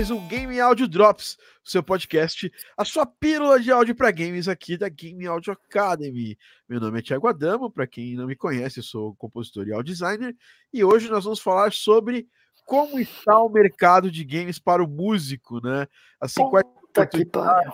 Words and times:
mais 0.00 0.10
um 0.10 0.26
Game 0.28 0.58
Audio 0.58 0.88
Drops, 0.88 1.36
seu 1.62 1.82
podcast, 1.82 2.50
a 2.74 2.86
sua 2.86 3.04
pílula 3.04 3.60
de 3.60 3.70
áudio 3.70 3.94
para 3.94 4.10
games 4.10 4.48
aqui 4.48 4.78
da 4.78 4.88
Game 4.88 5.26
Audio 5.26 5.52
Academy. 5.52 6.38
Meu 6.66 6.80
nome 6.80 6.98
é 6.98 7.02
Thiago 7.02 7.28
Adamo, 7.28 7.70
para 7.70 7.86
quem 7.86 8.14
não 8.14 8.26
me 8.26 8.34
conhece, 8.34 8.78
eu 8.78 8.82
sou 8.82 9.14
compositor 9.16 9.68
e 9.68 9.74
audio 9.74 9.92
designer, 9.92 10.34
e 10.72 10.82
hoje 10.82 11.10
nós 11.10 11.24
vamos 11.24 11.38
falar 11.38 11.70
sobre 11.74 12.26
como 12.64 12.98
está 12.98 13.38
o 13.42 13.50
mercado 13.50 14.10
de 14.10 14.24
games 14.24 14.58
para 14.58 14.82
o 14.82 14.88
músico, 14.88 15.60
né? 15.62 15.86
Assim, 16.18 16.40
Puta 16.42 17.06
que 17.06 17.26
pariu. 17.26 17.72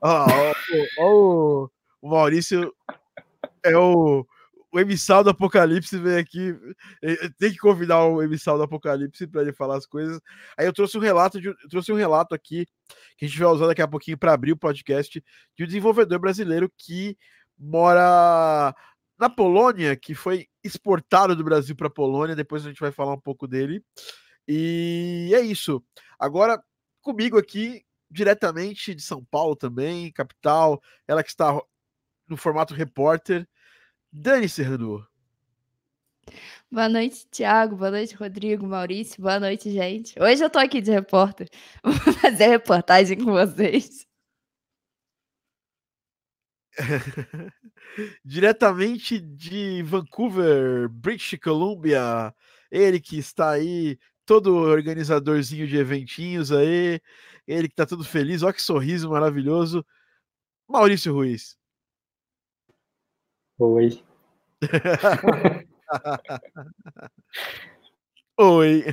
Ó, 0.00 0.26
ó, 0.98 1.68
o 2.00 2.08
Maurício 2.08 2.74
é 3.62 3.76
o 3.76 4.26
o 4.74 4.80
Emissal 4.80 5.22
do 5.22 5.30
Apocalipse 5.30 5.96
veio 5.96 6.18
aqui. 6.18 6.52
Tem 7.38 7.52
que 7.52 7.58
convidar 7.58 8.04
o 8.06 8.20
Emissal 8.20 8.56
do 8.56 8.64
Apocalipse 8.64 9.24
para 9.24 9.42
ele 9.42 9.52
falar 9.52 9.76
as 9.76 9.86
coisas. 9.86 10.20
Aí 10.58 10.66
eu 10.66 10.72
trouxe 10.72 10.98
um 10.98 11.00
relato 11.00 11.40
de, 11.40 11.54
trouxe 11.68 11.92
um 11.92 11.96
relato 11.96 12.34
aqui 12.34 12.66
que 13.16 13.24
a 13.24 13.28
gente 13.28 13.38
vai 13.38 13.48
usar 13.48 13.68
daqui 13.68 13.82
a 13.82 13.86
pouquinho 13.86 14.18
para 14.18 14.32
abrir 14.32 14.50
o 14.50 14.56
podcast 14.56 15.22
de 15.56 15.62
um 15.62 15.66
desenvolvedor 15.66 16.18
brasileiro 16.18 16.68
que 16.76 17.16
mora 17.56 18.74
na 19.16 19.30
Polônia, 19.30 19.94
que 19.94 20.12
foi 20.12 20.48
exportado 20.64 21.36
do 21.36 21.44
Brasil 21.44 21.76
para 21.76 21.86
a 21.86 21.90
Polônia. 21.90 22.34
Depois 22.34 22.66
a 22.66 22.68
gente 22.68 22.80
vai 22.80 22.90
falar 22.90 23.14
um 23.14 23.20
pouco 23.20 23.46
dele. 23.46 23.80
E 24.48 25.30
é 25.32 25.40
isso. 25.40 25.84
Agora 26.18 26.60
comigo 27.00 27.38
aqui 27.38 27.84
diretamente 28.10 28.92
de 28.92 29.02
São 29.02 29.24
Paulo 29.24 29.54
também, 29.54 30.10
capital, 30.10 30.82
ela 31.06 31.22
que 31.22 31.30
está 31.30 31.60
no 32.26 32.36
formato 32.36 32.74
repórter. 32.74 33.48
Dani 34.16 34.48
Serrano. 34.48 35.04
Boa 36.70 36.88
noite, 36.88 37.26
Thiago. 37.32 37.74
Boa 37.74 37.90
noite, 37.90 38.14
Rodrigo, 38.14 38.64
Maurício. 38.64 39.20
Boa 39.20 39.40
noite, 39.40 39.72
gente. 39.72 40.14
Hoje 40.22 40.42
eu 40.42 40.48
tô 40.48 40.60
aqui 40.60 40.80
de 40.80 40.92
repórter. 40.92 41.48
Vou 41.82 41.92
fazer 42.14 42.46
reportagem 42.46 43.18
com 43.18 43.32
vocês. 43.32 44.06
Diretamente 48.24 49.18
de 49.18 49.82
Vancouver, 49.82 50.88
British 50.88 51.36
Columbia, 51.40 52.32
ele 52.70 53.00
que 53.00 53.18
está 53.18 53.50
aí, 53.50 53.98
todo 54.24 54.54
organizadorzinho 54.54 55.66
de 55.66 55.76
eventinhos 55.76 56.52
aí, 56.52 57.00
ele 57.48 57.68
que 57.68 57.74
tá 57.74 57.84
todo 57.84 58.04
feliz, 58.04 58.44
olha 58.44 58.52
que 58.52 58.62
sorriso 58.62 59.10
maravilhoso, 59.10 59.84
Maurício 60.68 61.12
Ruiz. 61.12 61.56
Oi. 63.58 64.02
Oi. 68.38 68.84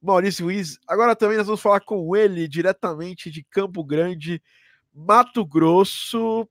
Maurício 0.00 0.46
Ruiz. 0.46 0.78
Agora 0.86 1.14
também 1.14 1.36
nós 1.36 1.46
vamos 1.46 1.60
falar 1.60 1.80
com 1.80 2.16
ele 2.16 2.48
diretamente 2.48 3.30
de 3.30 3.44
Campo 3.44 3.84
Grande, 3.84 4.42
Mato 4.92 5.44
Grosso 5.44 6.48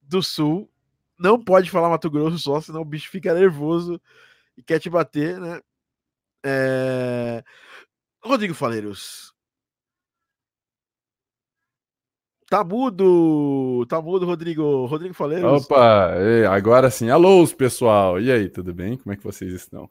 do 0.00 0.22
Sul. 0.22 0.70
Não 1.18 1.42
pode 1.42 1.70
falar 1.70 1.90
Mato 1.90 2.10
Grosso 2.10 2.38
só, 2.38 2.60
senão 2.60 2.82
o 2.82 2.84
bicho 2.84 3.10
fica 3.10 3.34
nervoso 3.34 4.00
e 4.56 4.62
quer 4.62 4.78
te 4.78 4.88
bater, 4.88 5.38
né? 5.38 5.60
É... 6.44 7.44
Rodrigo 8.22 8.54
Faleiros. 8.54 9.29
Tá 12.50 12.64
mudo! 12.64 13.86
Tá 13.88 14.02
mudo, 14.02 14.26
Rodrigo. 14.26 14.84
Rodrigo 14.86 15.14
Faleiros. 15.14 15.66
Opa, 15.66 16.12
agora 16.50 16.90
sim. 16.90 17.08
Alô, 17.08 17.46
pessoal. 17.46 18.20
E 18.20 18.28
aí, 18.32 18.48
tudo 18.48 18.74
bem? 18.74 18.96
Como 18.96 19.12
é 19.12 19.16
que 19.16 19.22
vocês 19.22 19.52
estão? 19.52 19.88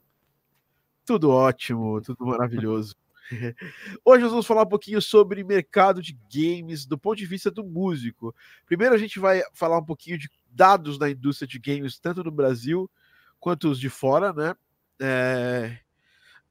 Tudo 1.05 1.29
ótimo, 1.29 2.01
tudo 2.01 2.25
maravilhoso. 2.25 2.97
Hoje 4.03 4.23
nós 4.23 4.31
vamos 4.31 4.45
falar 4.45 4.63
um 4.63 4.69
pouquinho 4.69 5.01
sobre 5.01 5.41
mercado 5.41 6.01
de 6.01 6.19
games 6.29 6.85
do 6.85 6.97
ponto 6.97 7.17
de 7.17 7.25
vista 7.25 7.49
do 7.49 7.63
músico. 7.63 8.35
Primeiro 8.65 8.93
a 8.93 8.97
gente 8.97 9.19
vai 9.19 9.41
falar 9.53 9.77
um 9.77 9.85
pouquinho 9.85 10.17
de 10.17 10.29
dados 10.51 10.97
da 10.97 11.09
indústria 11.09 11.47
de 11.47 11.59
games, 11.59 11.97
tanto 11.97 12.25
no 12.25 12.31
Brasil 12.31 12.91
quanto 13.39 13.69
os 13.69 13.79
de 13.79 13.87
fora, 13.89 14.33
né? 14.33 14.53
É... 14.99 15.77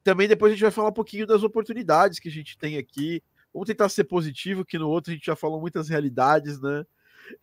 Também 0.03 0.27
depois 0.27 0.53
a 0.53 0.55
gente 0.55 0.63
vai 0.63 0.71
falar 0.71 0.89
um 0.89 0.93
pouquinho 0.93 1.27
das 1.27 1.43
oportunidades 1.43 2.19
que 2.19 2.31
a 2.31 2.33
gente 2.33 2.57
tem 2.57 2.79
aqui 2.79 3.23
Vamos 3.53 3.67
tentar 3.67 3.89
ser 3.89 4.05
positivo, 4.05 4.65
que 4.65 4.79
no 4.79 4.89
outro 4.89 5.11
a 5.11 5.15
gente 5.15 5.27
já 5.27 5.37
falou 5.37 5.61
muitas 5.61 5.89
realidades, 5.89 6.61
né? 6.61 6.85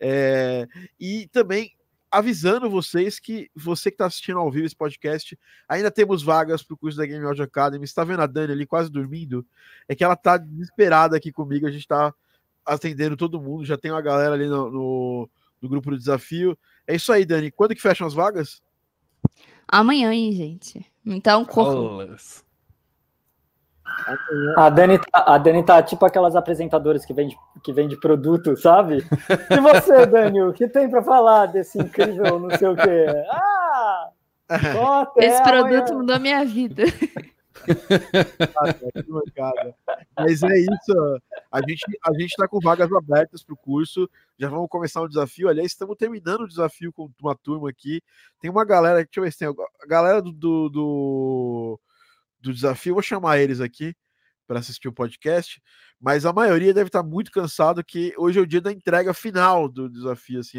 É, 0.00 0.66
e 0.98 1.28
também 1.28 1.76
avisando 2.10 2.70
vocês 2.70 3.18
que 3.18 3.50
você 3.54 3.90
que 3.90 3.94
está 3.94 4.06
assistindo 4.06 4.38
ao 4.38 4.50
vivo 4.50 4.66
esse 4.66 4.76
podcast, 4.76 5.38
ainda 5.68 5.90
temos 5.90 6.22
vagas 6.22 6.62
para 6.62 6.74
o 6.74 6.76
curso 6.76 6.96
da 6.96 7.06
Game 7.06 7.24
Audio 7.24 7.44
Academy. 7.44 7.84
Está 7.84 8.04
vendo 8.04 8.22
a 8.22 8.26
Dani 8.26 8.52
ali 8.52 8.66
quase 8.66 8.90
dormindo? 8.90 9.44
É 9.88 9.94
que 9.94 10.04
ela 10.04 10.14
está 10.14 10.36
desesperada 10.36 11.16
aqui 11.16 11.32
comigo. 11.32 11.66
A 11.66 11.70
gente 11.70 11.82
está 11.82 12.14
atendendo 12.64 13.16
todo 13.16 13.40
mundo. 13.40 13.64
Já 13.64 13.76
tem 13.76 13.90
uma 13.90 14.00
galera 14.00 14.34
ali 14.34 14.46
no, 14.46 14.70
no, 14.70 15.30
no, 15.60 15.68
grupo 15.68 15.90
do 15.90 15.98
desafio. 15.98 16.56
É 16.86 16.94
isso 16.94 17.12
aí, 17.12 17.24
Dani. 17.24 17.50
Quando 17.50 17.74
que 17.74 17.82
fecham 17.82 18.06
as 18.06 18.14
vagas? 18.14 18.62
Amanhã, 19.68 20.12
hein, 20.12 20.32
gente. 20.32 20.86
Então, 21.04 21.44
corram. 21.44 22.16
A 24.56 24.70
Dani, 24.70 24.98
tá, 24.98 25.24
a 25.26 25.38
Dani 25.38 25.64
tá 25.64 25.82
tipo 25.82 26.04
aquelas 26.04 26.36
apresentadoras 26.36 27.04
que 27.04 27.12
vende, 27.12 27.36
que 27.62 27.72
vende 27.72 27.96
produto, 27.98 28.56
sabe? 28.56 29.04
E 29.50 29.60
você, 29.60 30.06
Dani, 30.06 30.42
o 30.42 30.52
que 30.52 30.68
tem 30.68 30.88
para 30.88 31.02
falar 31.02 31.46
desse 31.46 31.78
incrível 31.78 32.38
não 32.38 32.50
sei 32.50 32.68
o 32.68 32.76
quê? 32.76 33.06
Ah! 33.30 34.10
Esse 35.16 35.42
produto 35.42 35.90
amanhã. 35.90 35.98
mudou 35.98 36.20
minha 36.20 36.44
vida. 36.44 36.84
Mas 40.16 40.42
é 40.42 40.58
isso. 40.58 41.20
A 41.50 41.60
gente 41.60 41.84
a 42.04 42.12
gente 42.12 42.30
está 42.30 42.46
com 42.46 42.60
vagas 42.60 42.92
abertas 42.92 43.42
para 43.42 43.54
o 43.54 43.56
curso. 43.56 44.08
Já 44.38 44.48
vamos 44.48 44.68
começar 44.68 45.02
um 45.02 45.08
desafio. 45.08 45.48
Aliás, 45.48 45.72
estamos 45.72 45.96
terminando 45.96 46.42
o 46.42 46.48
desafio 46.48 46.92
com 46.92 47.10
uma 47.20 47.34
turma 47.34 47.70
aqui. 47.70 48.00
Tem 48.40 48.50
uma 48.50 48.64
galera, 48.64 49.02
deixa 49.02 49.18
eu 49.18 49.24
ver 49.24 49.32
se 49.32 49.38
tem 49.38 49.48
a 49.48 49.86
galera 49.86 50.22
do, 50.22 50.32
do, 50.32 50.68
do 50.68 51.80
do 52.46 52.54
desafio. 52.54 52.94
Vou 52.94 53.02
chamar 53.02 53.38
eles 53.38 53.60
aqui 53.60 53.94
para 54.46 54.60
assistir 54.60 54.88
o 54.88 54.92
podcast, 54.92 55.60
mas 56.00 56.24
a 56.24 56.32
maioria 56.32 56.72
deve 56.72 56.88
estar 56.88 57.02
muito 57.02 57.30
cansado 57.32 57.84
que 57.84 58.14
hoje 58.16 58.38
é 58.38 58.42
o 58.42 58.46
dia 58.46 58.60
da 58.60 58.72
entrega 58.72 59.12
final 59.12 59.68
do 59.68 59.90
desafio, 59.90 60.40
assim, 60.40 60.58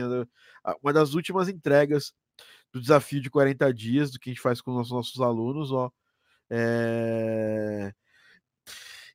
uma 0.84 0.92
das 0.92 1.14
últimas 1.14 1.48
entregas 1.48 2.12
do 2.74 2.82
desafio 2.82 3.22
de 3.22 3.30
40 3.30 3.74
dias, 3.74 4.12
do 4.12 4.20
que 4.20 4.30
a 4.30 4.34
gente 4.34 4.42
faz 4.42 4.60
com 4.60 4.72
os 4.72 4.78
nossos, 4.78 4.92
nossos 4.92 5.22
alunos, 5.22 5.72
ó. 5.72 5.90
É... 6.50 7.94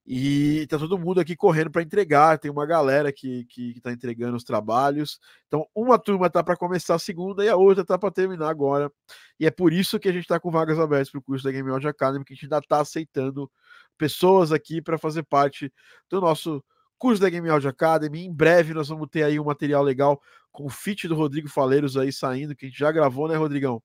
E 0.04 0.66
tá 0.66 0.78
todo 0.78 0.98
mundo 0.98 1.20
aqui 1.20 1.36
correndo 1.36 1.70
para 1.70 1.82
entregar. 1.82 2.38
Tem 2.38 2.50
uma 2.50 2.66
galera 2.66 3.12
que, 3.12 3.44
que, 3.44 3.74
que 3.74 3.80
tá 3.80 3.92
entregando 3.92 4.36
os 4.36 4.42
trabalhos. 4.42 5.20
Então, 5.46 5.66
uma 5.74 5.96
turma 5.96 6.28
tá 6.28 6.42
para 6.42 6.56
começar 6.56 6.96
a 6.96 6.98
segunda 6.98 7.44
e 7.44 7.48
a 7.48 7.56
outra 7.56 7.84
tá 7.84 7.96
para 7.96 8.10
terminar 8.10 8.48
agora. 8.48 8.90
E 9.38 9.46
é 9.46 9.50
por 9.50 9.72
isso 9.72 10.00
que 10.00 10.08
a 10.08 10.12
gente 10.12 10.26
tá 10.26 10.40
com 10.40 10.50
vagas 10.50 10.78
abertas 10.78 11.10
para 11.10 11.18
o 11.18 11.22
curso 11.22 11.44
da 11.44 11.52
Game 11.52 11.70
Audio 11.70 11.88
Academy, 11.88 12.24
que 12.24 12.32
a 12.32 12.34
gente 12.34 12.46
ainda 12.46 12.60
tá 12.60 12.80
aceitando 12.80 13.50
pessoas 13.96 14.50
aqui 14.50 14.82
para 14.82 14.98
fazer 14.98 15.22
parte 15.22 15.72
do 16.10 16.20
nosso 16.20 16.64
curso 16.98 17.22
da 17.22 17.30
Game 17.30 17.48
Audio 17.48 17.70
Academy. 17.70 18.24
Em 18.24 18.32
breve 18.32 18.74
nós 18.74 18.88
vamos 18.88 19.08
ter 19.08 19.22
aí 19.22 19.38
um 19.38 19.44
material 19.44 19.84
legal 19.84 20.20
com 20.50 20.66
o 20.66 20.70
feat 20.70 21.06
do 21.06 21.14
Rodrigo 21.14 21.48
Faleiros 21.48 21.96
aí 21.96 22.12
saindo, 22.12 22.56
que 22.56 22.66
a 22.66 22.68
gente 22.68 22.78
já 22.78 22.90
gravou, 22.90 23.28
né, 23.28 23.36
Rodrigão? 23.36 23.80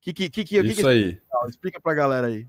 Que, 0.00 0.12
que, 0.12 0.28
que, 0.28 0.44
que, 0.44 0.58
Isso 0.58 0.82
que 0.82 0.86
aí. 0.86 1.20
Explica 1.48 1.80
pra 1.80 1.94
galera 1.94 2.26
aí. 2.26 2.46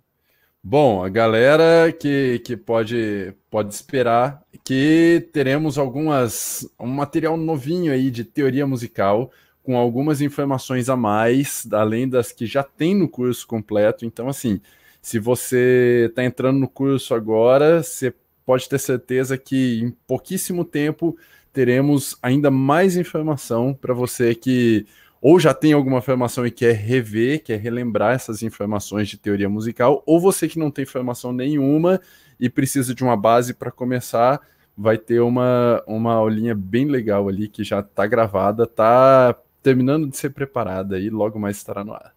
Bom, 0.68 1.04
a 1.04 1.10
galera 1.10 1.92
que, 1.92 2.40
que 2.40 2.58
pode, 2.58 3.36
pode 3.52 3.72
esperar 3.72 4.42
que 4.64 5.30
teremos 5.32 5.78
algumas 5.78 6.68
um 6.80 6.88
material 6.88 7.38
novinho 7.38 7.94
aí 7.94 8.10
de 8.10 8.24
teoria 8.24 8.66
musical 8.66 9.32
com 9.62 9.78
algumas 9.78 10.22
informações 10.22 10.90
a 10.90 10.96
mais, 10.96 11.68
além 11.72 12.10
das 12.10 12.32
que 12.32 12.48
já 12.48 12.64
tem 12.64 12.96
no 12.96 13.08
curso 13.08 13.46
completo. 13.46 14.08
Então, 14.08 14.28
assim, 14.28 14.60
se 15.04 15.20
você 15.20 16.08
está 16.10 16.24
entrando 16.24 16.58
no 16.58 16.68
curso 16.68 17.14
agora, 17.14 17.84
você 17.84 18.12
pode 18.44 18.68
ter 18.68 18.80
certeza 18.80 19.38
que 19.38 19.82
em 19.84 19.92
pouquíssimo 20.08 20.66
tempo 20.66 21.16
teremos 21.54 22.18
ainda 22.24 22.50
mais 22.50 22.98
informação 22.98 23.72
para 23.72 23.94
você 23.94 24.34
que 24.34 24.88
ou 25.28 25.40
já 25.40 25.56
tem 25.56 25.74
alguma 25.74 26.04
formação 26.04 26.46
e 26.46 26.52
quer 26.52 26.74
rever, 26.74 27.44
quer 27.44 27.60
relembrar 27.60 28.14
essas 28.14 28.44
informações 28.44 29.10
de 29.10 29.18
teoria 29.18 29.50
musical, 29.50 30.04
ou 30.06 30.22
você 30.22 30.48
que 30.48 30.60
não 30.60 30.70
tem 30.70 30.86
formação 30.86 31.34
nenhuma 31.34 32.00
e 32.40 32.48
precisa 32.48 32.94
de 32.94 33.04
uma 33.04 33.18
base 33.18 33.52
para 33.52 33.72
começar, 33.72 34.40
vai 34.78 35.00
ter 35.00 35.22
uma, 35.22 35.84
uma 35.88 36.14
aulinha 36.14 36.54
bem 36.54 36.86
legal 36.86 37.28
ali 37.28 37.48
que 37.50 37.64
já 37.64 37.80
está 37.80 38.06
gravada, 38.06 38.66
está 38.66 39.36
terminando 39.64 40.08
de 40.08 40.16
ser 40.16 40.30
preparada 40.30 41.00
e 41.00 41.10
logo 41.10 41.40
mais 41.40 41.58
estará 41.58 41.84
no 41.84 41.94
ar. 41.94 42.16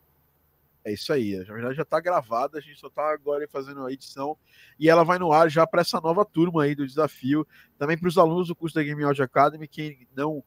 É 0.84 0.92
isso 0.92 1.10
aí, 1.10 1.34
na 1.34 1.54
verdade 1.54 1.76
já 1.76 1.84
está 1.84 1.98
gravada, 2.00 2.58
a 2.58 2.60
gente 2.60 2.78
só 2.78 2.88
está 2.88 3.10
agora 3.10 3.48
fazendo 3.48 3.86
a 3.86 3.90
edição 3.90 4.36
e 4.78 4.86
ela 4.86 5.02
vai 5.02 5.18
no 5.18 5.32
ar 5.32 5.48
já 5.48 5.66
para 5.66 5.80
essa 5.80 5.98
nova 5.98 6.26
turma 6.26 6.64
aí 6.64 6.74
do 6.74 6.86
desafio, 6.86 7.46
também 7.78 7.96
para 7.96 8.08
os 8.08 8.18
alunos 8.18 8.48
do 8.48 8.54
curso 8.54 8.74
da 8.74 8.82
Game 8.82 9.02
Audio 9.02 9.24
Academy 9.24 9.66
que 9.66 10.06
não 10.14 10.44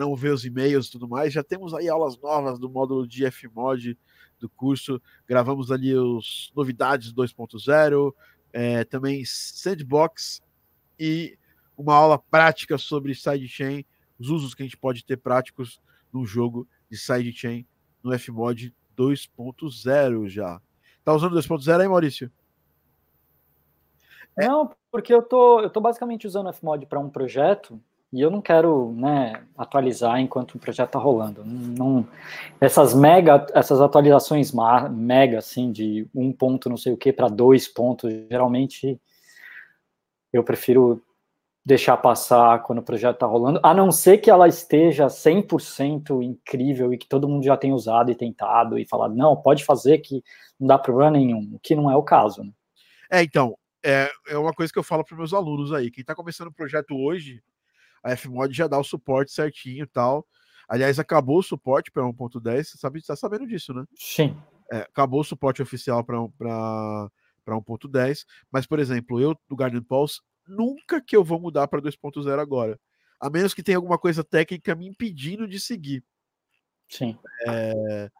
não 0.00 0.16
vê 0.16 0.30
os 0.30 0.46
e-mails 0.46 0.86
e 0.86 0.92
tudo 0.92 1.06
mais. 1.06 1.30
Já 1.30 1.44
temos 1.44 1.74
aí 1.74 1.86
aulas 1.86 2.18
novas 2.18 2.58
do 2.58 2.70
módulo 2.70 3.06
de 3.06 3.30
Fmod 3.30 3.98
do 4.38 4.48
curso. 4.48 5.00
Gravamos 5.28 5.70
ali 5.70 5.94
os 5.94 6.50
novidades 6.56 7.12
2.0, 7.12 8.14
é, 8.50 8.82
também 8.84 9.22
Sandbox 9.26 10.40
e 10.98 11.38
uma 11.76 11.94
aula 11.94 12.18
prática 12.18 12.78
sobre 12.78 13.14
sidechain, 13.14 13.84
os 14.18 14.30
usos 14.30 14.54
que 14.54 14.62
a 14.62 14.66
gente 14.66 14.76
pode 14.76 15.04
ter 15.04 15.18
práticos 15.18 15.80
no 16.10 16.24
jogo 16.24 16.66
de 16.90 16.96
sidechain 16.96 17.66
no 18.02 18.18
Fmod 18.18 18.74
2.0 18.96 20.28
já. 20.28 20.62
Tá 21.04 21.12
usando 21.12 21.36
2.0 21.36 21.78
aí, 21.78 21.88
Maurício? 21.88 22.32
Não, 24.34 24.74
porque 24.90 25.12
eu 25.12 25.22
tô, 25.22 25.60
eu 25.60 25.68
tô 25.68 25.80
basicamente 25.80 26.26
usando 26.26 26.48
o 26.48 26.52
Fmod 26.54 26.86
para 26.86 26.98
um 26.98 27.10
projeto 27.10 27.78
e 28.12 28.20
eu 28.20 28.30
não 28.30 28.42
quero 28.42 28.92
né, 28.92 29.42
atualizar 29.56 30.20
enquanto 30.20 30.54
o 30.54 30.58
projeto 30.58 30.88
está 30.88 30.98
rolando. 30.98 31.44
Não, 31.44 32.06
essas 32.60 32.92
mega, 32.92 33.46
essas 33.54 33.80
atualizações 33.80 34.52
mega, 34.90 35.38
assim, 35.38 35.70
de 35.70 36.08
um 36.14 36.32
ponto 36.32 36.68
não 36.68 36.76
sei 36.76 36.92
o 36.92 36.96
que 36.96 37.12
para 37.12 37.28
dois 37.28 37.68
pontos, 37.68 38.10
geralmente 38.28 39.00
eu 40.32 40.42
prefiro 40.42 41.00
deixar 41.64 41.96
passar 41.98 42.62
quando 42.62 42.80
o 42.80 42.84
projeto 42.84 43.14
está 43.14 43.26
rolando, 43.26 43.60
a 43.62 43.72
não 43.72 43.92
ser 43.92 44.18
que 44.18 44.30
ela 44.30 44.48
esteja 44.48 45.06
100% 45.06 46.22
incrível 46.22 46.92
e 46.92 46.98
que 46.98 47.06
todo 47.06 47.28
mundo 47.28 47.44
já 47.44 47.56
tenha 47.56 47.74
usado 47.74 48.10
e 48.10 48.14
tentado 48.14 48.78
e 48.78 48.86
falado, 48.86 49.14
não, 49.14 49.36
pode 49.36 49.64
fazer 49.64 49.98
que 49.98 50.24
não 50.58 50.66
dá 50.66 50.78
problema 50.78 51.12
nenhum, 51.12 51.50
o 51.52 51.60
que 51.60 51.76
não 51.76 51.90
é 51.90 51.96
o 51.96 52.02
caso. 52.02 52.42
Né? 52.42 52.50
É, 53.10 53.22
então, 53.22 53.56
é, 53.84 54.10
é 54.28 54.38
uma 54.38 54.52
coisa 54.52 54.72
que 54.72 54.78
eu 54.78 54.82
falo 54.82 55.04
para 55.04 55.16
meus 55.16 55.32
alunos 55.32 55.72
aí, 55.72 55.90
quem 55.90 56.02
está 56.02 56.14
começando 56.14 56.48
o 56.48 56.52
projeto 56.52 56.96
hoje, 56.96 57.42
a 58.02 58.16
Fmod 58.16 58.54
já 58.54 58.66
dá 58.66 58.78
o 58.78 58.84
suporte 58.84 59.32
certinho 59.32 59.84
e 59.84 59.86
tal. 59.86 60.26
Aliás, 60.68 60.98
acabou 60.98 61.38
o 61.38 61.42
suporte 61.42 61.90
para 61.90 62.04
1.10, 62.04 62.64
você 62.64 62.78
sabe, 62.78 63.00
está 63.00 63.16
sabendo 63.16 63.46
disso, 63.46 63.74
né? 63.74 63.84
Sim. 63.96 64.40
É, 64.72 64.82
acabou 64.82 65.20
o 65.20 65.24
suporte 65.24 65.60
oficial 65.60 66.04
para 66.04 66.16
1.10, 66.16 68.24
mas, 68.52 68.66
por 68.66 68.78
exemplo, 68.78 69.20
eu 69.20 69.36
do 69.48 69.56
Garden 69.56 69.82
Pulse, 69.82 70.20
nunca 70.46 71.00
que 71.00 71.16
eu 71.16 71.24
vou 71.24 71.40
mudar 71.40 71.66
para 71.66 71.82
2.0 71.82 72.40
agora. 72.40 72.78
A 73.18 73.28
menos 73.28 73.52
que 73.52 73.62
tenha 73.62 73.78
alguma 73.78 73.98
coisa 73.98 74.22
técnica 74.22 74.74
me 74.74 74.86
impedindo 74.86 75.46
de 75.46 75.58
seguir. 75.58 76.04
Sim. 76.88 77.18
É, 77.48 78.10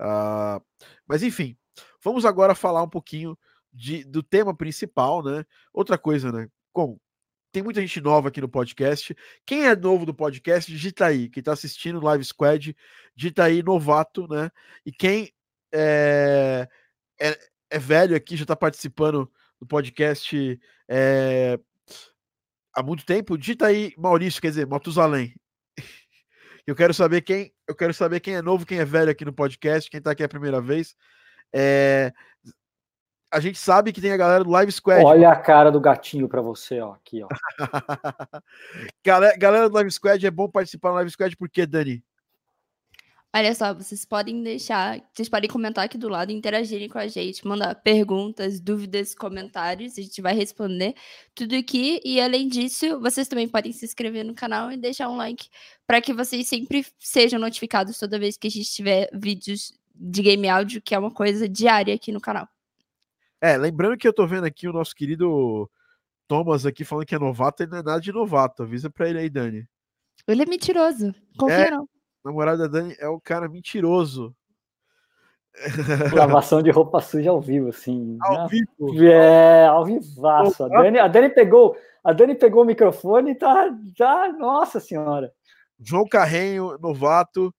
uh, 0.00 0.62
mas 1.06 1.22
enfim, 1.22 1.56
vamos 2.02 2.24
agora 2.24 2.54
falar 2.54 2.82
um 2.82 2.88
pouquinho 2.88 3.38
de, 3.72 4.04
do 4.04 4.22
tema 4.22 4.54
principal, 4.54 5.22
né? 5.22 5.44
Outra 5.72 5.96
coisa, 5.96 6.30
né? 6.30 6.48
Como 6.72 7.00
tem 7.52 7.62
muita 7.62 7.80
gente 7.82 8.00
nova 8.00 8.28
aqui 8.28 8.40
no 8.40 8.48
podcast. 8.48 9.14
Quem 9.44 9.66
é 9.66 9.76
novo 9.76 10.06
do 10.06 10.14
podcast, 10.14 10.72
digita 10.72 11.06
aí. 11.06 11.28
Quem 11.28 11.42
está 11.42 11.52
assistindo 11.52 11.98
o 11.98 12.04
Live 12.04 12.24
Squad, 12.24 12.74
digita 13.14 13.44
aí 13.44 13.62
novato, 13.62 14.26
né? 14.26 14.50
E 14.84 14.90
quem 14.90 15.30
é, 15.70 16.66
é, 17.20 17.38
é 17.70 17.78
velho 17.78 18.16
aqui, 18.16 18.36
já 18.36 18.44
está 18.44 18.56
participando 18.56 19.30
do 19.60 19.66
podcast 19.66 20.58
é, 20.88 21.58
há 22.74 22.82
muito 22.82 23.04
tempo, 23.04 23.38
digita 23.38 23.66
aí 23.66 23.94
Maurício, 23.96 24.40
quer 24.40 24.48
dizer, 24.48 24.66
Matusalém. 24.66 25.34
Eu 26.66 26.76
quero 26.76 26.94
saber 26.94 27.22
quem, 27.22 27.52
eu 27.66 27.74
quero 27.74 27.92
saber 27.92 28.20
quem 28.20 28.36
é 28.36 28.42
novo, 28.42 28.64
quem 28.64 28.78
é 28.78 28.84
velho 28.84 29.10
aqui 29.10 29.24
no 29.24 29.32
podcast, 29.32 29.90
quem 29.90 29.98
está 29.98 30.12
aqui 30.12 30.22
a 30.22 30.28
primeira 30.28 30.60
vez. 30.60 30.94
É, 31.52 32.12
a 33.32 33.40
gente 33.40 33.58
sabe 33.58 33.92
que 33.92 34.00
tem 34.00 34.12
a 34.12 34.16
galera 34.16 34.44
do 34.44 34.50
Live 34.50 34.70
Squad. 34.70 35.02
Olha 35.02 35.30
a 35.30 35.36
cara 35.36 35.70
do 35.70 35.80
gatinho 35.80 36.28
para 36.28 36.42
você, 36.42 36.80
ó, 36.80 36.92
aqui, 36.92 37.22
ó. 37.22 37.28
galera, 39.02 39.36
galera 39.38 39.68
do 39.70 39.74
Live 39.74 39.90
Squad, 39.90 40.26
é 40.26 40.30
bom 40.30 40.48
participar 40.48 40.90
do 40.90 40.96
Live 40.96 41.10
Squad 41.10 41.34
porque, 41.36 41.64
Dani? 41.64 42.04
Olha 43.34 43.54
só, 43.54 43.72
vocês 43.72 44.04
podem 44.04 44.42
deixar, 44.42 45.00
vocês 45.10 45.26
podem 45.26 45.48
comentar 45.48 45.86
aqui 45.86 45.96
do 45.96 46.06
lado, 46.06 46.30
interagirem 46.30 46.86
com 46.86 46.98
a 46.98 47.08
gente, 47.08 47.46
mandar 47.46 47.74
perguntas, 47.76 48.60
dúvidas, 48.60 49.14
comentários, 49.14 49.96
a 49.98 50.02
gente 50.02 50.20
vai 50.20 50.34
responder 50.34 50.94
tudo 51.34 51.56
aqui. 51.56 51.98
E 52.04 52.20
além 52.20 52.46
disso, 52.46 53.00
vocês 53.00 53.26
também 53.26 53.48
podem 53.48 53.72
se 53.72 53.86
inscrever 53.86 54.22
no 54.22 54.34
canal 54.34 54.70
e 54.70 54.76
deixar 54.76 55.08
um 55.08 55.16
like 55.16 55.48
para 55.86 56.02
que 56.02 56.12
vocês 56.12 56.46
sempre 56.46 56.84
sejam 56.98 57.40
notificados 57.40 57.98
toda 57.98 58.18
vez 58.18 58.36
que 58.36 58.48
a 58.48 58.50
gente 58.50 58.70
tiver 58.70 59.08
vídeos 59.14 59.72
de 59.94 60.20
game 60.20 60.46
áudio, 60.50 60.82
que 60.82 60.94
é 60.94 60.98
uma 60.98 61.10
coisa 61.10 61.48
diária 61.48 61.94
aqui 61.94 62.12
no 62.12 62.20
canal. 62.20 62.46
É, 63.42 63.56
lembrando 63.56 63.96
que 63.96 64.06
eu 64.06 64.12
tô 64.12 64.24
vendo 64.24 64.44
aqui 64.44 64.68
o 64.68 64.72
nosso 64.72 64.94
querido 64.94 65.68
Thomas 66.28 66.64
aqui 66.64 66.84
falando 66.84 67.04
que 67.04 67.14
é 67.16 67.18
novato, 67.18 67.60
ele 67.60 67.72
não 67.72 67.78
é 67.78 67.82
nada 67.82 68.00
de 68.00 68.12
novato. 68.12 68.62
Avisa 68.62 68.88
pra 68.88 69.08
ele 69.08 69.18
aí, 69.18 69.28
Dani. 69.28 69.66
Ele 70.28 70.42
é 70.42 70.46
mentiroso. 70.46 71.12
Confia 71.36 71.66
é, 71.66 71.70
não. 71.72 71.88
Namorada 72.24 72.68
da 72.68 72.78
Dani 72.78 72.94
é 73.00 73.08
o 73.08 73.20
cara 73.20 73.48
mentiroso. 73.48 74.32
Lavação 76.14 76.62
de 76.62 76.70
roupa 76.70 77.00
suja 77.00 77.30
ao 77.30 77.40
vivo, 77.40 77.70
assim. 77.70 78.16
Ao 78.22 78.46
vivo. 78.46 79.04
É, 79.04 79.66
ao 79.66 79.84
vivaço. 79.84 80.62
A 80.62 80.68
Dani, 80.68 80.98
a 81.00 81.08
Dani 81.08 81.28
pegou, 81.28 81.76
a 82.04 82.12
Dani 82.12 82.36
pegou 82.36 82.62
o 82.62 82.66
microfone 82.66 83.32
e 83.32 83.34
tá, 83.34 83.76
tá, 83.98 84.28
nossa 84.38 84.78
senhora. 84.78 85.32
João 85.80 86.06
Carrenho, 86.06 86.78
novato. 86.78 87.52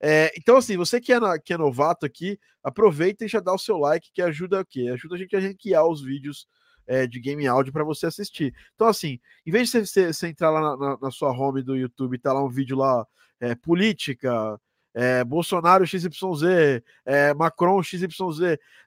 É, 0.00 0.32
então, 0.36 0.56
assim, 0.56 0.76
você 0.76 1.00
que 1.00 1.12
é, 1.12 1.18
que 1.44 1.52
é 1.52 1.58
novato 1.58 2.06
aqui, 2.06 2.38
aproveita 2.62 3.24
e 3.24 3.28
já 3.28 3.40
dá 3.40 3.52
o 3.52 3.58
seu 3.58 3.76
like, 3.76 4.10
que 4.12 4.22
ajuda 4.22 4.60
o 4.60 4.64
quê? 4.64 4.88
Ajuda 4.92 5.14
a 5.14 5.18
gente 5.18 5.36
a 5.36 5.40
ranquear 5.40 5.86
os 5.86 6.02
vídeos 6.02 6.46
é, 6.86 7.06
de 7.06 7.20
game 7.20 7.46
áudio 7.46 7.72
para 7.72 7.84
você 7.84 8.06
assistir. 8.06 8.54
Então, 8.74 8.86
assim, 8.86 9.20
em 9.46 9.50
vez 9.50 9.70
de 9.70 9.86
você, 9.86 10.12
você 10.12 10.28
entrar 10.28 10.50
lá 10.50 10.60
na, 10.60 10.76
na, 10.76 10.98
na, 11.02 11.10
sua 11.10 11.30
home 11.30 11.62
do 11.62 11.76
YouTube 11.76 12.14
e 12.14 12.18
tá 12.18 12.32
lá 12.32 12.42
um 12.42 12.48
vídeo 12.48 12.76
lá, 12.76 13.06
é, 13.38 13.54
política, 13.54 14.58
é, 14.94 15.22
Bolsonaro 15.24 15.86
XYZ, 15.86 16.82
é, 17.04 17.34
Macron 17.34 17.82
XYZ, 17.82 18.08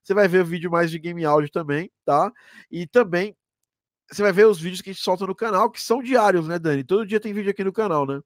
você 0.04 0.14
vai 0.14 0.28
ver 0.28 0.42
o 0.42 0.46
vídeo 0.46 0.70
mais 0.70 0.92
de 0.92 1.00
game 1.00 1.24
áudio 1.24 1.50
também, 1.52 1.92
tá? 2.04 2.32
E 2.72 2.88
também 2.88 3.36
você 4.12 4.22
vai 4.22 4.32
ver 4.32 4.48
os 4.48 4.60
vídeos 4.60 4.82
que 4.82 4.90
a 4.90 4.94
gente 4.94 5.02
solta 5.02 5.26
no 5.26 5.36
canal, 5.36 5.72
que 5.72 5.82
são 5.82 6.04
diários, 6.04 6.48
né, 6.48 6.60
Dani? 6.60 6.84
Todo 6.84 7.06
dia 7.06 7.20
tem 7.20 7.34
vídeo 7.34 7.52
aqui 7.52 7.64
no 7.64 7.74
canal, 7.74 8.06
né? 8.06 8.20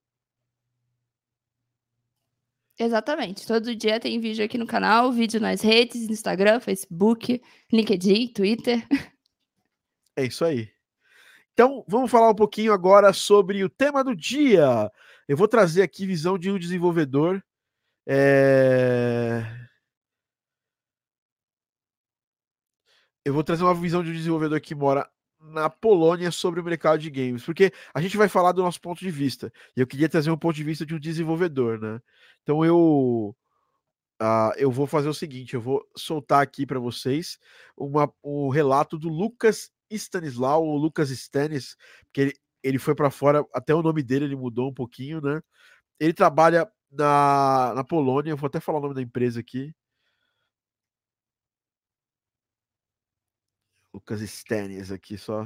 Exatamente. 2.79 3.47
Todo 3.47 3.75
dia 3.75 4.00
tem 4.00 4.19
vídeo 4.19 4.45
aqui 4.45 4.57
no 4.57 4.68
canal, 4.68 5.12
vídeo 5.12 5.39
nas 5.39 5.62
redes, 5.62 6.09
Instagram, 6.09 6.59
Facebook, 6.59 7.41
LinkedIn, 7.71 8.27
Twitter. 8.29 8.85
É 10.15 10.25
isso 10.25 10.44
aí. 10.44 10.69
Então, 11.53 11.83
vamos 11.88 12.12
falar 12.12 12.29
um 12.29 12.35
pouquinho 12.35 12.71
agora 12.71 13.12
sobre 13.13 13.63
o 13.63 13.69
tema 13.69 14.03
do 14.03 14.15
dia. 14.15 14.91
Eu 15.27 15.35
vou 15.35 15.47
trazer 15.47 15.81
aqui 15.81 16.06
visão 16.06 16.38
de 16.38 16.51
um 16.51 16.59
desenvolvedor. 16.59 17.44
É... 18.07 19.44
Eu 23.25 23.34
vou 23.34 23.43
trazer 23.43 23.63
uma 23.63 23.74
visão 23.74 24.03
de 24.03 24.12
um 24.12 24.13
desenvolvedor 24.13 24.62
que 24.62 24.74
mora 24.74 25.10
na 25.51 25.70
Polônia 25.70 26.32
sobre 26.32 26.60
o 26.60 26.63
mercado 26.63 27.00
de 27.00 27.10
games, 27.10 27.44
porque 27.44 27.72
a 27.94 28.01
gente 28.01 28.18
vai 28.18 28.27
falar 28.27 28.51
do 28.51 28.62
nosso 28.63 28.82
ponto 28.82 29.00
de 29.00 29.12
vista. 29.12 29.51
E 29.75 29.82
eu 29.82 29.88
queria 29.88 30.10
trazer 30.10 30.32
um 30.32 30.38
ponto 30.38 30.56
de 30.56 30.63
vista 30.63 30.86
de 30.86 30.96
um 30.96 31.00
desenvolvedor, 31.00 31.80
né? 31.80 32.00
Então 32.44 32.63
eu 32.66 33.36
uh, 34.22 34.54
eu 34.58 34.72
vou 34.72 34.88
fazer 34.88 35.10
o 35.10 35.13
seguinte, 35.13 35.54
eu 35.54 35.62
vou 35.62 35.86
soltar 35.96 36.42
aqui 36.42 36.66
para 36.66 36.80
vocês 36.80 37.38
uma, 37.75 38.12
um 38.24 38.50
relato 38.50 38.98
do 38.98 39.10
Lucas 39.10 39.72
Stanislau, 39.92 40.66
ou 40.66 40.77
Lucas 40.77 41.10
Stanis, 41.10 41.75
que 42.13 42.22
ele, 42.22 42.34
ele 42.63 42.80
foi 42.80 42.96
para 42.96 43.10
fora, 43.10 43.46
até 43.54 43.74
o 43.74 43.84
nome 43.84 44.04
dele 44.04 44.25
ele 44.25 44.36
mudou 44.36 44.70
um 44.70 44.74
pouquinho, 44.74 45.22
né? 45.22 45.42
Ele 46.00 46.13
trabalha 46.13 46.70
na, 46.92 47.74
na 47.75 47.84
Polônia, 47.84 48.32
eu 48.32 48.38
vou 48.38 48.48
até 48.48 48.60
falar 48.60 48.80
o 48.80 48.82
nome 48.82 48.96
da 48.96 49.01
empresa 49.01 49.39
aqui. 49.39 49.74
Lucas 54.07 54.21
Stanis 54.21 54.89
aqui 54.89 55.17
só. 55.17 55.45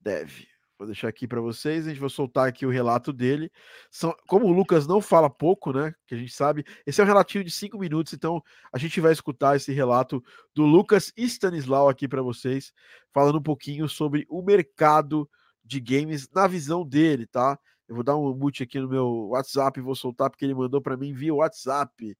Deve. 0.00 0.48
Vou 0.78 0.86
deixar 0.86 1.08
aqui 1.08 1.28
para 1.28 1.40
vocês, 1.40 1.86
a 1.86 1.90
gente 1.90 2.00
vai 2.00 2.08
soltar 2.08 2.48
aqui 2.48 2.64
o 2.64 2.70
relato 2.70 3.12
dele. 3.12 3.52
São, 3.90 4.16
como 4.26 4.46
o 4.46 4.52
Lucas 4.52 4.86
não 4.86 5.02
fala 5.02 5.28
pouco, 5.28 5.70
né? 5.70 5.94
Que 6.06 6.14
a 6.14 6.18
gente 6.18 6.32
sabe, 6.32 6.64
esse 6.86 6.98
é 6.98 7.04
um 7.04 7.06
relatinho 7.06 7.44
de 7.44 7.50
cinco 7.50 7.78
minutos, 7.78 8.14
então 8.14 8.42
a 8.72 8.78
gente 8.78 8.98
vai 9.02 9.12
escutar 9.12 9.54
esse 9.54 9.70
relato 9.70 10.24
do 10.54 10.64
Lucas 10.64 11.12
Stanislau 11.14 11.90
aqui 11.90 12.08
para 12.08 12.22
vocês, 12.22 12.72
falando 13.12 13.38
um 13.38 13.42
pouquinho 13.42 13.86
sobre 13.86 14.26
o 14.30 14.40
mercado 14.40 15.28
de 15.62 15.78
games 15.78 16.28
na 16.30 16.46
visão 16.46 16.88
dele, 16.88 17.26
tá? 17.26 17.58
Eu 17.86 17.96
vou 17.96 18.02
dar 18.02 18.16
um 18.16 18.34
mute 18.34 18.62
aqui 18.62 18.80
no 18.80 18.88
meu 18.88 19.28
WhatsApp 19.28 19.78
e 19.78 19.82
vou 19.82 19.94
soltar 19.94 20.30
porque 20.30 20.46
ele 20.46 20.54
mandou 20.54 20.80
para 20.80 20.96
mim 20.96 21.12
via 21.12 21.34
WhatsApp. 21.34 22.16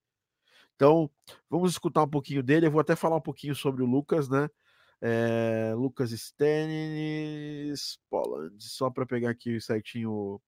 Então, 0.76 1.10
vamos 1.48 1.70
escutar 1.70 2.02
um 2.02 2.08
pouquinho 2.08 2.42
dele. 2.42 2.66
Eu 2.66 2.70
vou 2.70 2.80
até 2.80 2.94
falar 2.94 3.16
um 3.16 3.20
pouquinho 3.20 3.54
sobre 3.54 3.82
o 3.82 3.86
Lucas, 3.86 4.28
né? 4.28 4.48
É, 5.04 5.74
Lucas 5.76 6.10
Stennis, 6.12 7.98
Poland, 8.08 8.54
só 8.60 8.88
para 8.88 9.04
pegar 9.04 9.30
aqui 9.30 9.60
certinho. 9.60 10.40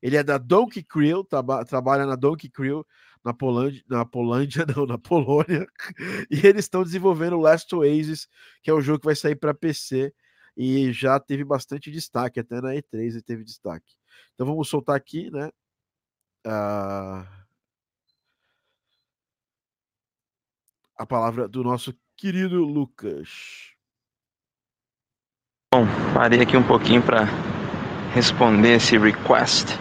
Ele 0.00 0.16
é 0.16 0.22
da 0.22 0.38
Donkey 0.38 0.82
Crew, 0.82 1.24
traba, 1.24 1.64
trabalha 1.64 2.06
na 2.06 2.16
Donkey 2.16 2.48
Crew, 2.48 2.86
na 3.24 3.34
Polândia, 3.34 3.82
na 3.88 4.04
Polândia, 4.04 4.64
não, 4.76 4.86
na 4.86 4.98
Polônia, 4.98 5.66
e 6.30 6.46
eles 6.46 6.64
estão 6.64 6.82
desenvolvendo 6.82 7.36
o 7.36 7.40
Last 7.40 7.72
Oasis, 7.74 8.28
que 8.62 8.70
é 8.70 8.74
um 8.74 8.80
jogo 8.80 9.00
que 9.00 9.06
vai 9.06 9.16
sair 9.16 9.36
para 9.36 9.54
PC 9.54 10.12
e 10.56 10.92
já 10.92 11.20
teve 11.20 11.44
bastante 11.44 11.90
destaque, 11.90 12.40
até 12.40 12.60
na 12.60 12.74
E3 12.74 13.12
ele 13.12 13.22
teve 13.22 13.44
destaque. 13.44 13.94
Então 14.34 14.46
vamos 14.46 14.68
soltar 14.68 14.96
aqui, 14.96 15.30
né? 15.30 15.50
Uh, 16.46 17.26
a 20.96 21.06
palavra 21.06 21.48
do 21.48 21.62
nosso 21.62 21.94
querido 22.16 22.64
Lucas. 22.64 23.72
Parei 26.22 26.40
aqui 26.40 26.56
um 26.56 26.62
pouquinho 26.62 27.02
para 27.02 27.26
responder 28.14 28.74
esse 28.74 28.96
request 28.96 29.76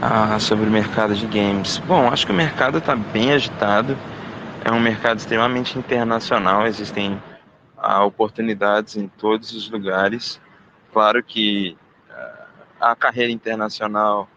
uh, 0.00 0.38
sobre 0.38 0.66
o 0.66 0.70
mercado 0.70 1.16
de 1.16 1.26
games. 1.26 1.78
Bom, 1.78 2.06
acho 2.06 2.24
que 2.24 2.30
o 2.30 2.34
mercado 2.36 2.78
está 2.78 2.94
bem 2.94 3.32
agitado. 3.32 3.98
É 4.64 4.70
um 4.70 4.78
mercado 4.78 5.18
extremamente 5.18 5.76
internacional. 5.76 6.64
Existem 6.64 7.20
uh, 7.76 8.04
oportunidades 8.04 8.96
em 8.96 9.08
todos 9.08 9.52
os 9.52 9.68
lugares. 9.68 10.40
Claro 10.92 11.24
que 11.24 11.76
uh, 12.08 12.54
a 12.80 12.94
carreira 12.94 13.32
internacional 13.32 14.28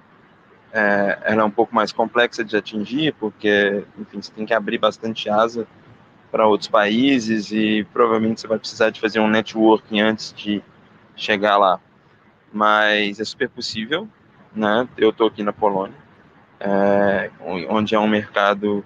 é, 0.73 1.19
ela 1.23 1.43
é 1.43 1.45
um 1.45 1.51
pouco 1.51 1.75
mais 1.75 1.91
complexa 1.91 2.43
de 2.43 2.57
atingir, 2.57 3.13
porque, 3.19 3.85
enfim, 3.95 4.19
você 4.19 4.31
tem 4.31 4.43
que 4.43 4.55
abrir 4.55 4.79
bastante 4.79 5.29
asa 5.29 5.67
para 6.31 6.47
outros 6.47 6.67
países 6.67 7.51
e 7.51 7.85
provavelmente 7.93 8.41
você 8.41 8.47
vai 8.47 8.57
precisar 8.57 8.89
de 8.89 8.99
fazer 8.99 9.19
um 9.19 9.27
networking 9.27 10.01
antes 10.01 10.33
de 10.33 10.63
chegar 11.15 11.57
lá. 11.57 11.79
Mas 12.51 13.19
é 13.19 13.23
super 13.23 13.49
possível, 13.49 14.07
né? 14.53 14.87
Eu 14.97 15.11
estou 15.11 15.27
aqui 15.27 15.43
na 15.43 15.53
Polônia, 15.53 15.97
é, 16.59 17.31
onde 17.69 17.95
é 17.95 17.99
um 17.99 18.07
mercado 18.07 18.85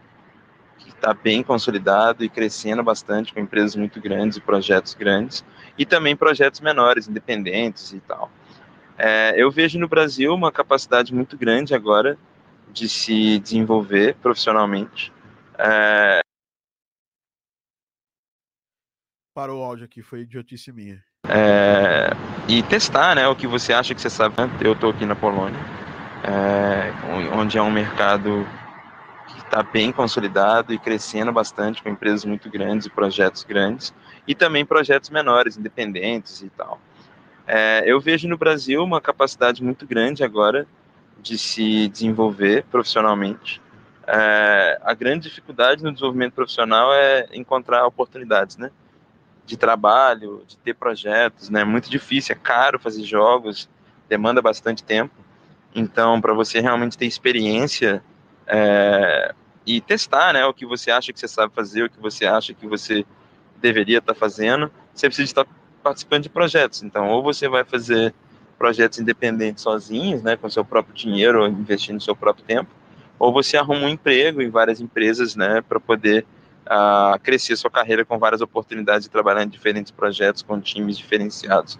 que 0.77 0.89
está 0.89 1.13
bem 1.13 1.41
consolidado 1.41 2.24
e 2.24 2.29
crescendo 2.29 2.84
bastante, 2.84 3.34
com 3.34 3.39
empresas 3.39 3.75
muito 3.75 4.00
grandes 4.00 4.38
e 4.38 4.41
projetos 4.41 4.94
grandes, 4.94 5.44
e 5.77 5.86
também 5.86 6.15
projetos 6.15 6.60
menores, 6.60 7.08
independentes 7.08 7.94
e 7.94 8.00
tal. 8.01 8.32
É, 8.98 9.34
eu 9.36 9.51
vejo 9.51 9.77
no 9.79 9.88
Brasil 9.88 10.34
uma 10.34 10.51
capacidade 10.51 11.13
muito 11.13 11.38
grande 11.38 11.74
agora 11.74 12.17
de 12.72 12.88
se 12.88 13.39
desenvolver 13.39 14.15
profissionalmente. 14.15 15.12
É... 15.58 16.20
Parou 19.34 19.62
o 19.62 19.63
áudio 19.63 19.86
aqui, 19.86 20.01
foi 20.01 20.22
idiotice 20.22 20.72
minha. 20.72 21.03
É... 21.29 22.12
E 22.48 22.62
testar 22.63 23.15
né, 23.15 23.27
o 23.27 23.36
que 23.36 23.48
você 23.48 23.74
acha 23.74 23.96
que 23.96 24.01
você 24.01 24.10
sabe. 24.10 24.36
Eu 24.62 24.74
estou 24.74 24.91
aqui 24.91 25.05
na 25.05 25.15
Polônia, 25.15 25.60
é, 26.24 26.91
onde 27.34 27.58
é 27.58 27.62
um 27.62 27.72
mercado 27.72 28.48
que 29.27 29.39
está 29.39 29.63
bem 29.63 29.91
consolidado 29.91 30.72
e 30.72 30.77
crescendo 30.77 31.32
bastante, 31.32 31.82
com 31.82 31.89
empresas 31.89 32.24
muito 32.24 32.48
grandes 32.50 32.86
e 32.86 32.89
projetos 32.89 33.44
grandes, 33.44 33.91
e 34.27 34.36
também 34.36 34.63
projetos 34.63 35.10
menores, 35.10 35.58
independentes 35.58 36.44
e 36.44 36.50
tal. 36.50 36.79
É, 37.48 37.84
eu 37.86 38.00
vejo 38.00 38.27
no 38.27 38.38
Brasil 38.38 38.84
uma 38.84 39.01
capacidade 39.01 39.63
muito 39.63 39.88
grande 39.88 40.24
agora 40.24 40.67
de 41.20 41.38
se 41.39 41.88
desenvolver 41.88 42.63
profissionalmente. 42.70 43.60
É, 44.08 44.79
a 44.84 44.94
grande 44.94 45.29
dificuldade 45.29 45.84
no 45.84 45.91
desenvolvimento 45.91 46.34
profissional 46.34 46.94
é 46.94 47.27
encontrar 47.34 47.86
oportunidades, 47.88 48.58
né? 48.58 48.70
De 49.45 49.55
trabalho, 49.57 50.43
de 50.47 50.57
ter 50.57 50.73
projetos, 50.73 51.49
né? 51.49 51.61
É 51.61 51.65
muito 51.65 51.89
difícil, 51.89 52.35
é 52.35 52.39
caro 52.39 52.79
fazer 52.79 53.03
jogos, 53.03 53.69
demanda 54.09 54.41
bastante 54.41 54.83
tempo. 54.83 55.13
Então, 55.73 56.19
para 56.21 56.33
você 56.33 56.59
realmente 56.59 56.97
ter 56.97 57.05
experiência 57.05 58.03
é, 58.47 59.33
e 59.65 59.81
testar, 59.81 60.33
né? 60.33 60.45
O 60.45 60.53
que 60.53 60.65
você 60.65 60.89
acha 60.89 61.11
que 61.13 61.19
você 61.19 61.27
sabe 61.27 61.53
fazer, 61.53 61.83
o 61.83 61.89
que 61.89 61.99
você 61.99 62.25
acha 62.25 62.53
que 62.53 62.65
você 62.65 63.05
deveria 63.57 63.99
estar 63.99 64.13
tá 64.13 64.19
fazendo, 64.19 64.71
você 64.93 65.07
precisa 65.07 65.29
estar 65.29 65.45
participando 65.83 66.23
de 66.23 66.29
projetos. 66.29 66.81
Então, 66.83 67.09
ou 67.09 67.21
você 67.21 67.47
vai 67.47 67.63
fazer 67.63 68.13
projetos 68.57 68.99
independentes 68.99 69.63
sozinhos, 69.63 70.23
né, 70.23 70.35
com 70.35 70.49
seu 70.49 70.63
próprio 70.63 70.95
dinheiro, 70.95 71.45
investindo 71.45 72.01
seu 72.01 72.15
próprio 72.15 72.45
tempo, 72.45 72.69
ou 73.19 73.31
você 73.31 73.57
arruma 73.57 73.85
um 73.85 73.89
emprego 73.89 74.41
em 74.41 74.49
várias 74.49 74.79
empresas, 74.79 75.35
né, 75.35 75.61
para 75.61 75.79
poder 75.79 76.25
uh, 76.65 77.19
crescer 77.19 77.55
sua 77.55 77.69
carreira 77.69 78.03
com 78.03 78.17
várias 78.17 78.41
oportunidades 78.41 79.03
de 79.03 79.10
trabalhar 79.10 79.43
em 79.43 79.50
diferentes 79.50 79.91
projetos 79.91 80.41
com 80.41 80.60
times 80.60 80.98
diferenciados. 80.98 81.79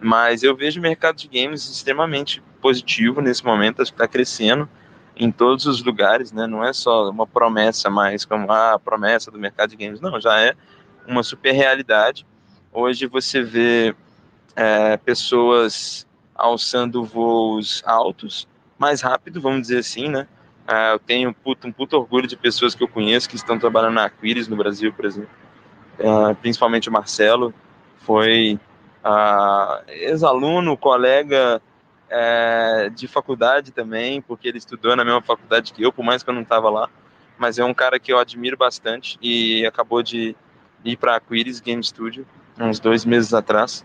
Mas 0.00 0.42
eu 0.42 0.56
vejo 0.56 0.80
o 0.80 0.82
mercado 0.82 1.16
de 1.16 1.28
games 1.28 1.68
extremamente 1.68 2.42
positivo 2.60 3.20
nesse 3.20 3.44
momento, 3.44 3.82
acho 3.82 3.92
que 3.92 3.96
está 3.96 4.08
crescendo 4.08 4.68
em 5.16 5.30
todos 5.30 5.66
os 5.66 5.82
lugares, 5.82 6.32
né? 6.32 6.46
Não 6.46 6.64
é 6.64 6.72
só 6.72 7.10
uma 7.10 7.26
promessa 7.26 7.90
mais 7.90 8.24
como 8.24 8.50
ah, 8.50 8.74
a 8.74 8.78
promessa 8.78 9.30
do 9.30 9.38
mercado 9.38 9.70
de 9.70 9.76
games, 9.76 10.00
não, 10.00 10.18
já 10.20 10.40
é 10.40 10.54
uma 11.06 11.22
super 11.22 11.52
realidade. 11.52 12.26
Hoje 12.72 13.06
você 13.06 13.42
vê 13.42 13.94
é, 14.56 14.96
pessoas 14.96 16.06
alçando 16.34 17.04
voos 17.04 17.82
altos, 17.84 18.48
mais 18.78 19.02
rápido, 19.02 19.40
vamos 19.40 19.62
dizer 19.62 19.78
assim, 19.78 20.08
né? 20.08 20.26
É, 20.70 20.92
eu 20.92 21.00
tenho 21.00 21.30
um 21.30 21.32
puto, 21.32 21.66
um 21.66 21.72
puto 21.72 21.96
orgulho 21.96 22.28
de 22.28 22.36
pessoas 22.36 22.76
que 22.76 22.82
eu 22.84 22.86
conheço 22.86 23.28
que 23.28 23.34
estão 23.34 23.58
trabalhando 23.58 23.94
na 23.94 24.04
Aquiles 24.04 24.46
no 24.46 24.56
Brasil, 24.56 24.92
por 24.92 25.04
exemplo. 25.04 25.30
É, 25.98 26.34
principalmente 26.34 26.88
o 26.88 26.92
Marcelo, 26.92 27.52
foi 27.98 28.58
ex-aluno, 29.88 30.76
colega 30.76 31.60
é, 32.08 32.88
de 32.94 33.08
faculdade 33.08 33.72
também, 33.72 34.22
porque 34.22 34.46
ele 34.46 34.58
estudou 34.58 34.94
na 34.94 35.04
mesma 35.04 35.20
faculdade 35.20 35.72
que 35.72 35.82
eu, 35.82 35.92
por 35.92 36.04
mais 36.04 36.22
que 36.22 36.30
eu 36.30 36.34
não 36.34 36.42
estava 36.42 36.70
lá. 36.70 36.88
Mas 37.36 37.58
é 37.58 37.64
um 37.64 37.74
cara 37.74 37.98
que 37.98 38.12
eu 38.12 38.18
admiro 38.18 38.56
bastante 38.56 39.18
e 39.20 39.66
acabou 39.66 40.02
de 40.02 40.36
ir 40.84 40.96
para 40.96 41.14
a 41.14 41.16
Aquiles 41.16 41.60
Game 41.60 41.82
Studio 41.82 42.24
uns 42.58 42.78
dois 42.78 43.04
meses 43.04 43.32
atrás, 43.34 43.84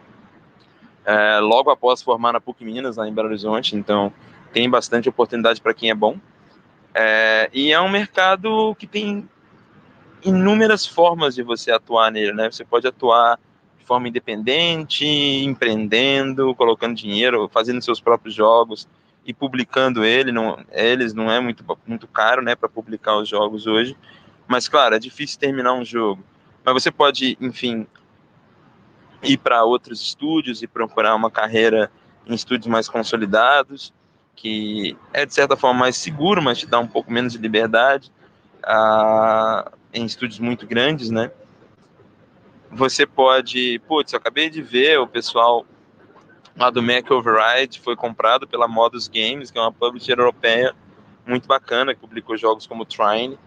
é, 1.06 1.40
logo 1.40 1.70
após 1.70 2.02
formar 2.02 2.34
na 2.34 2.42
PUC 2.42 2.66
Minas, 2.66 2.98
lá 2.98 3.08
em 3.08 3.14
Belo 3.14 3.30
Horizonte, 3.30 3.76
então 3.76 4.12
tem 4.52 4.70
bastante 4.70 5.08
oportunidade 5.08 5.62
para 5.62 5.74
quem 5.74 5.90
é 5.90 5.96
bom. 5.96 6.18
É, 6.98 7.50
e 7.54 7.74
é 7.74 7.82
um 7.82 7.90
mercado 7.90 8.74
que 8.76 8.88
tem 8.88 9.30
inúmeras 10.24 10.88
formas 10.88 11.36
de 11.36 11.44
você 11.44 11.70
atuar 11.70 12.10
nele, 12.10 12.32
né? 12.32 12.50
Você 12.50 12.64
pode 12.64 12.88
atuar 12.88 13.38
de 13.78 13.86
forma 13.86 14.08
independente, 14.08 15.06
empreendendo, 15.06 16.56
colocando 16.56 16.96
dinheiro, 16.96 17.50
fazendo 17.52 17.82
seus 17.82 18.00
próprios 18.00 18.34
jogos 18.34 18.88
e 19.26 19.34
publicando 19.34 20.06
ele, 20.06 20.32
não, 20.32 20.58
eles 20.72 21.14
não 21.14 21.30
é 21.30 21.40
muito, 21.42 21.66
muito 21.86 22.08
caro, 22.08 22.42
né, 22.42 22.56
para 22.56 22.70
publicar 22.70 23.18
os 23.18 23.28
jogos 23.28 23.68
hoje. 23.68 23.98
Mas 24.48 24.70
claro, 24.70 24.96
é 24.96 25.00
difícil 25.00 25.38
terminar 25.38 25.74
um 25.74 25.84
jogo. 25.84 26.24
Mas 26.64 26.74
você 26.76 26.92
pode, 26.92 27.38
enfim, 27.42 27.86
ir 29.22 29.38
para 29.38 29.66
outros 29.66 30.02
estúdios 30.02 30.64
e 30.64 30.68
procurar 30.68 31.14
uma 31.14 31.30
carreira 31.30 31.92
em 32.26 32.34
estúdios 32.34 32.68
mais 32.68 32.88
consolidados, 32.88 33.94
que 34.36 34.98
é 35.14 35.26
de 35.26 35.34
certa 35.34 35.56
forma 35.56 35.82
mais 35.82 35.96
seguro, 35.96 36.42
mas 36.42 36.60
te 36.60 36.68
dá 36.68 36.80
um 36.80 36.88
pouco 36.88 37.12
menos 37.12 37.34
de 37.34 37.40
liberdade, 37.40 38.12
ah, 38.64 39.72
em 39.94 40.06
estúdios 40.06 40.40
muito 40.40 40.68
grandes, 40.68 41.10
né? 41.10 41.32
Você 42.72 43.06
pode, 43.06 43.80
putz, 43.88 44.12
eu 44.12 44.18
acabei 44.18 44.50
de 44.50 44.62
ver 44.62 45.00
o 45.00 45.08
pessoal 45.08 45.66
lá 46.58 46.70
do 46.70 46.82
Mac 46.82 47.10
Override 47.10 47.80
foi 47.80 47.96
comprado 47.96 48.48
pela 48.48 48.68
Modus 48.68 49.08
Games, 49.08 49.52
que 49.52 49.58
é 49.58 49.62
uma 49.62 49.72
publisher 49.72 50.18
europeia 50.18 50.74
muito 51.26 51.48
bacana, 51.48 51.94
que 51.94 52.00
publicou 52.00 52.38
jogos 52.38 52.68
como 52.68 52.86
Trine, 52.86 53.38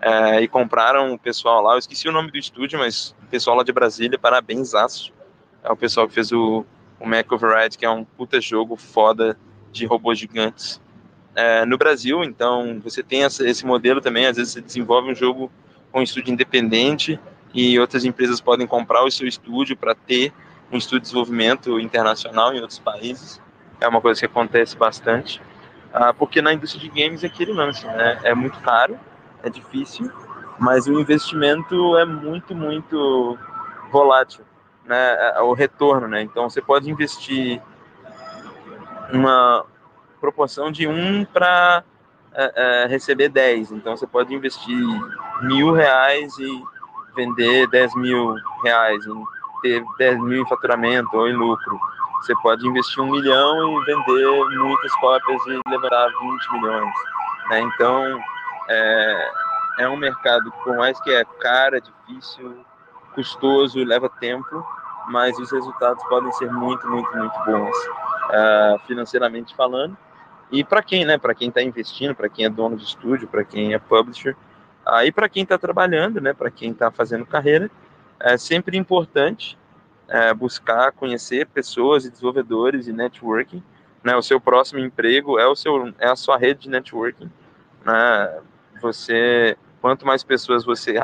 é, 0.00 0.40
e 0.40 0.48
compraram 0.48 1.12
o 1.12 1.18
pessoal 1.18 1.62
lá, 1.62 1.74
eu 1.74 1.78
esqueci 1.78 2.08
o 2.08 2.12
nome 2.12 2.30
do 2.30 2.38
estúdio, 2.38 2.78
mas 2.78 3.14
o 3.22 3.26
pessoal 3.26 3.56
lá 3.56 3.62
de 3.62 3.72
Brasília, 3.72 4.18
parabéns, 4.18 4.74
aço 4.74 5.12
é 5.62 5.70
o 5.70 5.76
pessoal 5.76 6.08
que 6.08 6.14
fez 6.14 6.32
o, 6.32 6.64
o 6.98 7.06
Mac 7.06 7.30
Override, 7.30 7.76
que 7.76 7.84
é 7.84 7.90
um 7.90 8.04
puta 8.04 8.40
jogo 8.40 8.76
foda 8.76 9.38
de 9.70 9.86
robôs 9.86 10.18
gigantes 10.18 10.80
é, 11.34 11.64
no 11.64 11.78
Brasil. 11.78 12.22
Então, 12.24 12.80
você 12.82 13.02
tem 13.02 13.24
essa, 13.24 13.48
esse 13.48 13.64
modelo 13.64 14.00
também. 14.00 14.26
Às 14.26 14.36
vezes, 14.36 14.52
você 14.52 14.60
desenvolve 14.60 15.10
um 15.10 15.14
jogo 15.14 15.50
com 15.90 16.00
um 16.00 16.02
estúdio 16.02 16.32
independente 16.32 17.18
e 17.52 17.78
outras 17.78 18.04
empresas 18.04 18.40
podem 18.40 18.66
comprar 18.66 19.04
o 19.04 19.10
seu 19.10 19.26
estúdio 19.26 19.76
para 19.76 19.94
ter 19.94 20.32
um 20.70 20.76
estúdio 20.76 21.00
de 21.00 21.06
desenvolvimento 21.06 21.80
internacional 21.80 22.54
em 22.54 22.60
outros 22.60 22.78
países. 22.78 23.40
É 23.80 23.88
uma 23.88 24.00
coisa 24.00 24.20
que 24.20 24.26
acontece 24.26 24.76
bastante. 24.76 25.40
Ah, 25.92 26.14
porque 26.14 26.40
na 26.40 26.52
indústria 26.52 26.80
de 26.80 26.88
games 26.88 27.24
é 27.24 27.26
aquele 27.26 27.52
lance, 27.52 27.84
né? 27.86 28.20
É 28.22 28.34
muito 28.34 28.60
caro, 28.60 28.96
é 29.42 29.50
difícil, 29.50 30.08
mas 30.58 30.86
o 30.86 31.00
investimento 31.00 31.96
é 31.96 32.04
muito, 32.04 32.54
muito 32.54 33.36
volátil 33.90 34.44
né, 34.90 35.36
é, 35.36 35.40
o 35.40 35.52
retorno, 35.52 36.08
né? 36.08 36.20
Então 36.20 36.50
você 36.50 36.60
pode 36.60 36.90
investir 36.90 37.62
uma 39.12 39.64
proporção 40.20 40.70
de 40.70 40.86
1 40.86 41.24
para 41.26 41.82
é, 42.32 42.52
é, 42.54 42.86
receber 42.86 43.28
10. 43.28 43.72
Então 43.72 43.96
você 43.96 44.06
pode 44.06 44.34
investir 44.34 44.76
mil 45.42 45.72
reais 45.72 46.36
e 46.38 46.62
vender 47.14 47.66
10 47.68 47.94
mil 47.96 48.34
reais, 48.62 49.04
ter 49.62 49.82
10 49.98 50.20
mil 50.20 50.42
em 50.42 50.48
faturamento 50.48 51.16
ou 51.16 51.28
em 51.28 51.34
lucro. 51.34 51.80
Você 52.20 52.34
pode 52.42 52.66
investir 52.66 53.02
um 53.02 53.10
milhão 53.10 53.80
e 53.80 53.84
vender 53.86 54.58
muitas 54.58 54.94
cópias 54.96 55.42
e 55.46 55.60
levantar 55.68 56.08
20 56.20 56.52
milhões. 56.52 56.94
Né? 57.48 57.60
Então 57.60 58.20
é, 58.68 59.32
é 59.80 59.88
um 59.88 59.96
mercado 59.96 60.52
por 60.62 60.76
mais 60.76 61.00
que 61.00 61.10
é 61.10 61.24
caro, 61.40 61.76
é 61.76 61.80
difícil, 61.80 62.64
custoso, 63.14 63.82
leva 63.82 64.08
tempo, 64.20 64.64
mas 65.08 65.38
os 65.38 65.50
resultados 65.50 66.02
podem 66.04 66.30
ser 66.32 66.50
muito, 66.52 66.86
muito, 66.86 67.16
muito 67.16 67.44
bons, 67.44 67.76
uh, 68.30 68.78
financeiramente 68.86 69.54
falando. 69.54 69.96
E 70.50 70.64
para 70.64 70.82
quem, 70.82 71.04
né? 71.04 71.18
Para 71.18 71.34
quem 71.34 71.48
está 71.48 71.62
investindo, 71.62 72.14
para 72.14 72.28
quem 72.28 72.44
é 72.44 72.48
dono 72.48 72.76
de 72.76 72.84
estúdio, 72.84 73.28
para 73.28 73.44
quem 73.44 73.74
é 73.74 73.78
publisher, 73.78 74.36
aí 74.86 75.10
uh, 75.10 75.12
para 75.12 75.28
quem 75.28 75.42
está 75.42 75.58
trabalhando, 75.58 76.20
né? 76.20 76.32
Para 76.32 76.50
quem 76.50 76.72
está 76.72 76.90
fazendo 76.90 77.26
carreira, 77.26 77.70
é 78.18 78.36
sempre 78.36 78.76
importante 78.76 79.58
é, 80.10 80.34
buscar 80.34 80.92
conhecer 80.92 81.46
pessoas 81.46 82.04
e 82.04 82.10
desenvolvedores 82.10 82.88
e 82.88 82.92
networking. 82.92 83.62
Né? 84.02 84.16
O 84.16 84.22
seu 84.22 84.40
próximo 84.40 84.80
emprego 84.80 85.38
é 85.38 85.46
o 85.46 85.54
seu 85.54 85.92
é 85.98 86.08
a 86.08 86.16
sua 86.16 86.36
rede 86.36 86.62
de 86.62 86.68
networking. 86.68 87.30
Né? 87.84 88.40
Você 88.82 89.56
quanto 89.80 90.04
mais 90.04 90.24
pessoas 90.24 90.64
você 90.64 91.02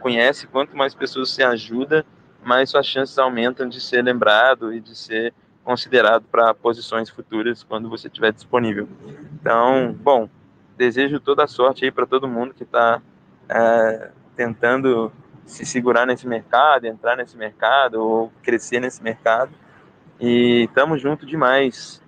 conhece, 0.00 0.46
quanto 0.46 0.76
mais 0.76 0.94
pessoas 0.94 1.30
você 1.30 1.42
ajuda, 1.42 2.04
mais 2.44 2.70
suas 2.70 2.86
chances 2.86 3.18
aumentam 3.18 3.68
de 3.68 3.80
ser 3.80 4.02
lembrado 4.02 4.72
e 4.72 4.80
de 4.80 4.94
ser 4.94 5.32
considerado 5.64 6.24
para 6.24 6.54
posições 6.54 7.08
futuras 7.08 7.62
quando 7.62 7.88
você 7.88 8.08
estiver 8.08 8.32
disponível. 8.32 8.88
Então, 9.34 9.92
bom, 9.92 10.28
desejo 10.76 11.20
toda 11.20 11.44
a 11.44 11.48
sorte 11.48 11.84
aí 11.84 11.92
para 11.92 12.06
todo 12.06 12.28
mundo 12.28 12.54
que 12.54 12.64
está 12.64 13.00
é, 13.48 14.10
tentando 14.36 15.12
se 15.46 15.64
segurar 15.64 16.06
nesse 16.06 16.26
mercado, 16.26 16.86
entrar 16.86 17.16
nesse 17.16 17.36
mercado 17.36 17.94
ou 17.94 18.32
crescer 18.42 18.80
nesse 18.80 19.02
mercado. 19.02 19.52
E 20.20 20.68
tamo 20.74 20.96
junto 20.98 21.26
demais. 21.26 22.00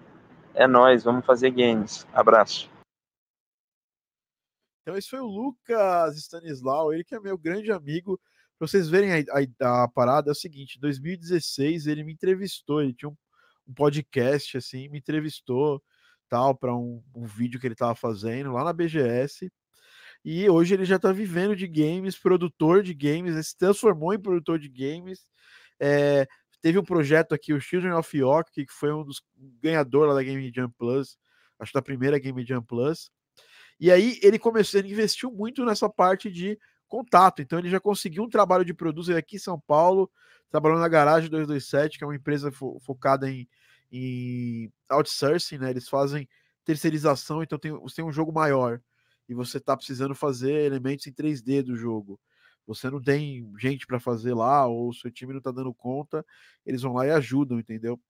É 0.54 0.66
nós, 0.66 1.02
vamos 1.02 1.26
fazer 1.26 1.50
games. 1.50 2.06
Abraço. 2.12 2.70
Então 4.82 4.96
esse 4.96 5.08
foi 5.08 5.20
o 5.20 5.26
Lucas 5.26 6.16
Stanislau, 6.16 6.92
ele 6.92 7.02
que 7.02 7.14
é 7.14 7.20
meu 7.20 7.38
grande 7.38 7.72
amigo. 7.72 8.20
Para 8.58 8.68
vocês 8.68 8.88
verem 8.88 9.10
a, 9.12 9.24
a, 9.62 9.84
a, 9.84 9.88
parada, 9.88 10.30
é 10.30 10.32
o 10.32 10.34
seguinte, 10.34 10.76
em 10.76 10.80
2016 10.80 11.86
ele 11.86 12.04
me 12.04 12.12
entrevistou, 12.12 12.82
ele 12.82 12.94
tinha 12.94 13.08
um, 13.08 13.16
um 13.66 13.74
podcast 13.74 14.56
assim, 14.56 14.88
me 14.88 14.98
entrevistou 14.98 15.82
tal 16.28 16.56
para 16.56 16.74
um, 16.74 17.02
um, 17.14 17.24
vídeo 17.24 17.60
que 17.60 17.66
ele 17.66 17.74
estava 17.74 17.94
fazendo 17.94 18.52
lá 18.52 18.64
na 18.64 18.72
BGS. 18.72 19.50
E 20.24 20.48
hoje 20.48 20.74
ele 20.74 20.84
já 20.84 20.96
está 20.96 21.12
vivendo 21.12 21.54
de 21.54 21.68
games, 21.68 22.18
produtor 22.18 22.82
de 22.82 22.94
games, 22.94 23.46
se 23.46 23.56
transformou 23.56 24.14
em 24.14 24.20
produtor 24.20 24.58
de 24.58 24.68
games. 24.68 25.26
É, 25.78 26.26
teve 26.62 26.78
um 26.78 26.84
projeto 26.84 27.34
aqui, 27.34 27.52
o 27.52 27.60
Children 27.60 27.92
of 27.92 28.16
York, 28.16 28.50
que 28.64 28.72
foi 28.72 28.92
um 28.92 29.04
dos 29.04 29.22
ganhadores 29.60 30.14
da 30.14 30.22
Game 30.22 30.50
Jam 30.54 30.70
Plus, 30.70 31.18
acho 31.58 31.72
da 31.74 31.82
primeira 31.82 32.18
Game 32.18 32.44
Jam 32.44 32.62
Plus. 32.62 33.10
E 33.78 33.90
aí 33.90 34.18
ele 34.22 34.38
começou, 34.38 34.80
ele 34.80 34.92
investiu 34.92 35.30
muito 35.30 35.64
nessa 35.64 35.90
parte 35.90 36.30
de 36.30 36.58
contato. 36.94 37.42
Então 37.42 37.58
ele 37.58 37.68
já 37.68 37.80
conseguiu 37.80 38.22
um 38.22 38.28
trabalho 38.28 38.64
de 38.64 38.72
produção 38.72 39.16
aqui 39.16 39.34
em 39.36 39.40
São 39.40 39.58
Paulo, 39.58 40.08
trabalhando 40.48 40.80
na 40.80 40.88
Garagem 40.88 41.28
227, 41.28 41.98
que 41.98 42.04
é 42.04 42.06
uma 42.06 42.14
empresa 42.14 42.52
fo 42.52 42.78
focada 42.78 43.28
em, 43.28 43.48
em 43.90 44.72
outsourcing, 44.88 45.58
né? 45.58 45.70
Eles 45.70 45.88
fazem 45.88 46.28
terceirização, 46.64 47.42
então 47.42 47.58
tem, 47.58 47.72
você 47.72 47.96
tem 47.96 48.04
um 48.04 48.12
jogo 48.12 48.32
maior 48.32 48.80
e 49.28 49.34
você 49.34 49.58
está 49.58 49.76
precisando 49.76 50.14
fazer 50.14 50.52
elementos 50.52 51.06
em 51.08 51.12
3D 51.12 51.62
do 51.62 51.74
jogo. 51.74 52.20
Você 52.64 52.88
não 52.88 53.02
tem 53.02 53.52
gente 53.58 53.86
para 53.86 53.98
fazer 53.98 54.32
lá, 54.32 54.64
ou 54.66 54.92
seu 54.92 55.10
time 55.10 55.32
não 55.32 55.38
está 55.38 55.50
dando 55.50 55.74
conta, 55.74 56.24
eles 56.64 56.80
vão 56.80 56.94
lá 56.94 57.06
e 57.06 57.10
ajudam, 57.10 57.58
entendeu? 57.58 58.00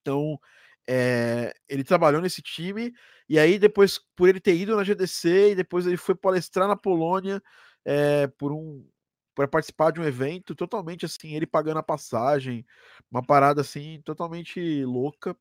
Então, 0.00 0.38
é, 0.86 1.54
ele 1.68 1.84
trabalhou 1.84 2.20
nesse 2.20 2.42
time, 2.42 2.92
e 3.28 3.38
aí 3.38 3.58
depois, 3.58 4.00
por 4.16 4.28
ele 4.28 4.40
ter 4.40 4.56
ido 4.56 4.76
na 4.76 4.84
GDC, 4.84 5.52
e 5.52 5.54
depois 5.54 5.86
ele 5.86 5.96
foi 5.96 6.14
palestrar 6.14 6.66
na 6.66 6.76
Polônia 6.76 7.42
é, 7.84 8.26
por 8.26 8.52
um 8.52 8.86
para 9.34 9.46
participar 9.46 9.92
de 9.92 10.00
um 10.00 10.04
evento 10.04 10.52
totalmente 10.52 11.06
assim, 11.06 11.36
ele 11.36 11.46
pagando 11.46 11.78
a 11.78 11.82
passagem, 11.82 12.66
uma 13.08 13.22
parada 13.22 13.60
assim 13.60 14.02
totalmente 14.04 14.84
louca. 14.84 15.36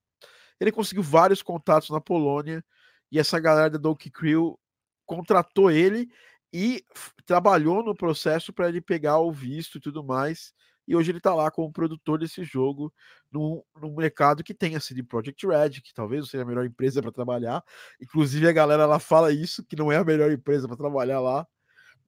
Ele 0.60 0.72
conseguiu 0.72 1.01
vários 1.01 1.41
contatos 1.41 1.89
na 1.89 2.00
Polônia 2.00 2.63
e 3.12 3.17
essa 3.17 3.39
galera 3.39 3.72
da 3.72 3.79
Donkey 3.79 4.12
Crew 4.12 4.60
contratou 5.03 5.72
ele 5.72 6.08
e 6.53 6.84
trabalhou 7.25 7.84
no 7.84 7.96
processo 7.96 8.53
para 8.53 8.70
ele 8.70 8.82
pegar 8.82 9.17
o 9.17 9.32
visto 9.32 9.79
e 9.79 9.82
tudo 9.82 10.03
mais. 10.03 10.53
E 10.88 10.96
hoje 10.96 11.12
ele 11.12 11.17
está 11.17 11.34
lá 11.34 11.52
como 11.52 11.71
produtor 11.71 12.19
desse 12.19 12.43
jogo 12.43 12.93
no, 13.32 13.65
no 13.82 13.93
mercado 13.95 14.43
que 14.43 14.54
tem 14.54 14.76
a 14.76 14.80
CD 14.80 15.04
Projekt 15.04 15.45
Red, 15.45 15.82
que 15.82 15.93
talvez 15.93 16.30
seja 16.30 16.43
a 16.43 16.45
melhor 16.45 16.65
empresa 16.65 17.02
para 17.02 17.12
trabalhar. 17.12 17.63
Inclusive 18.00 18.47
a 18.47 18.54
galera 18.54 18.86
lá 18.86 19.00
fala 19.00 19.34
isso, 19.34 19.65
que 19.65 19.76
não 19.76 19.91
é 19.91 19.97
a 19.97 20.04
melhor 20.04 20.32
empresa 20.32 20.67
para 20.67 20.78
trabalhar 20.78 21.19
lá, 21.19 21.45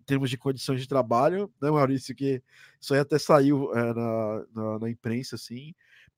termos 0.09 0.29
de 0.29 0.37
condições 0.37 0.81
de 0.81 0.87
trabalho, 0.87 1.53
né, 1.61 1.69
Maurício? 1.69 2.15
Que 2.15 2.41
isso 2.81 2.93
aí 2.95 2.99
até 2.99 3.19
saiu 3.19 3.71
é, 3.75 3.93
na, 3.93 4.45
na, 4.53 4.79
na 4.79 4.89
imprensa, 4.89 5.35
assim. 5.35 5.73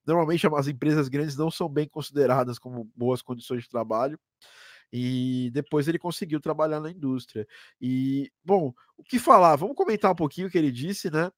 Normalmente 0.07 0.47
as 0.47 0.67
empresas 0.67 1.09
grandes 1.09 1.35
não 1.35 1.51
são 1.51 1.67
bem 1.67 1.87
consideradas 1.87 2.57
como 2.57 2.89
boas 2.95 3.21
condições 3.21 3.63
de 3.63 3.69
trabalho 3.69 4.17
e 4.91 5.51
depois 5.53 5.87
ele 5.87 5.99
conseguiu 5.99 6.39
trabalhar 6.39 6.79
na 6.79 6.89
indústria. 6.89 7.45
E, 7.79 8.31
bom, 8.43 8.73
o 8.97 9.03
que 9.03 9.19
falar? 9.19 9.55
Vamos 9.57 9.75
comentar 9.75 10.11
um 10.11 10.15
pouquinho 10.15 10.47
o 10.47 10.49
que 10.49 10.57
ele 10.57 10.71
disse, 10.71 11.11
né? 11.11 11.29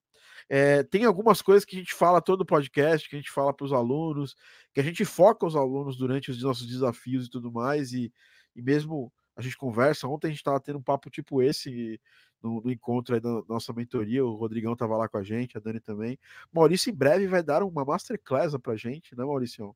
É, 0.50 0.84
tem 0.84 1.06
algumas 1.06 1.42
coisas 1.42 1.66
que 1.66 1.76
a 1.76 1.80
gente 1.80 1.94
fala 1.94 2.22
todo 2.22 2.42
o 2.42 2.46
podcast, 2.46 3.10
que 3.10 3.16
a 3.16 3.20
gente 3.20 3.32
fala 3.32 3.54
para 3.54 3.66
os 3.66 3.74
alunos, 3.74 4.36
que 4.74 4.80
a 4.80 4.84
gente 4.84 5.04
foca 5.06 5.46
os 5.46 5.56
alunos 5.56 5.98
durante 5.98 6.30
os 6.32 6.42
nossos 6.44 6.68
desafios 6.68 7.26
e 7.26 7.30
tudo 7.30 7.52
mais, 7.52 7.94
e, 7.94 8.12
e 8.56 8.62
mesmo 8.62 9.12
a 9.36 9.42
gente 9.42 9.58
conversa. 9.58 10.08
Ontem 10.08 10.28
a 10.28 10.30
gente 10.30 10.40
estava 10.40 10.60
tendo 10.60 10.80
um 10.80 10.84
papo 10.84 11.10
tipo 11.10 11.42
esse 11.42 12.00
no, 12.42 12.62
no 12.62 12.72
encontro 12.72 13.16
aí 13.16 13.22
da 13.22 13.42
nossa 13.48 13.72
mentoria, 13.72 14.24
o 14.26 14.36
Rodrigão 14.36 14.74
estava 14.74 14.98
lá 14.98 15.08
com 15.08 15.18
a 15.18 15.24
gente, 15.24 15.58
a 15.58 15.62
Dani 15.62 15.80
também. 15.80 16.20
Maurício 16.52 16.92
em 16.92 16.96
breve 16.96 17.26
vai 17.28 17.42
dar 17.42 17.64
uma 17.64 17.86
masterclass 17.86 18.56
para 18.58 18.74
a 18.74 18.78
gente, 18.78 19.16
né, 19.16 19.24
Maurício? 19.24 19.76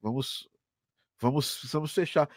Vamos, 0.00 0.48
vamos, 1.18 1.66
vamos 1.72 1.94
fechar. 1.94 2.28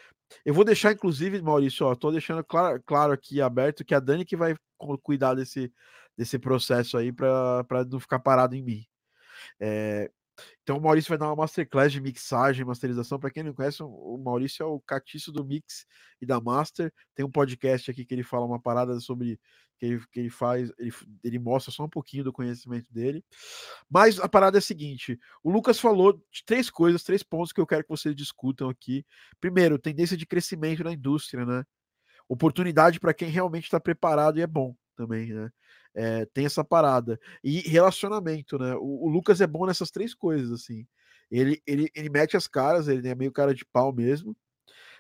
Eu 0.45 0.53
vou 0.53 0.63
deixar, 0.63 0.93
inclusive, 0.93 1.41
Maurício, 1.41 1.85
ó, 1.85 1.93
tô 1.95 2.11
deixando 2.11 2.43
claro, 2.43 2.81
claro 2.85 3.11
aqui 3.11 3.41
aberto 3.41 3.83
que 3.83 3.93
a 3.93 3.99
Dani 3.99 4.23
que 4.23 4.37
vai 4.37 4.55
cuidar 5.03 5.35
desse, 5.35 5.71
desse 6.17 6.39
processo 6.39 6.97
aí 6.97 7.11
para 7.11 7.85
não 7.89 7.99
ficar 7.99 8.19
parado 8.19 8.55
em 8.55 8.63
mim. 8.63 8.85
É, 9.59 10.09
então 10.63 10.77
o 10.77 10.81
Maurício 10.81 11.09
vai 11.09 11.17
dar 11.17 11.27
uma 11.27 11.35
masterclass 11.35 11.91
de 11.91 12.01
mixagem, 12.01 12.65
masterização. 12.65 13.19
Para 13.19 13.31
quem 13.31 13.43
não 13.43 13.53
conhece, 13.53 13.81
o 13.81 14.17
Maurício 14.17 14.63
é 14.63 14.65
o 14.65 14.79
catiço 14.79 15.31
do 15.31 15.43
mix 15.43 15.85
e 16.21 16.25
da 16.25 16.39
master. 16.39 16.93
Tem 17.15 17.25
um 17.25 17.31
podcast 17.31 17.89
aqui 17.89 18.05
que 18.05 18.13
ele 18.13 18.23
fala 18.23 18.45
uma 18.45 18.61
parada 18.61 18.99
sobre 18.99 19.39
que 19.81 19.85
ele, 19.85 20.03
que 20.11 20.19
ele 20.19 20.29
faz, 20.29 20.71
ele, 20.77 20.93
ele 21.23 21.39
mostra 21.39 21.71
só 21.71 21.83
um 21.85 21.89
pouquinho 21.89 22.23
do 22.23 22.31
conhecimento 22.31 22.85
dele. 22.93 23.25
Mas 23.89 24.19
a 24.19 24.29
parada 24.29 24.57
é 24.57 24.59
a 24.59 24.61
seguinte: 24.61 25.19
o 25.43 25.51
Lucas 25.51 25.79
falou 25.79 26.13
de 26.31 26.45
três 26.45 26.69
coisas, 26.69 27.03
três 27.03 27.23
pontos 27.23 27.51
que 27.51 27.59
eu 27.59 27.65
quero 27.65 27.83
que 27.83 27.89
vocês 27.89 28.15
discutam 28.15 28.69
aqui. 28.69 29.03
Primeiro, 29.39 29.79
tendência 29.79 30.15
de 30.15 30.25
crescimento 30.25 30.83
na 30.83 30.93
indústria, 30.93 31.45
né? 31.45 31.63
Oportunidade 32.29 32.99
para 32.99 33.13
quem 33.13 33.29
realmente 33.29 33.65
está 33.65 33.79
preparado 33.79 34.37
e 34.37 34.41
é 34.41 34.47
bom 34.47 34.75
também, 34.95 35.33
né? 35.33 35.49
É, 35.93 36.25
tem 36.27 36.45
essa 36.45 36.63
parada. 36.63 37.19
E 37.43 37.59
relacionamento, 37.61 38.57
né? 38.57 38.75
O, 38.75 39.05
o, 39.05 39.09
Lucas 39.09 39.41
é 39.41 39.47
bom 39.47 39.65
nessas 39.65 39.91
três 39.91 40.13
coisas, 40.13 40.51
assim. 40.51 40.85
Ele, 41.29 41.61
ele, 41.65 41.89
ele 41.95 42.09
mete 42.09 42.37
as 42.37 42.47
caras, 42.47 42.87
ele 42.87 43.07
é 43.07 43.15
meio 43.15 43.31
cara 43.31 43.53
de 43.53 43.65
pau 43.65 43.93
mesmo. 43.93 44.35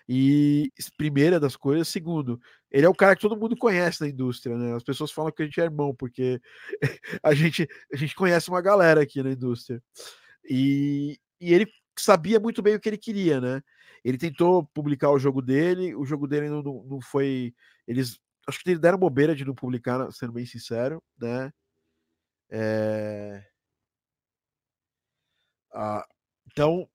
E 0.07 0.69
primeira 0.97 1.39
das 1.39 1.55
coisas, 1.55 1.87
segundo, 1.87 2.39
ele 2.69 2.85
é 2.85 2.89
o 2.89 2.95
cara 2.95 3.15
que 3.15 3.21
todo 3.21 3.39
mundo 3.39 3.55
conhece 3.55 4.01
na 4.01 4.09
indústria, 4.09 4.57
né? 4.57 4.75
As 4.75 4.83
pessoas 4.83 5.11
falam 5.11 5.31
que 5.31 5.41
a 5.41 5.45
gente 5.45 5.61
é 5.61 5.63
irmão, 5.63 5.95
porque 5.95 6.41
a 7.23 7.33
gente, 7.33 7.67
a 7.93 7.95
gente 7.95 8.15
conhece 8.15 8.49
uma 8.49 8.61
galera 8.61 9.01
aqui 9.01 9.21
na 9.23 9.31
indústria. 9.31 9.81
E, 10.49 11.19
e 11.39 11.53
ele 11.53 11.67
sabia 11.97 12.39
muito 12.39 12.61
bem 12.61 12.75
o 12.75 12.79
que 12.79 12.89
ele 12.89 12.97
queria, 12.97 13.39
né? 13.39 13.61
Ele 14.03 14.17
tentou 14.17 14.65
publicar 14.73 15.11
o 15.11 15.19
jogo 15.19 15.41
dele, 15.41 15.95
o 15.95 16.05
jogo 16.05 16.27
dele 16.27 16.49
não, 16.49 16.61
não, 16.63 16.83
não 16.83 17.01
foi. 17.01 17.53
Eles 17.87 18.19
acho 18.47 18.59
que 18.63 18.77
deram 18.77 18.97
bobeira 18.97 19.35
de 19.35 19.45
não 19.45 19.55
publicar, 19.55 20.11
sendo 20.11 20.33
bem 20.33 20.45
sincero, 20.45 21.01
né? 21.19 21.51
É... 22.49 23.45
Ah, 25.73 26.05
então, 26.47 26.87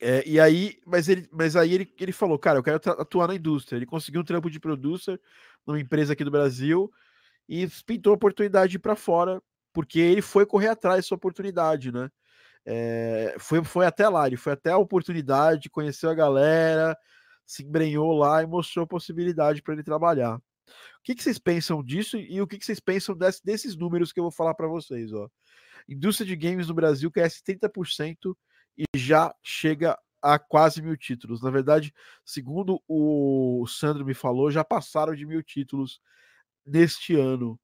é, 0.00 0.22
e 0.28 0.38
aí, 0.38 0.78
mas 0.86 1.08
ele, 1.08 1.26
mas 1.32 1.56
aí 1.56 1.72
ele, 1.72 1.94
ele 1.98 2.12
falou, 2.12 2.38
cara, 2.38 2.58
eu 2.58 2.62
quero 2.62 2.76
atuar 3.00 3.28
na 3.28 3.34
indústria. 3.34 3.76
Ele 3.78 3.86
conseguiu 3.86 4.20
um 4.20 4.24
trampo 4.24 4.50
de 4.50 4.60
producer 4.60 5.20
numa 5.66 5.80
empresa 5.80 6.12
aqui 6.12 6.24
do 6.24 6.30
Brasil 6.30 6.90
e 7.48 7.66
pintou 7.86 8.12
a 8.12 8.16
oportunidade 8.16 8.78
para 8.78 8.96
fora, 8.96 9.42
porque 9.72 9.98
ele 10.00 10.22
foi 10.22 10.46
correr 10.46 10.68
atrás 10.68 11.04
dessa 11.04 11.14
oportunidade, 11.14 11.92
né? 11.92 12.10
É, 12.66 13.36
foi, 13.38 13.64
foi 13.64 13.86
até 13.86 14.08
lá, 14.08 14.26
ele 14.26 14.36
foi 14.36 14.52
até 14.54 14.72
a 14.72 14.78
oportunidade, 14.78 15.70
conheceu 15.70 16.10
a 16.10 16.14
galera, 16.14 16.96
se 17.46 17.62
embrenhou 17.62 18.12
lá 18.12 18.42
e 18.42 18.46
mostrou 18.46 18.86
possibilidade 18.86 19.62
para 19.62 19.74
ele 19.74 19.82
trabalhar. 19.82 20.36
O 20.36 20.42
que, 21.04 21.14
que, 21.14 21.22
vocês 21.22 21.38
pensam 21.38 21.82
disso 21.82 22.16
e 22.16 22.40
o 22.40 22.46
que, 22.46 22.58
que 22.58 22.66
vocês 22.66 22.80
pensam 22.80 23.16
desse, 23.16 23.44
desses 23.44 23.76
números 23.76 24.12
que 24.12 24.18
eu 24.18 24.24
vou 24.24 24.32
falar 24.32 24.54
para 24.54 24.66
vocês? 24.66 25.12
Ó. 25.12 25.28
Indústria 25.88 26.26
de 26.26 26.34
games 26.34 26.68
no 26.68 26.74
Brasil 26.74 27.10
cresce 27.10 27.42
30% 27.44 28.36
e 28.76 28.84
já 28.96 29.32
chega 29.42 29.96
a 30.20 30.38
quase 30.38 30.82
mil 30.82 30.96
títulos. 30.96 31.40
Na 31.40 31.50
verdade, 31.50 31.94
segundo 32.24 32.82
o 32.88 33.64
Sandro 33.68 34.04
me 34.04 34.14
falou, 34.14 34.50
já 34.50 34.64
passaram 34.64 35.14
de 35.14 35.24
mil 35.24 35.42
títulos 35.42 36.00
neste 36.64 37.14
ano. 37.14 37.58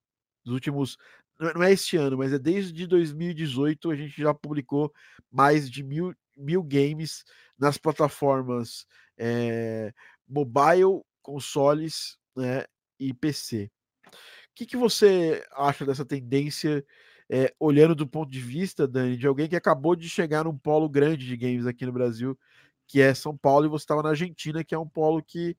Nos 0.45 0.55
últimos. 0.55 0.97
Não 1.41 1.63
é 1.63 1.73
este 1.73 1.97
ano, 1.97 2.19
mas 2.19 2.33
é 2.33 2.39
desde 2.39 2.87
2018 2.87 3.91
a 3.91 3.97
gente 3.97 4.21
já 4.21 4.33
publicou 4.33 4.93
mais 5.31 5.69
de 5.69 5.83
mil, 5.83 6.15
mil 6.37 6.63
games 6.63 7.25
nas 7.59 7.79
plataformas 7.79 8.87
é, 9.19 9.93
mobile, 10.29 11.03
consoles 11.21 12.19
né, 12.37 12.65
e 12.99 13.13
PC. 13.15 13.71
O 14.07 14.55
que, 14.55 14.67
que 14.67 14.77
você 14.77 15.45
acha 15.55 15.87
dessa 15.87 16.05
tendência 16.05 16.85
é, 17.31 17.55
olhando 17.59 17.95
do 17.95 18.07
ponto 18.07 18.31
de 18.31 18.41
vista, 18.41 18.87
Dani, 18.87 19.17
de 19.17 19.27
alguém 19.27 19.49
que 19.49 19.57
acabou 19.57 19.97
de 19.97 20.09
chegar 20.09 20.45
num 20.45 20.57
polo 20.57 20.89
grande 20.89 21.27
de 21.27 21.37
games 21.37 21.67
aqui 21.67 21.87
no 21.87 21.93
Brasil, 21.93 22.39
que 22.87 23.01
é 23.01 23.15
São 23.15 23.37
Paulo, 23.37 23.65
e 23.65 23.69
você 23.69 23.85
estava 23.85 24.03
na 24.03 24.11
Argentina, 24.11 24.63
que 24.63 24.75
é 24.75 24.79
um 24.79 24.89
polo 24.89 25.23
que 25.23 25.57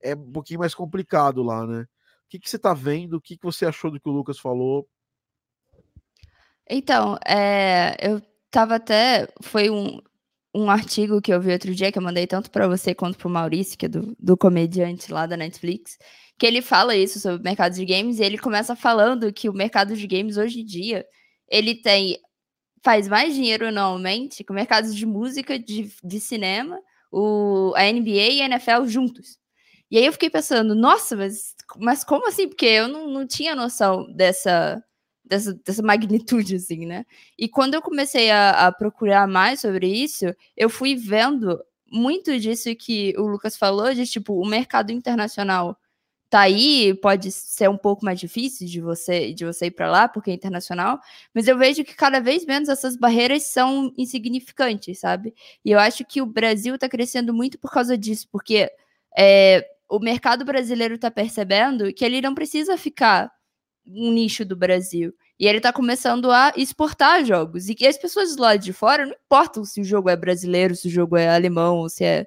é 0.00 0.14
um 0.14 0.30
pouquinho 0.30 0.60
mais 0.60 0.74
complicado 0.74 1.42
lá, 1.42 1.66
né? 1.66 1.82
O 1.82 2.28
que, 2.28 2.38
que 2.38 2.48
você 2.48 2.56
está 2.56 2.72
vendo? 2.72 3.14
O 3.14 3.20
que, 3.20 3.36
que 3.36 3.44
você 3.44 3.66
achou 3.66 3.90
do 3.90 3.98
que 3.98 4.08
o 4.08 4.12
Lucas 4.12 4.38
falou? 4.38 4.88
Então, 6.68 7.18
é, 7.26 7.96
eu 8.00 8.20
tava 8.50 8.76
até. 8.76 9.26
Foi 9.42 9.70
um, 9.70 10.00
um 10.58 10.70
artigo 10.70 11.20
que 11.20 11.32
eu 11.32 11.40
vi 11.40 11.52
outro 11.52 11.74
dia, 11.74 11.92
que 11.92 11.98
eu 11.98 12.02
mandei 12.02 12.26
tanto 12.26 12.50
para 12.50 12.66
você 12.66 12.94
quanto 12.94 13.16
para 13.16 13.28
o 13.28 13.30
Maurício, 13.30 13.78
que 13.78 13.86
é 13.86 13.88
do, 13.88 14.16
do 14.18 14.36
comediante 14.36 15.12
lá 15.12 15.26
da 15.26 15.36
Netflix, 15.36 15.98
que 16.38 16.46
ele 16.46 16.60
fala 16.62 16.96
isso 16.96 17.20
sobre 17.20 17.40
o 17.40 17.44
mercado 17.44 17.74
de 17.74 17.84
games, 17.84 18.18
e 18.18 18.24
ele 18.24 18.38
começa 18.38 18.74
falando 18.76 19.32
que 19.32 19.48
o 19.48 19.52
mercado 19.52 19.96
de 19.96 20.06
games 20.06 20.36
hoje 20.36 20.60
em 20.60 20.64
dia, 20.64 21.06
ele 21.48 21.74
tem 21.74 22.18
faz 22.82 23.08
mais 23.08 23.34
dinheiro 23.34 23.66
anualmente 23.66 24.44
que 24.44 24.52
o 24.52 24.54
mercado 24.54 24.92
de 24.94 25.04
música, 25.04 25.58
de, 25.58 25.90
de 26.02 26.20
cinema, 26.20 26.80
o, 27.10 27.72
a 27.76 27.82
NBA 27.92 28.30
e 28.30 28.42
a 28.42 28.46
NFL 28.46 28.86
juntos. 28.86 29.38
E 29.90 29.98
aí 29.98 30.06
eu 30.06 30.12
fiquei 30.12 30.30
pensando, 30.30 30.74
nossa, 30.74 31.16
mas, 31.16 31.54
mas 31.76 32.04
como 32.04 32.28
assim? 32.28 32.48
Porque 32.48 32.66
eu 32.66 32.88
não, 32.88 33.08
não 33.08 33.26
tinha 33.26 33.54
noção 33.54 34.06
dessa, 34.14 34.82
dessa, 35.28 35.54
dessa 35.64 35.82
magnitude, 35.82 36.56
assim, 36.56 36.86
né? 36.86 37.04
E 37.38 37.48
quando 37.48 37.74
eu 37.74 37.82
comecei 37.82 38.30
a, 38.30 38.66
a 38.68 38.72
procurar 38.72 39.26
mais 39.28 39.60
sobre 39.60 39.86
isso, 39.86 40.26
eu 40.56 40.70
fui 40.70 40.96
vendo 40.96 41.60
muito 41.90 42.38
disso 42.38 42.74
que 42.76 43.14
o 43.16 43.22
Lucas 43.26 43.56
falou, 43.56 43.94
de 43.94 44.06
tipo, 44.06 44.34
o 44.34 44.46
mercado 44.46 44.90
internacional 44.92 45.78
tá 46.30 46.40
aí, 46.40 46.94
pode 46.94 47.32
ser 47.32 47.70
um 47.70 47.76
pouco 47.76 48.04
mais 48.04 48.20
difícil 48.20 48.66
de 48.66 48.80
você 48.80 49.32
de 49.32 49.46
você 49.46 49.66
ir 49.66 49.70
para 49.70 49.90
lá, 49.90 50.08
porque 50.08 50.30
é 50.30 50.34
internacional, 50.34 51.00
mas 51.34 51.48
eu 51.48 51.56
vejo 51.56 51.84
que 51.84 51.94
cada 51.94 52.20
vez 52.20 52.44
menos 52.44 52.68
essas 52.68 52.96
barreiras 52.96 53.44
são 53.44 53.92
insignificantes, 53.96 55.00
sabe? 55.00 55.34
E 55.64 55.70
eu 55.70 55.78
acho 55.78 56.04
que 56.04 56.20
o 56.20 56.26
Brasil 56.26 56.74
está 56.74 56.88
crescendo 56.88 57.32
muito 57.32 57.58
por 57.58 57.70
causa 57.72 57.96
disso, 57.96 58.28
porque 58.30 58.70
é, 59.16 59.66
o 59.88 59.98
mercado 59.98 60.44
brasileiro 60.44 60.96
está 60.96 61.10
percebendo 61.10 61.92
que 61.94 62.04
ele 62.04 62.20
não 62.20 62.34
precisa 62.34 62.76
ficar 62.76 63.32
um 63.88 64.12
nicho 64.12 64.44
do 64.44 64.56
Brasil. 64.56 65.14
E 65.38 65.46
ele 65.46 65.58
está 65.58 65.72
começando 65.72 66.30
a 66.30 66.52
exportar 66.56 67.24
jogos. 67.24 67.68
E 67.68 67.74
que 67.74 67.86
as 67.86 67.96
pessoas 67.96 68.36
do 68.36 68.42
lado 68.42 68.60
de 68.60 68.72
fora 68.72 69.06
não 69.06 69.14
importam 69.14 69.64
se 69.64 69.80
o 69.80 69.84
jogo 69.84 70.10
é 70.10 70.16
brasileiro, 70.16 70.74
se 70.74 70.88
o 70.88 70.90
jogo 70.90 71.16
é 71.16 71.28
alemão, 71.28 71.88
se 71.88 72.04
é 72.04 72.26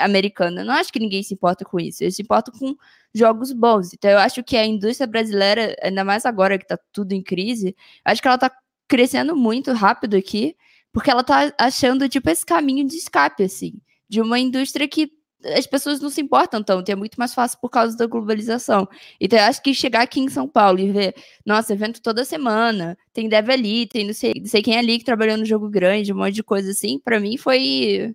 americano. 0.00 0.60
Eu 0.60 0.64
não 0.64 0.74
acho 0.74 0.92
que 0.92 1.00
ninguém 1.00 1.22
se 1.22 1.34
importa 1.34 1.64
com 1.64 1.80
isso. 1.80 2.04
Eles 2.04 2.16
se 2.16 2.22
importam 2.22 2.54
com 2.58 2.76
jogos 3.14 3.52
bons. 3.52 3.92
Então 3.94 4.10
eu 4.10 4.18
acho 4.18 4.42
que 4.44 4.56
a 4.56 4.66
indústria 4.66 5.06
brasileira, 5.06 5.74
ainda 5.82 6.04
mais 6.04 6.24
agora 6.24 6.58
que 6.58 6.64
está 6.64 6.78
tudo 6.92 7.12
em 7.12 7.22
crise, 7.22 7.74
acho 8.04 8.20
que 8.20 8.28
ela 8.28 8.36
está 8.36 8.50
crescendo 8.86 9.36
muito 9.36 9.72
rápido 9.72 10.16
aqui, 10.16 10.56
porque 10.92 11.10
ela 11.10 11.20
está 11.22 11.52
achando 11.58 12.08
tipo 12.08 12.28
esse 12.28 12.44
caminho 12.44 12.86
de 12.86 12.96
escape 12.96 13.44
assim, 13.44 13.80
de 14.08 14.20
uma 14.20 14.38
indústria 14.38 14.88
que 14.88 15.10
as 15.44 15.66
pessoas 15.66 16.00
não 16.00 16.10
se 16.10 16.20
importam 16.20 16.62
tanto, 16.62 16.90
é 16.90 16.94
muito 16.94 17.16
mais 17.18 17.34
fácil 17.34 17.58
por 17.60 17.70
causa 17.70 17.96
da 17.96 18.06
globalização. 18.06 18.88
Então, 19.20 19.38
eu 19.38 19.44
acho 19.46 19.62
que 19.62 19.74
chegar 19.74 20.02
aqui 20.02 20.20
em 20.20 20.28
São 20.28 20.48
Paulo 20.48 20.78
e 20.78 20.90
ver, 20.92 21.14
nossa, 21.44 21.72
evento 21.72 22.02
toda 22.02 22.24
semana, 22.24 22.96
tem 23.12 23.28
dev 23.28 23.50
ali, 23.50 23.86
tem 23.86 24.06
não 24.06 24.14
sei, 24.14 24.34
não 24.38 24.46
sei 24.46 24.62
quem 24.62 24.76
ali 24.76 24.98
que 24.98 25.04
trabalhou 25.04 25.36
no 25.36 25.44
jogo 25.44 25.68
grande, 25.68 26.12
um 26.12 26.16
monte 26.16 26.34
de 26.34 26.42
coisa 26.42 26.70
assim, 26.70 26.98
para 26.98 27.18
mim 27.20 27.36
foi 27.36 28.14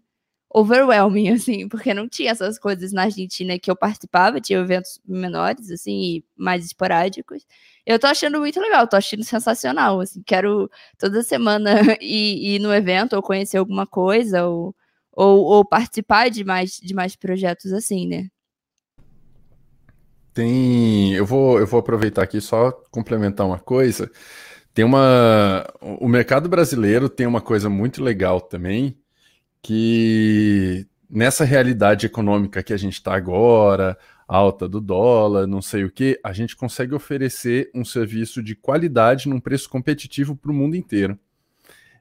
overwhelming, 0.54 1.30
assim, 1.34 1.68
porque 1.68 1.94
não 1.94 2.08
tinha 2.08 2.32
essas 2.32 2.58
coisas 2.60 2.94
na 2.94 3.04
Argentina 3.04 3.60
que 3.60 3.70
eu 3.70 3.76
participava, 3.76 4.40
tinha 4.40 4.60
eventos 4.60 5.00
menores, 5.06 5.70
assim, 5.72 6.24
mais 6.36 6.66
esporádicos. 6.66 7.46
Eu 7.86 8.00
tô 8.00 8.08
achando 8.08 8.40
muito 8.40 8.60
legal, 8.60 8.88
tô 8.88 8.96
achando 8.96 9.24
sensacional, 9.24 10.00
assim, 10.00 10.24
quero 10.26 10.70
toda 10.98 11.24
semana 11.24 11.72
ir, 12.02 12.56
ir 12.56 12.60
no 12.60 12.74
evento 12.74 13.16
ou 13.16 13.22
conhecer 13.22 13.58
alguma 13.58 13.86
coisa, 13.86 14.46
ou 14.46 14.76
ou, 15.16 15.46
ou 15.46 15.66
participar 15.66 16.30
de 16.30 16.44
mais, 16.44 16.72
de 16.72 16.94
mais 16.94 17.16
projetos 17.16 17.72
assim, 17.74 18.08
né? 18.08 18.28
Tem. 20.34 21.14
Eu 21.14 21.26
vou, 21.26 21.60
eu 21.60 21.66
vou 21.66 21.80
aproveitar 21.80 22.22
aqui 22.24 22.42
só 22.42 22.72
complementar 22.92 23.48
uma 23.48 23.60
coisa. 23.60 24.12
Tem 24.74 24.84
uma. 24.84 25.66
O 25.82 26.08
mercado 26.10 26.50
brasileiro 26.50 27.08
tem 27.08 27.26
uma 27.26 27.40
coisa 27.42 27.70
muito 27.70 28.04
legal 28.04 28.42
também, 28.42 28.98
que 29.64 30.86
nessa 31.10 31.46
realidade 31.46 32.06
econômica 32.06 32.62
que 32.62 32.74
a 32.74 32.78
gente 32.78 32.96
está 32.96 33.16
agora, 33.16 33.98
alta 34.28 34.68
do 34.68 34.82
dólar, 34.82 35.48
não 35.48 35.62
sei 35.62 35.86
o 35.86 35.92
que, 35.92 36.20
a 36.24 36.34
gente 36.34 36.56
consegue 36.56 36.94
oferecer 36.94 37.72
um 37.74 37.86
serviço 37.86 38.44
de 38.44 38.56
qualidade 38.56 39.30
num 39.30 39.40
preço 39.40 39.70
competitivo 39.70 40.36
para 40.36 40.52
o 40.52 40.54
mundo 40.54 40.76
inteiro. 40.76 41.18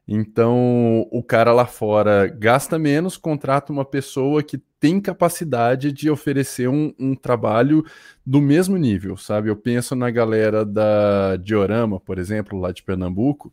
Então, 0.06 1.06
o 1.10 1.22
cara 1.22 1.52
lá 1.52 1.64
fora 1.66 2.26
gasta 2.28 2.78
menos, 2.78 3.16
contrata 3.16 3.72
uma 3.72 3.84
pessoa 3.84 4.42
que 4.42 4.58
tem 4.78 5.00
capacidade 5.00 5.90
de 5.92 6.10
oferecer 6.10 6.68
um, 6.68 6.92
um, 6.98 7.14
trabalho 7.14 7.82
do 8.24 8.38
mesmo 8.38 8.76
nível, 8.76 9.16
sabe? 9.16 9.48
Eu 9.48 9.56
penso 9.56 9.96
na 9.96 10.10
galera 10.10 10.62
da 10.64 11.36
Diorama, 11.36 11.98
por 11.98 12.18
exemplo, 12.18 12.58
lá 12.60 12.70
de 12.70 12.82
Pernambuco, 12.82 13.50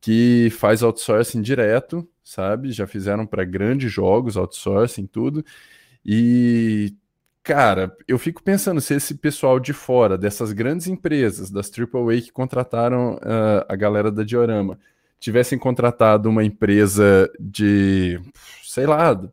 que 0.00 0.48
faz 0.52 0.82
outsourcing 0.82 1.42
direto, 1.42 2.08
sabe? 2.22 2.70
Já 2.72 2.86
fizeram 2.86 3.26
para 3.26 3.44
grandes 3.44 3.92
jogos, 3.92 4.36
outsourcing, 4.36 5.06
tudo. 5.06 5.44
E, 6.04 6.94
cara, 7.42 7.94
eu 8.06 8.18
fico 8.18 8.42
pensando 8.42 8.80
se 8.80 8.94
esse 8.94 9.16
pessoal 9.16 9.58
de 9.58 9.72
fora, 9.72 10.16
dessas 10.16 10.52
grandes 10.52 10.86
empresas, 10.86 11.50
das 11.50 11.70
AAA 11.70 12.22
que 12.22 12.32
contrataram 12.32 13.14
uh, 13.16 13.66
a 13.68 13.76
galera 13.76 14.10
da 14.12 14.22
Diorama, 14.22 14.78
tivessem 15.20 15.58
contratado 15.58 16.28
uma 16.28 16.42
empresa 16.42 17.30
de, 17.38 18.18
sei 18.64 18.86
lá, 18.86 19.12
do 19.12 19.30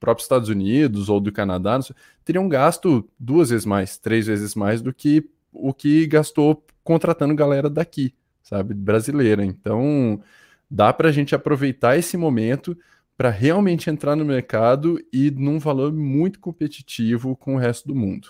próprio 0.00 0.22
Estados 0.22 0.48
Unidos 0.48 1.10
ou 1.10 1.20
do 1.20 1.30
Canadá, 1.30 1.80
sei, 1.82 1.94
teriam 2.24 2.48
gasto 2.48 3.08
duas 3.20 3.50
vezes 3.50 3.66
mais, 3.66 3.98
três 3.98 4.26
vezes 4.26 4.54
mais 4.54 4.80
do 4.80 4.92
que 4.92 5.28
o 5.52 5.72
que 5.72 6.06
gastou 6.06 6.64
contratando 6.82 7.34
galera 7.34 7.68
daqui, 7.68 8.14
sabe, 8.42 8.74
brasileira. 8.74 9.44
Então, 9.44 10.22
dá 10.70 10.92
para 10.92 11.10
a 11.10 11.12
gente 11.12 11.34
aproveitar 11.34 11.98
esse 11.98 12.16
momento 12.16 12.76
para 13.16 13.30
realmente 13.30 13.88
entrar 13.88 14.16
no 14.16 14.24
mercado 14.24 14.98
e 15.12 15.30
num 15.30 15.58
valor 15.58 15.92
muito 15.92 16.38
competitivo 16.38 17.36
com 17.36 17.54
o 17.54 17.58
resto 17.58 17.88
do 17.88 17.94
mundo. 17.94 18.28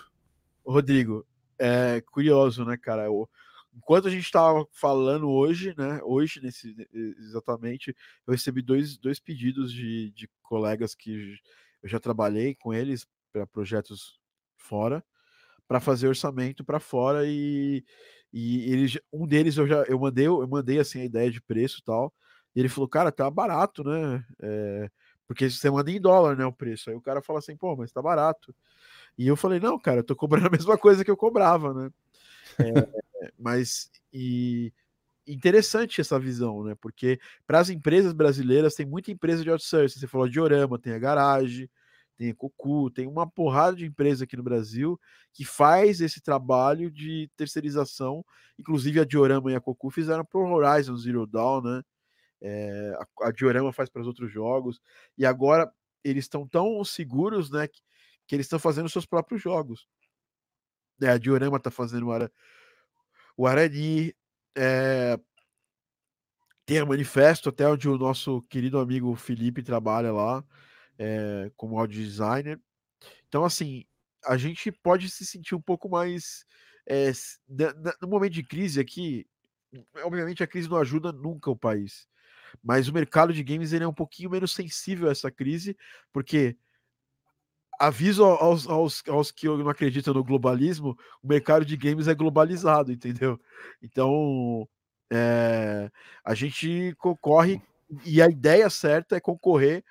Rodrigo, 0.65 1.25
é 1.59 2.01
curioso, 2.01 2.65
né, 2.65 2.77
cara? 2.77 3.11
O, 3.11 3.29
enquanto 3.77 4.09
a 4.09 4.11
gente 4.11 4.25
estava 4.25 4.67
falando 4.73 5.29
hoje, 5.29 5.75
né? 5.77 6.01
Hoje, 6.03 6.41
nesse, 6.43 6.75
exatamente, 7.19 7.95
eu 8.27 8.33
recebi 8.33 8.63
dois, 8.63 8.97
dois 8.97 9.21
pedidos 9.21 9.73
de, 9.73 10.11
de 10.13 10.29
colegas 10.43 10.95
que 10.95 11.39
eu 11.83 11.89
já 11.89 12.01
trabalhei 12.01 12.55
com 12.55 12.73
eles 12.73 13.07
para 13.33 13.47
projetos 13.47 14.19
fora, 14.57 15.05
para 15.69 15.81
fazer 15.81 16.09
orçamento 16.09 16.65
para 16.65 16.81
fora 16.81 17.27
e, 17.27 17.85
e 18.33 18.73
eles, 18.73 18.99
um 19.13 19.27
deles 19.27 19.57
eu 19.57 19.67
já 19.67 19.83
eu 19.85 19.99
mandei, 19.99 20.27
eu 20.27 20.47
mandei 20.49 20.79
assim 20.79 21.01
a 21.01 21.05
ideia 21.05 21.31
de 21.31 21.41
preço 21.41 21.81
e 21.81 21.85
tal. 21.85 22.13
E 22.55 22.61
ele 22.61 22.71
falou, 22.71 22.89
cara, 22.89 23.13
tá 23.13 23.31
barato, 23.31 23.85
né? 23.85 24.25
É, 24.41 24.91
porque 25.27 25.51
você 25.51 25.71
manda 25.71 25.91
em 25.91 26.01
dólar, 26.01 26.37
né? 26.37 26.47
O 26.47 26.53
preço. 26.53 26.89
Aí 26.89 26.97
o 26.97 27.03
cara 27.03 27.21
fala 27.21 27.41
assim, 27.41 27.55
pô, 27.57 27.77
mas 27.77 27.93
tá 27.93 28.01
barato. 28.01 28.55
E 29.19 29.27
eu 29.27 29.37
falei, 29.37 29.61
não, 29.61 29.79
cara, 29.79 30.01
eu 30.01 30.05
tô 30.05 30.17
cobrando 30.17 30.47
a 30.47 30.51
mesma 30.51 30.79
coisa 30.79 31.05
que 31.05 31.11
eu 31.11 31.17
cobrava, 31.17 31.75
né? 31.75 31.91
É, 32.59 32.89
mas 33.39 33.91
e 34.13 34.73
interessante 35.27 36.01
essa 36.01 36.19
visão, 36.19 36.63
né? 36.65 36.75
Porque 36.81 37.19
para 37.47 37.59
as 37.59 37.69
empresas 37.69 38.13
brasileiras 38.13 38.75
tem 38.75 38.87
muita 38.87 39.11
empresa 39.11 39.43
de 39.43 39.51
outsourcing. 39.51 39.99
Você 39.99 40.07
falou 40.07 40.29
de 40.29 40.41
Orama, 40.41 40.79
tem 40.79 40.93
a 40.93 40.99
Garage, 40.99 41.69
tem 42.17 42.31
a 42.31 42.35
Cocu, 42.35 42.91
tem 42.91 43.07
uma 43.07 43.29
porrada 43.29 43.77
de 43.77 43.85
empresa 43.85 44.25
aqui 44.25 44.37
no 44.37 44.43
Brasil 44.43 44.99
que 45.33 45.45
faz 45.45 46.01
esse 46.01 46.21
trabalho 46.21 46.91
de 46.91 47.31
terceirização. 47.37 48.25
Inclusive 48.59 49.01
a 49.01 49.05
Diorama 49.05 49.53
e 49.53 49.55
a 49.57 49.61
Cocu 49.61 49.91
fizeram 49.91 50.25
para 50.25 50.39
o 50.39 50.51
Horizon 50.51 50.97
Zero 50.97 51.27
Dawn, 51.27 51.63
né? 51.63 51.83
É, 52.41 52.97
a, 52.99 53.29
a 53.29 53.33
Diorama 53.33 53.73
faz 53.73 53.89
para 53.89 54.03
os 54.03 54.07
outros 54.07 54.31
jogos 54.31 54.81
e 55.17 55.25
agora 55.25 55.73
eles 56.05 56.25
estão 56.25 56.47
tão 56.47 56.85
seguros, 56.85 57.51
né? 57.51 57.67
Que, 57.67 57.81
que 58.27 58.35
eles 58.37 58.47
estão 58.47 58.59
fazendo 58.59 58.89
seus 58.89 59.07
próprios 59.07 59.43
jogos. 59.43 59.89
É, 61.03 61.09
a 61.09 61.19
Diorama 61.19 61.59
está 61.59 61.71
fazendo 61.71 62.09
o, 62.09 62.31
o 63.37 63.47
Arani, 63.47 64.15
é, 64.57 65.19
tem 66.65 66.79
a 66.79 66.87
Manifesto, 66.87 67.49
até 67.49 67.69
onde 67.69 67.89
o 67.89 67.99
nosso 67.99 68.43
querido 68.43 68.79
amigo 68.79 69.15
Felipe 69.15 69.63
trabalha 69.63 70.13
lá, 70.13 70.45
é, 70.99 71.51
como 71.57 71.79
audio 71.79 72.03
designer. 72.03 72.61
Então, 73.29 73.45
assim, 73.45 73.85
a 74.25 74.37
gente 74.37 74.73
pode 74.73 75.09
se 75.11 75.25
sentir 75.25 75.55
um 75.55 75.61
pouco 75.61 75.89
mais. 75.89 76.45
É, 76.89 77.13
no 78.01 78.09
momento 78.09 78.33
de 78.33 78.43
crise 78.43 78.81
aqui, 78.81 79.27
obviamente 80.05 80.43
a 80.43 80.47
crise 80.47 80.69
não 80.69 80.77
ajuda 80.77 81.13
nunca 81.13 81.51
o 81.51 81.57
país, 81.57 82.07
mas 82.63 82.89
o 82.89 82.93
mercado 82.93 83.33
de 83.33 83.43
games 83.43 83.73
ele 83.73 83.85
é 83.85 83.89
um 83.89 83.95
pouquinho 83.95 84.31
menos 84.31 84.53
sensível 84.53 85.09
a 85.09 85.13
essa 85.13 85.31
crise, 85.31 85.77
porque 86.13 86.57
aviso 87.79 88.25
aos, 88.25 88.67
aos, 88.69 89.03
aos 89.09 89.31
que 89.31 89.47
não 89.47 89.69
acreditam 89.69 90.15
no 90.15 90.25
globalismo, 90.25 90.97
o 91.23 91.29
mercado 91.29 91.65
de 91.65 91.77
games 91.77 92.09
é 92.09 92.15
globalizado, 92.15 92.93
entendeu? 92.93 93.39
Então, 93.83 94.69
É, 95.13 95.91
a 96.25 96.35
gente 96.35 96.93
concorre 96.99 97.63
e 98.05 98.21
a 98.21 98.29
ideia 98.29 98.69
certa 98.71 99.17
é 99.17 99.21
concorrer 99.21 99.85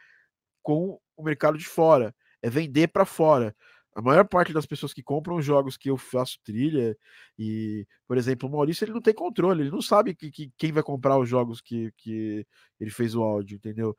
com 0.63 0.99
o 1.17 1.23
mercado 1.23 1.57
de 1.57 1.65
fora, 1.65 2.13
é 2.41 2.49
vender 2.49 2.87
para 2.89 3.05
fora. 3.05 3.55
A 3.95 4.01
maior 4.01 4.27
parte 4.27 4.51
das 4.53 4.65
pessoas 4.65 4.93
que 4.93 5.01
compram 5.03 5.41
jogos 5.41 5.77
que 5.77 5.89
eu 5.89 5.97
faço 5.97 6.37
trilha, 6.43 6.97
e, 7.39 7.87
por 8.07 8.17
exemplo, 8.17 8.49
o 8.49 8.51
Maurício 8.51 8.83
ele 8.85 8.93
não 8.93 9.01
tem 9.01 9.13
controle, 9.13 9.61
ele 9.63 9.71
não 9.71 9.81
sabe 9.81 10.13
que, 10.15 10.29
que 10.31 10.51
quem 10.57 10.71
vai 10.73 10.83
comprar 10.83 11.17
os 11.17 11.29
jogos 11.29 11.61
que, 11.61 11.91
que 11.97 12.45
ele 12.79 12.91
fez 12.91 13.15
o 13.15 13.23
áudio, 13.23 13.55
entendeu? 13.57 13.95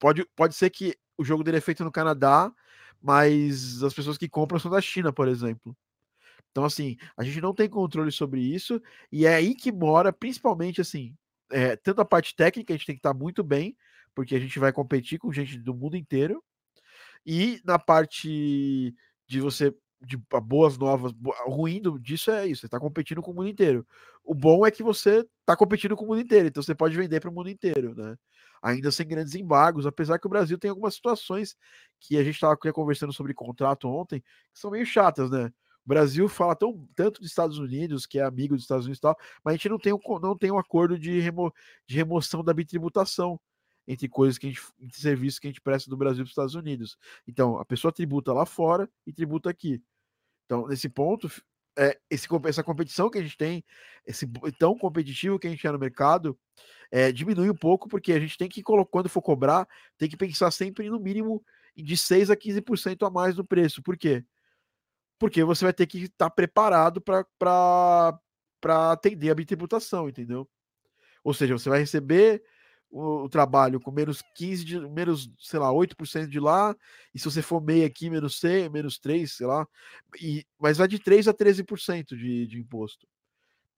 Pode, 0.00 0.26
pode 0.34 0.54
ser 0.56 0.70
que 0.70 0.96
o 1.16 1.24
jogo 1.24 1.44
dele 1.44 1.58
é 1.58 1.60
feito 1.60 1.84
no 1.84 1.92
Canadá, 1.92 2.52
mas 3.00 3.82
as 3.82 3.94
pessoas 3.94 4.18
que 4.18 4.28
compram 4.28 4.58
são 4.58 4.70
da 4.70 4.80
China, 4.80 5.12
por 5.12 5.28
exemplo. 5.28 5.76
Então, 6.50 6.64
assim, 6.64 6.96
a 7.16 7.22
gente 7.22 7.40
não 7.40 7.54
tem 7.54 7.68
controle 7.68 8.10
sobre 8.10 8.40
isso, 8.40 8.82
e 9.12 9.26
é 9.26 9.34
aí 9.34 9.54
que 9.54 9.70
mora, 9.70 10.12
principalmente, 10.12 10.80
assim, 10.80 11.14
é, 11.52 11.76
tanto 11.76 12.00
a 12.00 12.04
parte 12.04 12.34
técnica, 12.34 12.72
a 12.72 12.76
gente 12.76 12.86
tem 12.86 12.96
que 12.96 13.00
estar 13.00 13.14
muito 13.14 13.44
bem, 13.44 13.76
porque 14.14 14.34
a 14.34 14.40
gente 14.40 14.58
vai 14.58 14.72
competir 14.72 15.18
com 15.18 15.32
gente 15.32 15.58
do 15.58 15.74
mundo 15.74 15.96
inteiro, 15.96 16.42
e 17.24 17.60
na 17.64 17.78
parte 17.78 18.94
de 19.28 19.40
você 19.40 19.74
de 20.02 20.16
boas 20.42 20.78
novas, 20.78 21.12
ruim 21.44 21.82
disso 22.00 22.30
é 22.30 22.46
isso, 22.46 22.62
você 22.62 22.66
está 22.66 22.80
competindo 22.80 23.20
com 23.20 23.32
o 23.32 23.34
mundo 23.34 23.48
inteiro. 23.48 23.86
O 24.24 24.34
bom 24.34 24.64
é 24.64 24.70
que 24.70 24.82
você 24.82 25.26
está 25.40 25.54
competindo 25.54 25.94
com 25.94 26.06
o 26.06 26.08
mundo 26.08 26.20
inteiro, 26.22 26.48
então 26.48 26.62
você 26.62 26.74
pode 26.74 26.96
vender 26.96 27.20
para 27.20 27.28
o 27.28 27.34
mundo 27.34 27.50
inteiro, 27.50 27.94
né? 27.94 28.16
Ainda 28.62 28.90
sem 28.90 29.06
grandes 29.06 29.34
embargos, 29.34 29.86
apesar 29.86 30.18
que 30.18 30.26
o 30.26 30.30
Brasil 30.30 30.58
tem 30.58 30.70
algumas 30.70 30.94
situações 30.94 31.56
que 31.98 32.16
a 32.16 32.24
gente 32.24 32.34
estava 32.34 32.56
conversando 32.56 33.12
sobre 33.12 33.32
contrato 33.34 33.88
ontem, 33.88 34.20
que 34.20 34.60
são 34.60 34.70
meio 34.70 34.84
chatas, 34.84 35.30
né? 35.30 35.50
O 35.84 35.88
Brasil 35.88 36.28
fala 36.28 36.54
tão, 36.54 36.86
tanto 36.94 37.20
dos 37.20 37.30
Estados 37.30 37.58
Unidos, 37.58 38.06
que 38.06 38.18
é 38.18 38.22
amigo 38.22 38.54
dos 38.54 38.64
Estados 38.64 38.84
Unidos 38.84 38.98
e 38.98 39.02
tal, 39.02 39.16
mas 39.42 39.54
a 39.54 39.56
gente 39.56 39.68
não 39.68 39.78
tem 39.78 39.92
um, 39.92 39.98
não 40.20 40.36
tem 40.36 40.50
um 40.50 40.58
acordo 40.58 40.98
de, 40.98 41.20
remo, 41.20 41.52
de 41.86 41.96
remoção 41.96 42.44
da 42.44 42.52
bitributação 42.52 43.40
entre 43.88 44.08
coisas 44.08 44.38
que 44.38 44.46
a 44.46 44.50
gente, 44.50 44.62
entre 44.78 45.00
serviços 45.00 45.38
que 45.38 45.46
a 45.48 45.50
gente 45.50 45.60
presta 45.60 45.90
do 45.90 45.96
Brasil 45.96 46.18
para 46.18 46.26
os 46.26 46.30
Estados 46.30 46.54
Unidos. 46.54 46.96
Então, 47.26 47.58
a 47.58 47.64
pessoa 47.64 47.92
tributa 47.92 48.32
lá 48.32 48.46
fora 48.46 48.88
e 49.06 49.12
tributa 49.12 49.50
aqui. 49.50 49.82
Então, 50.44 50.66
nesse 50.68 50.88
ponto, 50.88 51.30
é, 51.78 51.98
esse, 52.10 52.26
essa 52.46 52.62
competição 52.62 53.10
que 53.10 53.18
a 53.18 53.22
gente 53.22 53.36
tem, 53.36 53.64
esse 54.06 54.26
tão 54.58 54.76
competitivo 54.76 55.38
que 55.38 55.46
a 55.46 55.50
gente 55.50 55.66
é 55.66 55.72
no 55.72 55.78
mercado, 55.78 56.38
é, 56.90 57.12
diminui 57.12 57.50
um 57.50 57.54
pouco, 57.54 57.88
porque 57.88 58.12
a 58.12 58.20
gente 58.20 58.36
tem 58.36 58.48
que, 58.48 58.62
quando 58.62 59.08
for 59.08 59.22
cobrar, 59.22 59.68
tem 59.96 60.08
que 60.08 60.16
pensar 60.16 60.50
sempre 60.50 60.88
no 60.90 60.98
mínimo 60.98 61.44
de 61.76 61.96
6 61.96 62.30
a 62.30 62.36
15% 62.36 63.06
a 63.06 63.10
mais 63.10 63.36
no 63.36 63.44
preço. 63.44 63.82
Por 63.82 63.96
quê? 63.96 64.24
Porque 65.18 65.44
você 65.44 65.64
vai 65.64 65.72
ter 65.72 65.86
que 65.86 66.04
estar 66.04 66.30
preparado 66.30 67.00
para 67.00 68.18
atender 68.92 69.30
a 69.30 69.34
bitributação, 69.34 70.08
entendeu? 70.08 70.48
Ou 71.22 71.34
seja, 71.34 71.56
você 71.56 71.68
vai 71.68 71.78
receber 71.78 72.42
o, 72.90 73.24
o, 73.24 73.28
trabalho 73.28 73.80
com 73.80 73.90
menos 73.90 74.22
15, 74.34 74.64
de, 74.64 74.80
menos, 74.80 75.30
sei 75.38 75.58
lá, 75.58 75.70
8% 75.70 76.28
de 76.28 76.40
lá, 76.40 76.74
e 77.14 77.18
se 77.18 77.24
você 77.24 77.40
for 77.40 77.62
meio 77.62 77.86
aqui, 77.86 78.10
menos 78.10 78.38
6, 78.40 78.70
menos 78.70 78.98
3, 78.98 79.32
sei 79.32 79.46
lá, 79.46 79.66
e, 80.20 80.44
mas 80.58 80.78
vai 80.78 80.88
de 80.88 80.98
3 80.98 81.28
a 81.28 81.34
13% 81.34 82.16
de, 82.16 82.46
de 82.46 82.58
imposto. 82.58 83.06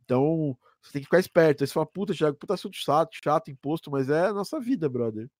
Então, 0.04 0.56
você 0.82 0.92
tem 0.92 1.02
que 1.02 1.06
ficar 1.06 1.20
esperto. 1.20 1.62
Aí 1.62 1.66
você 1.66 1.72
fala, 1.72 1.86
puta, 1.86 2.14
Thiago, 2.14 2.36
puta 2.36 2.54
assunto 2.54 2.76
chato, 2.76 3.16
chato, 3.22 3.50
imposto, 3.50 3.90
mas 3.90 4.08
é 4.10 4.26
a 4.26 4.32
nossa 4.32 4.58
vida, 4.60 4.88
brother. 4.88 5.30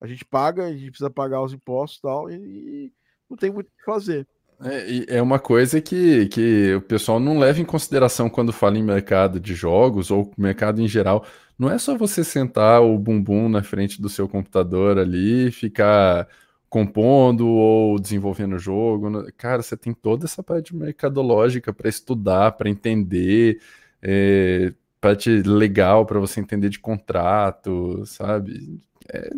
A 0.00 0.06
gente 0.06 0.24
paga, 0.24 0.66
a 0.66 0.72
gente 0.72 0.90
precisa 0.90 1.10
pagar 1.10 1.42
os 1.42 1.52
impostos 1.52 2.00
tal, 2.00 2.30
e, 2.30 2.36
e 2.36 2.92
não 3.28 3.36
tem 3.36 3.50
muito 3.50 3.68
o 3.68 3.70
que 3.70 3.84
fazer. 3.84 4.28
É, 4.60 5.16
é 5.18 5.22
uma 5.22 5.38
coisa 5.38 5.80
que, 5.80 6.26
que 6.28 6.74
o 6.74 6.80
pessoal 6.80 7.20
não 7.20 7.38
leva 7.38 7.60
em 7.60 7.64
consideração 7.64 8.30
quando 8.30 8.52
fala 8.52 8.78
em 8.78 8.82
mercado 8.82 9.38
de 9.38 9.54
jogos 9.54 10.10
ou 10.10 10.32
mercado 10.36 10.80
em 10.80 10.88
geral. 10.88 11.26
Não 11.58 11.70
é 11.70 11.78
só 11.78 11.96
você 11.96 12.24
sentar 12.24 12.82
o 12.82 12.98
bumbum 12.98 13.48
na 13.48 13.62
frente 13.62 14.00
do 14.00 14.08
seu 14.08 14.28
computador 14.28 14.98
ali, 14.98 15.50
ficar 15.50 16.28
compondo 16.68 17.46
ou 17.48 17.98
desenvolvendo 17.98 18.54
o 18.56 18.58
jogo. 18.58 19.10
Cara, 19.36 19.62
você 19.62 19.76
tem 19.76 19.92
toda 19.94 20.24
essa 20.26 20.42
parte 20.42 20.74
mercadológica 20.74 21.72
para 21.72 21.88
estudar, 21.88 22.52
para 22.52 22.68
entender, 22.70 23.60
é, 24.02 24.72
parte 25.00 25.30
legal 25.42 26.06
para 26.06 26.18
você 26.20 26.40
entender 26.40 26.68
de 26.68 26.78
contrato, 26.78 28.04
sabe? 28.06 28.80
É, 29.12 29.30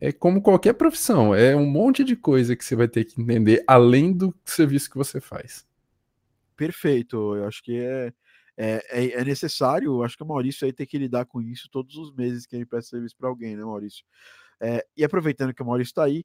é 0.00 0.12
como 0.12 0.42
qualquer 0.42 0.74
profissão, 0.74 1.34
é 1.34 1.54
um 1.56 1.66
monte 1.66 2.04
de 2.04 2.16
coisa 2.16 2.56
que 2.56 2.64
você 2.64 2.76
vai 2.76 2.88
ter 2.88 3.04
que 3.04 3.20
entender 3.20 3.64
além 3.66 4.12
do 4.12 4.34
serviço 4.44 4.90
que 4.90 4.96
você 4.96 5.20
faz. 5.20 5.66
Perfeito, 6.56 7.36
eu 7.36 7.46
acho 7.46 7.62
que 7.62 7.78
é, 7.78 8.12
é, 8.56 8.82
é, 8.90 9.12
é 9.20 9.24
necessário, 9.24 9.92
eu 9.92 10.02
acho 10.02 10.16
que 10.16 10.22
o 10.22 10.26
Maurício 10.26 10.66
aí 10.66 10.72
tem 10.72 10.86
que 10.86 10.98
lidar 10.98 11.26
com 11.26 11.40
isso 11.42 11.68
todos 11.70 11.96
os 11.96 12.12
meses 12.12 12.46
que 12.46 12.56
ele 12.56 12.66
presta 12.66 12.90
serviço 12.90 13.16
para 13.16 13.28
alguém, 13.28 13.56
né, 13.56 13.64
Maurício? 13.64 14.04
É, 14.60 14.84
e 14.96 15.04
aproveitando 15.04 15.52
que 15.52 15.62
o 15.62 15.66
Maurício 15.66 15.90
está 15.90 16.04
aí, 16.04 16.24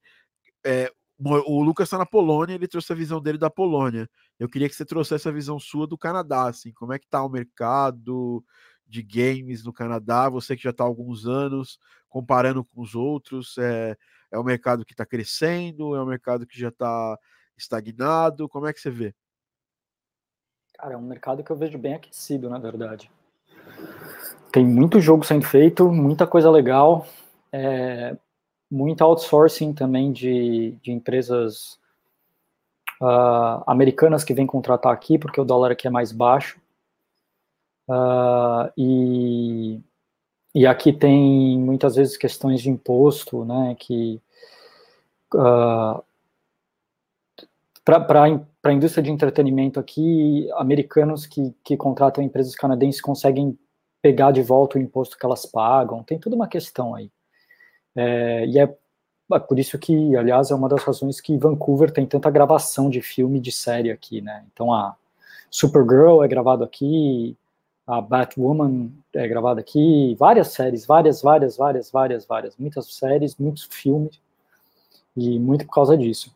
é, 0.66 0.92
o 1.20 1.62
Lucas 1.62 1.88
está 1.88 1.98
na 1.98 2.06
Polônia, 2.06 2.56
ele 2.56 2.68
trouxe 2.68 2.92
a 2.92 2.96
visão 2.96 3.22
dele 3.22 3.38
da 3.38 3.50
Polônia. 3.50 4.10
Eu 4.40 4.50
queria 4.50 4.68
que 4.68 4.76
você 4.76 4.84
trouxesse 4.84 5.28
a 5.28 5.32
visão 5.32 5.60
sua 5.60 5.86
do 5.86 5.98
Canadá, 5.98 6.48
assim, 6.48 6.72
como 6.72 6.94
é 6.94 7.00
que 7.00 7.06
está 7.06 7.24
o 7.24 7.30
mercado 7.30 8.44
de 8.92 9.02
games 9.02 9.64
no 9.64 9.72
Canadá, 9.72 10.28
você 10.28 10.56
que 10.56 10.64
já 10.64 10.72
está 10.72 10.84
há 10.84 10.88
alguns 10.88 11.26
anos, 11.26 11.80
comparando 12.10 12.64
com 12.66 12.82
os 12.82 12.94
outros, 12.94 13.58
é, 13.58 13.98
é 14.30 14.38
um 14.38 14.44
mercado 14.44 14.84
que 14.84 14.92
está 14.92 15.06
crescendo, 15.06 15.96
é 15.96 16.04
um 16.04 16.06
mercado 16.06 16.46
que 16.46 16.60
já 16.60 16.68
está 16.68 17.18
estagnado, 17.58 18.50
como 18.50 18.68
é 18.68 18.74
que 18.74 18.82
você 18.82 18.92
vê? 18.92 19.16
Cara, 20.78 20.96
é 20.96 20.98
um 20.98 21.02
mercado 21.02 21.42
que 21.42 21.52
eu 21.52 21.56
vejo 21.56 21.78
bem 21.78 21.94
aquecido, 21.94 22.50
na 22.50 22.60
verdade. 22.60 23.10
Tem 24.52 24.66
muito 24.66 25.00
jogo 25.00 25.24
sendo 25.24 25.46
feito, 25.46 25.90
muita 25.90 26.28
coisa 26.28 26.52
legal, 26.52 27.08
é, 27.50 28.18
muito 28.70 29.04
outsourcing 29.04 29.74
também 29.74 30.12
de, 30.12 30.72
de 30.82 30.92
empresas 30.92 31.80
uh, 33.02 33.64
americanas 33.66 34.24
que 34.24 34.34
vêm 34.34 34.46
contratar 34.46 34.92
aqui, 34.92 35.18
porque 35.18 35.40
o 35.40 35.46
dólar 35.46 35.72
aqui 35.72 35.88
é 35.88 35.92
mais 35.92 36.12
baixo. 36.12 36.61
Uh, 37.92 38.72
e, 38.78 39.82
e 40.56 40.66
aqui 40.66 40.94
tem 40.94 41.60
muitas 41.60 41.96
vezes 41.96 42.16
questões 42.16 42.62
de 42.62 42.70
imposto, 42.70 43.44
né, 43.44 43.76
que 43.78 44.22
uh, 45.36 46.02
para 47.84 48.24
a 48.64 48.72
indústria 48.72 49.04
de 49.04 49.12
entretenimento 49.12 49.78
aqui, 49.78 50.50
americanos 50.54 51.26
que, 51.26 51.54
que 51.66 51.76
contratam 51.76 52.24
empresas 52.24 52.56
canadenses 52.56 53.02
conseguem 53.02 53.60
pegar 54.02 54.32
de 54.32 54.42
volta 54.42 54.78
o 54.78 54.82
imposto 54.82 55.18
que 55.18 55.26
elas 55.26 55.46
pagam, 55.46 56.02
tem 56.02 56.18
toda 56.18 56.36
uma 56.36 56.48
questão 56.48 56.96
aí. 56.96 57.12
É, 57.94 58.46
e 58.46 58.58
é, 58.58 58.74
é 59.34 59.40
por 59.40 59.60
isso 59.60 59.78
que, 59.78 60.16
aliás, 60.16 60.50
é 60.50 60.56
uma 60.56 60.70
das 60.70 60.82
razões 60.82 61.20
que 61.20 61.38
Vancouver 61.38 61.92
tem 61.92 62.06
tanta 62.06 62.32
gravação 62.32 62.90
de 62.90 63.02
filme 63.02 63.40
de 63.40 63.52
série 63.52 63.92
aqui, 63.92 64.22
né? 64.22 64.46
Então 64.54 64.74
a 64.74 64.96
Supergirl 65.50 66.24
é 66.24 66.28
gravado 66.30 66.64
aqui, 66.64 67.36
a 67.86 68.00
Batwoman 68.00 68.92
é 69.14 69.28
gravada 69.28 69.62
aqui, 69.62 70.16
várias 70.18 70.50
séries, 70.50 70.86
várias, 70.86 71.22
várias, 71.22 71.58
várias, 71.58 71.92
várias, 71.92 72.26
várias, 72.26 72.58
muitas 72.58 72.94
séries, 72.94 73.36
muitos 73.36 73.64
filmes, 73.64 74.20
e 75.16 75.40
muito 75.40 75.66
por 75.66 75.74
causa 75.74 75.98
disso. 75.98 76.34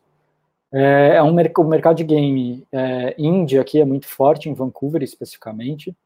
É, 0.72 1.16
é 1.16 1.22
um 1.22 1.30
o 1.30 1.64
mercado 1.64 1.96
de 1.96 2.04
game 2.04 2.66
é, 2.72 3.14
indie 3.18 3.58
aqui 3.58 3.80
é 3.80 3.84
muito 3.84 4.06
forte, 4.06 4.48
em 4.48 4.54
Vancouver 4.54 5.02
especificamente, 5.02 5.96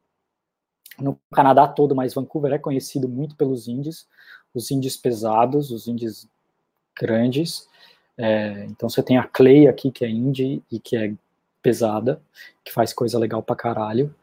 no 0.98 1.18
Canadá 1.33 1.66
todo, 1.66 1.94
mas 1.94 2.14
Vancouver 2.14 2.53
é 2.53 2.59
conhecido 2.59 3.09
muito 3.09 3.35
pelos 3.37 3.66
indies, 3.66 4.07
os 4.55 4.70
indies 4.70 4.96
pesados, 4.96 5.70
os 5.70 5.88
indies 5.88 6.29
grandes, 6.98 7.68
é, 8.18 8.66
então 8.66 8.88
você 8.88 9.03
tem 9.03 9.16
a 9.16 9.24
Clay 9.24 9.66
aqui, 9.66 9.90
que 9.90 10.05
é 10.05 10.09
indie 10.09 10.62
e 10.70 10.79
que 10.79 10.96
é 10.96 11.14
pesada, 11.62 12.20
que 12.62 12.72
faz 12.72 12.92
coisa 12.92 13.18
legal 13.18 13.42
pra 13.42 13.57
caralho, 13.57 14.14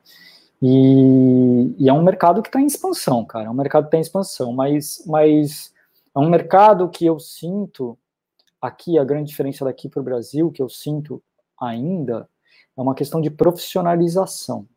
e, 0.62 1.76
e 1.78 1.90
é 1.90 1.94
um 1.94 2.02
mercado 2.02 2.42
que 2.42 2.50
está 2.50 2.60
em 2.60 2.66
expansão, 2.66 3.24
cara. 3.26 3.46
É 3.46 3.50
um 3.50 3.54
mercado 3.54 3.84
que 3.84 3.88
está 3.90 3.98
em 3.98 4.02
expansão, 4.02 4.54
mas, 4.54 5.04
mas 5.06 5.74
é 6.16 6.20
um 6.20 6.30
mercado 6.30 6.90
que 6.90 7.06
eu 7.06 7.20
sinto 7.20 7.98
aqui, 8.62 8.98
a 8.98 9.04
grande 9.04 9.30
diferença 9.30 9.64
daqui 9.64 9.88
para 9.88 10.02
o 10.02 10.04
Brasil, 10.04 10.52
que 10.52 10.62
eu 10.62 10.70
sinto 10.70 11.22
ainda, 11.60 12.28
é 12.76 12.82
uma 12.82 12.96
questão 12.96 13.22
de 13.22 13.30
profissionalização. 13.30 14.68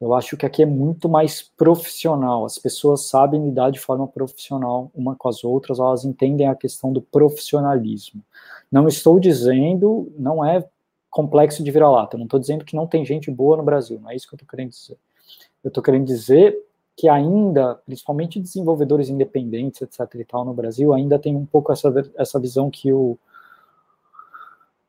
Eu 0.00 0.14
acho 0.14 0.36
que 0.36 0.44
aqui 0.44 0.64
é 0.64 0.66
muito 0.66 1.08
mais 1.08 1.42
profissional. 1.42 2.44
As 2.44 2.58
pessoas 2.58 3.02
sabem 3.02 3.44
lidar 3.44 3.70
de 3.70 3.78
forma 3.78 4.08
profissional 4.08 4.90
uma 4.92 5.14
com 5.14 5.28
as 5.28 5.44
outras, 5.44 5.78
elas 5.78 6.04
entendem 6.04 6.48
a 6.48 6.56
questão 6.56 6.92
do 6.92 7.00
profissionalismo. 7.00 8.20
Não 8.70 8.88
estou 8.88 9.20
dizendo, 9.20 10.12
não 10.18 10.44
é 10.44 10.68
complexo 11.12 11.62
de 11.62 11.70
vira-lata. 11.70 12.18
Não 12.18 12.24
estou 12.24 12.40
dizendo 12.40 12.64
que 12.64 12.74
não 12.74 12.88
tem 12.88 13.04
gente 13.04 13.30
boa 13.30 13.56
no 13.56 13.62
Brasil, 13.62 14.00
não 14.00 14.10
é 14.10 14.16
isso 14.16 14.26
que 14.26 14.34
eu 14.34 14.36
estou 14.36 14.48
querendo 14.48 14.70
dizer. 14.70 14.98
Eu 15.62 15.68
estou 15.68 15.82
querendo 15.82 16.04
dizer 16.04 16.58
que 16.96 17.08
ainda, 17.08 17.76
principalmente 17.86 18.40
desenvolvedores 18.40 19.08
independentes, 19.08 19.80
etc. 19.80 20.00
e 20.16 20.24
tal, 20.24 20.44
no 20.44 20.52
Brasil, 20.52 20.92
ainda 20.92 21.18
tem 21.18 21.36
um 21.36 21.46
pouco 21.46 21.70
essa, 21.70 21.92
essa 22.16 22.40
visão 22.40 22.68
que 22.68 22.92
o 22.92 23.16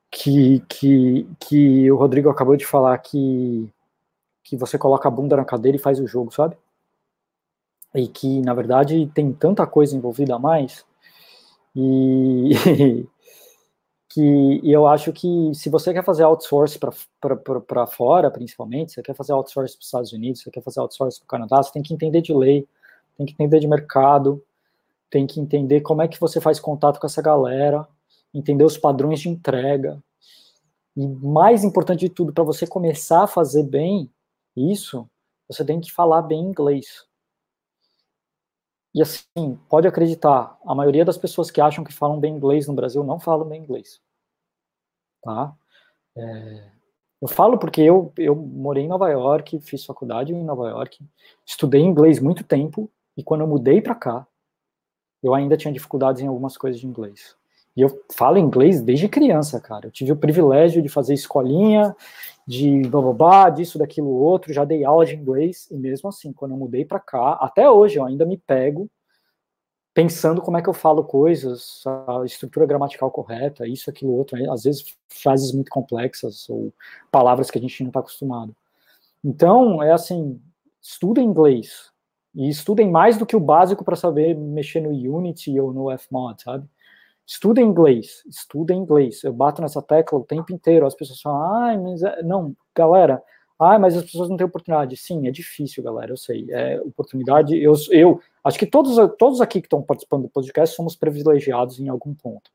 que, 0.09 0.63
que, 0.67 1.27
que 1.39 1.91
o 1.91 1.97
Rodrigo 1.97 2.29
acabou 2.29 2.55
de 2.55 2.65
falar 2.65 2.97
que, 2.97 3.69
que 4.43 4.57
você 4.57 4.77
coloca 4.77 5.07
a 5.07 5.11
bunda 5.11 5.35
na 5.35 5.45
cadeira 5.45 5.75
e 5.75 5.79
faz 5.81 5.99
o 5.99 6.07
jogo, 6.07 6.33
sabe? 6.33 6.55
e 7.95 8.07
que, 8.07 8.41
na 8.41 8.53
verdade, 8.53 9.09
tem 9.13 9.31
tanta 9.31 9.65
coisa 9.67 9.95
envolvida 9.95 10.35
a 10.35 10.39
mais, 10.39 10.85
e, 11.75 12.51
que 14.13 14.61
eu 14.63 14.85
acho 14.85 15.11
que 15.11 15.51
se 15.55 15.69
você 15.69 15.91
quer 15.91 16.03
fazer 16.03 16.21
outsource 16.23 16.77
para 16.77 17.87
fora, 17.87 18.29
principalmente, 18.29 18.91
você 18.91 19.01
quer 19.01 19.15
fazer 19.15 19.33
outsource 19.33 19.73
para 19.75 19.81
os 19.81 19.87
Estados 19.87 20.13
Unidos, 20.13 20.41
você 20.41 20.51
quer 20.51 20.61
fazer 20.61 20.79
outsource 20.79 21.19
para 21.19 21.25
o 21.25 21.27
Canadá, 21.27 21.63
você 21.63 21.71
tem 21.71 21.81
que 21.81 21.95
entender 21.95 22.21
de 22.21 22.31
lei, 22.31 22.67
tem 23.17 23.25
que 23.25 23.33
entender 23.33 23.59
de 23.59 23.67
mercado, 23.67 24.43
tem 25.09 25.25
que 25.25 25.39
entender 25.39 25.81
como 25.81 26.03
é 26.03 26.07
que 26.07 26.19
você 26.19 26.39
faz 26.39 26.59
contato 26.59 26.99
com 26.99 27.07
essa 27.07 27.23
galera, 27.23 27.87
entender 28.31 28.63
os 28.63 28.77
padrões 28.77 29.19
de 29.19 29.29
entrega. 29.29 29.97
E 30.95 31.07
mais 31.07 31.63
importante 31.63 32.01
de 32.01 32.09
tudo, 32.09 32.31
para 32.31 32.43
você 32.43 32.67
começar 32.67 33.23
a 33.23 33.27
fazer 33.27 33.63
bem 33.63 34.11
isso, 34.55 35.09
você 35.47 35.65
tem 35.65 35.81
que 35.81 35.91
falar 35.91 36.21
bem 36.21 36.39
inglês. 36.39 37.05
E 38.93 39.01
assim, 39.01 39.59
pode 39.67 39.87
acreditar, 39.87 40.57
a 40.63 40.75
maioria 40.75 41.03
das 41.03 41.17
pessoas 41.17 41.49
que 41.49 41.59
acham 41.59 41.83
que 41.83 41.93
falam 41.93 42.19
bem 42.19 42.35
inglês 42.35 42.67
no 42.67 42.75
Brasil 42.75 43.03
não 43.03 43.19
falam 43.19 43.47
bem 43.47 43.61
inglês. 43.61 43.99
Tá? 45.23 45.55
É, 46.15 46.71
eu 47.21 47.27
falo 47.27 47.57
porque 47.57 47.81
eu, 47.81 48.13
eu 48.17 48.35
morei 48.35 48.83
em 48.83 48.87
Nova 48.87 49.09
York, 49.09 49.59
fiz 49.61 49.85
faculdade 49.85 50.33
em 50.33 50.43
Nova 50.43 50.69
York, 50.69 51.03
estudei 51.45 51.81
inglês 51.81 52.19
muito 52.19 52.43
tempo, 52.43 52.91
e 53.17 53.23
quando 53.23 53.41
eu 53.41 53.47
mudei 53.47 53.81
para 53.81 53.95
cá, 53.95 54.27
eu 55.23 55.33
ainda 55.33 55.55
tinha 55.55 55.73
dificuldades 55.73 56.21
em 56.21 56.27
algumas 56.27 56.57
coisas 56.57 56.79
de 56.79 56.85
inglês. 56.85 57.35
E 57.75 57.81
eu 57.81 58.03
falo 58.13 58.37
inglês 58.37 58.81
desde 58.81 59.09
criança, 59.09 59.59
cara. 59.59 59.87
Eu 59.87 59.91
tive 59.91 60.11
o 60.11 60.17
privilégio 60.17 60.81
de 60.81 60.89
fazer 60.89 61.13
escolinha, 61.13 61.95
de 62.47 62.81
bababá, 62.87 63.49
disso, 63.49 63.79
daquilo, 63.79 64.09
outro. 64.09 64.53
Já 64.53 64.63
dei 64.63 64.85
aula 64.85 65.05
de 65.05 65.15
inglês. 65.15 65.67
E 65.71 65.77
mesmo 65.77 66.09
assim, 66.09 66.31
quando 66.31 66.51
eu 66.51 66.57
mudei 66.57 66.85
para 66.85 66.99
cá, 66.99 67.33
até 67.41 67.69
hoje 67.69 67.97
eu 67.97 68.05
ainda 68.05 68.25
me 68.25 68.37
pego 68.37 68.89
pensando 69.93 70.41
como 70.41 70.57
é 70.57 70.61
que 70.61 70.67
eu 70.67 70.73
falo 70.73 71.03
coisas, 71.03 71.83
a 71.85 72.25
estrutura 72.25 72.65
gramatical 72.65 73.11
correta, 73.11 73.67
isso, 73.67 73.89
aquilo, 73.89 74.13
outro. 74.13 74.37
Às 74.51 74.63
vezes 74.63 74.95
frases 75.07 75.53
muito 75.53 75.69
complexas 75.69 76.49
ou 76.49 76.73
palavras 77.11 77.51
que 77.51 77.57
a 77.59 77.61
gente 77.61 77.83
não 77.83 77.89
está 77.89 77.99
acostumado. 77.99 78.55
Então, 79.23 79.81
é 79.81 79.91
assim, 79.91 80.41
estuda 80.81 81.21
inglês. 81.21 81.91
E 82.35 82.49
estudem 82.49 82.89
mais 82.89 83.17
do 83.17 83.25
que 83.27 83.35
o 83.35 83.39
básico 83.39 83.85
para 83.85 83.95
saber 83.95 84.35
mexer 84.35 84.81
no 84.81 84.89
Unity 84.89 85.59
ou 85.59 85.71
no 85.71 85.95
Fmod, 85.97 86.41
sabe? 86.41 86.67
Estuda 87.25 87.61
inglês, 87.61 88.21
estuda 88.27 88.73
inglês. 88.73 89.23
Eu 89.23 89.33
bato 89.33 89.61
nessa 89.61 89.81
tecla 89.81 90.19
o 90.19 90.25
tempo 90.25 90.53
inteiro. 90.53 90.85
As 90.85 90.95
pessoas 90.95 91.21
falam, 91.21 91.63
ai, 91.63 91.77
mas 91.77 92.03
é... 92.03 92.21
não, 92.21 92.55
galera, 92.75 93.21
ai, 93.59 93.77
mas 93.79 93.95
as 93.95 94.03
pessoas 94.03 94.29
não 94.29 94.37
têm 94.37 94.45
oportunidade. 94.45 94.97
Sim, 94.97 95.27
é 95.27 95.31
difícil, 95.31 95.83
galera, 95.83 96.11
eu 96.11 96.17
sei. 96.17 96.45
É 96.49 96.81
oportunidade. 96.81 97.57
Eu, 97.57 97.73
eu 97.91 98.21
acho 98.43 98.59
que 98.59 98.65
todos, 98.65 98.97
todos 99.17 99.39
aqui 99.41 99.61
que 99.61 99.67
estão 99.67 99.81
participando 99.81 100.23
do 100.23 100.29
podcast 100.29 100.75
somos 100.75 100.95
privilegiados 100.95 101.79
em 101.79 101.87
algum 101.87 102.13
ponto. 102.13 102.51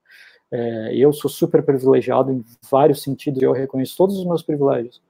É, 0.50 0.94
eu 0.94 1.12
sou 1.12 1.30
super 1.30 1.62
privilegiado 1.62 2.32
em 2.32 2.44
vários 2.70 3.02
sentidos, 3.02 3.42
eu 3.42 3.52
reconheço 3.52 3.96
todos 3.96 4.18
os 4.18 4.24
meus 4.24 4.42
privilégios. 4.42 5.02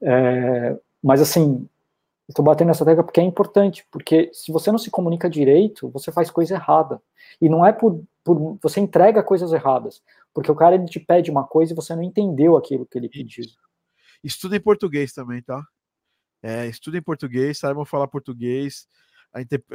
É, 0.00 0.76
mas 1.02 1.20
assim, 1.20 1.66
estou 2.28 2.44
batendo 2.44 2.68
nessa 2.68 2.84
tecla 2.84 3.02
porque 3.02 3.20
é 3.20 3.24
importante, 3.24 3.86
porque 3.90 4.30
se 4.32 4.52
você 4.52 4.70
não 4.70 4.78
se 4.78 4.90
comunica 4.90 5.30
direito, 5.30 5.88
você 5.90 6.12
faz 6.12 6.30
coisa 6.30 6.54
errada. 6.54 7.00
E 7.40 7.48
não 7.48 7.64
é 7.64 7.72
por, 7.72 8.02
por 8.22 8.58
você 8.62 8.80
entrega 8.80 9.22
coisas 9.22 9.52
erradas, 9.52 10.02
porque 10.34 10.50
o 10.50 10.54
cara 10.54 10.74
ele 10.74 10.84
te 10.86 11.00
pede 11.00 11.30
uma 11.30 11.44
coisa 11.44 11.72
e 11.72 11.76
você 11.76 11.94
não 11.96 12.02
entendeu 12.02 12.56
aquilo 12.56 12.86
que 12.86 12.98
ele 12.98 13.08
pediu. 13.08 13.44
Estuda 14.22 14.56
em 14.56 14.60
português 14.60 15.12
também, 15.12 15.42
tá? 15.42 15.62
É, 16.42 16.66
estuda 16.66 16.98
em 16.98 17.02
português, 17.02 17.58
saibam 17.58 17.84
falar 17.84 18.08
português. 18.08 18.86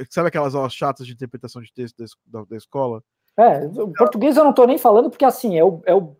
Sabe 0.10 0.28
aquelas 0.28 0.56
aulas 0.56 0.74
chatas 0.74 1.06
de 1.06 1.14
interpretação 1.14 1.62
de 1.62 1.72
texto 1.74 2.04
da, 2.26 2.44
da 2.44 2.58
escola? 2.58 3.04
É, 3.38 3.66
o 3.66 3.92
português 3.94 4.38
eu 4.38 4.44
não 4.44 4.52
estou 4.52 4.68
nem 4.68 4.78
falando 4.78 5.10
porque 5.10 5.26
assim, 5.26 5.58
é 5.58 5.64
o, 5.64 5.82
é 5.86 5.96
o, 5.96 6.16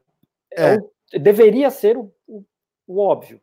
é. 0.52 0.76
é 0.76 0.78
o 0.78 1.20
deveria 1.20 1.70
ser 1.70 1.98
o, 1.98 2.12
o, 2.28 2.44
o 2.88 3.00
óbvio. 3.00 3.40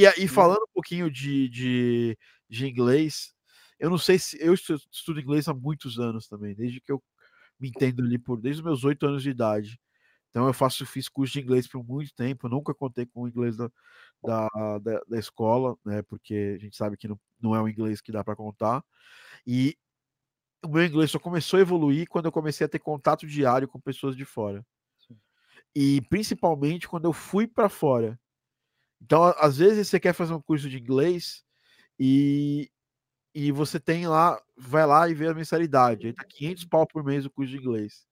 E, 0.00 0.04
e 0.04 0.22
uhum. 0.22 0.28
falando 0.28 0.62
um 0.62 0.72
pouquinho 0.72 1.10
de, 1.10 1.46
de, 1.50 2.18
de, 2.48 2.66
inglês, 2.66 3.34
eu 3.78 3.90
não 3.90 3.98
sei 3.98 4.18
se. 4.18 4.38
Eu 4.40 4.54
estudo 4.54 5.20
inglês 5.20 5.46
há 5.46 5.52
muitos 5.52 5.98
anos 5.98 6.26
também, 6.26 6.54
desde 6.54 6.80
que 6.80 6.90
eu 6.90 7.02
me 7.58 7.68
entendo 7.68 8.02
ali 8.02 8.18
por. 8.18 8.40
desde 8.40 8.62
os 8.62 8.64
meus 8.64 8.82
oito 8.82 9.06
anos 9.06 9.22
de 9.22 9.28
idade. 9.28 9.78
Então 10.30 10.46
eu 10.46 10.54
faço, 10.54 10.86
fiz 10.86 11.06
curso 11.06 11.34
de 11.34 11.40
inglês 11.40 11.66
por 11.66 11.84
muito 11.84 12.14
tempo, 12.14 12.48
nunca 12.48 12.72
contei 12.72 13.04
com 13.04 13.22
o 13.22 13.28
inglês 13.28 13.56
da, 13.58 13.68
da, 14.22 14.48
da, 14.78 15.00
da 15.06 15.18
escola, 15.18 15.76
né? 15.84 16.02
Porque 16.02 16.56
a 16.56 16.62
gente 16.62 16.76
sabe 16.76 16.96
que 16.96 17.08
não, 17.08 17.20
não 17.38 17.54
é 17.54 17.60
o 17.60 17.68
inglês 17.68 18.00
que 18.00 18.12
dá 18.12 18.24
para 18.24 18.36
contar. 18.36 18.82
E 19.46 19.76
o 20.64 20.68
meu 20.68 20.84
inglês 20.84 21.10
só 21.10 21.18
começou 21.18 21.58
a 21.58 21.60
evoluir 21.60 22.08
quando 22.08 22.26
eu 22.26 22.32
comecei 22.32 22.64
a 22.64 22.68
ter 22.68 22.78
contato 22.78 23.26
diário 23.26 23.68
com 23.68 23.78
pessoas 23.78 24.16
de 24.16 24.24
fora. 24.24 24.64
E 25.74 26.00
principalmente 26.02 26.88
quando 26.88 27.04
eu 27.04 27.12
fui 27.12 27.46
para 27.46 27.68
fora. 27.68 28.18
Então, 29.02 29.34
às 29.38 29.58
vezes 29.58 29.88
você 29.88 29.98
quer 29.98 30.12
fazer 30.12 30.32
um 30.32 30.40
curso 30.40 30.68
de 30.68 30.78
inglês 30.78 31.42
e, 31.98 32.70
e 33.34 33.50
você 33.50 33.80
tem 33.80 34.06
lá, 34.06 34.40
vai 34.56 34.86
lá 34.86 35.08
e 35.08 35.14
vê 35.14 35.28
a 35.28 35.34
mensalidade. 35.34 36.06
Aí 36.06 36.12
tá 36.12 36.24
500 36.24 36.64
pau 36.66 36.86
por 36.86 37.02
mês 37.02 37.24
o 37.24 37.30
curso 37.30 37.50
de 37.50 37.58
inglês. 37.58 38.06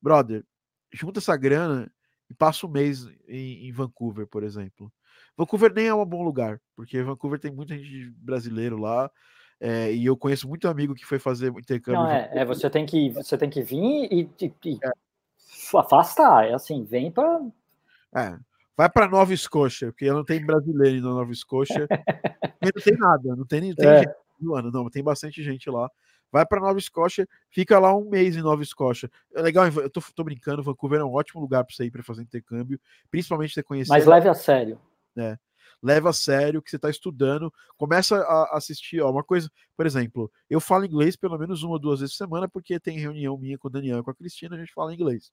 Brother, 0.00 0.44
junta 0.92 1.18
essa 1.18 1.36
grana 1.36 1.90
e 2.28 2.34
passa 2.34 2.66
um 2.66 2.70
mês 2.70 3.06
em, 3.26 3.68
em 3.68 3.72
Vancouver, 3.72 4.26
por 4.26 4.42
exemplo. 4.42 4.92
Vancouver 5.36 5.72
nem 5.72 5.86
é 5.86 5.94
um 5.94 6.04
bom 6.04 6.22
lugar, 6.22 6.60
porque 6.74 7.02
Vancouver 7.02 7.38
tem 7.38 7.50
muita 7.50 7.76
gente 7.76 8.10
brasileiro 8.18 8.78
lá. 8.78 9.10
É, 9.58 9.90
e 9.92 10.04
eu 10.04 10.16
conheço 10.16 10.46
muito 10.46 10.68
amigo 10.68 10.94
que 10.94 11.06
foi 11.06 11.18
fazer 11.18 11.50
intercâmbio. 11.50 12.02
Não, 12.02 12.10
é, 12.10 12.30
é, 12.32 12.44
você 12.44 12.68
tem 12.68 12.84
que 12.84 13.08
você 13.10 13.38
tem 13.38 13.48
que 13.48 13.62
vir 13.62 14.08
e, 14.12 14.30
e, 14.40 14.54
e 14.66 14.78
é. 14.84 14.90
afastar, 15.74 16.46
é 16.46 16.52
assim, 16.52 16.84
vem 16.84 17.10
para 17.10 17.40
é. 18.14 18.38
Vai 18.76 18.90
para 18.90 19.08
Nova 19.08 19.32
Escócia, 19.32 19.90
porque 19.90 20.10
não 20.10 20.24
tem 20.24 20.44
brasileiro 20.44 21.00
na 21.00 21.10
Nova 21.10 21.32
Escócia. 21.32 21.88
não 22.62 22.82
tem 22.82 22.96
nada, 22.96 23.36
não 23.36 23.46
tem, 23.46 23.74
tem 23.74 23.88
é. 23.88 23.98
gente 24.00 24.10
ano, 24.54 24.70
não, 24.70 24.90
tem 24.90 25.02
bastante 25.02 25.42
gente 25.42 25.70
lá. 25.70 25.90
Vai 26.30 26.44
para 26.44 26.60
Nova 26.60 26.78
Escócia, 26.78 27.26
fica 27.50 27.78
lá 27.78 27.96
um 27.96 28.10
mês 28.10 28.36
em 28.36 28.42
Nova 28.42 28.62
Escócia. 28.62 29.10
É 29.34 29.40
legal, 29.40 29.66
eu 29.66 29.88
tô, 29.88 30.02
tô 30.14 30.24
brincando, 30.24 30.62
Vancouver 30.62 31.00
é 31.00 31.04
um 31.04 31.14
ótimo 31.14 31.40
lugar 31.40 31.64
para 31.64 31.74
você 31.74 31.84
ir 31.84 31.90
para 31.90 32.02
fazer 32.02 32.22
intercâmbio, 32.22 32.78
principalmente 33.10 33.54
você 33.54 33.62
conhecer. 33.62 33.88
Mas 33.88 34.04
leve 34.04 34.28
a 34.28 34.34
sério. 34.34 34.78
É, 35.16 35.38
leva 35.82 36.10
a 36.10 36.12
sério 36.12 36.60
que 36.60 36.68
você 36.68 36.76
está 36.76 36.90
estudando, 36.90 37.50
começa 37.78 38.16
a 38.18 38.56
assistir, 38.58 39.00
ó, 39.00 39.10
uma 39.10 39.24
coisa, 39.24 39.50
por 39.74 39.86
exemplo, 39.86 40.30
eu 40.50 40.60
falo 40.60 40.84
inglês 40.84 41.16
pelo 41.16 41.38
menos 41.38 41.62
uma 41.62 41.74
ou 41.74 41.78
duas 41.78 42.00
vezes 42.00 42.14
por 42.14 42.24
semana, 42.24 42.48
porque 42.48 42.78
tem 42.78 42.98
reunião 42.98 43.38
minha 43.38 43.56
com 43.56 43.68
o 43.68 43.70
Daniel 43.70 44.00
e 44.00 44.02
com 44.02 44.10
a 44.10 44.14
Cristina, 44.14 44.56
a 44.56 44.58
gente 44.58 44.74
fala 44.74 44.92
inglês. 44.92 45.30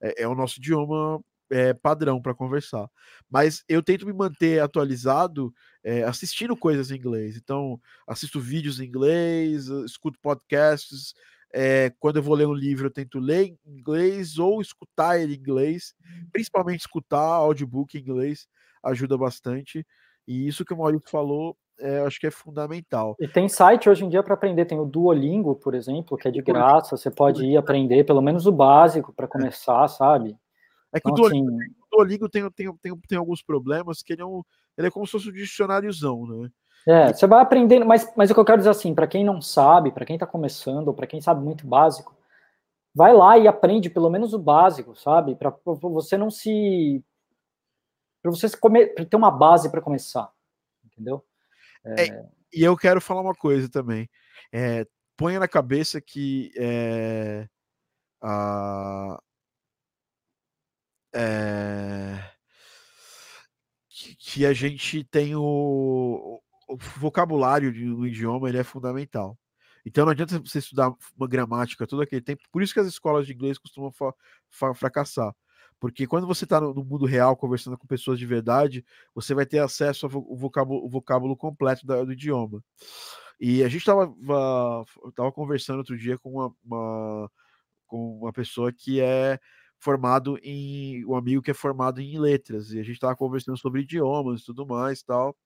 É, 0.00 0.22
é 0.22 0.28
o 0.28 0.34
nosso 0.34 0.58
idioma 0.58 1.20
é, 1.50 1.72
padrão 1.74 2.20
para 2.20 2.34
conversar. 2.34 2.88
Mas 3.30 3.64
eu 3.68 3.82
tento 3.82 4.06
me 4.06 4.12
manter 4.12 4.60
atualizado 4.60 5.52
é, 5.84 6.02
assistindo 6.04 6.56
coisas 6.56 6.90
em 6.90 6.96
inglês. 6.96 7.36
Então, 7.36 7.80
assisto 8.06 8.40
vídeos 8.40 8.80
em 8.80 8.84
inglês, 8.84 9.68
escuto 9.84 10.18
podcasts. 10.20 11.14
É, 11.52 11.92
quando 11.98 12.16
eu 12.16 12.22
vou 12.22 12.34
ler 12.34 12.46
um 12.46 12.54
livro, 12.54 12.86
eu 12.86 12.92
tento 12.92 13.18
ler 13.18 13.46
em 13.46 13.58
inglês 13.66 14.38
ou 14.38 14.60
escutar 14.60 15.18
ele 15.18 15.34
em 15.34 15.38
inglês. 15.38 15.94
Principalmente 16.32 16.80
escutar 16.80 17.20
audiobook 17.20 17.96
em 17.96 18.00
inglês 18.00 18.46
ajuda 18.82 19.16
bastante. 19.16 19.86
E 20.26 20.46
isso 20.46 20.64
que 20.64 20.74
o 20.74 20.76
Maurício 20.76 21.08
falou, 21.08 21.56
é, 21.78 22.00
acho 22.00 22.18
que 22.18 22.26
é 22.26 22.30
fundamental. 22.30 23.16
E 23.20 23.28
tem 23.28 23.48
site 23.48 23.88
hoje 23.88 24.04
em 24.04 24.08
dia 24.08 24.22
para 24.22 24.34
aprender, 24.34 24.64
tem 24.64 24.78
o 24.78 24.84
Duolingo, 24.84 25.54
por 25.54 25.74
exemplo, 25.74 26.16
que 26.16 26.26
é 26.26 26.30
de 26.30 26.42
graça, 26.42 26.96
você 26.96 27.10
pode 27.10 27.44
ir 27.44 27.56
aprender 27.56 28.04
pelo 28.04 28.22
menos 28.22 28.46
o 28.46 28.52
básico 28.52 29.12
para 29.12 29.28
começar, 29.28 29.86
sabe? 29.88 30.36
É 30.92 31.00
que 31.00 31.10
então, 31.10 31.24
o, 31.24 31.28
Duolingo, 31.28 31.48
assim... 31.48 31.70
o 31.80 31.96
Duolingo 31.96 32.28
tem, 32.28 32.50
tem, 32.50 32.76
tem, 32.76 33.00
tem 33.08 33.18
alguns 33.18 33.42
problemas 33.42 34.02
que 34.02 34.12
ele 34.12 34.22
é, 34.22 34.26
um, 34.26 34.42
ele 34.76 34.88
é 34.88 34.90
como 34.90 35.06
se 35.06 35.12
fosse 35.12 35.28
um 35.28 35.32
dicionáriozão, 35.32 36.26
né? 36.26 36.50
É, 36.88 37.12
você 37.12 37.26
vai 37.26 37.42
aprendendo, 37.42 37.84
mas, 37.84 38.12
mas 38.16 38.30
o 38.30 38.34
que 38.34 38.38
eu 38.38 38.44
quero 38.44 38.58
dizer 38.58 38.70
assim, 38.70 38.94
para 38.94 39.08
quem 39.08 39.24
não 39.24 39.42
sabe, 39.42 39.90
para 39.90 40.06
quem 40.06 40.14
está 40.14 40.26
começando, 40.26 40.88
ou 40.88 40.94
para 40.94 41.06
quem 41.06 41.20
sabe 41.20 41.42
muito 41.42 41.66
básico, 41.66 42.16
vai 42.94 43.12
lá 43.12 43.36
e 43.36 43.48
aprende 43.48 43.90
pelo 43.90 44.08
menos 44.08 44.32
o 44.32 44.38
básico, 44.38 44.94
sabe? 44.94 45.34
Para 45.34 45.52
você 45.64 46.16
não 46.16 46.30
se. 46.30 47.04
Para 48.22 48.30
você 48.30 48.48
se 48.48 48.56
come, 48.56 48.86
ter 48.86 49.16
uma 49.16 49.30
base 49.30 49.68
para 49.68 49.82
começar, 49.82 50.30
entendeu? 50.84 51.24
É... 51.84 52.06
É, 52.06 52.26
e 52.52 52.62
eu 52.62 52.76
quero 52.76 53.00
falar 53.00 53.20
uma 53.20 53.34
coisa 53.34 53.68
também. 53.68 54.08
É, 54.52 54.86
ponha 55.16 55.40
na 55.40 55.48
cabeça 55.48 56.00
que 56.00 56.52
é, 56.56 57.48
a, 58.22 59.20
é, 61.14 62.30
que, 64.18 64.44
a 64.46 64.52
gente 64.52 65.04
tem 65.04 65.34
o, 65.34 66.40
o 66.68 66.76
vocabulário 66.98 67.72
do 67.72 68.06
idioma 68.06 68.48
ele 68.48 68.58
é 68.58 68.64
fundamental. 68.64 69.38
Então 69.84 70.04
não 70.04 70.12
adianta 70.12 70.38
você 70.40 70.58
estudar 70.58 70.92
uma 71.16 71.28
gramática 71.28 71.86
todo 71.86 72.02
aquele 72.02 72.20
tempo. 72.20 72.42
Por 72.50 72.62
isso 72.62 72.74
que 72.74 72.80
as 72.80 72.88
escolas 72.88 73.26
de 73.26 73.32
inglês 73.32 73.56
costumam 73.56 73.92
fracassar. 74.74 75.32
Porque 75.78 76.06
quando 76.06 76.26
você 76.26 76.44
está 76.44 76.60
no, 76.60 76.74
no, 76.74 76.84
mundo 76.84 77.06
real 77.06 77.36
conversando 77.36 77.78
com 77.78 77.86
pessoas 77.86 78.18
de 78.18 78.26
verdade, 78.26 78.84
você 79.14 79.34
vai 79.34 79.46
ter 79.46 79.58
acesso 79.58 80.06
ao 80.06 80.10
vocábulo, 80.36 80.88
vocábulo 80.88 81.36
completo 81.36 81.86
da, 81.86 82.02
do 82.02 82.12
idioma. 82.12 82.62
E 83.38 83.62
a 83.62 83.68
gente 83.68 83.80
estava 83.80 84.12
tava 85.14 85.30
conversando 85.30 85.78
outro 85.78 85.96
dia 85.96 86.18
com 86.18 86.30
uma, 86.32 86.54
uma, 86.64 87.30
com 87.86 88.18
uma 88.18 88.32
pessoa 88.32 88.72
que 88.72 89.00
é 89.00 89.38
formado 89.86 90.38
em 90.42 91.04
um 91.06 91.14
amigo 91.16 91.42
que 91.42 91.50
é 91.52 91.54
formado 91.54 92.00
em 92.00 92.18
letras 92.18 92.72
e 92.72 92.80
a 92.80 92.82
gente 92.82 92.94
estava 92.96 93.16
conversando 93.16 93.56
sobre 93.58 93.82
idiomas 93.82 94.40
e 94.42 94.44
tudo 94.46 94.66
mais 94.66 95.02
tal 95.02 95.36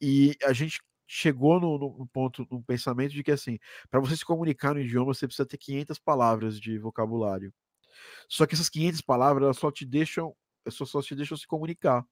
e 0.00 0.36
a 0.44 0.52
gente 0.52 0.80
chegou 1.06 1.60
no, 1.60 1.78
no 1.78 2.06
ponto 2.08 2.46
no 2.50 2.62
pensamento 2.62 3.12
de 3.12 3.22
que 3.22 3.30
assim 3.32 3.58
para 3.90 4.00
você 4.00 4.16
se 4.16 4.24
comunicar 4.24 4.74
no 4.74 4.80
idioma 4.80 5.14
você 5.14 5.26
precisa 5.26 5.46
ter 5.46 5.58
500 5.58 5.98
palavras 5.98 6.60
de 6.60 6.78
vocabulário. 6.78 7.52
Só 8.28 8.46
que 8.46 8.54
essas 8.54 8.68
500 8.70 9.00
palavras 9.02 9.44
elas 9.44 9.58
só 9.58 9.70
te 9.72 9.86
deixam 9.86 10.34
só, 10.70 10.84
só 10.86 11.02
te 11.02 11.14
deixam 11.16 11.36
se 11.36 11.46
comunicar 11.46 12.04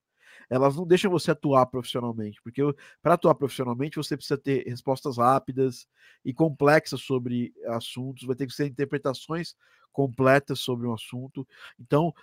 elas 0.49 0.75
não 0.75 0.85
deixam 0.85 1.11
você 1.11 1.31
atuar 1.31 1.65
profissionalmente, 1.65 2.41
porque 2.41 2.61
para 3.01 3.15
atuar 3.15 3.35
profissionalmente 3.35 3.97
você 3.97 4.15
precisa 4.15 4.37
ter 4.37 4.67
respostas 4.67 5.17
rápidas 5.17 5.87
e 6.23 6.33
complexas 6.33 7.01
sobre 7.01 7.53
assuntos, 7.67 8.25
vai 8.25 8.35
ter 8.35 8.47
que 8.47 8.53
ser 8.53 8.67
interpretações 8.67 9.55
completas 9.91 10.59
sobre 10.59 10.87
um 10.87 10.93
assunto. 10.93 11.47
Então, 11.79 12.13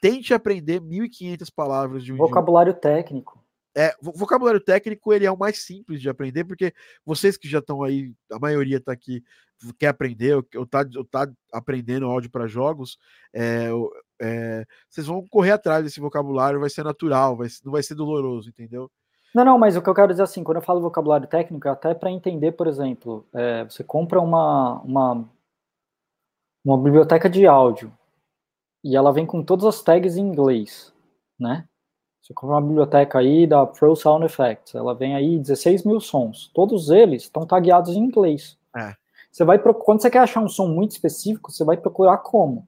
tente 0.00 0.34
aprender 0.34 0.80
1.500 0.80 1.50
palavras 1.54 2.04
de 2.04 2.12
um 2.12 2.16
vocabulário 2.16 2.70
idioma. 2.70 2.80
técnico. 2.80 3.44
É, 3.76 3.94
vocabulário 4.02 4.60
técnico 4.60 5.12
ele 5.12 5.24
é 5.24 5.30
o 5.30 5.38
mais 5.38 5.62
simples 5.62 6.00
de 6.00 6.08
aprender, 6.08 6.44
porque 6.44 6.74
vocês 7.04 7.36
que 7.36 7.48
já 7.48 7.60
estão 7.60 7.84
aí, 7.84 8.12
a 8.32 8.38
maioria 8.38 8.78
está 8.78 8.92
aqui, 8.92 9.22
quer 9.78 9.88
aprender, 9.88 10.34
ou 10.34 10.64
está 10.64 10.84
tá 11.08 11.30
aprendendo 11.52 12.06
áudio 12.06 12.30
para 12.30 12.48
jogos, 12.48 12.98
é, 13.32 13.68
é, 14.20 14.64
vocês 14.88 15.06
vão 15.06 15.26
correr 15.28 15.52
atrás 15.52 15.82
desse 15.82 16.00
vocabulário, 16.00 16.60
vai 16.60 16.70
ser 16.70 16.84
natural, 16.84 17.36
vai, 17.36 17.48
não 17.64 17.72
vai 17.72 17.82
ser 17.82 17.94
doloroso, 17.94 18.48
entendeu? 18.48 18.90
Não, 19.34 19.44
não, 19.44 19.58
mas 19.58 19.76
o 19.76 19.82
que 19.82 19.88
eu 19.88 19.94
quero 19.94 20.08
dizer 20.08 20.22
assim, 20.22 20.42
quando 20.42 20.56
eu 20.56 20.62
falo 20.62 20.80
vocabulário 20.80 21.26
técnico, 21.26 21.68
é 21.68 21.70
até 21.70 21.94
para 21.94 22.10
entender, 22.10 22.52
por 22.52 22.66
exemplo, 22.66 23.26
é, 23.32 23.64
você 23.64 23.84
compra 23.84 24.20
uma, 24.20 24.80
uma, 24.80 25.28
uma 26.64 26.78
biblioteca 26.78 27.30
de 27.30 27.46
áudio 27.46 27.92
e 28.82 28.96
ela 28.96 29.12
vem 29.12 29.24
com 29.24 29.42
todas 29.42 29.64
as 29.64 29.82
tags 29.82 30.16
em 30.16 30.22
inglês, 30.22 30.92
né? 31.38 31.64
Você 32.20 32.34
compra 32.34 32.56
uma 32.56 32.62
biblioteca 32.62 33.18
aí 33.18 33.46
da 33.46 33.64
Pro 33.66 33.96
Sound 33.96 34.24
Effects, 34.24 34.74
ela 34.74 34.94
vem 34.94 35.14
aí 35.14 35.38
16 35.38 35.84
mil 35.84 36.00
sons. 36.00 36.50
Todos 36.54 36.90
eles 36.90 37.22
estão 37.22 37.46
tagueados 37.46 37.94
em 37.94 38.00
inglês. 38.00 38.58
É. 38.76 38.94
Você 39.30 39.44
vai 39.44 39.58
quando 39.58 40.02
você 40.02 40.10
quer 40.10 40.18
achar 40.18 40.40
um 40.40 40.48
som 40.48 40.66
muito 40.66 40.90
específico, 40.90 41.52
você 41.52 41.64
vai 41.64 41.76
procurar 41.76 42.18
como? 42.18 42.66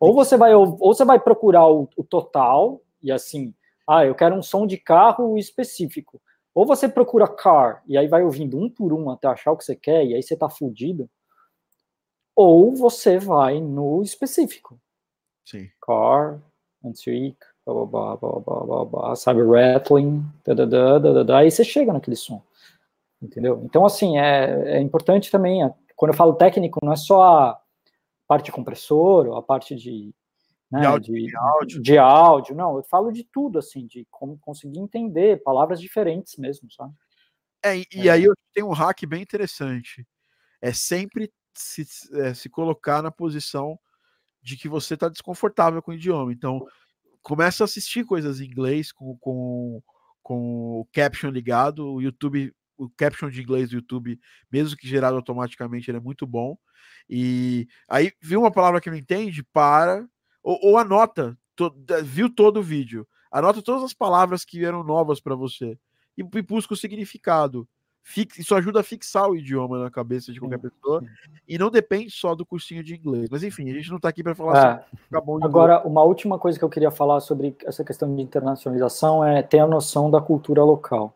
Ou 0.00 0.14
você 0.14 0.36
vai 0.36 0.54
ou 0.54 0.76
você 0.76 1.04
vai 1.04 1.18
procurar 1.18 1.66
o, 1.68 1.88
o 1.96 2.04
total 2.04 2.80
e 3.02 3.10
assim, 3.10 3.54
ah, 3.86 4.04
eu 4.04 4.14
quero 4.14 4.34
um 4.34 4.42
som 4.42 4.66
de 4.66 4.76
carro 4.76 5.36
específico. 5.36 6.20
Ou 6.54 6.66
você 6.66 6.88
procura 6.88 7.28
car 7.28 7.82
e 7.86 7.96
aí 7.96 8.08
vai 8.08 8.22
ouvindo 8.22 8.58
um 8.58 8.68
por 8.68 8.92
um 8.92 9.10
até 9.10 9.28
achar 9.28 9.52
o 9.52 9.56
que 9.56 9.64
você 9.64 9.76
quer 9.76 10.04
e 10.04 10.14
aí 10.14 10.22
você 10.22 10.36
tá 10.36 10.48
fudido. 10.48 11.08
Ou 12.34 12.74
você 12.74 13.18
vai 13.18 13.60
no 13.60 14.02
específico. 14.02 14.78
Sim. 15.44 15.68
Car, 15.80 16.40
antique, 16.84 17.38
blá, 17.64 17.86
blá, 17.86 18.16
blá, 18.16 18.40
blá, 18.40 18.60
blá, 18.60 18.84
blá, 18.84 19.16
sabe, 19.16 19.42
rattling, 19.42 20.24
da, 20.44 20.54
da, 20.54 20.64
da, 20.64 20.98
da, 20.98 21.22
da, 21.22 21.38
aí 21.38 21.50
você 21.50 21.64
chega 21.64 21.92
naquele 21.92 22.16
som, 22.16 22.42
entendeu? 23.20 23.62
Então, 23.64 23.84
assim, 23.84 24.18
é, 24.18 24.76
é 24.76 24.80
importante 24.80 25.30
também, 25.30 25.60
quando 25.96 26.12
eu 26.12 26.16
falo 26.16 26.34
técnico, 26.34 26.78
não 26.82 26.92
é 26.92 26.96
só 26.96 27.22
a 27.22 27.60
parte 28.28 28.44
de 28.46 28.52
compressor, 28.52 29.36
a 29.36 29.42
parte 29.42 29.74
de, 29.74 30.14
né, 30.70 30.80
de, 30.80 30.86
áudio, 30.86 31.14
de, 31.14 31.26
de, 31.26 31.36
áudio. 31.36 31.82
de 31.82 31.98
áudio, 31.98 32.54
não, 32.54 32.76
eu 32.76 32.84
falo 32.84 33.10
de 33.10 33.24
tudo, 33.24 33.58
assim, 33.58 33.86
de 33.86 34.06
como 34.10 34.38
conseguir 34.38 34.78
entender 34.78 35.42
palavras 35.42 35.80
diferentes 35.80 36.36
mesmo, 36.36 36.70
sabe? 36.70 36.92
É, 37.64 37.78
e, 37.78 38.08
é. 38.08 38.10
aí 38.10 38.24
eu 38.24 38.34
tenho 38.52 38.68
um 38.68 38.72
hack 38.72 39.04
bem 39.06 39.22
interessante, 39.22 40.06
é 40.60 40.72
sempre 40.72 41.32
se, 41.54 41.84
é, 42.12 42.34
se 42.34 42.48
colocar 42.48 43.02
na 43.02 43.10
posição 43.10 43.78
de 44.40 44.56
que 44.56 44.68
você 44.68 44.94
está 44.94 45.08
desconfortável 45.08 45.82
com 45.82 45.90
o 45.90 45.94
idioma, 45.94 46.32
então 46.32 46.64
começa 47.22 47.64
a 47.64 47.66
assistir 47.66 48.04
coisas 48.04 48.40
em 48.40 48.46
inglês 48.46 48.92
com, 48.92 49.16
com, 49.18 49.82
com 50.22 50.80
o 50.80 50.88
caption 50.92 51.30
ligado. 51.30 51.86
O 51.86 52.00
YouTube, 52.00 52.54
o 52.78 52.88
caption 52.88 53.28
de 53.28 53.42
inglês 53.42 53.68
do 53.68 53.76
YouTube, 53.76 54.18
mesmo 54.50 54.76
que 54.76 54.86
gerado 54.86 55.16
automaticamente, 55.16 55.90
ele 55.90 55.98
é 55.98 56.00
muito 56.00 56.26
bom. 56.26 56.56
E 57.08 57.66
aí 57.88 58.12
viu 58.22 58.40
uma 58.40 58.50
palavra 58.50 58.80
que 58.80 58.90
não 58.90 58.96
entende, 58.96 59.42
para 59.42 60.06
ou, 60.42 60.58
ou 60.62 60.78
anota, 60.78 61.36
to, 61.56 61.74
viu 62.04 62.32
todo 62.32 62.60
o 62.60 62.62
vídeo, 62.62 63.06
anota 63.30 63.60
todas 63.60 63.82
as 63.82 63.92
palavras 63.92 64.44
que 64.44 64.64
eram 64.64 64.84
novas 64.84 65.20
para 65.20 65.34
você 65.34 65.78
e, 66.16 66.22
e 66.22 66.42
busca 66.42 66.74
o 66.74 66.76
significado 66.76 67.68
isso 68.38 68.54
ajuda 68.54 68.80
a 68.80 68.82
fixar 68.82 69.28
o 69.28 69.36
idioma 69.36 69.78
na 69.78 69.90
cabeça 69.90 70.32
de 70.32 70.40
qualquer 70.40 70.58
pessoa 70.58 71.02
e 71.46 71.58
não 71.58 71.70
depende 71.70 72.10
só 72.10 72.34
do 72.34 72.46
cursinho 72.46 72.82
de 72.82 72.94
inglês. 72.94 73.28
Mas 73.30 73.42
enfim, 73.42 73.70
a 73.70 73.74
gente 73.74 73.90
não 73.90 73.96
está 73.96 74.08
aqui 74.08 74.22
para 74.22 74.34
falar 74.34 74.86
é. 75.10 75.16
sobre 75.16 75.44
Agora, 75.44 75.86
uma 75.86 76.02
última 76.02 76.38
coisa 76.38 76.58
que 76.58 76.64
eu 76.64 76.70
queria 76.70 76.90
falar 76.90 77.20
sobre 77.20 77.54
essa 77.64 77.84
questão 77.84 78.14
de 78.14 78.22
internacionalização 78.22 79.22
é 79.22 79.42
ter 79.42 79.58
a 79.58 79.66
noção 79.66 80.10
da 80.10 80.20
cultura 80.20 80.64
local. 80.64 81.14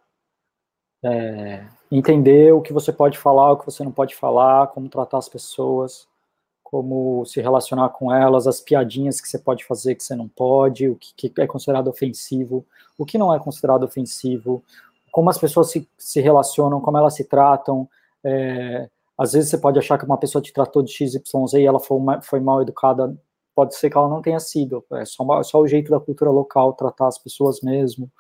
É, 1.05 1.65
entender 1.91 2.53
o 2.55 2.61
que 2.61 2.73
você 2.73 2.93
pode 2.93 3.19
falar, 3.19 3.53
o 3.53 3.57
que 3.57 3.67
você 3.67 3.83
não 3.83 3.93
pode 3.93 4.15
falar, 4.15 4.69
como 4.69 4.89
tratar 4.89 5.19
as 5.19 5.29
pessoas, 5.29 6.07
como 6.63 7.25
se 7.27 7.41
relacionar 7.41 7.91
com 7.91 8.13
elas, 8.13 8.47
as 8.47 8.61
piadinhas 8.61 9.21
que 9.21 9.29
você 9.29 9.39
pode 9.39 9.65
fazer 9.65 9.95
que 9.95 10.03
você 10.03 10.15
não 10.15 10.29
pode, 10.29 10.89
o 10.89 10.97
que, 10.97 11.29
que 11.29 11.41
é 11.41 11.47
considerado 11.47 11.89
ofensivo, 11.89 12.65
o 12.97 13.05
que 13.05 13.19
não 13.19 13.35
é 13.35 13.39
considerado 13.39 13.85
ofensivo, 13.85 14.65
como 15.11 15.29
as 15.29 15.37
pessoas 15.37 15.71
se, 15.71 15.87
se 15.99 16.21
relacionam, 16.21 16.81
como 16.81 16.97
elas 16.97 17.15
se 17.15 17.25
tratam. 17.25 17.87
É, 18.25 18.89
às 19.19 19.33
vezes 19.33 19.51
você 19.51 19.59
pode 19.59 19.79
achar 19.79 19.99
que 19.99 20.07
uma 20.07 20.17
pessoa 20.17 20.41
te 20.41 20.53
tratou 20.53 20.83
de 20.83 20.91
XYZ 20.93 21.21
e 21.59 21.67
ela 21.67 21.79
foi, 21.79 21.99
foi 22.23 22.41
mal 22.41 22.63
educada, 22.63 23.15
pode 23.55 23.75
ser 23.77 23.91
que 23.91 23.97
ela 23.99 24.09
não 24.09 24.23
tenha 24.23 24.41
sido, 24.41 24.83
é 24.95 25.05
só, 25.05 25.41
é 25.41 25.43
só 25.43 25.61
o 25.61 25.69
jeito 25.69 25.91
da 25.91 26.01
cultura 26.01 26.31
local 26.31 26.73
tratar 26.73 27.09
as 27.09 27.19
pessoas 27.19 27.61
mesmo. 27.61 28.11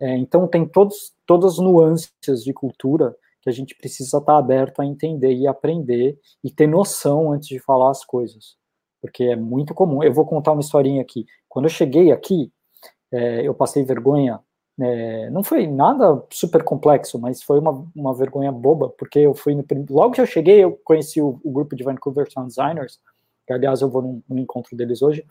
É, 0.00 0.16
então 0.16 0.46
tem 0.46 0.66
todos, 0.66 1.14
todas 1.26 1.54
as 1.54 1.58
nuances 1.58 2.44
de 2.44 2.52
cultura 2.52 3.16
que 3.40 3.48
a 3.48 3.52
gente 3.52 3.74
precisa 3.76 4.18
estar 4.18 4.36
aberto 4.36 4.80
a 4.80 4.86
entender 4.86 5.32
e 5.32 5.46
aprender 5.46 6.18
e 6.42 6.50
ter 6.50 6.66
noção 6.66 7.32
antes 7.32 7.48
de 7.48 7.58
falar 7.58 7.90
as 7.90 8.04
coisas, 8.04 8.56
porque 9.00 9.24
é 9.24 9.36
muito 9.36 9.72
comum. 9.74 10.02
Eu 10.02 10.12
vou 10.12 10.26
contar 10.26 10.52
uma 10.52 10.60
historinha 10.60 11.00
aqui. 11.00 11.26
Quando 11.48 11.66
eu 11.66 11.70
cheguei 11.70 12.12
aqui, 12.12 12.52
é, 13.12 13.46
eu 13.46 13.54
passei 13.54 13.84
vergonha 13.84 14.40
é, 14.78 15.30
não 15.30 15.42
foi 15.42 15.66
nada 15.66 16.22
super 16.30 16.62
complexo, 16.62 17.18
mas 17.18 17.42
foi 17.42 17.58
uma, 17.58 17.86
uma 17.94 18.14
vergonha 18.14 18.52
boba, 18.52 18.90
porque 18.90 19.18
eu 19.18 19.34
fui 19.34 19.54
no, 19.54 19.64
logo 19.88 20.12
que 20.12 20.20
eu 20.20 20.26
cheguei, 20.26 20.62
eu 20.62 20.78
conheci 20.84 21.20
o, 21.20 21.40
o 21.42 21.50
grupo 21.50 21.74
de 21.74 21.82
Vancouver 21.82 22.30
Sound 22.30 22.48
Designers, 22.48 23.00
que 23.46 23.52
aliás 23.54 23.80
eu 23.80 23.88
vou 23.88 24.02
no, 24.02 24.22
no, 24.28 24.38
encontro 24.38 24.76
deles 24.76 25.00
hoje, 25.00 25.24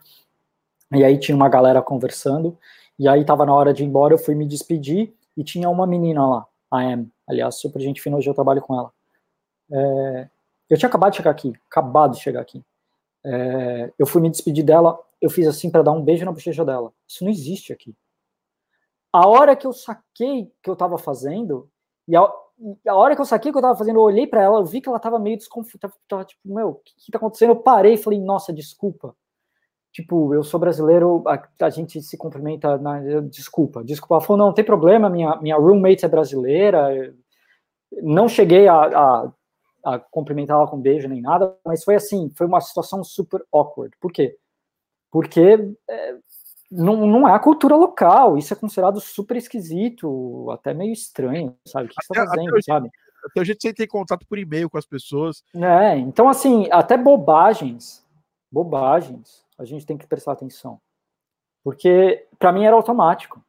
e 0.92 1.04
aí 1.04 1.16
tinha 1.18 1.36
uma 1.36 1.48
galera 1.48 1.80
conversando, 1.80 2.58
e 2.98 3.08
aí 3.08 3.24
tava 3.24 3.44
na 3.46 3.54
hora 3.54 3.72
de 3.72 3.82
ir 3.82 3.86
embora, 3.86 4.14
eu 4.14 4.18
fui 4.18 4.34
me 4.34 4.46
despedir, 4.46 5.14
e 5.36 5.44
tinha 5.44 5.68
uma 5.68 5.86
menina 5.86 6.26
lá, 6.26 6.46
a 6.70 6.82
Em, 6.82 7.10
aliás, 7.28 7.56
super 7.56 7.80
gente 7.80 8.00
fina, 8.00 8.16
hoje 8.16 8.28
eu 8.28 8.34
trabalho 8.34 8.62
com 8.62 8.74
ela. 8.74 8.92
É, 9.70 10.28
eu 10.70 10.78
tinha 10.78 10.88
acabado 10.88 11.12
de 11.12 11.18
chegar 11.18 11.30
aqui, 11.30 11.52
acabado 11.70 12.12
de 12.12 12.20
chegar 12.20 12.40
aqui. 12.40 12.64
É, 13.24 13.92
eu 13.98 14.06
fui 14.06 14.22
me 14.22 14.30
despedir 14.30 14.64
dela, 14.64 14.98
eu 15.20 15.28
fiz 15.28 15.46
assim 15.46 15.70
para 15.70 15.82
dar 15.82 15.92
um 15.92 16.02
beijo 16.02 16.24
na 16.24 16.32
bochecha 16.32 16.64
dela. 16.64 16.92
Isso 17.06 17.24
não 17.24 17.30
existe 17.30 17.72
aqui. 17.72 17.94
A 19.12 19.26
hora 19.26 19.56
que 19.56 19.66
eu 19.66 19.72
saquei 19.72 20.52
que 20.62 20.68
eu 20.68 20.74
estava 20.74 20.98
fazendo, 20.98 21.68
e 22.06 22.16
a, 22.16 22.20
a, 22.20 22.94
hora 22.94 23.14
que 23.14 23.20
eu 23.20 23.24
saquei 23.24 23.50
que 23.50 23.56
eu 23.56 23.60
estava 23.60 23.76
fazendo, 23.76 23.96
eu 23.96 24.02
olhei 24.02 24.26
para 24.26 24.42
ela, 24.42 24.58
eu 24.58 24.64
vi 24.64 24.80
que 24.80 24.88
ela 24.88 24.98
estava 24.98 25.18
meio 25.18 25.36
desconfortável, 25.36 25.96
tava 26.08 26.24
tipo, 26.24 26.40
meu, 26.44 26.68
o 26.68 26.74
que, 26.74 26.94
que 26.96 27.12
tá 27.12 27.18
acontecendo? 27.18 27.50
Eu 27.50 27.56
parei 27.56 27.94
e 27.94 27.98
falei, 27.98 28.20
nossa, 28.20 28.52
desculpa. 28.52 29.16
Tipo, 29.96 30.34
eu 30.34 30.44
sou 30.44 30.60
brasileiro, 30.60 31.24
a, 31.26 31.42
a 31.62 31.70
gente 31.70 32.02
se 32.02 32.18
cumprimenta, 32.18 32.76
na, 32.76 33.00
desculpa, 33.30 33.82
desculpa. 33.82 34.16
Ela 34.16 34.20
falou, 34.20 34.36
não, 34.36 34.46
não 34.48 34.52
tem 34.52 34.62
problema, 34.62 35.08
minha, 35.08 35.36
minha 35.36 35.56
roommate 35.56 36.04
é 36.04 36.08
brasileira, 36.08 37.14
não 38.02 38.28
cheguei 38.28 38.68
a, 38.68 38.74
a, 38.74 39.32
a 39.82 39.98
cumprimentar 39.98 40.58
ela 40.58 40.68
com 40.68 40.78
beijo 40.78 41.08
nem 41.08 41.22
nada, 41.22 41.56
mas 41.64 41.82
foi 41.82 41.94
assim, 41.94 42.30
foi 42.36 42.46
uma 42.46 42.60
situação 42.60 43.02
super 43.02 43.42
awkward. 43.50 43.96
Por 43.98 44.12
quê? 44.12 44.36
Porque 45.10 45.74
é, 45.88 46.16
não, 46.70 47.06
não 47.06 47.26
é 47.26 47.32
a 47.32 47.38
cultura 47.38 47.74
local, 47.74 48.36
isso 48.36 48.52
é 48.52 48.56
considerado 48.56 49.00
super 49.00 49.38
esquisito, 49.38 50.50
até 50.50 50.74
meio 50.74 50.92
estranho, 50.92 51.56
sabe? 51.66 51.86
O 51.86 51.88
que 51.88 51.94
você 51.94 52.12
está 52.12 52.26
fazendo, 52.26 52.50
até 52.50 52.60
sabe? 52.60 52.90
Até 53.30 53.40
o 53.40 53.44
jeito 53.46 53.60
de 53.60 53.68
você 53.68 53.72
ter 53.72 53.86
contato 53.86 54.26
por 54.28 54.36
e-mail 54.36 54.68
com 54.68 54.76
as 54.76 54.84
pessoas. 54.84 55.42
É, 55.54 55.96
então 55.96 56.28
assim, 56.28 56.68
até 56.70 56.98
bobagens, 56.98 58.06
bobagens, 58.52 59.45
a 59.58 59.64
gente 59.64 59.86
tem 59.86 59.96
que 59.96 60.06
prestar 60.06 60.32
atenção. 60.32 60.80
Porque 61.64 62.26
para 62.38 62.52
mim 62.52 62.64
era 62.64 62.76
automático. 62.76 63.44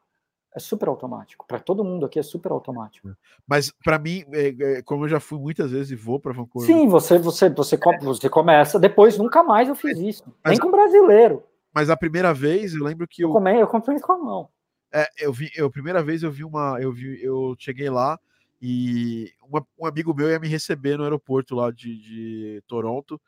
É 0.56 0.60
super 0.60 0.90
automático. 0.90 1.46
Para 1.48 1.60
todo 1.60 1.84
mundo 1.84 2.06
aqui 2.06 2.18
é 2.18 2.24
super 2.24 2.52
automático. 2.52 3.16
Mas 3.46 3.72
para 3.84 4.00
mim, 4.00 4.24
é, 4.32 4.48
é, 4.48 4.82
como 4.82 5.06
eu 5.06 5.10
já 5.10 5.20
fui 5.20 5.38
muitas 5.38 5.70
vezes 5.70 5.92
e 5.92 5.96
vou 5.96 6.20
para 6.20 6.34
Vancouver. 6.34 6.68
Sim, 6.68 6.88
você, 6.88 7.20
você, 7.20 7.48
você, 7.48 7.78
você 8.02 8.28
começa. 8.28 8.80
Depois 8.80 9.20
nunca 9.20 9.44
mais 9.44 9.70
eu 9.70 9.76
fiz 9.76 10.00
isso. 10.00 10.24
Mas, 10.44 10.52
Nem 10.52 10.60
com 10.60 10.72
brasileiro. 10.72 11.44
Mas 11.72 11.92
a 11.92 11.96
primeira 11.96 12.34
vez, 12.34 12.74
eu 12.74 12.84
lembro 12.84 13.08
que 13.08 13.24
eu. 13.24 13.32
Eu, 13.32 13.48
eu 13.48 13.68
comprei 13.68 14.00
com 14.00 14.14
a 14.14 14.18
mão. 14.18 14.50
É, 14.92 15.08
eu 15.20 15.32
vi, 15.32 15.52
eu, 15.56 15.68
a 15.68 15.72
primeira 15.72 16.02
vez 16.02 16.24
eu 16.24 16.32
vi 16.32 16.44
uma. 16.44 16.80
Eu 16.82 16.92
vi, 16.92 17.22
eu 17.22 17.56
cheguei 17.60 17.90
lá 17.90 18.20
E 18.60 19.32
uma, 19.48 19.64
um 19.80 19.86
amigo 19.86 20.12
meu 20.12 20.28
ia 20.28 20.40
me 20.40 20.48
receber 20.48 20.98
no 20.98 21.04
aeroporto 21.04 21.54
lá 21.54 21.70
de, 21.70 22.02
de 22.02 22.64
Toronto. 22.66 23.22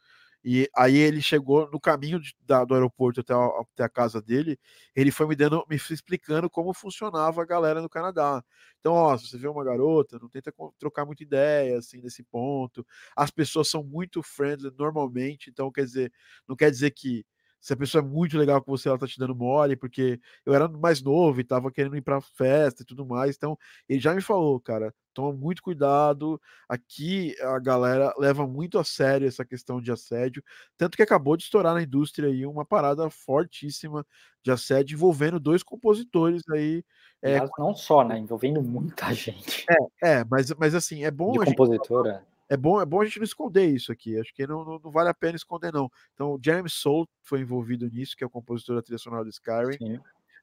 E 0.43 0.69
aí 0.75 0.97
ele 0.97 1.21
chegou 1.21 1.69
no 1.69 1.79
caminho 1.79 2.19
de, 2.19 2.33
da, 2.45 2.63
do 2.63 2.73
aeroporto 2.73 3.19
até 3.19 3.33
a, 3.33 3.45
até 3.61 3.83
a, 3.83 3.89
casa 3.89 4.21
dele, 4.21 4.57
ele 4.95 5.11
foi 5.11 5.27
me 5.27 5.35
dando, 5.35 5.65
me 5.69 5.75
explicando 5.75 6.49
como 6.49 6.73
funcionava 6.73 7.41
a 7.41 7.45
galera 7.45 7.81
no 7.81 7.89
Canadá. 7.89 8.43
Então, 8.79 8.93
ó, 8.93 9.17
se 9.17 9.27
você 9.27 9.37
vê 9.37 9.47
uma 9.47 9.63
garota, 9.63 10.17
não 10.19 10.29
tenta 10.29 10.53
trocar 10.77 11.05
muita 11.05 11.23
ideia 11.23 11.77
assim 11.77 12.01
nesse 12.01 12.23
ponto. 12.23 12.85
As 13.15 13.29
pessoas 13.29 13.67
são 13.69 13.83
muito 13.83 14.23
friendly 14.23 14.71
normalmente, 14.77 15.49
então 15.49 15.71
quer 15.71 15.83
dizer, 15.83 16.13
não 16.47 16.55
quer 16.55 16.71
dizer 16.71 16.91
que 16.91 17.25
se 17.59 17.73
a 17.73 17.77
pessoa 17.77 18.03
é 18.03 18.05
muito 18.05 18.37
legal 18.37 18.61
com 18.61 18.71
você, 18.71 18.87
ela 18.87 18.97
tá 18.97 19.07
te 19.07 19.19
dando 19.19 19.35
mole, 19.35 19.75
porque 19.75 20.19
eu 20.45 20.53
era 20.53 20.67
mais 20.67 21.01
novo 21.01 21.39
e 21.39 21.43
tava 21.43 21.71
querendo 21.71 21.97
ir 21.97 22.01
pra 22.01 22.21
festa 22.21 22.83
e 22.83 22.85
tudo 22.85 23.05
mais. 23.05 23.35
Então, 23.35 23.57
ele 23.87 23.99
já 23.99 24.13
me 24.13 24.21
falou, 24.21 24.59
cara, 24.59 24.93
toma 25.13 25.33
muito 25.33 25.61
cuidado. 25.61 26.39
Aqui 26.67 27.35
a 27.41 27.59
galera 27.59 28.13
leva 28.17 28.47
muito 28.47 28.79
a 28.79 28.83
sério 28.83 29.27
essa 29.27 29.43
questão 29.43 29.81
de 29.81 29.91
assédio, 29.91 30.43
tanto 30.77 30.95
que 30.95 31.03
acabou 31.03 31.35
de 31.35 31.43
estourar 31.43 31.73
na 31.73 31.83
indústria 31.83 32.29
aí 32.29 32.45
uma 32.45 32.65
parada 32.65 33.09
fortíssima 33.09 34.05
de 34.41 34.51
assédio 34.51 34.95
envolvendo 34.95 35.39
dois 35.39 35.63
compositores 35.63 36.41
aí. 36.51 36.83
É, 37.21 37.39
não 37.57 37.75
só, 37.75 38.05
né? 38.05 38.17
Envolvendo 38.17 38.61
muita 38.61 39.11
gente. 39.13 39.65
É, 40.01 40.19
é 40.19 40.23
mas, 40.23 40.49
mas 40.51 40.73
assim, 40.73 41.03
é 41.03 41.11
bom. 41.11 41.33
De 41.33 41.45
compositora. 41.45 42.13
Gente 42.13 42.38
é 42.49 42.57
bom, 42.57 42.81
é 42.81 42.85
bom 42.85 42.99
a 43.01 43.05
gente 43.05 43.19
não 43.19 43.23
esconder 43.23 43.67
isso 43.67 43.91
aqui. 43.91 44.19
Acho 44.19 44.33
que 44.33 44.45
não, 44.47 44.65
não, 44.65 44.79
não, 44.83 44.91
vale 44.91 45.07
a 45.07 45.13
pena 45.13 45.35
esconder, 45.35 45.71
não. 45.71 45.89
Então, 46.13 46.33
o 46.33 46.39
Jeremy 46.43 46.69
Soul 46.69 47.07
foi 47.21 47.41
envolvido 47.41 47.87
nisso, 47.87 48.17
que 48.17 48.23
é 48.23 48.27
o 48.27 48.29
compositor 48.29 48.75
da 48.75 48.81
trilha 48.81 48.97
sonora 48.97 49.23
do 49.23 49.29
Skyrim. 49.29 49.77
Sim. 49.77 49.99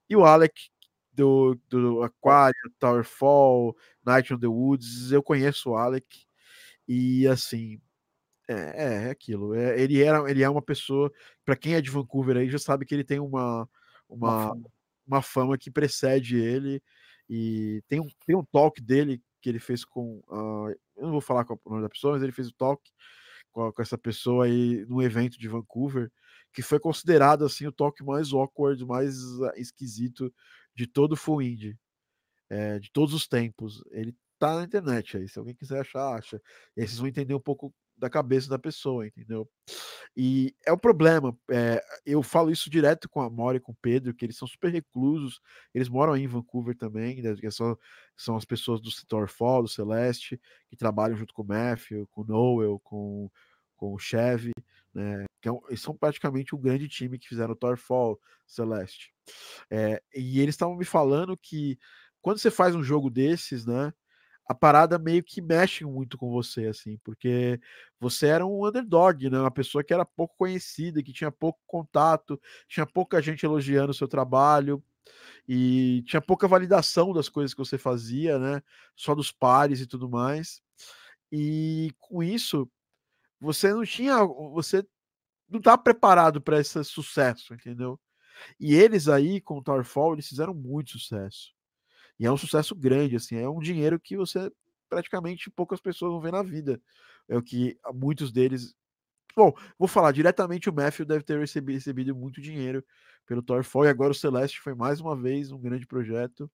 E 0.08 0.14
o 0.14 0.24
Alec 0.24 0.70
do, 1.12 1.58
do 1.68 2.02
Aquarium, 2.04 2.70
Towerfall, 2.78 3.76
Night 4.04 4.32
on 4.32 4.38
the 4.38 4.46
Woods. 4.46 5.10
Eu 5.10 5.20
conheço 5.20 5.70
o 5.70 5.76
Alec. 5.76 6.06
E 6.86 7.26
assim. 7.26 7.80
É, 8.48 8.54
é, 8.54 9.06
é 9.08 9.10
aquilo. 9.10 9.54
É, 9.54 9.80
ele, 9.80 10.00
era, 10.00 10.30
ele 10.30 10.44
é 10.44 10.48
uma 10.48 10.62
pessoa. 10.62 11.12
Para 11.44 11.56
quem 11.56 11.74
é 11.74 11.80
de 11.80 11.90
Vancouver 11.90 12.36
aí, 12.36 12.48
já 12.48 12.58
sabe 12.58 12.86
que 12.86 12.94
ele 12.94 13.02
tem 13.02 13.18
uma, 13.18 13.68
uma, 14.08 14.52
uma, 14.52 14.70
uma 15.04 15.22
fama 15.22 15.58
que 15.58 15.72
precede 15.72 16.36
ele. 16.36 16.80
E 17.28 17.82
tem 17.88 17.98
um, 17.98 18.06
tem 18.24 18.36
um 18.36 18.44
talk 18.44 18.80
dele 18.80 19.20
que 19.46 19.50
ele 19.50 19.60
fez 19.60 19.84
com. 19.84 20.18
Uh, 20.28 20.70
eu 20.96 21.04
não 21.04 21.12
vou 21.12 21.20
falar 21.20 21.44
com 21.44 21.54
o 21.54 21.70
nome 21.70 21.82
da 21.82 21.88
pessoa, 21.88 22.14
mas 22.14 22.22
ele 22.24 22.32
fez 22.32 22.48
o 22.48 22.52
talk 22.52 22.82
com, 23.52 23.70
com, 23.70 23.80
essa 23.80 23.96
pessoa 23.96 24.46
aí 24.46 24.84
no 24.86 25.00
evento 25.00 25.38
de 25.38 25.46
Vancouver, 25.46 26.10
que 26.52 26.62
foi 26.62 26.80
considerado 26.80 27.44
assim 27.44 27.64
o 27.64 27.70
talk 27.70 28.02
mais 28.02 28.32
awkward, 28.32 28.84
mais 28.84 29.22
uh, 29.22 29.52
esquisito 29.54 30.34
de 30.74 30.84
todo 30.84 31.12
o 31.12 31.16
Full 31.16 31.42
Indie, 31.42 31.78
é, 32.50 32.80
de 32.80 32.90
todos 32.90 33.14
os 33.14 33.28
tempos. 33.28 33.84
Ele 33.92 34.16
tá 34.36 34.56
na 34.56 34.64
internet 34.64 35.16
aí, 35.16 35.28
se 35.28 35.38
alguém 35.38 35.54
quiser 35.54 35.80
achar, 35.80 36.16
acha. 36.16 36.42
E 36.76 36.80
aí 36.80 36.88
vocês 36.88 36.98
vão 36.98 37.06
entender 37.06 37.34
um 37.34 37.40
pouco 37.40 37.72
da 37.96 38.10
cabeça 38.10 38.48
da 38.48 38.58
pessoa, 38.58 39.06
entendeu? 39.06 39.48
E 40.16 40.54
é 40.66 40.72
o 40.72 40.78
problema. 40.78 41.36
É, 41.50 41.82
eu 42.04 42.22
falo 42.22 42.50
isso 42.50 42.70
direto 42.70 43.08
com 43.08 43.20
a 43.20 43.30
Mora 43.30 43.56
e 43.56 43.60
com 43.60 43.72
o 43.72 43.76
Pedro, 43.80 44.14
que 44.14 44.24
eles 44.24 44.36
são 44.36 44.46
super 44.46 44.70
reclusos, 44.72 45.40
eles 45.74 45.88
moram 45.88 46.12
aí 46.12 46.22
em 46.22 46.28
Vancouver 46.28 46.76
também, 46.76 47.22
né, 47.22 47.34
que 47.34 47.50
são, 47.50 47.78
são 48.16 48.36
as 48.36 48.44
pessoas 48.44 48.80
do 48.80 48.90
Fall, 49.26 49.62
do 49.62 49.68
Celeste, 49.68 50.40
que 50.68 50.76
trabalham 50.76 51.16
junto 51.16 51.34
com 51.34 51.42
o 51.42 51.46
Matthew, 51.46 52.06
com 52.08 52.22
o 52.22 52.24
Noel, 52.24 52.80
com, 52.82 53.30
com 53.76 53.94
o 53.94 53.98
Chevy, 53.98 54.52
né? 54.94 55.24
Que 55.40 55.48
é 55.48 55.52
um, 55.52 55.60
eles 55.68 55.82
são 55.82 55.94
praticamente 55.94 56.54
um 56.54 56.60
grande 56.60 56.88
time 56.88 57.18
que 57.18 57.28
fizeram 57.28 57.54
o 57.60 57.76
Fall, 57.76 58.18
Celeste. 58.46 59.12
É, 59.70 60.02
e 60.14 60.40
eles 60.40 60.54
estavam 60.54 60.76
me 60.76 60.84
falando 60.84 61.36
que 61.36 61.78
quando 62.22 62.38
você 62.38 62.50
faz 62.50 62.74
um 62.74 62.82
jogo 62.82 63.10
desses, 63.10 63.66
né? 63.66 63.92
A 64.46 64.54
parada 64.54 64.98
meio 64.98 65.22
que 65.24 65.42
mexe 65.42 65.84
muito 65.84 66.16
com 66.16 66.30
você, 66.30 66.66
assim, 66.68 66.98
porque 67.04 67.60
você 67.98 68.28
era 68.28 68.46
um 68.46 68.66
underdog, 68.66 69.28
né? 69.28 69.40
Uma 69.40 69.50
pessoa 69.50 69.82
que 69.82 69.92
era 69.92 70.04
pouco 70.04 70.36
conhecida, 70.36 71.02
que 71.02 71.12
tinha 71.12 71.32
pouco 71.32 71.60
contato, 71.66 72.40
tinha 72.68 72.86
pouca 72.86 73.20
gente 73.20 73.44
elogiando 73.44 73.90
o 73.90 73.94
seu 73.94 74.06
trabalho 74.08 74.82
e 75.48 76.02
tinha 76.06 76.20
pouca 76.20 76.48
validação 76.48 77.12
das 77.12 77.28
coisas 77.28 77.54
que 77.54 77.58
você 77.58 77.78
fazia, 77.78 78.38
né? 78.38 78.62
Só 78.96 79.14
dos 79.14 79.32
pares 79.32 79.80
e 79.80 79.86
tudo 79.86 80.08
mais. 80.08 80.62
E 81.32 81.92
com 81.98 82.22
isso, 82.22 82.70
você 83.40 83.72
não 83.72 83.84
tinha, 83.84 84.24
você 84.52 84.86
não 85.48 85.60
tá 85.60 85.78
preparado 85.78 86.40
para 86.40 86.60
esse 86.60 86.82
sucesso, 86.84 87.54
entendeu? 87.54 88.00
E 88.60 88.74
eles 88.74 89.08
aí 89.08 89.40
com 89.40 89.58
o 89.58 89.62
Towerfall, 89.62 90.14
eles 90.14 90.28
fizeram 90.28 90.54
muito 90.54 90.92
sucesso. 90.92 91.55
E 92.18 92.26
é 92.26 92.32
um 92.32 92.36
sucesso 92.36 92.74
grande, 92.74 93.16
assim, 93.16 93.36
é 93.36 93.48
um 93.48 93.60
dinheiro 93.60 94.00
que 94.00 94.16
você 94.16 94.50
praticamente 94.88 95.50
poucas 95.50 95.80
pessoas 95.80 96.12
vão 96.12 96.20
ver 96.20 96.32
na 96.32 96.42
vida. 96.42 96.80
É 97.28 97.36
o 97.36 97.42
que 97.42 97.78
muitos 97.94 98.32
deles. 98.32 98.74
Bom, 99.36 99.52
vou 99.78 99.88
falar 99.88 100.12
diretamente: 100.12 100.70
o 100.70 100.74
Matthew 100.74 101.06
deve 101.06 101.24
ter 101.24 101.38
recebido, 101.40 101.76
recebido 101.76 102.16
muito 102.16 102.40
dinheiro 102.40 102.84
pelo 103.26 103.42
Thorfall, 103.42 103.86
e 103.86 103.88
agora 103.88 104.12
o 104.12 104.14
Celeste 104.14 104.60
foi 104.60 104.74
mais 104.74 105.00
uma 105.00 105.16
vez 105.16 105.52
um 105.52 105.60
grande 105.60 105.86
projeto. 105.86 106.50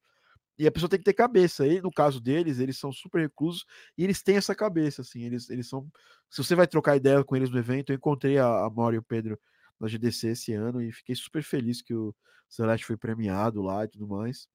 E 0.59 0.67
a 0.67 0.73
pessoa 0.73 0.89
tem 0.89 0.99
que 0.99 1.05
ter 1.05 1.15
cabeça. 1.15 1.67
E 1.67 1.81
no 1.81 1.91
caso 1.91 2.21
deles, 2.21 2.59
eles 2.59 2.79
são 2.79 2.93
super 2.93 3.21
reclusos 3.23 3.65
e 3.97 4.05
eles 4.05 4.23
têm 4.23 4.37
essa 4.37 4.55
cabeça, 4.55 5.03
assim. 5.03 5.25
Eles, 5.25 5.51
eles 5.51 5.69
são. 5.69 5.89
Se 6.31 6.43
você 6.45 6.55
vai 6.55 6.67
trocar 6.67 6.97
ideia 6.97 7.25
com 7.25 7.37
eles 7.37 7.51
no 7.51 7.59
evento, 7.59 7.91
eu 7.93 7.97
encontrei 7.97 8.39
a, 8.39 8.47
a 8.67 8.71
e 8.95 8.99
o 8.99 9.03
Pedro 9.03 9.39
na 9.83 9.89
GDC 9.89 10.29
esse 10.29 10.53
ano 10.55 10.81
e 10.81 10.93
fiquei 10.93 11.15
super 11.17 11.43
feliz 11.43 11.83
que 11.83 11.93
o 11.93 12.15
Celeste 12.49 12.87
foi 12.87 12.97
premiado 12.97 13.61
lá 13.61 13.85
e 13.85 13.89
tudo 13.89 14.07
mais. 14.07 14.47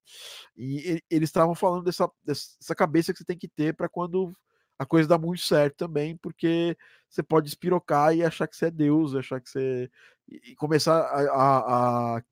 E, 0.56 1.04
eles 1.10 1.28
estavam 1.28 1.54
falando 1.54 1.84
dessa, 1.84 2.10
dessa 2.24 2.74
cabeça 2.74 3.12
que 3.12 3.20
você 3.20 3.26
tem 3.26 3.38
que 3.38 3.50
ter 3.50 3.76
para 3.76 3.90
quando 3.90 4.34
a 4.80 4.86
coisa 4.86 5.10
dá 5.10 5.18
muito 5.18 5.42
certo 5.42 5.76
também, 5.76 6.16
porque 6.16 6.78
você 7.10 7.22
pode 7.22 7.50
espirocar 7.50 8.16
e 8.16 8.24
achar 8.24 8.48
que 8.48 8.56
você 8.56 8.68
é 8.68 8.72
Deus, 8.72 9.16
achar 9.16 9.42
que 9.42 9.50
você. 9.50 9.92
e 10.30 10.56
começar 10.56 10.96
a, 10.96 11.22
a, 11.32 12.18
a 12.18 12.24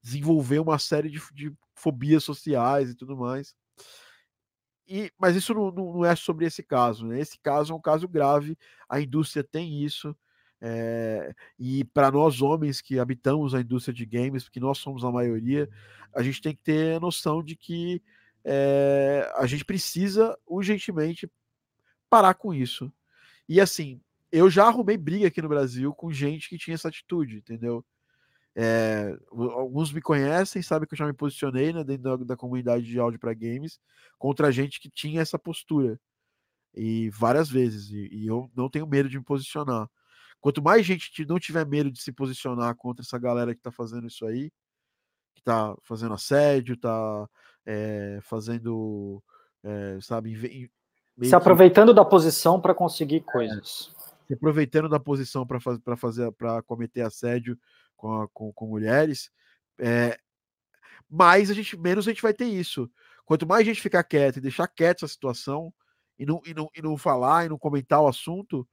desenvolver 0.00 0.60
uma 0.60 0.78
série 0.78 1.10
de, 1.10 1.20
de, 1.32 1.52
fobias 1.74 2.22
sociais 2.22 2.90
e 2.90 2.94
tudo 2.94 3.16
mais. 3.16 3.54
E, 4.86 5.10
mas 5.18 5.34
isso 5.34 5.52
não, 5.52 5.70
não, 5.72 6.04
é 6.04 6.14
sobre 6.14 6.46
esse 6.46 6.62
caso, 6.62 7.06
né? 7.06 7.18
Esse 7.20 7.38
caso 7.40 7.72
é 7.72 7.76
um 7.76 7.80
caso 7.80 8.06
grave, 8.06 8.56
a 8.88 9.00
indústria 9.00 9.42
tem 9.42 9.82
isso, 9.82 10.16
é, 10.68 11.32
e 11.56 11.84
para 11.84 12.10
nós 12.10 12.42
homens 12.42 12.80
que 12.80 12.98
habitamos 12.98 13.54
a 13.54 13.60
indústria 13.60 13.94
de 13.94 14.04
games, 14.04 14.42
porque 14.42 14.58
nós 14.58 14.78
somos 14.78 15.04
a 15.04 15.12
maioria, 15.12 15.70
a 16.12 16.24
gente 16.24 16.42
tem 16.42 16.56
que 16.56 16.62
ter 16.62 16.96
a 16.96 17.00
noção 17.00 17.40
de 17.40 17.54
que 17.54 18.02
é, 18.44 19.32
a 19.36 19.46
gente 19.46 19.64
precisa 19.64 20.36
urgentemente 20.44 21.30
parar 22.10 22.34
com 22.34 22.52
isso. 22.52 22.92
E 23.48 23.60
assim, 23.60 24.00
eu 24.32 24.50
já 24.50 24.66
arrumei 24.66 24.96
briga 24.96 25.28
aqui 25.28 25.40
no 25.40 25.48
Brasil 25.48 25.94
com 25.94 26.10
gente 26.10 26.48
que 26.48 26.58
tinha 26.58 26.74
essa 26.74 26.88
atitude, 26.88 27.36
entendeu? 27.36 27.84
É, 28.56 29.16
alguns 29.30 29.92
me 29.92 30.02
conhecem, 30.02 30.62
sabem 30.62 30.88
que 30.88 30.94
eu 30.94 30.98
já 30.98 31.06
me 31.06 31.12
posicionei 31.12 31.72
né, 31.72 31.84
dentro 31.84 32.02
da, 32.02 32.24
da 32.24 32.36
comunidade 32.36 32.84
de 32.84 32.98
áudio 32.98 33.20
para 33.20 33.32
games 33.34 33.78
contra 34.18 34.50
gente 34.50 34.80
que 34.80 34.90
tinha 34.90 35.20
essa 35.20 35.38
postura. 35.38 36.00
E 36.74 37.08
várias 37.10 37.48
vezes. 37.48 37.88
E, 37.90 38.08
e 38.12 38.26
eu 38.26 38.50
não 38.56 38.68
tenho 38.68 38.86
medo 38.86 39.08
de 39.08 39.16
me 39.16 39.24
posicionar. 39.24 39.88
Quanto 40.40 40.62
mais 40.62 40.86
gente 40.86 41.24
não 41.26 41.38
tiver 41.38 41.66
medo 41.66 41.90
de 41.90 42.00
se 42.00 42.12
posicionar 42.12 42.74
contra 42.76 43.04
essa 43.04 43.18
galera 43.18 43.54
que 43.54 43.60
está 43.60 43.72
fazendo 43.72 44.06
isso 44.06 44.24
aí, 44.26 44.50
que 45.34 45.40
está 45.40 45.74
fazendo 45.82 46.14
assédio, 46.14 46.74
está 46.74 47.28
é, 47.64 48.18
fazendo, 48.22 49.22
é, 49.62 49.98
sabe, 50.00 50.70
se 51.22 51.34
aproveitando 51.34 51.88
que... 51.88 51.94
da 51.94 52.04
posição 52.04 52.60
para 52.60 52.74
conseguir 52.74 53.22
coisas. 53.22 53.92
É, 53.96 54.26
se 54.28 54.34
aproveitando 54.34 54.88
da 54.88 55.00
posição 55.00 55.46
para 55.46 55.60
fazer, 55.60 55.80
para 55.80 55.96
fazer, 55.96 56.32
para 56.32 56.62
cometer 56.62 57.00
assédio 57.02 57.58
com, 57.96 58.22
a, 58.22 58.28
com, 58.28 58.52
com, 58.52 58.66
mulheres, 58.66 59.30
é, 59.78 60.18
mais 61.08 61.50
a 61.50 61.54
gente, 61.54 61.76
menos 61.76 62.06
a 62.06 62.10
gente 62.10 62.22
vai 62.22 62.34
ter 62.34 62.46
isso. 62.46 62.90
Quanto 63.24 63.46
mais 63.46 63.62
a 63.62 63.64
gente 63.64 63.80
ficar 63.80 64.04
quieto 64.04 64.36
e 64.36 64.40
deixar 64.40 64.68
quieta 64.68 65.04
essa 65.04 65.12
situação 65.12 65.72
e 66.18 66.26
não, 66.26 66.40
e, 66.44 66.54
não, 66.54 66.68
e 66.76 66.82
não 66.82 66.96
falar 66.96 67.46
e 67.46 67.48
não 67.48 67.58
comentar 67.58 68.00
o 68.00 68.08
assunto, 68.08 68.66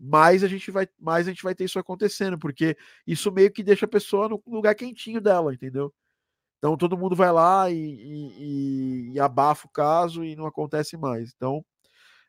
mais 0.00 0.42
a 0.44 0.48
gente 0.48 0.70
vai 0.70 0.88
mais 0.98 1.26
a 1.26 1.30
gente 1.30 1.42
vai 1.42 1.54
ter 1.54 1.64
isso 1.64 1.78
acontecendo, 1.78 2.38
porque 2.38 2.76
isso 3.06 3.30
meio 3.32 3.50
que 3.52 3.62
deixa 3.62 3.86
a 3.86 3.88
pessoa 3.88 4.28
no 4.28 4.42
lugar 4.46 4.74
quentinho 4.74 5.20
dela, 5.20 5.54
entendeu? 5.54 5.92
Então 6.58 6.76
todo 6.76 6.98
mundo 6.98 7.14
vai 7.14 7.32
lá 7.32 7.70
e, 7.70 7.76
e, 7.76 9.12
e 9.12 9.20
abafa 9.20 9.66
o 9.66 9.70
caso 9.70 10.24
e 10.24 10.34
não 10.36 10.46
acontece 10.46 10.96
mais. 10.96 11.32
Então, 11.36 11.64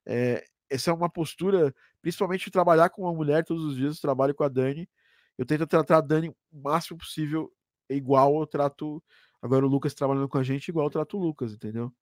é, 0.05 0.45
essa 0.69 0.91
é 0.91 0.93
uma 0.93 1.09
postura, 1.09 1.73
principalmente 2.01 2.51
trabalhar 2.51 2.89
com 2.89 3.03
uma 3.03 3.13
mulher 3.13 3.45
todos 3.45 3.63
os 3.63 3.75
dias, 3.75 3.95
eu 3.95 4.01
trabalho 4.01 4.35
com 4.35 4.43
a 4.43 4.49
Dani. 4.49 4.89
Eu 5.37 5.45
tento 5.45 5.67
tratar 5.67 5.97
a 5.97 6.01
Dani 6.01 6.29
o 6.29 6.35
máximo 6.51 6.97
possível 6.97 7.51
igual 7.89 8.39
eu 8.39 8.47
trato 8.47 9.03
agora 9.41 9.65
o 9.65 9.69
Lucas 9.69 9.93
trabalhando 9.93 10.29
com 10.29 10.37
a 10.37 10.43
gente, 10.43 10.69
igual 10.69 10.87
eu 10.87 10.91
trato 10.91 11.17
o 11.17 11.21
Lucas, 11.21 11.53
entendeu? 11.53 11.93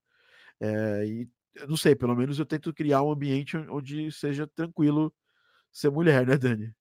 É, 0.60 1.06
e 1.06 1.30
não 1.68 1.78
sei, 1.78 1.96
pelo 1.96 2.16
menos 2.16 2.40
eu 2.40 2.46
tento 2.46 2.74
criar 2.74 3.04
um 3.04 3.12
ambiente 3.12 3.58
onde 3.58 4.12
seja 4.12 4.48
tranquilo 4.48 5.14
ser 5.74 5.90
mulher, 5.92 6.26
né, 6.26 6.38
Dani? 6.38 6.72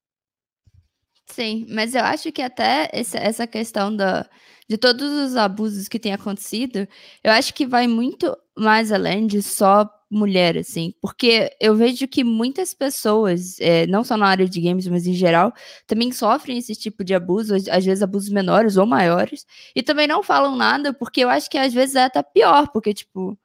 Sim, 1.27 1.67
mas 1.71 1.95
eu 1.95 2.03
acho 2.03 2.31
que 2.31 2.43
até 2.43 2.91
essa, 2.93 3.47
questão 3.47 3.95
da, 3.95 4.29
de 4.69 4.77
todos 4.77 5.11
os 5.11 5.37
abusos 5.37 5.89
que 5.89 5.99
tem 5.99 6.13
acontecido, 6.13 6.87
eu 7.25 7.33
acho 7.33 7.55
que 7.55 7.67
vai 7.67 7.89
muito 7.89 8.37
mais 8.57 8.93
além 8.93 9.27
de 9.27 9.41
só 9.41 9.89
mulher, 10.11 10.59
assim, 10.59 10.93
porque 11.01 11.51
eu 11.59 11.75
vejo 11.75 12.07
que 12.07 12.23
muitas 12.23 12.75
pessoas, 12.75 13.59
é, 13.61 13.87
não 13.87 14.05
só 14.05 14.15
na 14.15 14.27
área 14.27 14.47
de 14.47 14.61
games, 14.61 14.87
mas 14.87 15.07
em 15.07 15.15
geral, 15.15 15.55
também 15.87 16.13
sofrem 16.13 16.59
esse 16.59 16.75
tipo 16.75 17.03
de 17.03 17.15
abuso, 17.15 17.55
às 17.55 17.85
vezes 17.85 18.03
abusos 18.03 18.29
menores 18.29 18.77
ou 18.77 18.85
maiores, 18.85 19.47
e 19.75 19.83
também 19.83 20.07
não 20.07 20.23
falam 20.23 20.55
nada, 20.55 20.93
porque 20.93 21.23
eu 21.25 21.31
acho 21.31 21.49
que 21.49 21.57
às 21.57 21.73
vezes 21.73 21.95
é 21.95 22.05
até 22.05 22.23
pior, 22.23 22.69
porque, 22.69 22.93
tipo, 22.93 23.39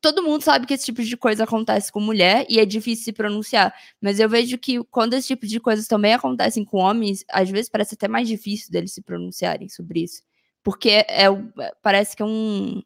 todo 0.00 0.22
mundo 0.22 0.42
sabe 0.42 0.66
que 0.66 0.74
esse 0.74 0.86
tipo 0.86 1.02
de 1.02 1.16
coisa 1.16 1.44
acontece 1.44 1.92
com 1.92 2.00
mulher 2.00 2.46
e 2.48 2.58
é 2.58 2.64
difícil 2.64 3.04
se 3.04 3.12
pronunciar. 3.12 3.74
Mas 4.00 4.20
eu 4.20 4.28
vejo 4.28 4.58
que 4.58 4.82
quando 4.84 5.14
esse 5.14 5.28
tipo 5.28 5.46
de 5.46 5.60
coisas 5.60 5.86
também 5.86 6.14
acontecem 6.14 6.64
com 6.64 6.78
homens, 6.78 7.24
às 7.30 7.50
vezes 7.50 7.68
parece 7.68 7.94
até 7.94 8.08
mais 8.08 8.28
difícil 8.28 8.70
deles 8.70 8.92
se 8.92 9.02
pronunciarem 9.02 9.68
sobre 9.68 10.02
isso. 10.04 10.22
Porque 10.62 10.90
é, 10.90 11.24
é 11.24 11.28
parece 11.82 12.16
que 12.16 12.22
é 12.22 12.26
um, 12.26 12.82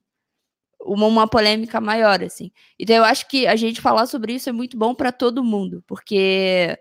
uma, 0.81 1.07
uma 1.07 1.29
polêmica 1.29 1.81
maior, 1.81 2.23
assim. 2.23 2.51
Então 2.79 2.97
eu 2.97 3.05
acho 3.05 3.29
que 3.29 3.47
a 3.47 3.57
gente 3.57 3.81
falar 3.81 4.07
sobre 4.07 4.35
isso 4.35 4.49
é 4.49 4.53
muito 4.53 4.77
bom 4.77 4.95
para 4.95 5.13
todo 5.13 5.45
mundo, 5.45 5.83
porque 5.87 6.79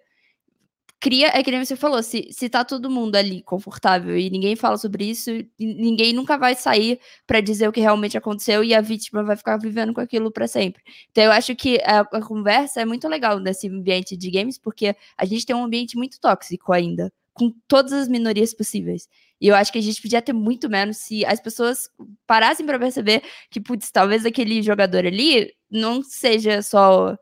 cria, 1.02 1.32
é 1.34 1.44
que 1.44 1.50
nem 1.50 1.66
você 1.66 1.76
falou, 1.76 2.02
se, 2.04 2.28
se 2.32 2.48
tá 2.48 2.64
todo 2.64 2.90
mundo 2.90 3.16
ali 3.16 3.42
confortável 3.42 4.16
e 4.16 4.30
ninguém 4.30 4.56
fala 4.56 4.78
sobre 4.78 5.04
isso, 5.06 5.32
ninguém 5.60 6.14
nunca 6.14 6.38
vai 6.38 6.54
sair 6.54 7.00
para 7.26 7.42
dizer 7.42 7.68
o 7.68 7.72
que 7.72 7.82
realmente 7.82 8.16
aconteceu 8.16 8.64
e 8.64 8.74
a 8.76 8.82
vítima 8.82 9.24
vai 9.24 9.36
ficar 9.36 9.58
vivendo 9.58 9.94
com 9.94 10.00
aquilo 10.00 10.32
para 10.32 10.48
sempre. 10.48 10.84
Então 11.10 11.24
eu 11.24 11.32
acho 11.32 11.56
que 11.56 11.82
a, 11.84 12.02
a, 12.02 12.22
conversa 12.22 12.82
é 12.82 12.86
muito 12.86 13.08
legal 13.08 13.40
nesse 13.40 13.68
ambiente 13.68 14.16
de 14.16 14.30
games, 14.30 14.60
porque 14.60 14.96
a 15.18 15.26
gente 15.26 15.44
tem 15.44 15.56
um 15.56 15.64
ambiente 15.64 15.98
muito 15.98 16.20
tóxico 16.20 16.72
ainda, 16.72 17.12
com 17.34 17.52
todas 17.68 17.94
as 17.94 18.08
minorias 18.08 18.54
possíveis. 18.54 19.10
E 19.42 19.48
eu 19.48 19.56
acho 19.56 19.72
que 19.72 19.80
a 19.80 19.82
gente 19.82 20.00
podia 20.00 20.22
ter 20.22 20.34
muito 20.34 20.70
menos 20.70 20.98
se 20.98 21.26
as 21.26 21.40
pessoas 21.40 21.90
parassem 22.28 22.64
para 22.64 22.78
perceber 22.78 23.24
que, 23.50 23.60
putz, 23.60 23.90
talvez 23.90 24.24
aquele 24.24 24.62
jogador 24.62 25.04
ali 25.08 25.52
não 25.70 26.04
seja 26.04 26.62
só 26.62 27.18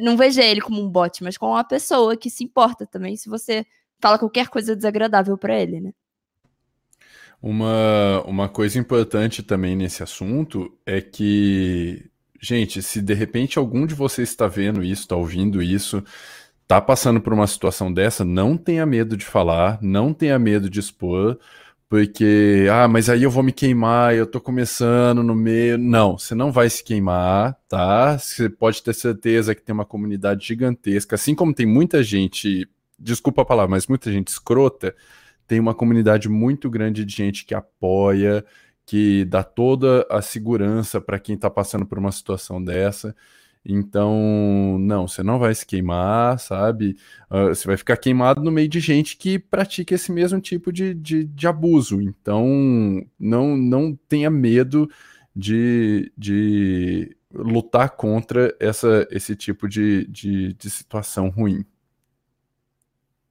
não 0.00 0.16
veja 0.16 0.42
ele 0.42 0.60
como 0.60 0.80
um 0.82 0.88
bot, 0.88 1.22
mas 1.22 1.38
como 1.38 1.52
uma 1.52 1.64
pessoa 1.64 2.16
que 2.16 2.30
se 2.30 2.44
importa 2.44 2.86
também 2.86 3.16
se 3.16 3.28
você 3.28 3.64
fala 4.00 4.18
qualquer 4.18 4.48
coisa 4.48 4.76
desagradável 4.76 5.36
para 5.36 5.58
ele, 5.58 5.80
né? 5.80 5.92
Uma, 7.42 8.22
uma 8.26 8.48
coisa 8.48 8.78
importante 8.78 9.42
também 9.42 9.74
nesse 9.74 10.02
assunto 10.02 10.76
é 10.84 11.00
que, 11.00 12.10
gente, 12.40 12.82
se 12.82 13.00
de 13.00 13.14
repente 13.14 13.58
algum 13.58 13.86
de 13.86 13.94
vocês 13.94 14.28
está 14.28 14.46
vendo 14.46 14.84
isso, 14.84 15.02
está 15.02 15.16
ouvindo 15.16 15.62
isso, 15.62 16.04
está 16.62 16.80
passando 16.80 17.20
por 17.20 17.32
uma 17.32 17.46
situação 17.46 17.92
dessa, 17.92 18.24
não 18.24 18.58
tenha 18.58 18.84
medo 18.84 19.16
de 19.16 19.24
falar, 19.24 19.78
não 19.80 20.12
tenha 20.12 20.38
medo 20.38 20.68
de 20.68 20.80
expor, 20.80 21.38
porque, 21.90 22.68
ah, 22.70 22.86
mas 22.86 23.10
aí 23.10 23.24
eu 23.24 23.30
vou 23.32 23.42
me 23.42 23.50
queimar, 23.52 24.14
eu 24.14 24.24
tô 24.24 24.40
começando 24.40 25.24
no 25.24 25.34
meio. 25.34 25.76
Não, 25.76 26.16
você 26.16 26.36
não 26.36 26.52
vai 26.52 26.70
se 26.70 26.84
queimar, 26.84 27.58
tá? 27.68 28.16
Você 28.16 28.48
pode 28.48 28.80
ter 28.80 28.94
certeza 28.94 29.56
que 29.56 29.60
tem 29.62 29.72
uma 29.72 29.84
comunidade 29.84 30.46
gigantesca, 30.46 31.16
assim 31.16 31.34
como 31.34 31.52
tem 31.52 31.66
muita 31.66 32.00
gente, 32.00 32.70
desculpa 32.96 33.42
a 33.42 33.44
palavra, 33.44 33.72
mas 33.72 33.88
muita 33.88 34.12
gente 34.12 34.28
escrota, 34.28 34.94
tem 35.48 35.58
uma 35.58 35.74
comunidade 35.74 36.28
muito 36.28 36.70
grande 36.70 37.04
de 37.04 37.12
gente 37.12 37.44
que 37.44 37.56
apoia, 37.56 38.44
que 38.86 39.24
dá 39.24 39.42
toda 39.42 40.06
a 40.08 40.22
segurança 40.22 41.00
para 41.00 41.18
quem 41.18 41.36
tá 41.36 41.50
passando 41.50 41.84
por 41.84 41.98
uma 41.98 42.12
situação 42.12 42.62
dessa. 42.62 43.16
Então, 43.64 44.78
não, 44.80 45.06
você 45.06 45.22
não 45.22 45.38
vai 45.38 45.54
se 45.54 45.66
queimar, 45.66 46.38
sabe? 46.38 46.96
Uh, 47.30 47.48
você 47.48 47.66
vai 47.66 47.76
ficar 47.76 47.96
queimado 47.96 48.42
no 48.42 48.50
meio 48.50 48.68
de 48.68 48.80
gente 48.80 49.16
que 49.16 49.38
pratica 49.38 49.94
esse 49.94 50.10
mesmo 50.10 50.40
tipo 50.40 50.72
de, 50.72 50.94
de, 50.94 51.24
de 51.24 51.46
abuso. 51.46 52.00
Então, 52.00 52.46
não, 53.18 53.56
não 53.56 53.94
tenha 54.08 54.30
medo 54.30 54.88
de, 55.36 56.10
de 56.16 57.16
lutar 57.32 57.90
contra 57.90 58.54
essa, 58.58 59.06
esse 59.10 59.36
tipo 59.36 59.68
de, 59.68 60.06
de, 60.06 60.54
de 60.54 60.70
situação 60.70 61.28
ruim. 61.28 61.64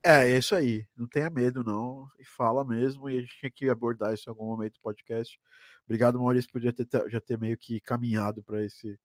É, 0.03 0.31
é 0.31 0.37
isso 0.37 0.55
aí. 0.55 0.85
Não 0.95 1.07
tenha 1.07 1.29
medo, 1.29 1.63
não. 1.63 2.07
E 2.19 2.23
fala 2.23 2.63
mesmo. 2.63 3.09
E 3.09 3.17
a 3.17 3.21
gente 3.21 3.37
tinha 3.39 3.51
que 3.51 3.69
abordar 3.69 4.13
isso 4.13 4.29
em 4.29 4.31
algum 4.31 4.45
momento 4.45 4.73
do 4.75 4.81
podcast. 4.81 5.39
Obrigado, 5.85 6.19
Maurício, 6.19 6.51
por 6.51 6.61
já 6.61 6.71
ter, 6.71 6.87
já 7.09 7.19
ter 7.19 7.37
meio 7.37 7.57
que 7.57 7.79
caminhado 7.79 8.43
para 8.43 8.63
esse 8.63 8.97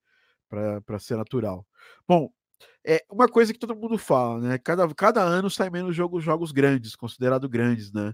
para 0.48 0.98
ser 0.98 1.16
natural. 1.16 1.66
Bom, 2.06 2.30
é 2.86 3.04
uma 3.10 3.28
coisa 3.28 3.52
que 3.52 3.58
todo 3.58 3.74
mundo 3.74 3.98
fala, 3.98 4.40
né? 4.40 4.58
Cada, 4.58 4.86
cada 4.94 5.22
ano 5.22 5.50
sai 5.50 5.70
menos 5.70 5.96
jogos, 5.96 6.22
jogos 6.22 6.52
grandes, 6.52 6.94
considerados 6.94 7.48
grandes, 7.50 7.92
né? 7.92 8.12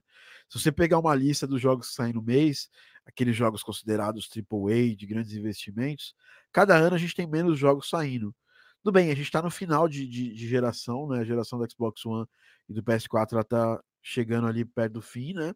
Se 0.49 0.61
você 0.61 0.73
pegar 0.73 0.99
uma 0.99 1.15
lista 1.15 1.47
dos 1.47 1.61
jogos 1.61 1.89
que 1.89 1.95
saem 1.95 2.13
no 2.13 2.23
mês, 2.23 2.69
aqueles 3.07 3.37
jogos 3.37 3.63
considerados 3.63 4.29
AAA, 4.35 4.97
de 4.97 5.07
grandes 5.07 5.33
investimentos, 5.33 6.15
cada 6.53 6.77
ano 6.77 6.97
a 6.97 6.99
gente 6.99 7.15
tem 7.15 7.27
menos 7.27 7.59
jogos 7.59 7.89
saindo. 7.89 8.35
Tudo 8.83 8.95
bem, 8.95 9.11
a 9.11 9.15
gente 9.15 9.27
está 9.27 9.43
no 9.43 9.51
final 9.51 9.89
de, 9.89 10.07
de, 10.09 10.35
de, 10.35 10.49
geração, 10.49 11.09
né? 11.09 11.21
A 11.21 11.25
geração 11.25 11.59
do 11.59 11.71
Xbox 11.71 12.05
One 12.07 12.27
e 12.69 12.73
do 12.73 12.83
PS4 12.83 13.33
ela 13.33 13.45
tá 13.45 13.83
chegando 14.03 14.47
ali 14.47 14.65
perto 14.65 14.95
do 14.95 15.03
fim, 15.03 15.35
né? 15.35 15.55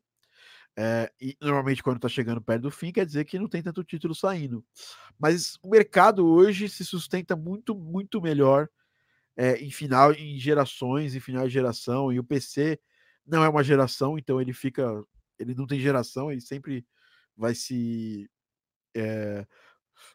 É, 0.76 1.12
e 1.20 1.36
normalmente, 1.40 1.82
quando 1.82 1.96
está 1.96 2.08
chegando 2.08 2.40
perto 2.42 2.62
do 2.62 2.70
fim, 2.70 2.90
quer 2.92 3.06
dizer 3.06 3.24
que 3.24 3.38
não 3.38 3.48
tem 3.48 3.62
tanto 3.62 3.84
título 3.84 4.14
saindo. 4.14 4.64
Mas 5.18 5.56
o 5.62 5.70
mercado 5.70 6.26
hoje 6.26 6.68
se 6.68 6.84
sustenta 6.84 7.36
muito, 7.36 7.74
muito 7.74 8.20
melhor 8.20 8.68
é, 9.36 9.56
em 9.56 9.70
final, 9.70 10.12
em 10.12 10.38
gerações, 10.38 11.14
em 11.14 11.20
final 11.20 11.46
de 11.46 11.54
geração. 11.54 12.12
E 12.12 12.18
o 12.18 12.24
PC 12.24 12.80
não 13.26 13.44
é 13.44 13.48
uma 13.48 13.64
geração, 13.64 14.18
então 14.18 14.40
ele 14.40 14.52
fica. 14.52 15.04
Ele 15.38 15.54
não 15.54 15.66
tem 15.66 15.80
geração, 15.80 16.30
ele 16.30 16.40
sempre 16.40 16.86
vai 17.36 17.54
se. 17.54 18.28
É, 18.96 19.46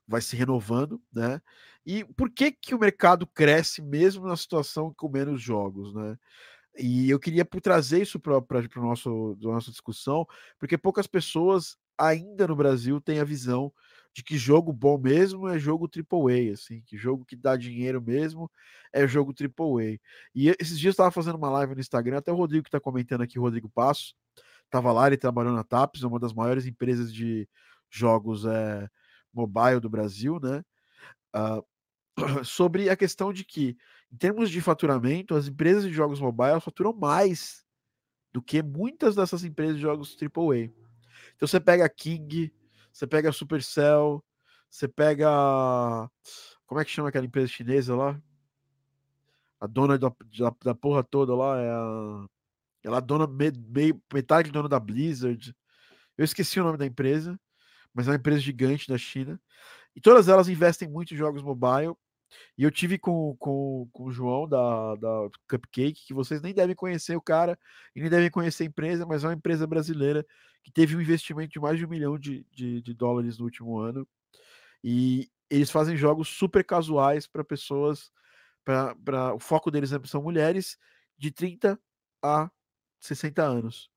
vai 0.07 0.22
se 0.22 0.36
renovando, 0.36 1.01
né? 1.14 1.41
E 1.86 2.03
por 2.03 2.30
que 2.30 2.51
que 2.51 2.76
o 2.76 2.80
mercado 2.80 3.26
cresce 3.28 3.82
mesmo 3.82 4.28
na 4.28 4.36
situação 4.38 4.93
com 4.93 5.10
menos 5.10 5.41
jogos, 5.41 5.93
né? 5.93 6.18
E 6.80 7.10
eu 7.10 7.20
queria 7.20 7.46
trazer 7.46 8.02
isso 8.02 8.20
para 8.20 8.38
a 8.38 8.82
nossa 8.82 9.72
discussão, 9.72 10.26
porque 10.58 10.78
poucas 10.78 11.08
pessoas 11.08 11.78
ainda 11.98 12.48
no 12.48 12.56
Brasil 12.56 13.02
têm 13.02 13.20
a 13.20 13.26
visão 13.26 13.72
de 14.14 14.24
que 14.24 14.38
jogo 14.38 14.74
bom 14.74 14.98
mesmo 14.98 15.48
é 15.48 15.60
jogo 15.60 15.88
AAA, 15.88 16.54
assim, 16.54 16.82
que 16.86 16.98
jogo 16.98 17.26
que 17.26 17.36
dá 17.36 17.56
dinheiro 17.56 18.02
mesmo 18.02 18.50
é 18.92 19.08
jogo 19.08 19.34
AAA. 19.34 20.00
E 20.34 20.50
esses 20.60 20.80
dias 20.80 20.86
eu 20.86 20.92
estava 20.92 21.12
fazendo 21.12 21.36
uma 21.36 21.50
live 21.50 21.76
no 21.76 21.82
Instagram, 21.82 22.18
até 22.18 22.32
o 22.32 22.36
Rodrigo 22.36 22.64
que 22.64 22.70
está 22.70 22.80
comentando 22.80 23.22
aqui, 23.22 23.38
Rodrigo 23.38 23.70
Passo, 23.70 24.16
estava 24.66 24.92
lá, 24.92 25.08
ele 25.08 25.18
trabalhou 25.18 25.54
na 25.54 25.64
TAPS, 25.64 26.04
uma 26.04 26.20
das 26.20 26.34
maiores 26.34 26.66
empresas 26.66 27.14
de 27.14 27.48
jogos 27.90 28.46
é, 28.46 28.88
mobile 29.34 29.80
do 29.80 29.90
Brasil, 29.90 30.40
né? 30.42 30.64
Uh, 31.36 31.64
sobre 32.44 32.90
a 32.90 32.96
questão 32.96 33.32
de 33.32 33.44
que, 33.44 33.78
em 34.12 34.18
termos 34.18 34.49
de 34.49 34.60
faturamento, 34.62 35.36
as 35.36 35.47
empresas 35.47 35.84
de 35.84 35.93
jogos 35.93 36.20
mobile 36.20 36.60
faturam 36.60 36.93
mais 36.93 37.64
do 38.32 38.41
que 38.41 38.62
muitas 38.62 39.16
dessas 39.16 39.43
empresas 39.43 39.76
de 39.76 39.82
jogos 39.82 40.18
AAA. 40.20 40.72
Então 41.36 41.47
você 41.47 41.60
pega 41.60 41.86
a 41.86 41.89
King, 41.89 42.53
você 42.91 43.05
pega 43.05 43.30
a 43.30 43.34
Supercell, 43.34 44.24
você 44.70 44.88
pega. 44.88 45.30
Como 46.66 46.80
é 46.80 46.86
que 46.86 46.91
chama 46.91 47.10
aquela 47.10 47.26
empresa 47.26 47.47
chinesa 47.47 47.95
lá? 47.95 48.22
A 49.60 49.68
dona 49.68 49.97
da, 49.97 50.10
da, 50.10 50.55
da 50.64 50.76
porra 50.76 51.03
toda 51.03 51.36
lá 51.36 51.60
é 51.60 51.70
a. 51.70 52.26
Ela 52.84 52.97
é 52.97 53.01
dona, 53.01 53.28
metade 54.14 54.51
dona 54.51 54.70
da 54.70 54.80
Blizzard. 54.80 55.53
Eu 56.18 56.24
esqueci 56.24 56.60
o 56.60 56.64
nome 56.64 56.78
da 56.78 56.86
empresa, 56.86 57.39
mas 57.93 58.07
é 58.07 58.12
uma 58.12 58.18
empresa 58.18 58.39
gigante 58.39 58.88
da 58.88 58.97
China. 58.97 59.39
E 59.95 59.99
todas 60.01 60.28
elas 60.30 60.47
investem 60.47 60.88
muito 60.88 61.14
em 61.14 61.18
jogos 61.18 61.41
mobile 61.41 61.93
e 62.58 62.64
eu 62.64 62.72
tive 62.72 62.98
com, 62.98 63.36
com, 63.38 63.90
com 63.92 64.06
o 64.06 64.12
João 64.12 64.48
da, 64.48 64.96
da 64.96 65.30
Cupcake, 65.50 66.06
que 66.08 66.14
vocês 66.14 66.42
nem 66.42 66.54
devem 66.54 66.76
conhecer 66.76 67.16
o 67.16 67.22
cara 67.22 67.58
e 67.96 68.02
nem 68.02 68.10
devem 68.10 68.30
conhecer 68.30 68.64
a 68.64 68.68
empresa, 68.68 69.06
mas 69.06 69.24
é 69.24 69.28
uma 69.28 69.34
empresa 69.34 69.66
brasileira 69.66 70.26
que 70.64 70.72
teve 70.72 70.96
um 70.96 71.02
investimento 71.02 71.52
de 71.52 71.60
mais 71.60 71.78
de 71.78 71.86
um 71.86 71.90
milhão 71.90 72.18
de, 72.18 72.46
de, 72.52 72.82
de 72.82 72.94
dólares 72.94 73.38
no 73.38 73.46
último 73.46 73.80
ano. 73.80 74.08
E 74.84 75.30
eles 75.50 75.72
fazem 75.72 75.98
jogos 75.98 76.30
super 76.30 76.64
casuais 76.64 77.28
para 77.28 77.44
pessoas. 77.44 78.12
Pra, 78.64 79.34
o 79.34 79.40
foco 79.40 79.72
deles 79.72 79.92
é, 79.92 80.00
são 80.06 80.22
mulheres 80.22 80.78
de 81.18 81.32
30 81.32 81.80
a 82.22 82.52
60 83.00 83.42
anos. 83.42 83.90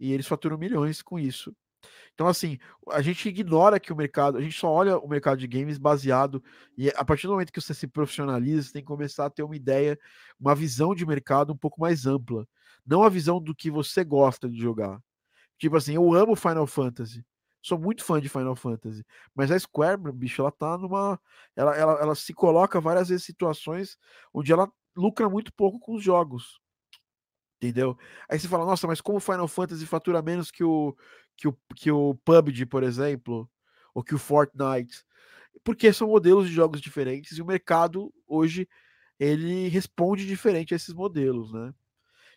E 0.00 0.12
eles 0.12 0.26
faturam 0.26 0.58
milhões 0.58 1.02
com 1.02 1.18
isso. 1.18 1.54
Então, 2.14 2.26
assim, 2.26 2.58
a 2.90 3.02
gente 3.02 3.28
ignora 3.28 3.78
que 3.78 3.92
o 3.92 3.96
mercado, 3.96 4.38
a 4.38 4.40
gente 4.40 4.58
só 4.58 4.70
olha 4.70 4.98
o 4.98 5.06
mercado 5.06 5.38
de 5.38 5.46
games 5.46 5.76
baseado, 5.76 6.42
e 6.76 6.88
a 6.90 7.04
partir 7.04 7.26
do 7.26 7.34
momento 7.34 7.52
que 7.52 7.60
você 7.60 7.74
se 7.74 7.86
profissionaliza, 7.86 8.62
você 8.62 8.72
tem 8.72 8.82
que 8.82 8.88
começar 8.88 9.26
a 9.26 9.30
ter 9.30 9.42
uma 9.42 9.54
ideia, 9.54 9.98
uma 10.40 10.54
visão 10.54 10.94
de 10.94 11.04
mercado 11.04 11.52
um 11.52 11.56
pouco 11.56 11.80
mais 11.80 12.06
ampla. 12.06 12.46
Não 12.86 13.02
a 13.02 13.08
visão 13.08 13.40
do 13.40 13.54
que 13.54 13.70
você 13.70 14.02
gosta 14.04 14.48
de 14.48 14.58
jogar. 14.58 14.98
Tipo 15.58 15.76
assim, 15.76 15.94
eu 15.94 16.14
amo 16.14 16.36
Final 16.36 16.66
Fantasy. 16.66 17.24
Sou 17.62 17.78
muito 17.78 18.04
fã 18.04 18.20
de 18.20 18.28
Final 18.28 18.54
Fantasy. 18.54 19.04
Mas 19.34 19.50
a 19.50 19.58
Square, 19.58 20.00
bicho, 20.12 20.40
ela 20.40 20.52
tá 20.52 20.78
numa. 20.78 21.20
Ela, 21.56 21.76
ela, 21.76 21.92
ela 22.00 22.14
se 22.14 22.32
coloca 22.32 22.80
várias 22.80 23.08
vezes 23.08 23.24
situações 23.24 23.98
onde 24.32 24.52
ela 24.52 24.70
lucra 24.96 25.28
muito 25.28 25.52
pouco 25.52 25.78
com 25.80 25.94
os 25.96 26.02
jogos. 26.02 26.60
Entendeu? 27.60 27.96
Aí 28.28 28.38
você 28.38 28.46
fala, 28.46 28.66
nossa, 28.66 28.86
mas 28.86 29.00
como 29.00 29.18
Final 29.18 29.48
Fantasy 29.48 29.86
fatura 29.86 30.22
menos 30.22 30.50
que 30.50 30.62
o, 30.62 30.94
que 31.36 31.48
o, 31.48 31.56
que 31.74 31.90
o 31.90 32.14
PUBG, 32.24 32.66
por 32.66 32.82
exemplo, 32.82 33.48
ou 33.94 34.02
que 34.02 34.14
o 34.14 34.18
Fortnite? 34.18 35.04
Porque 35.64 35.92
são 35.92 36.08
modelos 36.08 36.48
de 36.48 36.54
jogos 36.54 36.80
diferentes 36.80 37.38
e 37.38 37.42
o 37.42 37.46
mercado 37.46 38.12
hoje 38.26 38.68
ele 39.18 39.68
responde 39.68 40.26
diferente 40.26 40.74
a 40.74 40.76
esses 40.76 40.94
modelos, 40.94 41.52
né? 41.52 41.72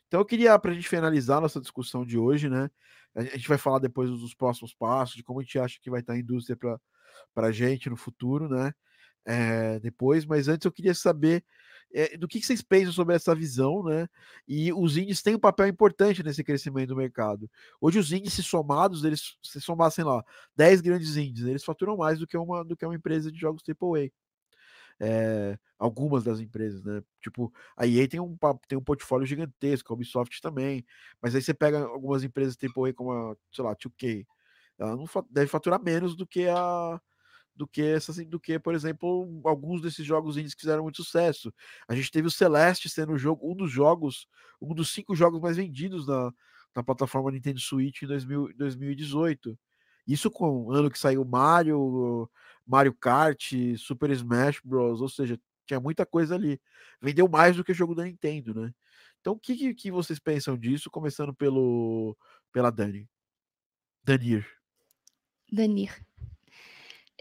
Então 0.08 0.20
eu 0.22 0.26
queria, 0.26 0.58
para 0.58 0.72
a 0.72 0.74
gente 0.74 0.90
finalizar 0.90 1.42
nossa 1.42 1.62
discussão 1.62 2.06
de 2.06 2.18
hoje, 2.18 2.50
né? 2.50 2.70
A 3.16 3.24
gente 3.24 3.48
vai 3.48 3.58
falar 3.58 3.80
depois 3.80 4.10
dos 4.10 4.34
próximos 4.34 4.74
passos, 4.74 5.16
de 5.16 5.24
como 5.24 5.40
a 5.40 5.44
gente 5.44 5.60
acha 5.60 5.80
que 5.82 5.90
vai 5.90 6.00
estar 6.00 6.14
a 6.14 6.20
indústria 6.20 6.58
para 6.58 7.48
a 7.48 7.52
gente 7.52 7.90
no 7.90 7.98
futuro, 7.98 8.50
né? 8.50 8.74
É, 9.26 9.80
depois, 9.80 10.26
mas 10.26 10.48
antes 10.48 10.66
eu 10.66 10.72
queria 10.72 10.94
saber 10.96 11.44
é, 11.94 12.18
do 12.18 12.28
que, 12.28 12.40
que, 12.40 12.46
vocês 12.46 12.62
pensam 12.62 12.94
sobre 12.94 13.16
essa 13.16 13.34
visão, 13.34 13.84
né? 13.84 14.08
E 14.48 14.72
os 14.74 14.98
índices 14.98 15.24
têm 15.24 15.36
um 15.36 15.40
papel 15.40 15.68
importante 15.68 16.24
nesse 16.24 16.44
crescimento 16.44 16.90
do 16.90 16.96
mercado. 16.96 17.50
Hoje 17.82 18.00
os 18.00 18.12
índices 18.12 18.46
somados, 18.46 19.04
eles 19.04 19.38
se 19.44 19.60
somassem 19.60 20.06
lá 20.06 20.24
10 20.56 20.82
grandes 20.82 21.18
índices, 21.18 21.48
eles 21.48 21.64
faturam 21.64 21.98
mais 21.98 22.20
do 22.20 22.28
que 22.28 22.38
uma 22.38 22.64
do 22.64 22.76
que 22.76 22.86
uma 22.86 22.96
empresa 22.96 23.32
de 23.32 23.40
jogos 23.40 23.64
AAA. 23.68 24.12
É, 25.02 25.58
algumas 25.78 26.26
das 26.26 26.40
empresas, 26.42 26.84
né? 26.84 27.02
Tipo, 27.22 27.54
a 27.78 27.88
EA 27.88 28.08
tem 28.08 28.20
um, 28.20 28.38
tem 28.68 28.78
um 28.78 28.84
portfólio 28.84 29.26
gigantesco, 29.26 29.94
a 29.94 29.96
Ubisoft 29.96 30.42
também, 30.42 30.86
mas 31.22 31.34
aí 31.36 31.42
você 31.42 31.54
pega 31.54 31.80
algumas 31.80 32.24
empresas 32.24 32.58
AAA 32.62 32.94
como 32.94 33.12
a, 33.14 33.36
sei 33.52 33.64
lá, 33.64 33.76
2K, 33.76 34.26
ela 34.78 34.96
não 34.96 35.06
deve 35.30 35.48
faturar 35.48 35.82
menos 35.82 36.16
do 36.16 36.28
que 36.28 36.48
a 36.48 37.00
do 37.60 37.68
que 37.68 37.82
essas, 37.82 38.26
do 38.26 38.40
que, 38.40 38.58
por 38.58 38.74
exemplo, 38.74 39.42
alguns 39.44 39.82
desses 39.82 40.06
jogos 40.06 40.38
indies 40.38 40.54
que 40.54 40.62
fizeram 40.62 40.82
muito 40.82 41.04
sucesso. 41.04 41.54
A 41.90 41.94
gente 41.94 42.10
teve 42.10 42.26
o 42.26 42.32
Celeste 42.32 42.88
sendo 42.88 43.12
o 43.12 43.18
jogo, 43.18 43.52
um 43.52 43.54
dos 43.54 43.70
jogos, 43.70 44.30
um 44.62 44.74
dos 44.74 44.94
cinco 44.94 45.14
jogos 45.14 45.42
mais 45.42 45.58
vendidos 45.58 46.08
na, 46.08 46.34
na 46.74 46.82
plataforma 46.82 47.30
Nintendo 47.30 47.60
Switch 47.60 48.02
em 48.02 48.08
2000, 48.08 48.54
2018. 48.56 49.60
Isso 50.08 50.32
com 50.32 50.68
o 50.68 50.72
ano 50.72 50.90
que 50.90 50.98
saiu 50.98 51.26
Mario, 51.26 52.30
Mario 52.66 52.94
Kart, 52.94 53.52
Super 53.78 54.10
Smash 54.12 54.62
Bros. 54.64 55.02
Ou 55.02 55.10
seja, 55.10 55.38
tinha 55.68 55.82
muita 55.82 56.06
coisa 56.06 56.36
ali. 56.36 56.62
Vendeu 57.02 57.28
mais 57.28 57.58
do 57.58 57.64
que 57.64 57.74
o 57.74 57.76
jogo 57.76 57.94
da 57.94 58.06
Nintendo, 58.06 58.54
né? 58.56 58.74
Então, 59.20 59.34
o 59.34 59.40
que, 59.40 59.74
que 59.74 59.92
vocês 59.92 60.18
pensam 60.18 60.58
disso? 60.58 60.90
Começando 60.90 61.34
pelo 61.34 62.16
pela 62.54 62.72
Dani. 62.72 63.06
Danir. 64.02 64.48
Danir. 65.52 66.06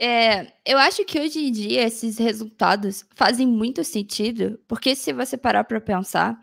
É, 0.01 0.53
eu 0.65 0.79
acho 0.79 1.05
que 1.05 1.19
hoje 1.21 1.41
em 1.41 1.51
dia 1.51 1.83
esses 1.85 2.19
resultados 2.19 3.05
fazem 3.17 3.47
muito 3.47 3.83
sentido, 3.83 4.61
porque 4.69 4.95
se 4.95 5.13
você 5.13 5.37
parar 5.37 5.65
para 5.65 5.81
pensar, 5.81 6.39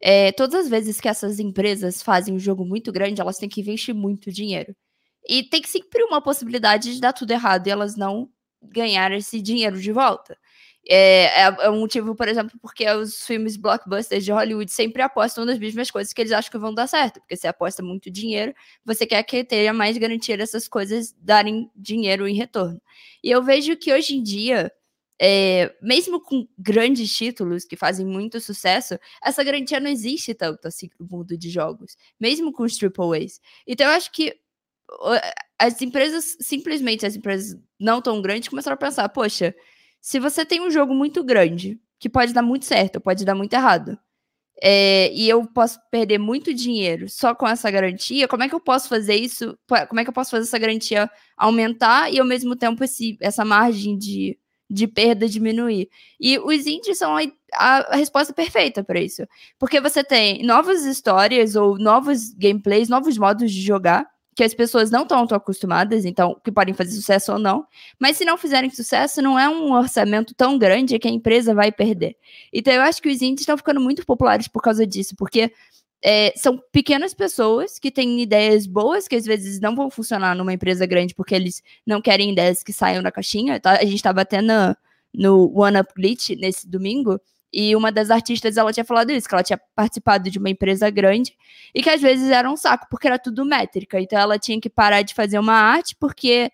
é, 0.00 0.32
todas 0.32 0.66
as 0.66 0.70
vezes 0.70 1.00
que 1.00 1.08
essas 1.08 1.40
empresas 1.40 2.02
fazem 2.02 2.34
um 2.34 2.38
jogo 2.38 2.64
muito 2.64 2.92
grande, 2.92 3.20
elas 3.20 3.38
têm 3.38 3.48
que 3.48 3.60
investir 3.60 3.94
muito 3.94 4.30
dinheiro. 4.32 4.74
E 5.28 5.42
tem 5.44 5.62
sempre 5.64 6.04
uma 6.04 6.22
possibilidade 6.22 6.94
de 6.94 7.00
dar 7.00 7.12
tudo 7.12 7.32
errado 7.32 7.66
e 7.68 7.70
elas 7.70 7.96
não 7.96 8.30
ganhar 8.62 9.12
esse 9.12 9.40
dinheiro 9.42 9.80
de 9.80 9.92
volta. 9.92 10.38
É, 10.88 11.26
é, 11.26 11.56
é, 11.60 11.70
um 11.70 11.80
motivo, 11.80 12.14
por 12.14 12.26
exemplo, 12.26 12.58
porque 12.60 12.88
os 12.90 13.24
filmes 13.24 13.56
blockbusters 13.56 14.24
de 14.24 14.32
Hollywood 14.32 14.70
sempre 14.70 15.00
apostam 15.00 15.44
nas 15.44 15.58
mesmas 15.58 15.90
coisas 15.90 16.12
que 16.12 16.20
eles 16.20 16.32
acham 16.32 16.50
que 16.50 16.58
vão 16.58 16.74
dar 16.74 16.88
certo. 16.88 17.20
Porque 17.20 17.36
você 17.36 17.46
aposta 17.46 17.82
muito 17.82 18.10
dinheiro, 18.10 18.52
você 18.84 19.06
quer 19.06 19.22
que 19.22 19.44
tenha 19.44 19.72
mais 19.72 19.96
garantia 19.96 20.36
dessas 20.36 20.66
coisas 20.66 21.14
darem 21.18 21.70
dinheiro 21.76 22.26
em 22.26 22.34
retorno. 22.34 22.80
E 23.22 23.30
eu 23.30 23.42
vejo 23.42 23.76
que 23.76 23.92
hoje 23.92 24.16
em 24.16 24.22
dia, 24.22 24.72
é, 25.20 25.72
mesmo 25.80 26.20
com 26.20 26.48
grandes 26.58 27.14
títulos 27.14 27.64
que 27.64 27.76
fazem 27.76 28.04
muito 28.04 28.40
sucesso, 28.40 28.98
essa 29.22 29.44
garantia 29.44 29.78
não 29.78 29.90
existe 29.90 30.34
tanto 30.34 30.66
assim 30.66 30.90
no 30.98 31.06
mundo 31.06 31.38
de 31.38 31.48
jogos, 31.48 31.96
mesmo 32.18 32.52
com 32.52 32.64
os 32.64 32.76
AAAs. 32.82 33.40
Então 33.66 33.86
eu 33.86 33.92
acho 33.92 34.10
que 34.10 34.34
as 35.58 35.80
empresas, 35.80 36.36
simplesmente 36.40 37.06
as 37.06 37.14
empresas 37.16 37.56
não 37.78 38.02
tão 38.02 38.20
grandes, 38.20 38.48
começaram 38.48 38.74
a 38.74 38.78
pensar: 38.78 39.08
poxa 39.10 39.54
se 40.02 40.18
você 40.18 40.44
tem 40.44 40.60
um 40.60 40.70
jogo 40.70 40.92
muito 40.92 41.22
grande, 41.22 41.80
que 41.98 42.08
pode 42.08 42.32
dar 42.32 42.42
muito 42.42 42.64
certo, 42.64 43.00
pode 43.00 43.24
dar 43.24 43.36
muito 43.36 43.54
errado, 43.54 43.96
é, 44.60 45.12
e 45.12 45.28
eu 45.28 45.46
posso 45.46 45.78
perder 45.90 46.18
muito 46.18 46.52
dinheiro 46.52 47.08
só 47.08 47.34
com 47.34 47.46
essa 47.46 47.70
garantia, 47.70 48.26
como 48.26 48.42
é 48.42 48.48
que 48.48 48.54
eu 48.54 48.60
posso 48.60 48.88
fazer 48.88 49.14
isso? 49.14 49.56
Como 49.88 50.00
é 50.00 50.04
que 50.04 50.10
eu 50.10 50.14
posso 50.14 50.32
fazer 50.32 50.44
essa 50.44 50.58
garantia 50.58 51.08
aumentar 51.36 52.12
e 52.12 52.18
ao 52.18 52.26
mesmo 52.26 52.56
tempo 52.56 52.82
esse, 52.82 53.16
essa 53.20 53.44
margem 53.44 53.96
de, 53.96 54.38
de 54.68 54.88
perda 54.88 55.28
diminuir? 55.28 55.88
E 56.20 56.38
os 56.38 56.66
indies 56.66 56.98
são 56.98 57.16
a, 57.16 57.22
a 57.92 57.96
resposta 57.96 58.32
perfeita 58.32 58.84
para 58.84 59.00
isso. 59.00 59.26
Porque 59.58 59.80
você 59.80 60.04
tem 60.04 60.44
novas 60.44 60.84
histórias 60.84 61.56
ou 61.56 61.78
novos 61.78 62.32
gameplays, 62.34 62.88
novos 62.88 63.16
modos 63.16 63.50
de 63.52 63.62
jogar 63.62 64.06
que 64.34 64.42
as 64.42 64.54
pessoas 64.54 64.90
não 64.90 65.02
estão 65.02 65.26
tão 65.26 65.36
acostumadas, 65.36 66.04
então, 66.04 66.40
que 66.42 66.50
podem 66.50 66.74
fazer 66.74 66.92
sucesso 66.92 67.32
ou 67.32 67.38
não. 67.38 67.66
Mas 67.98 68.16
se 68.16 68.24
não 68.24 68.38
fizerem 68.38 68.70
sucesso, 68.70 69.20
não 69.20 69.38
é 69.38 69.48
um 69.48 69.72
orçamento 69.72 70.34
tão 70.34 70.58
grande 70.58 70.98
que 70.98 71.06
a 71.06 71.10
empresa 71.10 71.54
vai 71.54 71.70
perder. 71.70 72.16
Então, 72.52 72.72
eu 72.72 72.82
acho 72.82 73.02
que 73.02 73.10
os 73.10 73.20
indies 73.20 73.42
estão 73.42 73.56
ficando 73.56 73.80
muito 73.80 74.06
populares 74.06 74.48
por 74.48 74.62
causa 74.62 74.86
disso, 74.86 75.14
porque 75.16 75.52
é, 76.02 76.32
são 76.34 76.58
pequenas 76.72 77.12
pessoas 77.12 77.78
que 77.78 77.90
têm 77.90 78.20
ideias 78.20 78.66
boas, 78.66 79.06
que 79.06 79.14
às 79.14 79.24
vezes 79.24 79.60
não 79.60 79.76
vão 79.76 79.90
funcionar 79.90 80.34
numa 80.34 80.52
empresa 80.52 80.86
grande, 80.86 81.14
porque 81.14 81.34
eles 81.34 81.62
não 81.86 82.00
querem 82.00 82.32
ideias 82.32 82.62
que 82.62 82.72
saiam 82.72 83.02
da 83.02 83.12
caixinha. 83.12 83.60
Tá? 83.60 83.72
A 83.72 83.84
gente 83.84 83.96
estava 83.96 84.22
até 84.22 84.40
no, 84.40 84.74
no 85.12 85.52
One 85.60 85.78
Up 85.78 85.92
Glitch 85.94 86.30
nesse 86.30 86.66
domingo, 86.66 87.20
e 87.52 87.76
uma 87.76 87.92
das 87.92 88.10
artistas, 88.10 88.56
ela 88.56 88.72
tinha 88.72 88.84
falado 88.84 89.10
isso, 89.10 89.28
que 89.28 89.34
ela 89.34 89.42
tinha 89.42 89.60
participado 89.74 90.30
de 90.30 90.38
uma 90.38 90.50
empresa 90.50 90.88
grande 90.90 91.36
e 91.74 91.82
que 91.82 91.90
às 91.90 92.00
vezes 92.00 92.30
era 92.30 92.50
um 92.50 92.56
saco, 92.56 92.86
porque 92.90 93.06
era 93.06 93.18
tudo 93.18 93.44
métrica. 93.44 94.00
Então 94.00 94.18
ela 94.18 94.38
tinha 94.38 94.60
que 94.60 94.70
parar 94.70 95.02
de 95.02 95.14
fazer 95.14 95.38
uma 95.38 95.54
arte 95.54 95.94
porque 95.98 96.50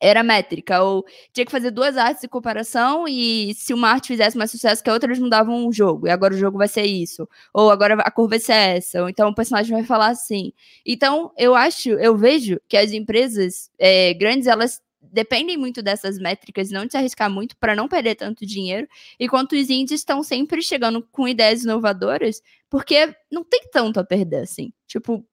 era 0.00 0.22
métrica, 0.22 0.82
ou 0.82 1.04
tinha 1.32 1.46
que 1.46 1.52
fazer 1.52 1.70
duas 1.70 1.96
artes 1.96 2.22
em 2.24 2.28
comparação 2.28 3.06
e 3.08 3.54
se 3.54 3.72
uma 3.72 3.88
arte 3.88 4.08
fizesse 4.08 4.36
mais 4.36 4.50
sucesso 4.50 4.82
que 4.82 4.90
a 4.90 4.92
outra, 4.92 5.08
eles 5.08 5.18
mudavam 5.18 5.66
o 5.66 5.72
jogo, 5.72 6.06
e 6.06 6.10
agora 6.10 6.34
o 6.34 6.36
jogo 6.36 6.58
vai 6.58 6.68
ser 6.68 6.82
isso, 6.84 7.26
ou 7.54 7.70
agora 7.70 7.94
a 7.94 8.10
cor 8.10 8.28
vai 8.28 8.38
ser 8.38 8.52
essa, 8.52 9.02
ou 9.02 9.08
então 9.08 9.30
o 9.30 9.34
personagem 9.34 9.72
vai 9.72 9.84
falar 9.84 10.08
assim. 10.08 10.52
Então, 10.84 11.32
eu 11.38 11.54
acho, 11.54 11.88
eu 11.90 12.16
vejo 12.16 12.60
que 12.68 12.76
as 12.76 12.92
empresas 12.92 13.70
é, 13.78 14.12
grandes, 14.14 14.46
elas 14.46 14.82
dependem 15.12 15.56
muito 15.56 15.82
dessas 15.82 16.18
métricas, 16.18 16.70
não 16.70 16.84
de 16.84 16.92
se 16.92 16.96
arriscar 16.96 17.30
muito 17.30 17.56
para 17.56 17.74
não 17.74 17.88
perder 17.88 18.14
tanto 18.14 18.46
dinheiro, 18.46 18.88
enquanto 19.18 19.52
os 19.52 19.70
indies 19.70 20.00
estão 20.00 20.22
sempre 20.22 20.62
chegando 20.62 21.06
com 21.10 21.28
ideias 21.28 21.64
inovadoras, 21.64 22.40
porque 22.68 23.14
não 23.30 23.44
tem 23.44 23.62
tanto 23.72 24.00
a 24.00 24.04
perder 24.04 24.42
assim. 24.42 24.72
Tipo, 24.86 25.24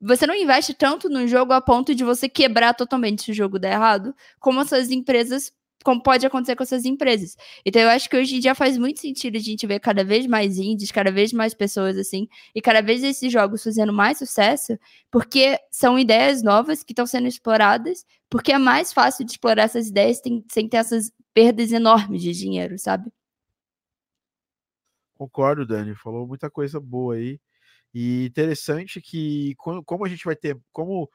você 0.00 0.26
não 0.26 0.34
investe 0.34 0.74
tanto 0.74 1.08
no 1.08 1.26
jogo 1.28 1.52
a 1.52 1.60
ponto 1.60 1.94
de 1.94 2.02
você 2.02 2.28
quebrar 2.28 2.74
totalmente 2.74 3.22
se 3.22 3.30
o 3.30 3.34
jogo 3.34 3.58
der 3.58 3.74
errado, 3.74 4.14
como 4.40 4.60
essas 4.60 4.90
empresas 4.90 5.52
como 5.82 6.02
pode 6.02 6.26
acontecer 6.26 6.56
com 6.56 6.62
essas 6.62 6.84
empresas. 6.84 7.36
Então 7.64 7.80
eu 7.82 7.88
acho 7.88 8.08
que 8.08 8.16
hoje 8.16 8.36
em 8.36 8.40
dia 8.40 8.54
faz 8.54 8.78
muito 8.78 9.00
sentido 9.00 9.36
a 9.36 9.40
gente 9.40 9.66
ver 9.66 9.80
cada 9.80 10.04
vez 10.04 10.26
mais 10.26 10.58
indies, 10.58 10.90
cada 10.90 11.10
vez 11.10 11.32
mais 11.32 11.54
pessoas 11.54 11.96
assim, 11.96 12.28
e 12.54 12.60
cada 12.60 12.80
vez 12.80 13.02
esses 13.02 13.32
jogos 13.32 13.62
fazendo 13.62 13.92
mais 13.92 14.18
sucesso, 14.18 14.78
porque 15.10 15.58
são 15.70 15.98
ideias 15.98 16.42
novas 16.42 16.82
que 16.82 16.92
estão 16.92 17.06
sendo 17.06 17.26
exploradas, 17.26 18.04
porque 18.30 18.52
é 18.52 18.58
mais 18.58 18.92
fácil 18.92 19.24
de 19.24 19.32
explorar 19.32 19.64
essas 19.64 19.88
ideias 19.88 20.20
sem, 20.50 20.68
ter 20.68 20.76
essas 20.76 21.12
perdas 21.34 21.72
enormes 21.72 22.22
de 22.22 22.32
dinheiro, 22.32 22.78
sabe? 22.78 23.10
Concordo, 25.14 25.66
Dani, 25.66 25.94
falou 25.94 26.26
muita 26.26 26.50
coisa 26.50 26.80
boa 26.80 27.14
aí. 27.14 27.38
E 27.94 28.24
interessante 28.26 29.00
que 29.00 29.54
como 29.56 30.04
a 30.04 30.08
gente 30.08 30.24
vai 30.24 30.34
ter, 30.34 30.58
como 30.72 31.08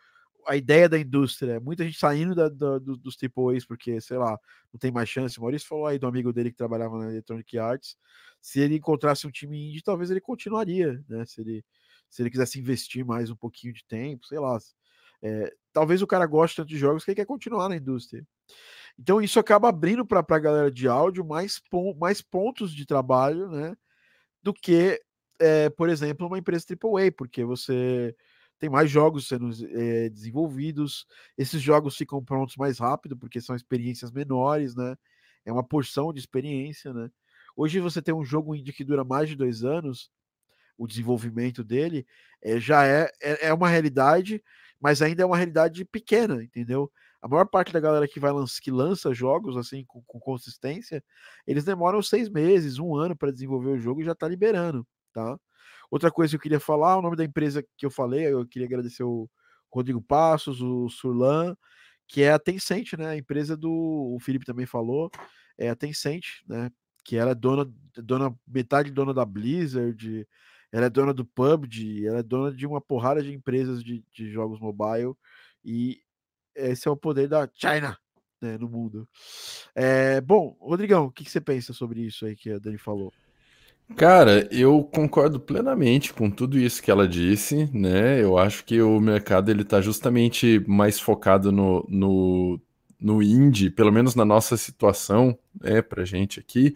a 0.47 0.55
ideia 0.55 0.87
da 0.87 0.97
indústria, 0.97 1.59
muita 1.59 1.83
gente 1.83 1.99
saindo 1.99 2.33
da, 2.33 2.47
da, 2.47 2.79
dos 2.79 3.17
AAAs 3.21 3.65
porque, 3.65 3.99
sei 3.99 4.17
lá, 4.17 4.39
não 4.71 4.79
tem 4.79 4.91
mais 4.91 5.09
chance. 5.09 5.37
O 5.37 5.41
Maurício 5.41 5.67
falou 5.67 5.85
aí 5.85 5.99
do 5.99 6.07
amigo 6.07 6.31
dele 6.31 6.51
que 6.51 6.57
trabalhava 6.57 6.97
na 6.97 7.11
Electronic 7.11 7.57
Arts. 7.57 7.97
Se 8.41 8.61
ele 8.61 8.75
encontrasse 8.75 9.27
um 9.27 9.31
time 9.31 9.69
indie, 9.69 9.83
talvez 9.83 10.09
ele 10.09 10.21
continuaria, 10.21 11.03
né? 11.09 11.25
Se 11.25 11.41
ele, 11.41 11.65
se 12.09 12.21
ele 12.21 12.29
quisesse 12.29 12.57
investir 12.59 13.05
mais 13.05 13.29
um 13.29 13.35
pouquinho 13.35 13.73
de 13.73 13.83
tempo, 13.85 14.25
sei 14.25 14.39
lá. 14.39 14.57
É, 15.21 15.53
talvez 15.73 16.01
o 16.01 16.07
cara 16.07 16.25
goste 16.25 16.55
tanto 16.55 16.69
de 16.69 16.77
jogos 16.77 17.03
que 17.03 17.11
ele 17.11 17.15
quer 17.15 17.25
continuar 17.25 17.67
na 17.67 17.75
indústria. 17.75 18.25
Então 18.97 19.21
isso 19.21 19.39
acaba 19.39 19.67
abrindo 19.67 20.05
para 20.05 20.23
a 20.27 20.39
galera 20.39 20.71
de 20.71 20.87
áudio 20.87 21.25
mais, 21.25 21.59
pon 21.59 21.93
mais 21.95 22.21
pontos 22.21 22.73
de 22.73 22.85
trabalho, 22.85 23.49
né? 23.49 23.75
Do 24.41 24.53
que, 24.53 25.01
é, 25.39 25.69
por 25.69 25.89
exemplo, 25.89 26.25
uma 26.25 26.39
empresa 26.39 26.65
AAA, 26.69 27.11
porque 27.11 27.43
você 27.43 28.15
tem 28.59 28.69
mais 28.69 28.89
jogos 28.89 29.27
sendo 29.27 29.49
é, 29.71 30.09
desenvolvidos, 30.09 31.05
esses 31.37 31.61
jogos 31.61 31.95
ficam 31.95 32.23
prontos 32.23 32.55
mais 32.55 32.79
rápido, 32.79 33.17
porque 33.17 33.39
são 33.39 33.55
experiências 33.55 34.11
menores, 34.11 34.75
né? 34.75 34.95
É 35.45 35.51
uma 35.51 35.63
porção 35.63 36.11
de 36.11 36.19
experiência, 36.19 36.93
né? 36.93 37.09
Hoje 37.55 37.79
você 37.79 38.01
tem 38.01 38.13
um 38.13 38.25
jogo 38.25 38.55
indie 38.55 38.73
que 38.73 38.83
dura 38.83 39.03
mais 39.03 39.29
de 39.29 39.35
dois 39.35 39.63
anos, 39.63 40.11
o 40.77 40.87
desenvolvimento 40.87 41.63
dele 41.63 42.05
é, 42.41 42.59
já 42.59 42.85
é, 42.85 43.11
é, 43.21 43.47
é 43.47 43.53
uma 43.53 43.67
realidade, 43.67 44.43
mas 44.79 45.01
ainda 45.01 45.23
é 45.23 45.25
uma 45.25 45.37
realidade 45.37 45.83
pequena, 45.85 46.43
entendeu? 46.43 46.91
A 47.21 47.27
maior 47.27 47.45
parte 47.45 47.73
da 47.73 47.79
galera 47.79 48.07
que 48.07 48.19
vai 48.19 48.31
lança, 48.31 48.59
que 48.61 48.69
lança 48.69 49.13
jogos 49.13 49.57
assim 49.57 49.83
com, 49.87 50.03
com 50.03 50.19
consistência, 50.19 51.03
eles 51.47 51.63
demoram 51.63 52.01
seis 52.01 52.29
meses, 52.29 52.77
um 52.77 52.95
ano 52.95 53.15
para 53.15 53.31
desenvolver 53.31 53.69
o 53.69 53.79
jogo 53.79 54.01
e 54.01 54.05
já 54.05 54.11
está 54.11 54.27
liberando, 54.27 54.85
tá? 55.11 55.37
Outra 55.89 56.11
coisa 56.11 56.31
que 56.31 56.35
eu 56.35 56.41
queria 56.41 56.59
falar, 56.59 56.97
o 56.97 57.01
nome 57.01 57.15
da 57.15 57.23
empresa 57.23 57.65
que 57.77 57.85
eu 57.85 57.91
falei, 57.91 58.25
eu 58.27 58.45
queria 58.45 58.67
agradecer 58.67 59.03
o 59.03 59.29
Rodrigo 59.71 60.01
Passos, 60.01 60.61
o 60.61 60.89
Surlan, 60.89 61.55
que 62.07 62.21
é 62.21 62.31
a 62.31 62.39
Tencent, 62.39 62.93
né? 62.93 63.09
A 63.09 63.17
empresa 63.17 63.55
do. 63.55 63.71
O 64.15 64.19
Felipe 64.19 64.45
também 64.45 64.65
falou, 64.65 65.11
é 65.57 65.69
a 65.69 65.75
Tencent, 65.75 66.25
né? 66.47 66.71
Que 67.03 67.15
ela 67.15 67.31
é 67.31 67.35
dona, 67.35 67.71
dona 67.95 68.35
metade 68.47 68.91
dona 68.91 69.13
da 69.13 69.25
Blizzard, 69.25 70.27
ela 70.71 70.85
é 70.87 70.89
dona 70.89 71.13
do 71.13 71.25
PUBG, 71.25 72.05
ela 72.05 72.19
é 72.19 72.23
dona 72.23 72.53
de 72.53 72.65
uma 72.65 72.81
porrada 72.81 73.23
de 73.23 73.33
empresas 73.33 73.83
de, 73.83 74.03
de 74.11 74.29
jogos 74.29 74.59
mobile, 74.59 75.13
e 75.63 76.01
esse 76.55 76.87
é 76.87 76.91
o 76.91 76.97
poder 76.97 77.27
da 77.27 77.49
China 77.53 77.97
né, 78.41 78.57
no 78.57 78.69
mundo. 78.69 79.07
É, 79.75 80.21
bom, 80.21 80.57
Rodrigão, 80.59 81.05
o 81.05 81.11
que, 81.11 81.23
que 81.23 81.31
você 81.31 81.41
pensa 81.41 81.73
sobre 81.73 82.01
isso 82.01 82.25
aí 82.25 82.35
que 82.35 82.51
a 82.51 82.59
Dani 82.59 82.77
falou? 82.77 83.13
Cara, 83.95 84.47
eu 84.51 84.83
concordo 84.83 85.39
plenamente 85.39 86.13
com 86.13 86.29
tudo 86.29 86.59
isso 86.59 86.83
que 86.83 86.91
ela 86.91 87.07
disse, 87.07 87.67
né? 87.73 88.21
Eu 88.21 88.37
acho 88.37 88.63
que 88.63 88.79
o 88.81 88.99
mercado 88.99 89.49
ele 89.49 89.63
tá 89.63 89.81
justamente 89.81 90.63
mais 90.67 90.99
focado 90.99 91.51
no, 91.51 91.83
no, 91.89 92.59
no 92.99 93.23
indie, 93.23 93.71
pelo 93.71 93.91
menos 93.91 94.13
na 94.13 94.23
nossa 94.23 94.55
situação, 94.55 95.37
né, 95.59 95.81
pra 95.81 96.05
gente 96.05 96.39
aqui, 96.39 96.75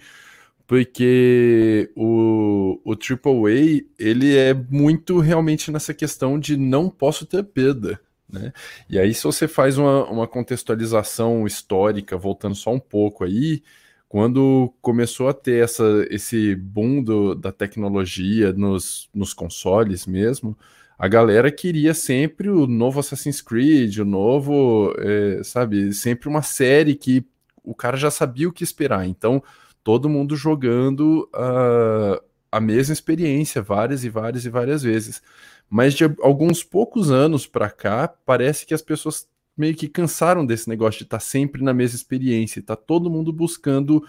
porque 0.68 1.92
o, 1.96 2.80
o 2.86 2.96
AAA, 2.96 3.86
ele 4.00 4.36
é 4.38 4.54
muito 4.54 5.20
realmente 5.20 5.72
nessa 5.72 5.94
questão 5.94 6.40
de 6.40 6.58
não 6.58 6.90
posso 6.90 7.26
ter 7.26 7.44
perda, 7.44 8.00
né? 8.30 8.54
E 8.90 8.98
aí 9.00 9.14
se 9.14 9.24
você 9.24 9.48
faz 9.48 9.78
uma, 9.78 10.06
uma 10.10 10.28
contextualização 10.28 11.46
histórica, 11.48 12.18
voltando 12.18 12.56
só 12.56 12.72
um 12.74 12.80
pouco 12.80 13.24
aí, 13.26 13.62
quando 14.12 14.74
começou 14.82 15.30
a 15.30 15.34
ter 15.34 15.64
essa, 15.64 16.06
esse 16.10 16.54
boom 16.54 17.02
do, 17.02 17.34
da 17.34 17.50
tecnologia 17.50 18.52
nos, 18.52 19.10
nos 19.14 19.34
consoles 19.34 20.06
mesmo, 20.06 20.58
a 21.00 21.08
galera 21.08 21.50
queria 21.50 21.94
sempre 21.94 22.50
o 22.50 22.68
novo 22.68 23.00
Assassin's 23.00 23.42
Creed, 23.42 24.00
o 24.00 24.04
novo, 24.04 24.94
é, 24.98 25.42
sabe, 25.46 25.94
sempre 25.94 26.28
uma 26.28 26.42
série 26.42 26.94
que 26.94 27.26
o 27.64 27.74
cara 27.74 27.96
já 27.96 28.12
sabia 28.12 28.50
o 28.50 28.52
que 28.52 28.66
esperar. 28.66 29.08
Então, 29.08 29.42
todo 29.82 30.10
mundo 30.10 30.36
jogando 30.36 31.30
uh, 31.34 32.22
a 32.52 32.60
mesma 32.60 32.92
experiência 32.92 33.62
várias 33.62 34.04
e 34.04 34.10
várias 34.10 34.44
e 34.44 34.50
várias 34.50 34.84
vezes. 34.84 35.22
Mas 35.70 35.94
de 35.94 36.04
alguns 36.22 36.66
poucos 36.66 37.12
anos 37.12 37.48
para 37.48 37.70
cá, 37.70 38.10
parece 38.26 38.66
que 38.66 38.74
as 38.74 38.82
pessoas 38.82 39.26
meio 39.62 39.76
que 39.76 39.88
cansaram 39.88 40.46
desse 40.46 40.68
negócio 40.68 40.98
de 40.98 41.04
estar 41.04 41.18
tá 41.18 41.24
sempre 41.24 41.64
na 41.64 41.74
mesma 41.74 41.96
experiência. 41.96 42.64
Tá 42.64 42.76
todo 42.76 43.10
mundo 43.10 43.32
buscando 43.32 44.04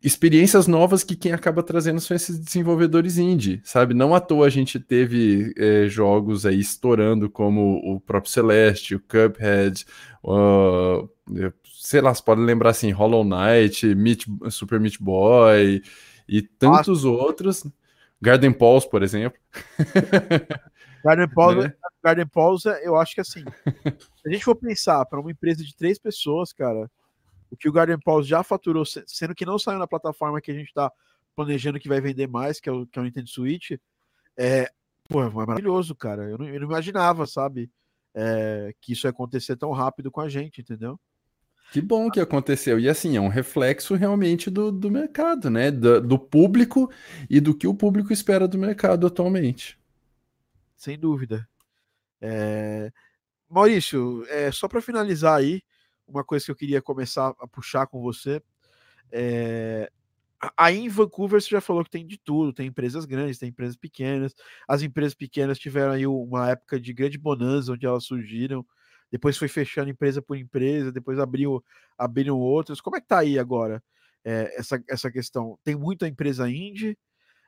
experiências 0.00 0.66
novas 0.66 1.02
que 1.02 1.16
quem 1.16 1.32
acaba 1.32 1.62
trazendo 1.62 1.98
são 1.98 2.14
esses 2.14 2.38
desenvolvedores 2.38 3.18
indie, 3.18 3.60
sabe? 3.64 3.94
Não 3.94 4.14
à 4.14 4.20
toa 4.20 4.46
a 4.46 4.50
gente 4.50 4.78
teve 4.78 5.52
é, 5.56 5.88
jogos 5.88 6.46
aí 6.46 6.60
estourando 6.60 7.28
como 7.28 7.80
o 7.82 7.98
próprio 7.98 8.30
Celeste, 8.30 8.94
o 8.94 9.00
Cuphead, 9.00 9.84
uh, 10.22 11.08
sei 11.80 12.00
lá, 12.02 12.14
você 12.14 12.22
pode 12.22 12.42
lembrar 12.42 12.70
assim, 12.70 12.90
Hollow 12.92 13.24
Knight, 13.24 13.94
Meat, 13.94 14.26
Super 14.50 14.78
Meat 14.78 14.98
Boy 15.00 15.82
e 16.28 16.42
tantos 16.42 17.04
Nossa. 17.04 17.08
outros. 17.08 17.66
Garden 18.20 18.52
Pulse, 18.52 18.88
por 18.88 19.02
exemplo. 19.02 19.38
Garden 21.04 21.28
Pause, 21.28 21.58
né? 21.58 21.74
Garden 22.02 22.26
Pause, 22.26 22.68
eu 22.82 22.96
acho 22.96 23.14
que 23.14 23.20
assim, 23.20 23.44
se 23.44 24.26
a 24.26 24.30
gente 24.30 24.44
for 24.44 24.56
pensar 24.56 25.04
para 25.04 25.20
uma 25.20 25.30
empresa 25.30 25.62
de 25.62 25.76
três 25.76 25.98
pessoas, 25.98 26.50
cara, 26.50 26.90
o 27.50 27.56
que 27.56 27.68
o 27.68 27.72
Garden 27.72 27.98
Pause 27.98 28.26
já 28.26 28.42
faturou, 28.42 28.84
sendo 28.86 29.34
que 29.34 29.44
não 29.44 29.58
saiu 29.58 29.78
na 29.78 29.86
plataforma 29.86 30.40
que 30.40 30.50
a 30.50 30.54
gente 30.54 30.68
está 30.68 30.90
planejando 31.36 31.78
que 31.78 31.88
vai 31.88 32.00
vender 32.00 32.26
mais, 32.26 32.58
que 32.58 32.70
é 32.70 32.72
o, 32.72 32.86
que 32.86 32.98
é 32.98 33.02
o 33.02 33.04
Nintendo 33.04 33.28
Switch, 33.28 33.72
é, 34.34 34.70
pô, 35.06 35.22
é 35.22 35.28
maravilhoso, 35.28 35.94
cara. 35.94 36.22
Eu 36.22 36.38
não, 36.38 36.48
eu 36.48 36.60
não 36.60 36.68
imaginava, 36.68 37.26
sabe, 37.26 37.70
é, 38.14 38.74
que 38.80 38.94
isso 38.94 39.06
ia 39.06 39.10
acontecer 39.10 39.56
tão 39.56 39.72
rápido 39.72 40.10
com 40.10 40.22
a 40.22 40.28
gente, 40.28 40.62
entendeu? 40.62 40.98
Que 41.70 41.82
bom 41.82 42.10
que 42.10 42.20
aconteceu. 42.20 42.78
E 42.78 42.88
assim, 42.88 43.16
é 43.16 43.20
um 43.20 43.28
reflexo 43.28 43.94
realmente 43.94 44.48
do, 44.48 44.72
do 44.72 44.90
mercado, 44.90 45.50
né? 45.50 45.70
Do, 45.70 46.00
do 46.00 46.18
público 46.18 46.90
e 47.28 47.40
do 47.40 47.54
que 47.54 47.66
o 47.66 47.74
público 47.74 48.12
espera 48.12 48.48
do 48.48 48.56
mercado 48.56 49.06
atualmente 49.06 49.78
sem 50.76 50.98
dúvida. 50.98 51.48
É... 52.20 52.92
Maurício, 53.48 54.24
é, 54.28 54.50
só 54.50 54.66
para 54.66 54.80
finalizar 54.80 55.38
aí, 55.38 55.62
uma 56.06 56.24
coisa 56.24 56.44
que 56.44 56.50
eu 56.50 56.56
queria 56.56 56.82
começar 56.82 57.34
a 57.38 57.46
puxar 57.46 57.86
com 57.86 58.00
você. 58.00 58.42
É... 59.12 59.90
Aí 60.56 60.78
em 60.78 60.88
Vancouver 60.88 61.40
você 61.40 61.48
já 61.48 61.60
falou 61.60 61.84
que 61.84 61.90
tem 61.90 62.06
de 62.06 62.18
tudo, 62.18 62.52
tem 62.52 62.66
empresas 62.66 63.04
grandes, 63.04 63.38
tem 63.38 63.48
empresas 63.48 63.76
pequenas. 63.76 64.34
As 64.68 64.82
empresas 64.82 65.14
pequenas 65.14 65.58
tiveram 65.58 65.92
aí 65.92 66.06
uma 66.06 66.50
época 66.50 66.78
de 66.78 66.92
grande 66.92 67.16
bonança 67.16 67.72
onde 67.72 67.86
elas 67.86 68.04
surgiram. 68.04 68.66
Depois 69.10 69.38
foi 69.38 69.48
fechando 69.48 69.90
empresa 69.90 70.20
por 70.20 70.36
empresa, 70.36 70.90
depois 70.92 71.18
abriu, 71.18 71.64
abriram 71.96 72.38
outras. 72.38 72.80
Como 72.80 72.96
é 72.96 73.00
que 73.00 73.06
tá 73.06 73.20
aí 73.20 73.38
agora 73.38 73.82
é, 74.24 74.54
essa, 74.58 74.82
essa 74.88 75.10
questão? 75.10 75.58
Tem 75.62 75.76
muita 75.76 76.08
empresa 76.08 76.50
indie, 76.50 76.98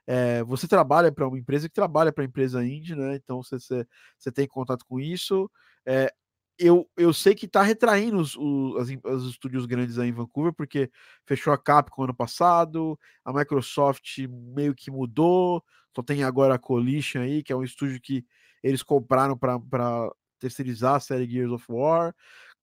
é, 0.07 0.43
você 0.45 0.69
trabalha 0.69 1.11
para 1.11 1.27
uma 1.27 1.39
empresa 1.39 1.69
que 1.69 1.75
trabalha 1.75 2.13
para 2.13 2.23
a 2.23 2.27
empresa 2.27 2.65
indie, 2.65 2.95
né? 2.95 3.17
Então 3.17 3.43
você, 3.43 3.59
você, 3.59 3.87
você, 4.17 4.31
tem 4.31 4.47
contato 4.47 4.85
com 4.87 5.01
isso. 5.01 5.51
É, 5.85 6.13
eu, 6.59 6.89
eu 6.97 7.13
sei 7.13 7.35
que 7.35 7.47
está 7.47 7.63
retraindo 7.63 8.19
os, 8.19 8.37
os, 8.37 8.89
os, 9.05 9.31
estúdios 9.31 9.67
grandes 9.67 9.99
aí 9.99 10.09
em 10.09 10.13
Vancouver, 10.13 10.53
porque 10.53 10.91
fechou 11.27 11.53
a 11.53 11.59
Capcom 11.59 12.05
ano 12.05 12.15
passado, 12.15 12.99
a 13.25 13.33
Microsoft 13.33 14.19
meio 14.29 14.75
que 14.75 14.91
mudou, 14.91 15.63
só 15.95 16.03
tem 16.03 16.25
agora 16.25 16.55
a 16.55 16.59
Coalition 16.59 17.21
aí, 17.21 17.43
que 17.43 17.53
é 17.53 17.57
um 17.57 17.65
estúdio 17.65 18.01
que 18.01 18.25
eles 18.63 18.83
compraram 18.83 19.37
para 19.37 20.11
terceirizar 20.39 20.97
a 20.97 21.01
série 21.01 21.29
Gears 21.29 21.53
of 21.53 21.65
War. 21.69 22.15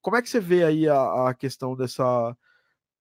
Como 0.01 0.17
é 0.17 0.21
que 0.21 0.29
você 0.29 0.39
vê 0.39 0.63
aí 0.63 0.87
a, 0.87 1.29
a 1.29 1.33
questão 1.33 1.75
dessa, 1.75 2.35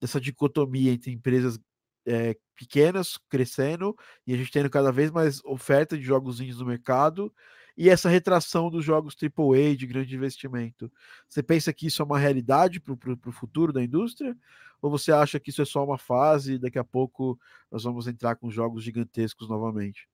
dessa 0.00 0.20
dicotomia 0.20 0.92
entre 0.92 1.12
empresas 1.12 1.58
é, 2.06 2.36
pequenas 2.54 3.18
crescendo 3.28 3.96
e 4.26 4.34
a 4.34 4.36
gente 4.36 4.50
tendo 4.50 4.70
cada 4.70 4.90
vez 4.92 5.10
mais 5.10 5.44
oferta 5.44 5.96
de 5.96 6.02
jogos 6.02 6.40
no 6.40 6.66
mercado 6.66 7.32
e 7.76 7.88
essa 7.88 8.08
retração 8.08 8.70
dos 8.70 8.84
jogos 8.84 9.16
AAA 9.20 9.76
de 9.76 9.86
grande 9.86 10.14
investimento. 10.14 10.92
Você 11.28 11.42
pensa 11.42 11.72
que 11.72 11.86
isso 11.86 12.02
é 12.02 12.04
uma 12.04 12.18
realidade 12.18 12.80
para 12.80 12.92
o 12.92 13.32
futuro 13.32 13.72
da 13.72 13.82
indústria? 13.82 14.36
Ou 14.80 14.90
você 14.90 15.12
acha 15.12 15.38
que 15.38 15.50
isso 15.50 15.62
é 15.62 15.64
só 15.64 15.84
uma 15.84 15.96
fase 15.96 16.54
e 16.54 16.58
daqui 16.58 16.78
a 16.78 16.84
pouco 16.84 17.38
nós 17.70 17.84
vamos 17.84 18.06
entrar 18.06 18.36
com 18.36 18.50
jogos 18.50 18.84
gigantescos 18.84 19.48
novamente? 19.48 20.08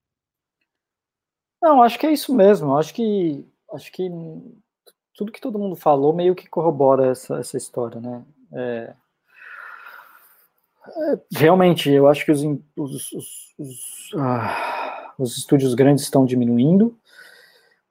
Não, 1.61 1.83
acho 1.83 1.99
que 1.99 2.05
é 2.05 2.13
isso 2.13 2.33
mesmo. 2.33 2.77
Acho 2.77 2.93
que 2.93 3.45
acho 3.73 3.91
que 3.91 4.09
tudo 5.13 5.31
que 5.31 5.41
todo 5.41 5.59
mundo 5.59 5.75
falou 5.75 6.13
meio 6.13 6.35
que 6.35 6.47
corrobora 6.47 7.07
essa, 7.07 7.39
essa 7.39 7.57
história, 7.57 7.99
né? 7.99 8.23
É, 8.53 8.95
Realmente, 11.31 11.89
eu 11.89 12.07
acho 12.07 12.25
que 12.25 12.31
os, 12.31 12.41
os, 12.77 13.11
os, 13.11 13.55
os, 13.57 14.11
ah, 14.15 15.13
os 15.17 15.37
estúdios 15.37 15.73
grandes 15.73 16.03
estão 16.03 16.25
diminuindo, 16.25 16.97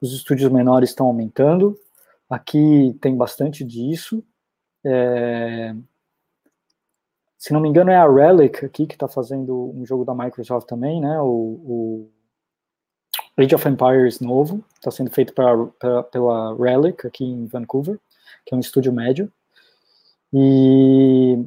os 0.00 0.12
estúdios 0.12 0.50
menores 0.50 0.90
estão 0.90 1.06
aumentando. 1.06 1.78
Aqui 2.28 2.96
tem 3.00 3.16
bastante 3.16 3.64
disso. 3.64 4.24
É, 4.84 5.74
se 7.38 7.52
não 7.52 7.60
me 7.60 7.68
engano, 7.68 7.90
é 7.90 7.96
a 7.96 8.10
Relic 8.10 8.64
aqui 8.64 8.86
que 8.86 8.94
está 8.94 9.06
fazendo 9.06 9.72
um 9.74 9.86
jogo 9.86 10.04
da 10.04 10.14
Microsoft 10.14 10.66
também, 10.66 11.00
né? 11.00 11.20
O, 11.20 11.26
o 11.26 12.10
Age 13.36 13.54
of 13.54 13.68
Empires 13.68 14.18
novo, 14.18 14.64
está 14.74 14.90
sendo 14.90 15.10
feito 15.10 15.32
pra, 15.32 15.56
pra, 15.78 16.02
pela 16.02 16.56
Relic 16.56 17.06
aqui 17.06 17.24
em 17.24 17.46
Vancouver, 17.46 17.98
que 18.44 18.52
é 18.52 18.56
um 18.56 18.60
estúdio 18.60 18.92
médio. 18.92 19.32
E 20.32 21.44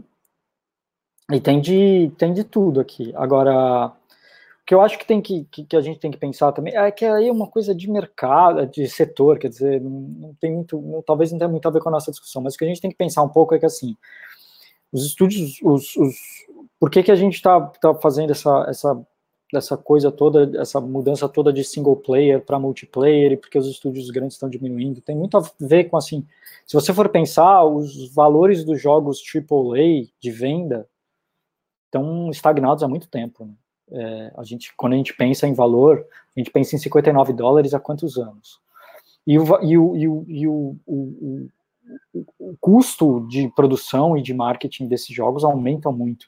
e 1.35 1.41
tem 1.41 1.59
de, 1.59 2.11
tem 2.17 2.33
de 2.33 2.43
tudo 2.43 2.79
aqui. 2.79 3.13
Agora, 3.15 3.87
o 3.87 4.65
que 4.65 4.73
eu 4.73 4.81
acho 4.81 4.97
que, 4.97 5.05
tem 5.05 5.21
que, 5.21 5.45
que, 5.45 5.65
que, 5.65 5.75
a 5.75 5.81
gente 5.81 5.99
tem 5.99 6.11
que 6.11 6.17
pensar 6.17 6.51
também 6.51 6.75
é 6.75 6.91
que 6.91 7.05
aí 7.05 7.27
é 7.27 7.31
uma 7.31 7.47
coisa 7.47 7.73
de 7.73 7.89
mercado, 7.89 8.65
de 8.67 8.87
setor, 8.87 9.39
quer 9.39 9.49
dizer, 9.49 9.81
não, 9.81 10.33
tem 10.39 10.53
muito, 10.53 10.79
não, 10.79 11.01
talvez 11.01 11.31
não 11.31 11.39
tenha 11.39 11.49
muito 11.49 11.67
a 11.67 11.71
ver 11.71 11.81
com 11.81 11.89
a 11.89 11.93
nossa 11.93 12.11
discussão, 12.11 12.41
mas 12.41 12.55
o 12.55 12.57
que 12.57 12.65
a 12.65 12.67
gente 12.67 12.81
tem 12.81 12.91
que 12.91 12.97
pensar 12.97 13.23
um 13.23 13.29
pouco 13.29 13.55
é 13.55 13.59
que 13.59 13.65
assim, 13.65 13.97
os 14.91 15.05
estúdios, 15.05 15.59
os, 15.63 15.95
os 15.95 16.15
por 16.79 16.89
que, 16.89 17.03
que 17.03 17.11
a 17.11 17.15
gente 17.15 17.35
está 17.35 17.59
tá 17.61 17.93
fazendo 17.95 18.31
essa, 18.31 18.65
essa, 18.67 19.01
essa 19.53 19.77
coisa 19.77 20.11
toda, 20.11 20.59
essa 20.59 20.81
mudança 20.81 21.27
toda 21.29 21.51
de 21.53 21.63
single 21.63 21.95
player 21.95 22.41
para 22.41 22.59
multiplayer, 22.59 23.33
e 23.33 23.37
porque 23.37 23.57
os 23.57 23.67
estúdios 23.67 24.09
grandes 24.09 24.35
estão 24.35 24.49
diminuindo, 24.49 25.01
tem 25.01 25.15
muito 25.15 25.37
a 25.37 25.43
ver 25.59 25.85
com 25.85 25.97
assim, 25.97 26.25
se 26.65 26.73
você 26.73 26.93
for 26.93 27.09
pensar, 27.09 27.63
os 27.65 28.13
valores 28.13 28.63
dos 28.63 28.81
jogos 28.81 29.21
AAA 29.33 30.07
de 30.19 30.31
venda 30.31 30.87
estão 31.91 32.29
estagnados 32.29 32.83
há 32.83 32.87
muito 32.87 33.07
tempo. 33.07 33.45
Né? 33.45 33.53
É, 33.91 34.33
a 34.37 34.43
gente, 34.43 34.73
quando 34.75 34.93
a 34.93 34.95
gente 34.95 35.13
pensa 35.13 35.45
em 35.45 35.53
valor, 35.53 36.05
a 36.35 36.39
gente 36.39 36.49
pensa 36.49 36.75
em 36.75 36.79
59 36.79 37.33
dólares 37.33 37.73
há 37.73 37.79
quantos 37.79 38.17
anos? 38.17 38.61
E 39.27 39.37
o, 39.37 39.43
e 39.61 39.77
o, 39.77 39.95
e 39.95 40.07
o, 40.07 40.25
e 40.27 40.47
o, 40.47 40.77
o, 40.87 41.49
o 42.39 42.57
custo 42.59 43.27
de 43.27 43.49
produção 43.49 44.17
e 44.17 44.21
de 44.21 44.33
marketing 44.33 44.87
desses 44.87 45.13
jogos 45.13 45.43
aumenta 45.43 45.91
muito. 45.91 46.27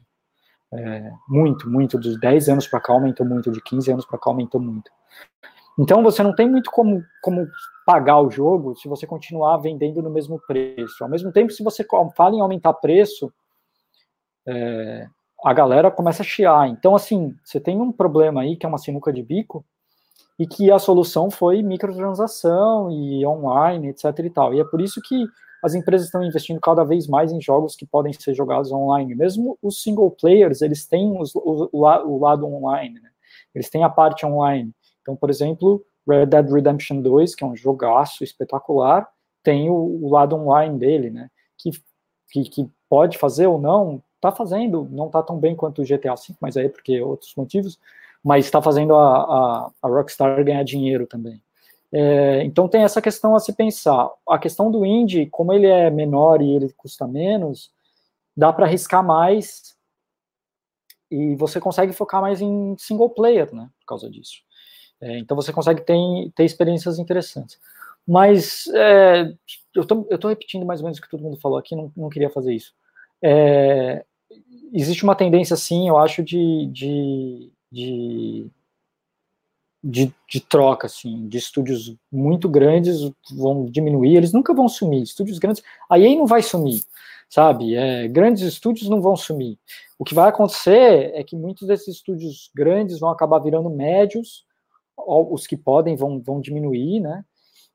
É, 0.71 1.11
muito, 1.27 1.69
muito. 1.69 1.97
Dos 1.97 2.19
10 2.19 2.49
anos 2.49 2.67
para 2.67 2.81
cá 2.81 2.93
aumentou 2.93 3.25
muito, 3.25 3.51
de 3.51 3.61
15 3.61 3.91
anos 3.91 4.05
para 4.05 4.19
cá 4.19 4.29
aumentou 4.29 4.59
muito. 4.59 4.91
Então 5.79 6.03
você 6.03 6.21
não 6.21 6.35
tem 6.35 6.47
muito 6.47 6.69
como, 6.69 7.03
como 7.21 7.47
pagar 7.85 8.21
o 8.21 8.29
jogo 8.29 8.75
se 8.75 8.87
você 8.87 9.07
continuar 9.07 9.57
vendendo 9.57 10.01
no 10.01 10.09
mesmo 10.09 10.39
preço. 10.45 11.03
Ao 11.03 11.09
mesmo 11.09 11.31
tempo, 11.31 11.51
se 11.51 11.63
você 11.63 11.85
fala 12.15 12.35
em 12.35 12.41
aumentar 12.41 12.73
preço, 12.73 13.33
é, 14.45 15.07
a 15.43 15.53
galera 15.53 15.91
começa 15.91 16.23
a 16.23 16.25
chiar. 16.25 16.69
Então, 16.69 16.95
assim, 16.95 17.35
você 17.43 17.59
tem 17.59 17.79
um 17.79 17.91
problema 17.91 18.41
aí 18.41 18.55
que 18.55 18.65
é 18.65 18.69
uma 18.69 18.77
sinuca 18.77 19.11
de 19.11 19.21
bico 19.21 19.65
e 20.39 20.47
que 20.47 20.71
a 20.71 20.79
solução 20.79 21.29
foi 21.29 21.61
microtransação 21.61 22.89
e 22.91 23.25
online, 23.25 23.89
etc 23.89 24.17
e 24.19 24.29
tal. 24.29 24.53
E 24.53 24.59
é 24.59 24.63
por 24.63 24.81
isso 24.81 25.01
que 25.03 25.25
as 25.63 25.73
empresas 25.73 26.07
estão 26.07 26.23
investindo 26.23 26.59
cada 26.59 26.83
vez 26.83 27.07
mais 27.07 27.31
em 27.31 27.41
jogos 27.41 27.75
que 27.75 27.85
podem 27.85 28.11
ser 28.13 28.33
jogados 28.33 28.71
online. 28.71 29.15
Mesmo 29.15 29.57
os 29.61 29.81
single 29.81 30.11
players, 30.11 30.61
eles 30.61 30.85
têm 30.85 31.17
os, 31.19 31.33
o, 31.35 31.69
o, 31.71 32.19
lado 32.19 32.45
online, 32.45 32.99
né? 32.99 33.09
eles 33.55 33.69
têm 33.69 33.83
a 33.83 33.89
parte 33.89 34.25
online. 34.25 34.73
Então, 35.01 35.15
por 35.15 35.29
exemplo, 35.29 35.83
Red 36.07 36.25
Dead 36.25 36.49
Redemption 36.49 37.01
2, 37.01 37.35
que 37.35 37.43
é 37.43 37.47
um 37.47 37.55
jogaço 37.55 38.23
espetacular, 38.23 39.07
tem 39.41 39.69
o, 39.69 39.73
o 39.73 40.09
lado 40.09 40.35
online 40.35 40.77
dele, 40.77 41.09
né? 41.09 41.29
Que, 41.57 41.71
que, 42.29 42.43
que, 42.49 42.69
pode 42.89 43.17
fazer 43.17 43.47
ou 43.47 43.59
não, 43.59 44.03
está 44.23 44.31
fazendo, 44.31 44.87
não 44.89 45.07
está 45.07 45.21
tão 45.21 45.37
bem 45.37 45.55
quanto 45.55 45.81
o 45.81 45.85
GTA 45.85 46.15
V, 46.15 46.33
mas 46.39 46.55
aí 46.55 46.65
é 46.65 46.69
porque 46.69 47.01
outros 47.01 47.35
motivos, 47.35 47.77
mas 48.23 48.45
está 48.45 48.61
fazendo 48.61 48.95
a, 48.95 49.17
a, 49.17 49.71
a, 49.81 49.87
Rockstar 49.87 50.41
ganhar 50.43 50.63
dinheiro 50.63 51.05
também. 51.05 51.41
É, 51.91 52.43
então 52.43 52.67
tem 52.69 52.83
essa 52.83 53.01
questão 53.01 53.35
a 53.35 53.39
se 53.39 53.53
pensar. 53.53 54.09
A 54.27 54.39
questão 54.39 54.71
do 54.71 54.85
indie, 54.85 55.27
como 55.27 55.51
ele 55.51 55.67
é 55.67 55.89
menor 55.89 56.41
e 56.41 56.55
ele 56.55 56.73
custa 56.77 57.05
menos, 57.05 57.69
dá 58.35 58.51
para 58.53 58.65
arriscar 58.65 59.03
mais 59.05 59.75
e 61.11 61.35
você 61.35 61.59
consegue 61.59 61.93
focar 61.93 62.21
mais 62.21 62.41
em 62.41 62.75
single 62.77 63.09
player, 63.09 63.53
né, 63.53 63.69
por 63.81 63.85
causa 63.85 64.09
disso. 64.09 64.41
É, 65.01 65.19
então 65.19 65.35
você 65.35 65.51
consegue 65.51 65.81
ter, 65.81 65.95
ter 66.33 66.45
experiências 66.45 66.97
interessantes. 66.97 67.59
Mas 68.07 68.67
é, 68.73 69.33
eu 69.75 69.83
estou 69.83 70.29
repetindo 70.29 70.65
mais 70.65 70.79
ou 70.79 70.85
menos 70.85 70.97
o 70.97 71.01
que 71.01 71.09
todo 71.09 71.23
mundo 71.23 71.39
falou 71.39 71.57
aqui, 71.57 71.75
não, 71.75 71.91
não 71.95 72.09
queria 72.09 72.29
fazer 72.29 72.53
isso. 72.53 72.73
É, 73.21 74.05
existe 74.73 75.03
uma 75.03 75.15
tendência, 75.15 75.55
sim, 75.55 75.87
eu 75.87 75.97
acho, 75.97 76.23
de, 76.23 76.67
de, 76.71 77.51
de, 77.71 78.47
de, 79.83 80.13
de 80.27 80.39
troca, 80.41 80.87
assim, 80.87 81.27
de 81.27 81.37
estúdios 81.37 81.95
muito 82.11 82.49
grandes 82.49 83.11
vão 83.31 83.65
diminuir, 83.65 84.15
eles 84.15 84.33
nunca 84.33 84.53
vão 84.53 84.67
sumir. 84.67 85.03
Estúdios 85.03 85.37
grandes, 85.37 85.63
a 85.89 85.99
EA 85.99 86.17
não 86.17 86.25
vai 86.25 86.41
sumir, 86.41 86.83
sabe? 87.29 87.75
É, 87.75 88.07
grandes 88.07 88.41
estúdios 88.43 88.89
não 88.89 88.99
vão 88.99 89.15
sumir. 89.15 89.59
O 89.99 90.03
que 90.03 90.15
vai 90.15 90.27
acontecer 90.27 91.11
é 91.13 91.23
que 91.23 91.35
muitos 91.35 91.67
desses 91.67 91.95
estúdios 91.95 92.49
grandes 92.55 92.99
vão 92.99 93.09
acabar 93.09 93.39
virando 93.39 93.69
médios, 93.69 94.45
os 94.97 95.45
que 95.45 95.55
podem 95.55 95.95
vão, 95.95 96.19
vão 96.19 96.41
diminuir, 96.41 96.99
né? 96.99 97.23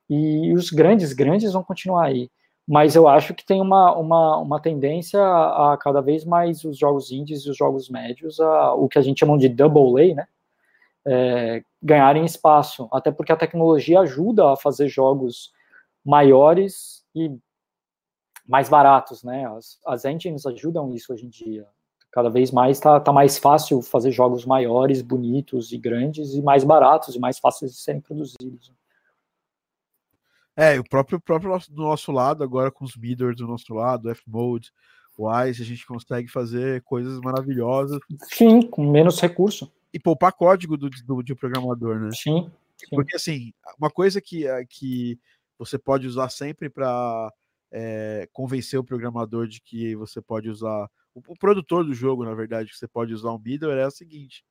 E 0.09 0.51
os 0.53 0.71
grandes, 0.71 1.13
grandes 1.13 1.53
vão 1.53 1.63
continuar 1.63 2.05
aí. 2.05 2.29
Mas 2.69 2.95
eu 2.95 3.07
acho 3.07 3.33
que 3.33 3.43
tem 3.43 3.59
uma, 3.59 3.95
uma, 3.97 4.37
uma 4.37 4.61
tendência 4.61 5.19
a, 5.19 5.73
a 5.73 5.77
cada 5.77 6.01
vez 6.01 6.23
mais 6.23 6.63
os 6.63 6.77
jogos 6.77 7.11
indies 7.11 7.41
e 7.41 7.49
os 7.49 7.57
jogos 7.57 7.89
médios, 7.89 8.39
a, 8.39 8.75
o 8.75 8.87
que 8.87 8.99
a 8.99 9.01
gente 9.01 9.19
chama 9.19 9.39
de 9.39 9.49
double 9.49 10.11
A, 10.11 10.15
né? 10.15 10.27
É, 11.03 11.63
ganharem 11.81 12.23
espaço. 12.25 12.87
Até 12.91 13.11
porque 13.11 13.31
a 13.31 13.37
tecnologia 13.37 14.01
ajuda 14.01 14.53
a 14.53 14.55
fazer 14.55 14.87
jogos 14.87 15.51
maiores 16.05 17.03
e 17.15 17.35
mais 18.47 18.69
baratos, 18.69 19.23
né? 19.23 19.47
As, 19.57 19.79
as 19.87 20.05
engines 20.05 20.45
ajudam 20.45 20.93
isso 20.93 21.11
hoje 21.11 21.25
em 21.25 21.29
dia 21.29 21.65
cada 22.11 22.29
vez 22.29 22.51
mais 22.51 22.77
está 22.77 22.99
tá 22.99 23.13
mais 23.13 23.37
fácil 23.37 23.81
fazer 23.81 24.11
jogos 24.11 24.45
maiores, 24.45 25.01
bonitos 25.01 25.71
e 25.71 25.77
grandes 25.77 26.33
e 26.33 26.41
mais 26.41 26.63
baratos 26.63 27.15
e 27.15 27.19
mais 27.19 27.37
fáceis 27.37 27.71
de 27.71 27.77
serem 27.77 28.01
produzidos. 28.01 28.71
É, 30.59 30.77
o 30.77 30.83
próprio, 30.83 31.21
próprio 31.21 31.57
do 31.69 31.83
nosso 31.83 32.11
lado, 32.11 32.43
agora 32.43 32.69
com 32.69 32.83
os 32.83 32.97
miders 32.97 33.37
do 33.37 33.47
nosso 33.47 33.73
lado, 33.73 34.09
F-Mode, 34.09 34.73
Wise, 35.17 35.61
a 35.61 35.65
gente 35.65 35.87
consegue 35.87 36.27
fazer 36.27 36.81
coisas 36.83 37.17
maravilhosas. 37.21 37.97
Sim, 38.23 38.63
com 38.63 38.91
menos 38.91 39.21
recurso. 39.21 39.71
E 39.93 39.97
poupar 39.97 40.33
código 40.33 40.75
do, 40.75 40.89
do, 40.89 41.23
do 41.23 41.35
programador, 41.37 41.97
né? 42.01 42.09
Sim, 42.11 42.51
sim. 42.77 42.87
Porque, 42.93 43.15
assim, 43.15 43.53
uma 43.79 43.89
coisa 43.89 44.19
que, 44.19 44.45
eh, 44.45 44.65
que 44.69 45.17
você 45.57 45.79
pode 45.79 46.05
usar 46.05 46.27
sempre 46.27 46.69
para 46.69 47.31
é, 47.71 48.23
eh, 48.23 48.29
convencer 48.33 48.77
o 48.77 48.83
programador 48.83 49.47
de 49.47 49.61
que 49.61 49.95
você 49.95 50.21
pode 50.21 50.49
usar 50.49 50.89
o, 51.15 51.21
o, 51.25 51.37
produtor 51.37 51.85
do 51.85 51.93
jogo, 51.93 52.25
na 52.25 52.33
verdade, 52.33 52.69
que 52.69 52.77
você 52.77 52.87
pode 52.87 53.13
usar 53.13 53.31
um 53.31 53.39
middleware 53.39 53.79
é 53.79 53.87
o 53.87 53.91
seguinte. 53.91 54.43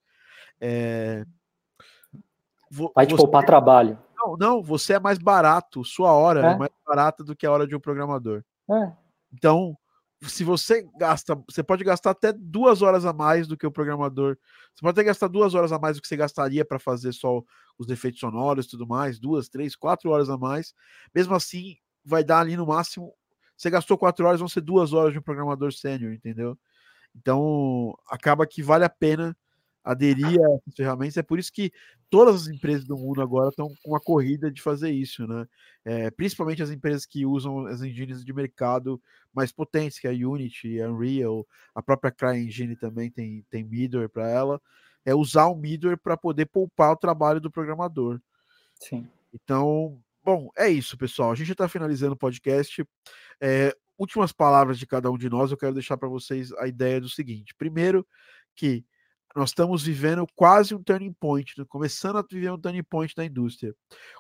É, 0.59 1.27
Vai 2.71 3.07
te 3.07 3.13
você, 3.13 3.23
poupar 3.23 3.45
trabalho. 3.45 3.99
Não, 4.17 4.37
não, 4.37 4.63
você 4.63 4.95
é 4.95 5.01
mais 5.01 5.19
barato, 5.19 5.85
sua 5.85 6.13
hora 6.13 6.47
é, 6.47 6.53
é 6.53 6.57
mais 6.57 6.71
barata 6.87 7.25
do 7.25 7.37
que 7.37 7.47
a 7.47 7.53
hora 7.53 7.67
de 7.67 7.75
um 7.75 7.81
programador. 7.81 8.43
É. 8.71 8.93
Então, 9.33 9.77
se 10.23 10.43
você 10.43 10.87
gasta, 10.99 11.35
você 11.49 11.63
pode 11.63 11.85
gastar 11.85 12.11
até 12.11 12.33
duas 12.33 12.83
horas 12.83 13.07
a 13.07 13.13
mais 13.13 13.47
do 13.47 13.57
que 13.57 13.67
o 13.67 13.73
programador. 13.73 14.37
Você 14.75 14.81
pode 14.81 14.93
até 14.93 15.05
gastar 15.05 15.29
duas 15.29 15.55
horas 15.55 15.73
a 15.73 15.79
mais 15.79 15.97
do 15.97 16.03
que 16.03 16.09
você 16.09 16.17
gastaria 16.17 16.65
para 16.65 16.79
fazer 16.79 17.13
só 17.13 17.43
os 17.79 17.89
efeitos 17.89 18.21
sonoros 18.21 18.67
e 18.67 18.71
tudo 18.71 18.87
mais, 18.87 19.19
duas, 19.19 19.49
três, 19.49 19.77
quatro 19.77 20.11
horas 20.11 20.29
a 20.29 20.37
mais. 20.37 20.75
Mesmo 21.15 21.35
assim, 21.35 21.77
vai 22.05 22.25
dar 22.25 22.41
ali 22.41 22.57
no 22.57 22.67
máximo 22.67 23.13
você 23.59 23.71
gastou 23.71 23.99
quatro 23.99 24.25
horas, 24.25 24.39
vão 24.39 24.49
ser 24.49 24.61
duas 24.61 24.93
horas 24.93 25.13
de 25.13 25.19
um 25.19 25.23
programador 25.23 25.73
sênior, 25.73 26.13
entendeu? 26.13 26.57
Então, 27.15 27.93
acaba 28.09 28.47
que 28.47 28.63
vale 28.63 28.85
a 28.85 28.89
pena 28.89 29.37
aderir 29.89 30.39
a 30.39 30.55
essas 30.55 30.75
ferramentas. 30.77 31.17
É 31.17 31.23
por 31.23 31.39
isso 31.39 31.51
que 31.51 31.73
todas 32.11 32.43
as 32.43 32.49
empresas 32.49 32.85
do 32.85 32.97
mundo 32.97 33.23
agora 33.23 33.49
estão 33.49 33.69
com 33.83 33.91
uma 33.93 34.01
corrida 34.01 34.51
de 34.51 34.61
fazer 34.61 34.91
isso, 34.91 35.27
né? 35.27 35.47
É, 35.85 36.11
principalmente 36.11 36.63
as 36.63 36.71
empresas 36.71 37.07
que 37.07 37.25
usam 37.25 37.67
as 37.67 37.81
engines 37.81 38.23
de 38.23 38.33
mercado 38.33 39.01
mais 39.33 39.51
potentes, 39.51 39.99
que 39.99 40.07
é 40.07 40.11
a 40.11 40.15
Unity, 40.15 40.81
a 40.83 40.91
Unreal, 40.91 41.47
a 41.75 41.83
própria 41.83 42.11
CryEngine 42.11 42.77
também 42.77 43.11
tem, 43.11 43.43
tem 43.49 43.65
middleware 43.65 44.11
para 44.11 44.29
ela. 44.29 44.61
É 45.07 45.15
usar 45.15 45.47
o 45.47 45.57
middleware 45.57 45.99
para 45.99 46.17
poder 46.17 46.47
poupar 46.47 46.93
o 46.93 46.97
trabalho 46.97 47.41
do 47.41 47.51
programador. 47.51 48.21
Sim. 48.79 49.09
Então, 49.33 49.99
Bom, 50.23 50.51
é 50.59 50.69
isso, 50.69 50.99
pessoal. 50.99 51.33
A 51.33 51.35
gente 51.35 51.47
já 51.47 51.53
está 51.55 51.67
finalizando 51.67 52.13
o 52.13 52.17
podcast. 52.17 52.87
É, 53.41 53.75
últimas 53.99 54.31
palavras 54.31 54.79
de 54.79 54.87
cada 54.87 55.11
um 55.11 55.17
de 55.17 55.31
nós, 55.31 55.51
eu 55.51 55.57
quero 55.57 55.73
deixar 55.73 55.97
para 55.97 56.07
vocês 56.07 56.53
a 56.53 56.69
ideia 56.69 57.01
do 57.01 57.09
seguinte: 57.09 57.55
primeiro, 57.55 58.07
que 58.55 58.85
nós 59.37 59.51
estamos 59.51 59.83
vivendo 59.85 60.27
quase 60.35 60.75
um 60.75 60.83
turning 60.83 61.13
point, 61.13 61.55
né? 61.59 61.65
começando 61.69 62.17
a 62.17 62.23
viver 62.29 62.51
um 62.51 62.61
turning 62.61 62.83
point 62.83 63.15
da 63.15 63.25
indústria. 63.25 63.75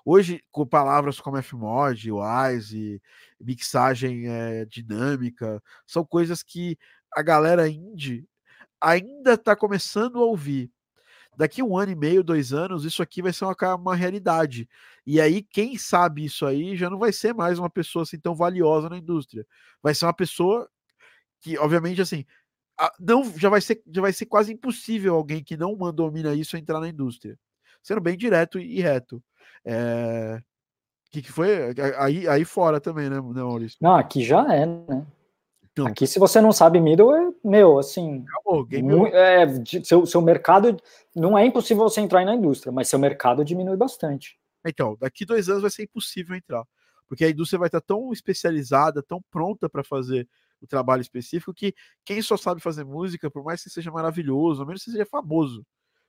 Hoje, 0.04 0.42
com 0.50 0.66
palavras 0.66 1.20
como 1.20 1.42
Fmod, 1.42 2.10
WISE, 2.12 3.02
mixagem 3.40 4.28
é, 4.28 4.64
dinâmica, 4.64 5.62
são 5.86 6.04
coisas 6.04 6.42
que 6.42 6.78
a 7.14 7.22
galera 7.22 7.68
indie 7.68 8.28
ainda 8.80 9.34
está 9.34 9.56
começando 9.56 10.18
a 10.18 10.24
ouvir 10.24 10.70
daqui 11.38 11.62
um 11.62 11.78
ano 11.78 11.92
e 11.92 11.94
meio, 11.94 12.24
dois 12.24 12.52
anos, 12.52 12.84
isso 12.84 13.00
aqui 13.00 13.22
vai 13.22 13.32
ser 13.32 13.44
uma, 13.44 13.74
uma 13.76 13.94
realidade. 13.94 14.68
E 15.06 15.20
aí, 15.20 15.40
quem 15.40 15.78
sabe 15.78 16.24
isso 16.24 16.44
aí 16.44 16.76
já 16.76 16.90
não 16.90 16.98
vai 16.98 17.12
ser 17.12 17.32
mais 17.32 17.60
uma 17.60 17.70
pessoa 17.70 18.02
assim 18.02 18.18
tão 18.18 18.34
valiosa 18.34 18.88
na 18.88 18.98
indústria. 18.98 19.46
Vai 19.80 19.94
ser 19.94 20.06
uma 20.06 20.12
pessoa 20.12 20.68
que, 21.40 21.56
obviamente, 21.56 22.00
assim, 22.02 22.24
não 22.98 23.24
já 23.36 23.48
vai 23.48 23.60
ser 23.60 23.82
já 23.90 24.00
vai 24.00 24.12
ser 24.12 24.26
quase 24.26 24.52
impossível 24.52 25.14
alguém 25.14 25.42
que 25.42 25.56
não 25.56 25.76
domina 25.92 26.34
isso 26.34 26.56
entrar 26.56 26.80
na 26.80 26.88
indústria. 26.88 27.38
Sendo 27.82 28.00
bem 28.00 28.16
direto 28.16 28.58
e 28.58 28.80
reto. 28.80 29.22
É... 29.64 30.40
O 31.06 31.10
que, 31.10 31.22
que 31.22 31.32
foi? 31.32 31.74
Aí, 31.96 32.28
aí 32.28 32.44
fora 32.44 32.80
também, 32.80 33.08
né, 33.08 33.16
né 33.16 33.42
Maurício? 33.42 33.78
Não, 33.80 33.94
aqui 33.94 34.22
já 34.22 34.52
é, 34.52 34.66
né? 34.66 35.06
Então, 35.72 35.86
Aqui, 35.86 36.06
se 36.06 36.18
você 36.18 36.40
não 36.40 36.50
sabe 36.52 36.80
middle, 36.80 37.14
é 37.14 37.30
meu, 37.44 37.78
assim. 37.78 38.24
Acabou, 38.28 38.66
muito, 38.82 39.14
é, 39.14 39.46
seu, 39.84 40.04
seu 40.04 40.20
mercado. 40.20 40.76
Não 41.14 41.38
é 41.38 41.46
impossível 41.46 41.84
você 41.84 42.00
entrar 42.00 42.24
na 42.24 42.34
indústria, 42.34 42.72
mas 42.72 42.88
seu 42.88 42.98
mercado 42.98 43.44
diminui 43.44 43.76
bastante. 43.76 44.36
Então, 44.66 44.96
daqui 45.00 45.24
dois 45.24 45.48
anos 45.48 45.62
vai 45.62 45.70
ser 45.70 45.84
impossível 45.84 46.34
entrar. 46.36 46.64
Porque 47.06 47.24
a 47.24 47.30
indústria 47.30 47.60
vai 47.60 47.68
estar 47.68 47.80
tão 47.80 48.12
especializada, 48.12 49.02
tão 49.02 49.22
pronta 49.30 49.68
para 49.68 49.84
fazer 49.84 50.28
o 50.60 50.66
trabalho 50.66 51.00
específico, 51.00 51.54
que 51.54 51.74
quem 52.04 52.20
só 52.22 52.36
sabe 52.36 52.60
fazer 52.60 52.84
música, 52.84 53.30
por 53.30 53.44
mais 53.44 53.62
que 53.62 53.70
seja 53.70 53.90
maravilhoso, 53.90 54.60
ao 54.60 54.66
menos 54.66 54.82
que 54.82 54.90
seja 54.90 55.06
famoso, 55.06 55.64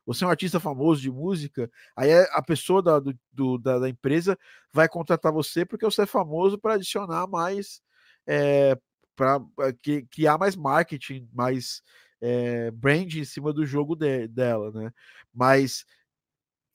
você 0.06 0.24
é 0.24 0.28
um 0.28 0.32
artista 0.32 0.60
famoso 0.60 1.02
de 1.02 1.12
música, 1.12 1.70
aí 1.96 2.10
é 2.10 2.28
a 2.32 2.42
pessoa 2.42 2.82
da, 2.82 3.00
do, 3.00 3.14
do, 3.32 3.58
da, 3.60 3.78
da, 3.78 3.90
empresa 3.90 4.38
vai 4.74 4.90
contratar 4.90 5.32
você 5.32 5.64
porque 5.66 5.86
você 5.86 6.02
é 6.02 6.06
famoso 6.06 6.58
para 6.58 6.74
adicionar 6.74 7.28
mais 7.28 7.82
é, 8.26 8.76
para 9.16 9.40
eh, 9.60 10.04
criar 10.10 10.38
mais 10.38 10.56
marketing, 10.56 11.30
mais 11.34 11.84
é, 12.22 12.72
brand 12.72 13.14
em 13.14 13.26
cima 13.26 13.52
do 13.54 13.66
jogo 13.66 13.96
de, 13.96 14.28
dela, 14.28 14.72
né? 14.72 14.92
Mas 15.34 15.86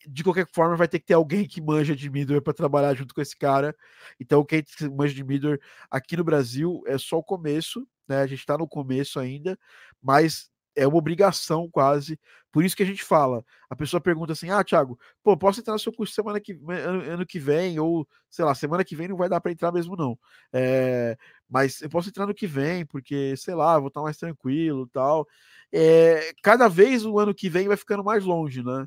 de 0.07 0.25
qualquer 0.25 0.47
forma 0.53 0.77
vai 0.77 0.89
ter 0.89 0.99
que 0.99 1.07
ter 1.07 1.15
alguém 1.15 1.47
que 1.47 1.61
manja 1.61 1.95
de 1.95 2.11
middleware 2.11 2.43
para 2.43 2.53
trabalhar 2.53 2.95
junto 2.95 3.15
com 3.15 3.21
esse 3.21 3.37
cara. 3.37 3.75
Então 4.21 4.45
quem 4.45 4.65
manja 4.97 5.15
de 5.15 5.25
middleware 5.25 5.61
aqui 5.91 6.17
no 6.17 6.25
Brasil 6.25 6.83
é 6.87 6.99
só 6.99 7.19
o 7.19 7.23
começo, 7.23 7.87
né? 8.09 8.19
A 8.19 8.27
gente 8.27 8.41
está 8.41 8.59
no 8.59 8.69
começo 8.69 9.19
ainda, 9.19 9.59
mas 10.03 10.51
é 10.77 10.87
uma 10.87 10.97
obrigação 10.97 11.69
quase. 11.71 12.19
Por 12.53 12.65
isso 12.65 12.77
que 12.77 12.83
a 12.83 12.87
gente 12.87 13.03
fala. 13.03 13.45
A 13.71 13.77
pessoa 13.77 14.01
pergunta 14.01 14.33
assim: 14.33 14.51
ah, 14.51 14.63
Thiago, 14.65 14.99
pô, 15.23 15.37
posso 15.37 15.61
entrar 15.61 15.73
no 15.73 15.79
seu 15.79 15.93
curso 15.93 16.15
semana 16.15 16.41
que 16.41 16.53
ano, 16.69 17.03
ano 17.13 17.27
que 17.27 17.39
vem? 17.39 17.79
Ou, 17.79 18.07
sei 18.31 18.45
lá, 18.45 18.55
semana 18.55 18.85
que 18.85 18.97
vem 18.97 19.09
não 19.09 19.17
vai 19.17 19.29
dar 19.29 19.41
para 19.41 19.53
entrar 19.53 19.73
mesmo, 19.73 19.97
não. 19.97 20.19
É, 20.53 21.17
mas 21.49 21.81
eu 21.83 21.89
posso 21.89 22.09
entrar 22.09 22.27
no 22.27 22.35
que 22.35 22.47
vem, 22.47 22.85
porque, 22.87 23.37
sei 23.37 23.55
lá, 23.55 23.79
vou 23.79 23.89
estar 23.89 24.03
mais 24.03 24.17
tranquilo 24.17 24.89
tal. 24.89 25.27
É, 25.73 26.33
cada 26.43 26.69
vez 26.69 27.05
o 27.05 27.19
ano 27.19 27.35
que 27.35 27.49
vem 27.49 27.69
vai 27.69 27.77
ficando 27.77 28.05
mais 28.05 28.25
longe, 28.25 28.63
né? 28.63 28.87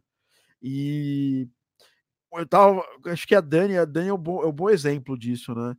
E 0.62 1.48
eu 2.34 2.48
tava. 2.48 2.84
Acho 3.06 3.28
que 3.28 3.36
a 3.36 3.42
Dani, 3.42 3.78
a 3.78 3.86
Dani 3.86 4.10
é 4.10 4.14
um 4.14 4.18
bom, 4.18 4.44
é 4.44 4.48
um 4.48 4.52
bom 4.52 4.70
exemplo 4.70 5.18
disso, 5.18 5.54
né? 5.56 5.76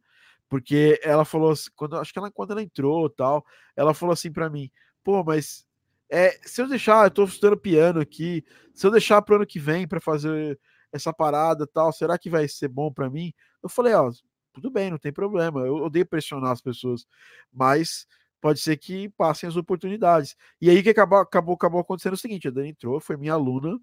Porque 0.49 0.99
ela 1.03 1.25
falou 1.25 1.51
assim, 1.51 1.71
quando, 1.77 1.97
acho 1.97 2.13
que 2.13 2.19
ela, 2.19 2.31
quando 2.31 2.53
ela 2.53 2.63
entrou 2.63 3.09
tal, 3.11 3.45
ela 3.77 3.93
falou 3.95 4.13
assim 4.13 4.33
para 4.33 4.49
mim, 4.49 4.71
pô, 5.05 5.23
mas 5.23 5.67
é, 6.11 6.31
se 6.43 6.63
eu 6.63 6.69
deixar, 6.69 7.07
eu 7.07 7.11
tô 7.11 7.25
estudando 7.25 7.59
piano 7.59 8.01
aqui, 8.01 8.45
se 8.75 8.87
eu 8.87 8.91
deixar 8.91 9.21
pro 9.23 9.37
ano 9.37 9.47
que 9.47 9.59
vem 9.59 9.87
para 9.87 10.01
fazer 10.01 10.59
essa 10.91 11.13
parada 11.13 11.67
tal, 11.67 11.93
será 11.93 12.19
que 12.19 12.31
vai 12.31 12.49
ser 12.49 12.69
bom 12.69 12.91
para 12.91 13.11
mim? 13.11 13.33
Eu 13.63 13.69
falei, 13.69 13.93
ó, 13.93 14.11
tudo 14.55 14.71
bem, 14.71 14.91
não 14.91 14.99
tem 14.99 15.13
problema, 15.13 15.61
eu 15.61 15.77
odeio 15.77 16.07
pressionar 16.07 16.53
as 16.53 16.63
pessoas, 16.63 17.07
mas 17.53 18.07
pode 18.41 18.61
ser 18.61 18.77
que 18.79 19.09
passem 19.11 19.49
as 19.49 19.57
oportunidades. 19.57 20.35
E 20.61 20.71
aí 20.71 20.83
que 20.83 20.91
acabou, 20.91 21.19
acabou, 21.19 21.55
acabou 21.55 21.81
acontecendo 21.81 22.15
o 22.15 22.19
seguinte: 22.19 22.49
a 22.49 22.51
Dani 22.51 22.71
entrou, 22.71 23.01
foi 23.01 23.17
minha 23.17 23.35
aluna, 23.35 23.79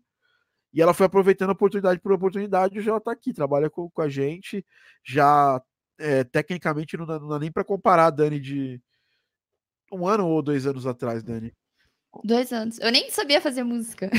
e 0.75 0.81
ela 0.81 0.93
foi 0.93 1.05
aproveitando 1.05 1.51
oportunidade 1.51 2.01
por 2.01 2.11
oportunidade, 2.11 2.81
já 2.81 2.97
está 2.97 3.13
aqui, 3.13 3.31
trabalha 3.31 3.69
com, 3.69 3.89
com, 3.89 4.01
a 4.01 4.09
gente, 4.09 4.63
já 5.01 5.61
é, 5.97 6.25
tecnicamente 6.25 6.97
não 6.97 7.05
dá, 7.05 7.17
não 7.17 7.29
dá 7.29 7.39
nem 7.39 7.49
para 7.49 7.63
comparar 7.63 8.07
a 8.07 8.09
Dani 8.09 8.41
de 8.41 8.81
um 9.89 10.05
ano 10.05 10.27
ou 10.27 10.41
dois 10.41 10.67
anos 10.67 10.85
atrás, 10.85 11.23
Dani. 11.23 11.53
Dois 12.25 12.51
anos. 12.51 12.77
Eu 12.79 12.91
nem 12.91 13.09
sabia 13.09 13.39
fazer 13.39 13.63
música. 13.63 14.09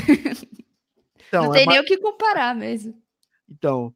Então, 1.28 1.46
não 1.46 1.50
é 1.50 1.58
tem 1.58 1.62
é 1.64 1.66
nem 1.66 1.76
mais... 1.78 1.80
o 1.80 1.84
que 1.84 1.98
comparar 1.98 2.54
mesmo. 2.54 3.02
Então, 3.48 3.92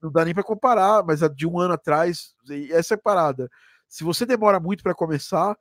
não 0.00 0.12
dá 0.12 0.24
nem 0.24 0.32
para 0.32 0.44
comparar, 0.44 1.04
mas 1.04 1.20
a 1.20 1.26
de 1.26 1.46
um 1.48 1.58
ano 1.58 1.74
atrás, 1.74 2.32
essa 2.70 2.94
é 2.94 2.96
parada. 2.96 3.50
Se 3.88 4.04
você 4.04 4.24
demora 4.24 4.60
muito 4.60 4.80
para 4.80 4.94
começar, 4.94 5.58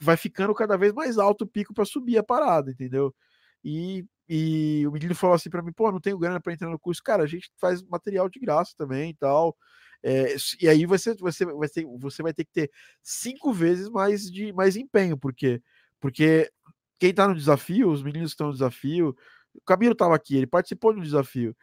vai 0.00 0.16
ficando 0.16 0.54
cada 0.54 0.78
vez 0.78 0.94
mais 0.94 1.18
alto 1.18 1.44
o 1.44 1.46
pico 1.46 1.74
para 1.74 1.84
subir 1.84 2.16
a 2.16 2.22
parada, 2.22 2.70
entendeu? 2.70 3.14
E, 3.62 4.06
e 4.28 4.86
o 4.86 4.92
menino 4.92 5.14
falou 5.14 5.36
assim 5.36 5.50
para 5.50 5.62
mim: 5.62 5.72
pô, 5.72 5.90
não 5.92 6.00
tenho 6.00 6.18
grana 6.18 6.40
para 6.40 6.52
entrar 6.52 6.70
no 6.70 6.78
curso. 6.78 7.02
Cara, 7.02 7.22
a 7.22 7.26
gente 7.26 7.50
faz 7.58 7.82
material 7.82 8.28
de 8.28 8.38
graça 8.40 8.74
também 8.76 9.10
e 9.10 9.14
tal. 9.14 9.56
É, 10.02 10.36
e 10.60 10.68
aí 10.68 10.84
você, 10.84 11.14
você, 11.14 11.46
vai 11.46 11.68
ter, 11.68 11.86
você 11.98 12.22
vai 12.22 12.34
ter 12.34 12.44
que 12.44 12.52
ter 12.52 12.70
cinco 13.02 13.52
vezes 13.52 13.88
mais 13.88 14.30
de 14.30 14.52
mais 14.52 14.76
empenho, 14.76 15.16
porque 15.16 15.62
porque 15.98 16.50
quem 16.98 17.10
está 17.10 17.26
no 17.26 17.34
desafio, 17.34 17.90
os 17.90 18.02
meninos 18.02 18.32
estão 18.32 18.48
no 18.48 18.52
desafio, 18.52 19.16
o 19.54 19.60
Camilo 19.62 19.92
estava 19.92 20.14
aqui, 20.14 20.36
ele 20.36 20.46
participou 20.46 20.94
do 20.94 21.00
desafio. 21.00 21.56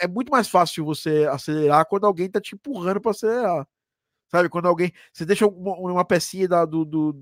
É 0.00 0.06
muito 0.06 0.30
mais 0.30 0.48
fácil 0.48 0.84
você 0.84 1.26
acelerar 1.30 1.86
quando 1.86 2.06
alguém 2.06 2.26
está 2.26 2.40
te 2.40 2.54
empurrando 2.54 3.00
para 3.00 3.10
acelerar. 3.10 3.66
Sabe, 4.30 4.48
quando 4.48 4.66
alguém. 4.66 4.92
Você 5.12 5.26
deixa 5.26 5.46
uma, 5.46 5.76
uma 5.76 6.04
pecinha 6.04 6.46
da, 6.46 6.64
do, 6.64 6.84
do, 6.84 7.12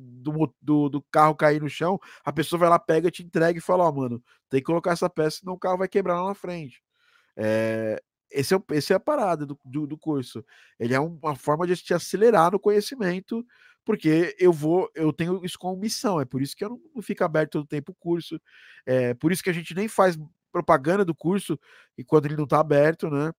do, 0.61 0.89
do, 0.89 1.03
carro 1.11 1.35
cair 1.35 1.61
no 1.61 1.69
chão, 1.69 1.99
a 2.25 2.33
pessoa 2.33 2.61
vai 2.61 2.69
lá, 2.69 2.79
pega, 2.79 3.11
te 3.11 3.23
entrega 3.23 3.59
e 3.59 3.63
fala: 3.63 3.85
Ó, 3.85 3.89
oh, 3.89 3.93
mano, 3.93 4.23
tem 4.51 4.61
que 4.61 4.67
colocar 4.67 4.93
essa 4.93 5.09
peça, 5.09 5.39
senão 5.39 5.55
o 5.55 5.59
carro 5.59 5.79
vai 5.79 5.89
quebrar 5.89 6.21
lá 6.21 6.29
na 6.29 6.35
frente. 6.35 6.83
É, 7.37 8.03
esse, 8.31 8.55
é, 8.55 8.59
esse 8.73 8.93
é 8.93 8.97
a 8.97 9.01
parada 9.01 9.47
do, 9.47 9.59
do, 9.65 9.87
do 9.87 9.97
curso. 9.97 10.45
Ele 10.79 10.95
é 10.95 11.01
uma 11.01 11.35
forma 11.35 11.67
de 11.67 11.77
te 11.77 11.95
acelerar 11.95 12.53
no 12.53 12.61
conhecimento 12.61 13.45
porque 13.89 14.37
eu 14.39 14.53
vou, 14.53 14.91
eu 14.95 15.11
tenho 15.15 15.43
isso 15.43 15.59
como 15.59 15.75
missão, 15.81 16.21
é 16.21 16.27
por 16.27 16.43
isso 16.43 16.55
que 16.55 16.63
eu 16.63 16.69
não, 16.69 16.81
não 16.97 17.01
fico 17.01 17.25
aberto 17.25 17.53
todo 17.53 17.67
tempo 17.67 17.93
o 17.93 17.95
curso, 17.95 18.39
é 18.85 19.15
por 19.15 19.33
isso 19.33 19.43
que 19.43 19.49
a 19.49 19.53
gente 19.53 19.75
nem 19.75 19.89
faz 19.89 20.15
propaganda 20.53 21.07
do 21.07 21.15
curso 21.15 21.59
enquanto 21.97 22.27
ele 22.27 22.37
não 22.37 22.45
está 22.45 22.61
aberto, 22.61 23.09
né? 23.09 23.33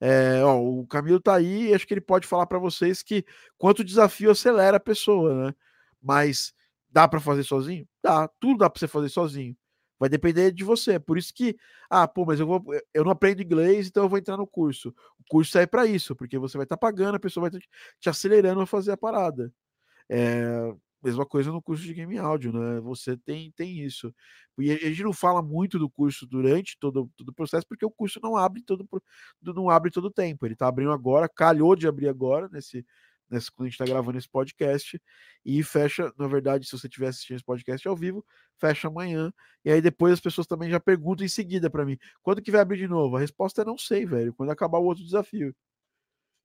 É, 0.00 0.42
ó, 0.44 0.60
o 0.60 0.86
Camilo 0.86 1.20
tá 1.20 1.34
aí 1.36 1.74
acho 1.74 1.86
que 1.86 1.94
ele 1.94 2.00
pode 2.00 2.26
falar 2.26 2.46
para 2.46 2.58
vocês 2.58 3.02
que 3.02 3.24
quanto 3.56 3.82
desafio 3.84 4.30
acelera 4.30 4.76
a 4.76 4.80
pessoa, 4.80 5.46
né? 5.46 5.54
Mas 6.00 6.52
dá 6.90 7.08
para 7.08 7.20
fazer 7.20 7.42
sozinho? 7.44 7.86
Dá, 8.02 8.28
tudo 8.40 8.58
dá 8.58 8.70
para 8.70 8.78
você 8.78 8.88
fazer 8.88 9.08
sozinho. 9.08 9.56
Vai 9.98 10.08
depender 10.08 10.52
de 10.52 10.62
você. 10.62 10.98
Por 11.00 11.18
isso 11.18 11.34
que, 11.34 11.56
ah, 11.90 12.06
pô, 12.06 12.24
mas 12.24 12.38
eu 12.38 12.46
vou, 12.46 12.64
eu 12.94 13.04
não 13.04 13.10
aprendo 13.10 13.42
inglês, 13.42 13.88
então 13.88 14.04
eu 14.04 14.08
vou 14.08 14.18
entrar 14.18 14.36
no 14.36 14.46
curso. 14.46 14.90
O 15.18 15.24
curso 15.28 15.58
é 15.58 15.66
para 15.66 15.86
isso, 15.86 16.14
porque 16.14 16.38
você 16.38 16.56
vai 16.56 16.64
estar 16.64 16.76
tá 16.76 16.80
pagando, 16.80 17.16
a 17.16 17.20
pessoa 17.20 17.50
vai 17.50 17.60
tá 17.60 17.66
te 18.00 18.08
acelerando 18.08 18.60
a 18.60 18.66
fazer 18.66 18.92
a 18.92 18.96
parada. 18.96 19.52
É, 20.08 20.72
mesma 21.02 21.26
coisa 21.26 21.52
no 21.52 21.62
curso 21.62 21.82
de 21.84 21.94
game 21.94 22.18
áudio, 22.18 22.52
né? 22.52 22.80
Você 22.80 23.16
tem, 23.16 23.52
tem 23.52 23.80
isso. 23.80 24.12
E 24.58 24.72
a 24.72 24.76
gente 24.76 25.02
não 25.02 25.12
fala 25.12 25.42
muito 25.42 25.78
do 25.78 25.88
curso 25.88 26.26
durante 26.26 26.76
todo, 26.78 27.10
todo 27.16 27.28
o 27.28 27.34
processo, 27.34 27.66
porque 27.68 27.84
o 27.84 27.90
curso 27.90 28.20
não 28.22 28.36
abre 28.36 28.62
todo 28.62 28.86
não 29.42 29.70
abre 29.70 29.90
todo 29.90 30.06
o 30.06 30.10
tempo. 30.10 30.46
Ele 30.46 30.54
está 30.54 30.68
abrindo 30.68 30.92
agora, 30.92 31.28
calhou 31.28 31.76
de 31.76 31.86
abrir 31.86 32.08
agora 32.08 32.48
nesse 32.50 32.84
nesse, 33.30 33.50
quando 33.50 33.66
a 33.66 33.68
gente 33.70 33.80
está 33.80 33.84
gravando 33.84 34.18
esse 34.18 34.28
podcast, 34.28 35.00
e 35.44 35.62
fecha, 35.62 36.12
na 36.18 36.26
verdade, 36.26 36.66
se 36.66 36.72
você 36.72 36.86
estiver 36.86 37.08
assistindo 37.08 37.36
esse 37.36 37.44
podcast 37.44 37.86
ao 37.86 37.96
vivo, 37.96 38.24
fecha 38.56 38.88
amanhã, 38.88 39.32
e 39.64 39.70
aí 39.70 39.80
depois 39.80 40.14
as 40.14 40.20
pessoas 40.20 40.46
também 40.46 40.70
já 40.70 40.80
perguntam 40.80 41.24
em 41.24 41.28
seguida 41.28 41.70
para 41.70 41.84
mim, 41.84 41.98
quando 42.22 42.42
que 42.42 42.50
vai 42.50 42.60
abrir 42.60 42.78
de 42.78 42.88
novo? 42.88 43.16
A 43.16 43.20
resposta 43.20 43.62
é 43.62 43.64
não 43.64 43.78
sei, 43.78 44.06
velho, 44.06 44.34
quando 44.34 44.50
acabar 44.50 44.78
o 44.78 44.84
outro 44.84 45.04
desafio. 45.04 45.54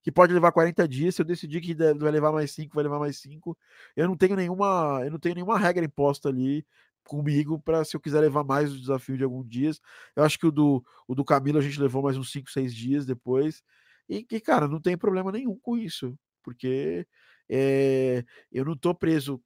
Que 0.04 0.12
pode 0.12 0.34
levar 0.34 0.52
40 0.52 0.88
dias, 0.88 1.16
se 1.16 1.22
eu 1.22 1.26
decidir 1.26 1.62
que 1.62 1.74
vai 1.74 2.12
levar 2.12 2.32
mais 2.32 2.52
5, 2.52 2.76
vai 2.76 2.84
levar 2.84 3.00
mais 3.00 3.18
5. 3.20 3.58
Eu 3.96 4.08
não 4.08 4.18
tenho 4.18 4.36
nenhuma, 4.36 5.02
eu 5.04 5.12
não 5.12 5.20
tenho 5.20 5.36
nenhuma 5.36 5.58
regra 5.58 5.86
imposta 5.86 6.30
ali 6.30 6.66
comigo 7.06 7.60
para 7.60 7.84
se 7.84 7.96
eu 7.96 8.00
quiser 8.02 8.22
levar 8.22 8.44
mais 8.44 8.72
o 8.74 8.80
desafio 8.80 9.18
de 9.18 9.24
alguns 9.24 9.48
dias. 9.50 9.82
Eu 10.16 10.24
acho 10.24 10.38
que 10.38 10.48
o 10.48 10.52
do, 10.52 10.84
o 11.08 11.16
do 11.16 11.26
Camilo 11.26 11.58
a 11.60 11.62
gente 11.62 11.80
levou 11.80 12.04
mais 12.04 12.18
uns 12.18 12.32
5, 12.32 12.52
6 12.52 12.74
dias 12.76 13.06
depois. 13.06 13.64
E 14.10 14.24
que, 14.24 14.40
cara, 14.40 14.68
não 14.68 14.82
tem 14.82 14.98
problema 14.98 15.32
nenhum 15.32 15.58
com 15.60 15.78
isso 15.78 16.18
porque 16.44 17.08
é, 17.50 18.24
eu 18.52 18.66
não 18.66 18.76
tô 18.76 18.94
preso 18.94 19.42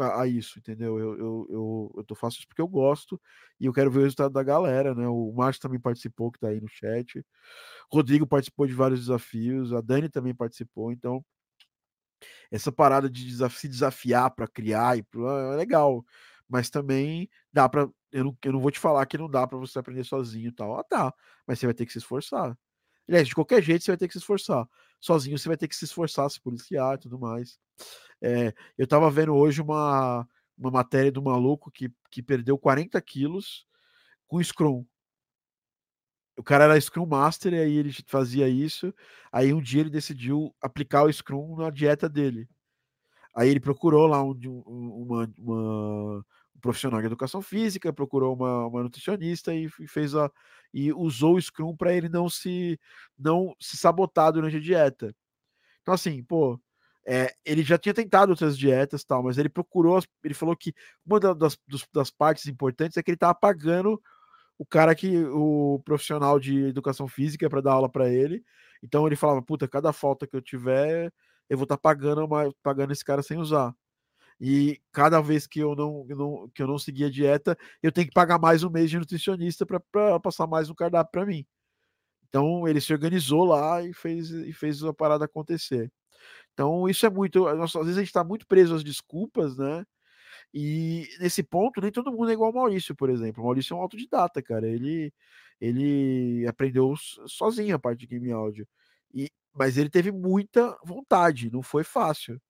a, 0.00 0.26
isso, 0.26 0.58
entendeu? 0.58 0.98
Eu, 0.98 1.18
eu, 1.18 1.46
eu, 1.50 1.92
eu 1.98 2.04
tô 2.04 2.14
fazendo 2.14 2.38
isso 2.40 2.48
porque 2.48 2.62
eu 2.62 2.68
gosto 2.68 3.20
e 3.60 3.66
eu 3.66 3.72
quero 3.72 3.90
ver 3.90 4.00
o 4.00 4.02
resultado 4.02 4.32
da 4.32 4.42
galera, 4.42 4.94
né? 4.94 5.06
O 5.08 5.32
Márcio 5.32 5.62
também 5.62 5.80
participou, 5.80 6.30
que 6.32 6.38
tá 6.40 6.48
aí 6.48 6.60
no 6.60 6.68
chat. 6.68 7.18
O 7.92 7.96
Rodrigo 7.96 8.26
participou 8.26 8.66
de 8.66 8.74
vários 8.74 9.00
desafios, 9.00 9.72
a 9.72 9.80
Dani 9.80 10.08
também 10.10 10.34
participou, 10.34 10.92
então 10.92 11.24
essa 12.50 12.70
parada 12.72 13.08
de 13.10 13.32
se 13.50 13.68
desafiar 13.68 14.30
para 14.34 14.46
criar 14.48 14.96
e 14.98 15.04
é 15.52 15.56
legal, 15.56 16.04
mas 16.48 16.70
também 16.70 17.28
dá 17.52 17.68
para 17.68 17.88
eu 18.12 18.24
não, 18.24 18.36
eu 18.44 18.52
não 18.52 18.60
vou 18.60 18.72
te 18.72 18.78
falar 18.80 19.06
que 19.06 19.16
não 19.16 19.30
dá 19.30 19.46
para 19.46 19.56
você 19.58 19.78
aprender 19.78 20.02
sozinho 20.04 20.48
e 20.48 20.52
tal. 20.52 20.76
Ah, 20.78 20.82
tá, 20.84 21.14
mas 21.46 21.58
você 21.60 21.66
vai 21.66 21.74
ter 21.74 21.86
que 21.86 21.92
se 21.92 21.98
esforçar. 21.98 22.56
Aliás, 23.10 23.26
de 23.26 23.34
qualquer 23.34 23.60
jeito 23.60 23.84
você 23.84 23.90
vai 23.90 23.98
ter 23.98 24.06
que 24.06 24.12
se 24.12 24.20
esforçar. 24.20 24.68
Sozinho 25.00 25.36
você 25.36 25.48
vai 25.48 25.56
ter 25.56 25.66
que 25.66 25.74
se 25.74 25.84
esforçar, 25.84 26.30
se 26.30 26.40
policiar 26.40 26.94
e 26.94 26.98
tudo 26.98 27.18
mais. 27.18 27.58
É, 28.22 28.54
eu 28.78 28.86
tava 28.86 29.10
vendo 29.10 29.34
hoje 29.34 29.60
uma, 29.60 30.24
uma 30.56 30.70
matéria 30.70 31.10
do 31.10 31.20
maluco 31.20 31.72
que, 31.72 31.92
que 32.08 32.22
perdeu 32.22 32.56
40 32.56 33.02
quilos 33.02 33.66
com 34.28 34.40
Scrum. 34.40 34.86
O 36.38 36.42
cara 36.44 36.66
era 36.66 36.80
Scrum 36.80 37.04
Master 37.04 37.52
e 37.52 37.58
aí 37.58 37.76
ele 37.78 37.92
fazia 38.06 38.48
isso. 38.48 38.94
Aí 39.32 39.52
um 39.52 39.60
dia 39.60 39.80
ele 39.80 39.90
decidiu 39.90 40.54
aplicar 40.62 41.02
o 41.02 41.12
Scrum 41.12 41.56
na 41.56 41.68
dieta 41.68 42.08
dele. 42.08 42.48
Aí 43.34 43.48
ele 43.48 43.58
procurou 43.58 44.06
lá 44.06 44.22
um, 44.22 44.32
uma, 44.64 45.28
uma 45.36 46.26
profissional 46.60 47.00
de 47.00 47.06
educação 47.06 47.42
física, 47.42 47.92
procurou 47.92 48.34
uma, 48.34 48.66
uma 48.66 48.82
nutricionista 48.82 49.54
e, 49.54 49.68
fez 49.88 50.14
a 50.14 50.30
e 50.72 50.92
usou 50.92 51.34
o 51.36 51.42
Scrum 51.42 51.76
para 51.76 51.92
ele 51.94 52.08
não 52.08 52.28
se 52.28 52.78
não 53.18 53.54
se 53.60 53.76
sabotar 53.76 54.32
durante 54.32 54.56
a 54.56 54.60
dieta. 54.60 55.14
Então 55.82 55.94
assim, 55.94 56.22
pô, 56.22 56.60
é, 57.06 57.34
ele 57.44 57.62
já 57.62 57.78
tinha 57.78 57.94
tentado 57.94 58.30
outras 58.30 58.56
dietas 58.56 59.04
tal, 59.04 59.22
mas 59.22 59.38
ele 59.38 59.48
procurou, 59.48 60.00
ele 60.22 60.34
falou 60.34 60.56
que 60.56 60.74
uma 61.04 61.18
das, 61.18 61.58
das, 61.92 62.10
partes 62.10 62.46
importantes 62.46 62.96
é 62.96 63.02
que 63.02 63.10
ele 63.10 63.16
estava 63.16 63.34
pagando 63.34 64.00
o 64.58 64.66
cara 64.66 64.94
que 64.94 65.24
o 65.26 65.80
profissional 65.84 66.38
de 66.38 66.66
educação 66.66 67.08
física 67.08 67.48
para 67.48 67.62
dar 67.62 67.72
aula 67.72 67.88
para 67.88 68.08
ele. 68.10 68.44
Então 68.82 69.06
ele 69.06 69.16
falava, 69.16 69.42
puta, 69.42 69.66
cada 69.68 69.92
falta 69.92 70.26
que 70.26 70.36
eu 70.36 70.42
tiver, 70.42 71.12
eu 71.48 71.56
vou 71.56 71.64
estar 71.64 71.76
tá 71.76 71.80
pagando, 71.80 72.28
pagando 72.62 72.92
esse 72.92 73.04
cara 73.04 73.22
sem 73.22 73.38
usar. 73.38 73.74
E 74.40 74.80
cada 74.92 75.20
vez 75.20 75.46
que 75.46 75.60
eu 75.60 75.74
não, 75.76 76.04
não, 76.06 76.48
que 76.54 76.62
eu 76.62 76.66
não 76.66 76.78
seguir 76.78 77.04
a 77.04 77.10
dieta, 77.10 77.56
eu 77.82 77.92
tenho 77.92 78.06
que 78.08 78.14
pagar 78.14 78.38
mais 78.38 78.64
um 78.64 78.70
mês 78.70 78.90
de 78.90 78.98
nutricionista 78.98 79.66
para 79.66 80.20
passar 80.20 80.46
mais 80.46 80.70
um 80.70 80.74
cardápio 80.74 81.12
para 81.12 81.26
mim. 81.26 81.44
Então 82.28 82.66
ele 82.68 82.80
se 82.80 82.92
organizou 82.92 83.44
lá 83.44 83.82
e 83.82 83.92
fez, 83.94 84.30
e 84.30 84.52
fez 84.52 84.82
a 84.84 84.94
parada 84.94 85.24
acontecer. 85.26 85.92
Então 86.54 86.88
isso 86.88 87.06
é 87.06 87.10
muito. 87.10 87.46
Às 87.48 87.72
vezes 87.74 87.96
a 87.96 88.00
gente 88.00 88.08
está 88.08 88.24
muito 88.24 88.46
preso 88.46 88.74
às 88.74 88.84
desculpas, 88.84 89.56
né? 89.56 89.84
E 90.54 91.08
nesse 91.20 91.42
ponto, 91.42 91.80
nem 91.80 91.92
todo 91.92 92.12
mundo 92.12 92.30
é 92.30 92.34
igual 92.34 92.48
ao 92.50 92.54
Maurício, 92.54 92.94
por 92.96 93.10
exemplo. 93.10 93.42
O 93.42 93.46
Maurício 93.46 93.74
é 93.74 93.76
um 93.78 93.82
autodidata, 93.82 94.42
cara. 94.42 94.66
Ele, 94.68 95.12
ele 95.60 96.46
aprendeu 96.48 96.94
sozinho 97.26 97.76
a 97.76 97.78
parte 97.78 98.00
de 98.00 98.06
game 98.06 98.32
áudio. 98.32 98.66
E, 99.14 99.30
mas 99.54 99.78
ele 99.78 99.90
teve 99.90 100.12
muita 100.12 100.76
vontade, 100.84 101.50
não 101.52 101.62
foi 101.62 101.84
fácil. 101.84 102.40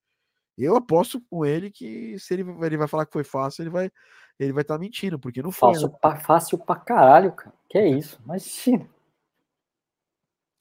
Eu 0.65 0.77
aposto 0.77 1.21
com 1.31 1.45
ele 1.45 1.71
que 1.71 2.19
se 2.19 2.35
ele, 2.35 2.43
ele 2.63 2.77
vai 2.77 2.89
falar 2.89 3.07
que 3.07 3.13
foi 3.13 3.25
fácil, 3.25 3.63
ele 3.63 3.71
vai, 3.71 3.91
ele 4.39 4.53
vai 4.53 4.63
estar 4.63 4.75
tá 4.75 4.81
mentindo, 4.81 5.19
porque 5.19 5.43
não 5.43 5.51
foi. 5.51 5.75
Fácil, 5.75 5.89
né? 5.89 5.97
pra, 6.01 6.17
fácil 6.17 6.59
pra 6.59 6.77
caralho, 6.77 7.33
cara. 7.33 7.55
Que 7.69 7.79
é 7.79 7.89
isso? 7.89 8.21
Imagina. 8.25 8.89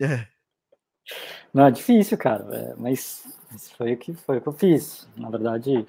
É. 0.02 0.28
Não, 1.54 1.66
é 1.66 1.72
difícil, 1.72 2.18
cara. 2.18 2.46
É, 2.56 2.76
mas 2.76 3.24
foi 3.76 3.94
o 3.94 3.98
que 3.98 4.14
foi 4.14 4.38
o 4.38 4.42
que 4.42 4.48
eu 4.48 4.54
fiz. 4.54 5.10
Na 5.18 5.30
verdade, 5.30 5.86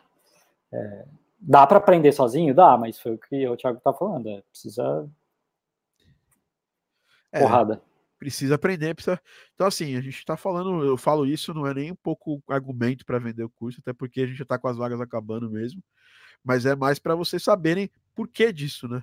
é, 0.73 1.05
dá 1.39 1.67
para 1.67 1.79
aprender 1.79 2.13
sozinho? 2.13 2.55
Dá, 2.55 2.77
mas 2.77 2.99
foi 2.99 3.15
o 3.15 3.19
que 3.19 3.47
o 3.49 3.57
Thiago 3.57 3.81
tá 3.81 3.93
falando. 3.93 4.29
É, 4.29 4.43
precisa. 4.51 5.09
É, 7.33 7.41
porrada. 7.41 7.83
Precisa 8.21 8.57
aprender, 8.57 8.95
precisa. 8.95 9.19
Então, 9.55 9.67
assim, 9.67 9.97
a 9.97 10.01
gente 10.03 10.23
tá 10.27 10.37
falando, 10.37 10.85
eu 10.85 10.99
falo 10.99 11.25
isso, 11.25 11.55
não 11.55 11.67
é 11.67 11.73
nem 11.73 11.91
um 11.91 11.97
pouco 11.97 12.43
argumento 12.47 13.03
para 13.07 13.19
vender 13.19 13.43
o 13.43 13.49
curso, 13.49 13.81
até 13.81 13.95
porque 13.95 14.21
a 14.21 14.27
gente 14.27 14.37
já 14.37 14.45
tá 14.45 14.59
com 14.59 14.69
as 14.69 14.77
vagas 14.77 15.01
acabando 15.01 15.51
mesmo. 15.51 15.83
Mas 16.45 16.67
é 16.67 16.77
mais 16.77 16.99
para 16.99 17.15
vocês 17.15 17.43
saberem 17.43 17.91
por 18.15 18.29
que 18.29 18.53
disso, 18.53 18.87
né? 18.87 19.03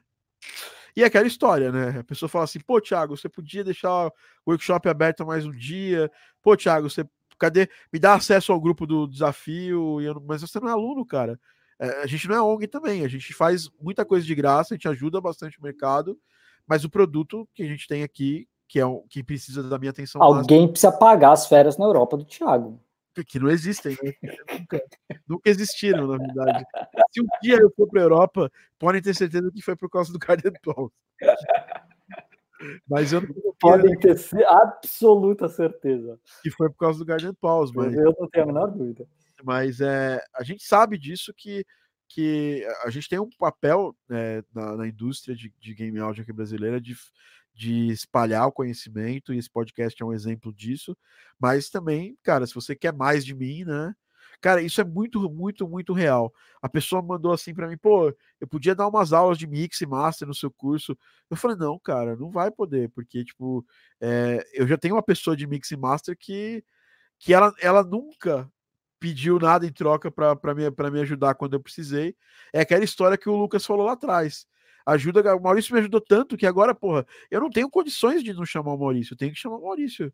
E 0.95 1.03
aquela 1.03 1.25
história, 1.25 1.71
né? 1.71 1.99
A 1.99 2.03
pessoa 2.03 2.29
fala 2.29 2.43
assim: 2.43 2.59
pô, 2.59 2.79
Thiago, 2.79 3.17
você 3.17 3.27
podia 3.27 3.63
deixar 3.63 4.07
o 4.07 4.11
workshop 4.47 4.87
aberto 4.87 5.25
mais 5.25 5.47
um 5.47 5.51
dia. 5.51 6.11
Pô, 6.41 6.55
Thiago, 6.55 6.87
você 6.87 7.03
cadê? 7.39 7.67
Me 7.91 7.97
dá 7.97 8.13
acesso 8.13 8.51
ao 8.53 8.61
grupo 8.61 8.85
do 8.85 9.07
desafio. 9.07 9.99
Não... 9.99 10.23
Mas 10.27 10.41
você 10.41 10.59
não 10.59 10.69
é 10.69 10.71
aluno, 10.73 11.03
cara. 11.03 11.39
É, 11.79 12.03
a 12.03 12.05
gente 12.05 12.27
não 12.27 12.35
é 12.35 12.41
ONG 12.41 12.67
também. 12.67 13.03
A 13.03 13.07
gente 13.07 13.33
faz 13.33 13.67
muita 13.81 14.05
coisa 14.05 14.25
de 14.25 14.35
graça, 14.35 14.73
a 14.73 14.77
gente 14.77 14.87
ajuda 14.87 15.19
bastante 15.19 15.59
o 15.59 15.63
mercado. 15.63 16.19
Mas 16.67 16.83
o 16.83 16.89
produto 16.89 17.47
que 17.53 17.63
a 17.63 17.67
gente 17.67 17.87
tem 17.87 18.03
aqui, 18.03 18.47
que 18.67 18.79
é 18.79 18.85
o 18.85 19.01
que 19.09 19.23
precisa 19.23 19.63
da 19.63 19.77
minha 19.77 19.91
atenção. 19.91 20.21
Alguém 20.21 20.67
precisa 20.67 20.91
pagar 20.91 21.31
as 21.31 21.47
férias 21.47 21.77
na 21.77 21.85
Europa 21.85 22.17
do 22.17 22.25
Thiago 22.25 22.79
que 23.23 23.39
não 23.39 23.49
existem, 23.49 23.97
né? 24.03 24.13
nunca, 24.59 24.81
nunca, 25.27 25.49
existiram, 25.49 26.07
na 26.07 26.17
verdade. 26.17 26.65
Se 27.11 27.21
um 27.21 27.27
dia 27.41 27.57
eu 27.57 27.71
for 27.75 27.87
para 27.87 28.01
a 28.01 28.03
Europa, 28.03 28.51
podem 28.77 29.01
ter 29.01 29.15
certeza 29.15 29.51
que 29.51 29.61
foi 29.61 29.75
por 29.75 29.89
causa 29.89 30.11
do 30.11 30.19
Pause. 30.19 30.93
Mas 32.87 33.13
eu 33.13 33.21
não 33.21 33.27
Podem 33.59 33.97
ter 33.97 34.15
absoluta 34.47 35.49
certeza. 35.49 36.19
Que 36.43 36.51
foi 36.51 36.69
por 36.69 36.77
causa 36.77 36.99
do 36.99 37.05
Guardian 37.05 37.33
Pause. 37.33 37.73
Mas, 37.75 37.93
eu 37.95 38.15
não 38.19 38.29
tenho 38.29 38.43
a 38.43 38.47
menor 38.47 38.67
dúvida. 38.67 39.07
Mas 39.43 39.81
é, 39.81 40.21
a 40.35 40.43
gente 40.43 40.63
sabe 40.63 40.97
disso 40.97 41.33
que, 41.35 41.65
que 42.07 42.67
a 42.83 42.89
gente 42.91 43.09
tem 43.09 43.19
um 43.19 43.29
papel 43.39 43.95
é, 44.11 44.43
na, 44.53 44.77
na, 44.77 44.87
indústria 44.87 45.35
de, 45.35 45.51
de 45.59 45.73
game 45.73 45.99
audio 45.99 46.21
aqui 46.21 46.31
brasileira 46.31 46.79
de 46.79 46.95
de 47.57 47.87
espalhar 47.87 48.47
o 48.47 48.51
conhecimento, 48.51 49.33
e 49.33 49.39
esse 49.39 49.49
podcast 49.49 49.99
é 49.99 50.05
um 50.05 50.13
exemplo 50.13 50.53
disso. 50.53 50.95
Mas 51.39 51.71
também, 51.71 52.15
cara, 52.21 52.45
se 52.45 52.53
você 52.53 52.75
quer 52.75 52.93
mais 52.93 53.25
de 53.25 53.33
mim, 53.33 53.65
né? 53.65 53.95
Cara, 54.39 54.61
isso 54.61 54.79
é 54.79 54.83
muito, 54.83 55.27
muito, 55.27 55.67
muito 55.67 55.91
real. 55.91 56.31
A 56.61 56.69
pessoa 56.69 57.01
mandou 57.01 57.33
assim 57.33 57.55
para 57.55 57.67
mim, 57.67 57.75
pô, 57.75 58.13
eu 58.39 58.47
podia 58.47 58.75
dar 58.75 58.87
umas 58.87 59.11
aulas 59.11 59.39
de 59.39 59.47
mix 59.47 59.81
e 59.81 59.87
master 59.87 60.27
no 60.27 60.35
seu 60.35 60.51
curso. 60.51 60.95
Eu 61.31 61.35
falei, 61.35 61.57
não, 61.57 61.79
cara, 61.79 62.15
não 62.15 62.29
vai 62.29 62.51
poder, 62.51 62.89
porque, 62.89 63.25
tipo, 63.25 63.65
é, 63.99 64.45
eu 64.53 64.67
já 64.67 64.77
tenho 64.77 64.93
uma 64.93 65.01
pessoa 65.01 65.35
de 65.35 65.47
mix 65.47 65.71
e 65.71 65.77
master 65.77 66.15
que, 66.15 66.63
que 67.17 67.33
ela, 67.33 67.51
ela 67.59 67.83
nunca 67.83 68.47
pediu 68.99 69.39
nada 69.39 69.65
em 69.65 69.73
troca 69.73 70.11
para 70.11 70.53
me, 70.53 70.69
me 70.91 70.99
ajudar 71.01 71.33
quando 71.33 71.55
eu 71.55 71.59
precisei. 71.59 72.15
É 72.53 72.61
aquela 72.61 72.83
história 72.83 73.17
que 73.17 73.29
o 73.29 73.35
Lucas 73.35 73.65
falou 73.65 73.87
lá 73.87 73.93
atrás 73.93 74.45
ajuda. 74.87 75.35
O 75.35 75.41
Maurício 75.41 75.73
me 75.73 75.79
ajudou 75.79 76.01
tanto 76.01 76.37
que 76.37 76.45
agora, 76.45 76.73
porra, 76.73 77.05
eu 77.29 77.41
não 77.41 77.49
tenho 77.49 77.69
condições 77.69 78.23
de 78.23 78.33
não 78.33 78.45
chamar 78.45 78.73
o 78.73 78.77
Maurício, 78.77 79.13
eu 79.13 79.17
tenho 79.17 79.33
que 79.33 79.39
chamar 79.39 79.57
o 79.57 79.63
Maurício. 79.63 80.13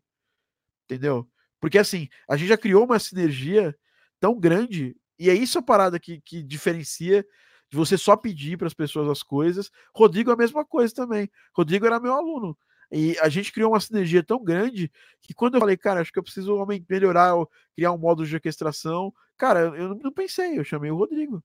Entendeu? 0.84 1.28
Porque 1.60 1.78
assim, 1.78 2.08
a 2.28 2.36
gente 2.36 2.48
já 2.48 2.58
criou 2.58 2.84
uma 2.84 2.98
sinergia 2.98 3.76
tão 4.20 4.38
grande, 4.38 4.96
e 5.18 5.30
é 5.30 5.34
isso 5.34 5.58
a 5.58 5.62
parada 5.62 5.98
que, 5.98 6.20
que 6.20 6.42
diferencia 6.42 7.24
de 7.70 7.76
você 7.76 7.96
só 7.96 8.16
pedir 8.16 8.58
para 8.58 8.66
as 8.66 8.74
pessoas 8.74 9.08
as 9.08 9.22
coisas. 9.22 9.70
Rodrigo 9.94 10.30
é 10.30 10.34
a 10.34 10.36
mesma 10.36 10.64
coisa 10.64 10.94
também. 10.94 11.30
Rodrigo 11.54 11.86
era 11.86 12.00
meu 12.00 12.12
aluno. 12.12 12.56
E 12.92 13.18
a 13.20 13.28
gente 13.28 13.52
criou 13.52 13.72
uma 13.72 13.80
sinergia 13.80 14.22
tão 14.22 14.42
grande 14.42 14.90
que 15.20 15.32
quando 15.34 15.54
eu 15.54 15.60
falei, 15.60 15.76
cara, 15.76 16.00
acho 16.00 16.12
que 16.12 16.18
eu 16.18 16.22
preciso 16.22 16.64
melhorar, 16.88 17.34
criar 17.74 17.92
um 17.92 17.98
módulo 17.98 18.28
de 18.28 18.34
orquestração, 18.34 19.12
cara, 19.36 19.60
eu 19.76 19.94
não 19.96 20.12
pensei, 20.12 20.58
eu 20.58 20.64
chamei 20.64 20.90
o 20.90 20.96
Rodrigo 20.96 21.42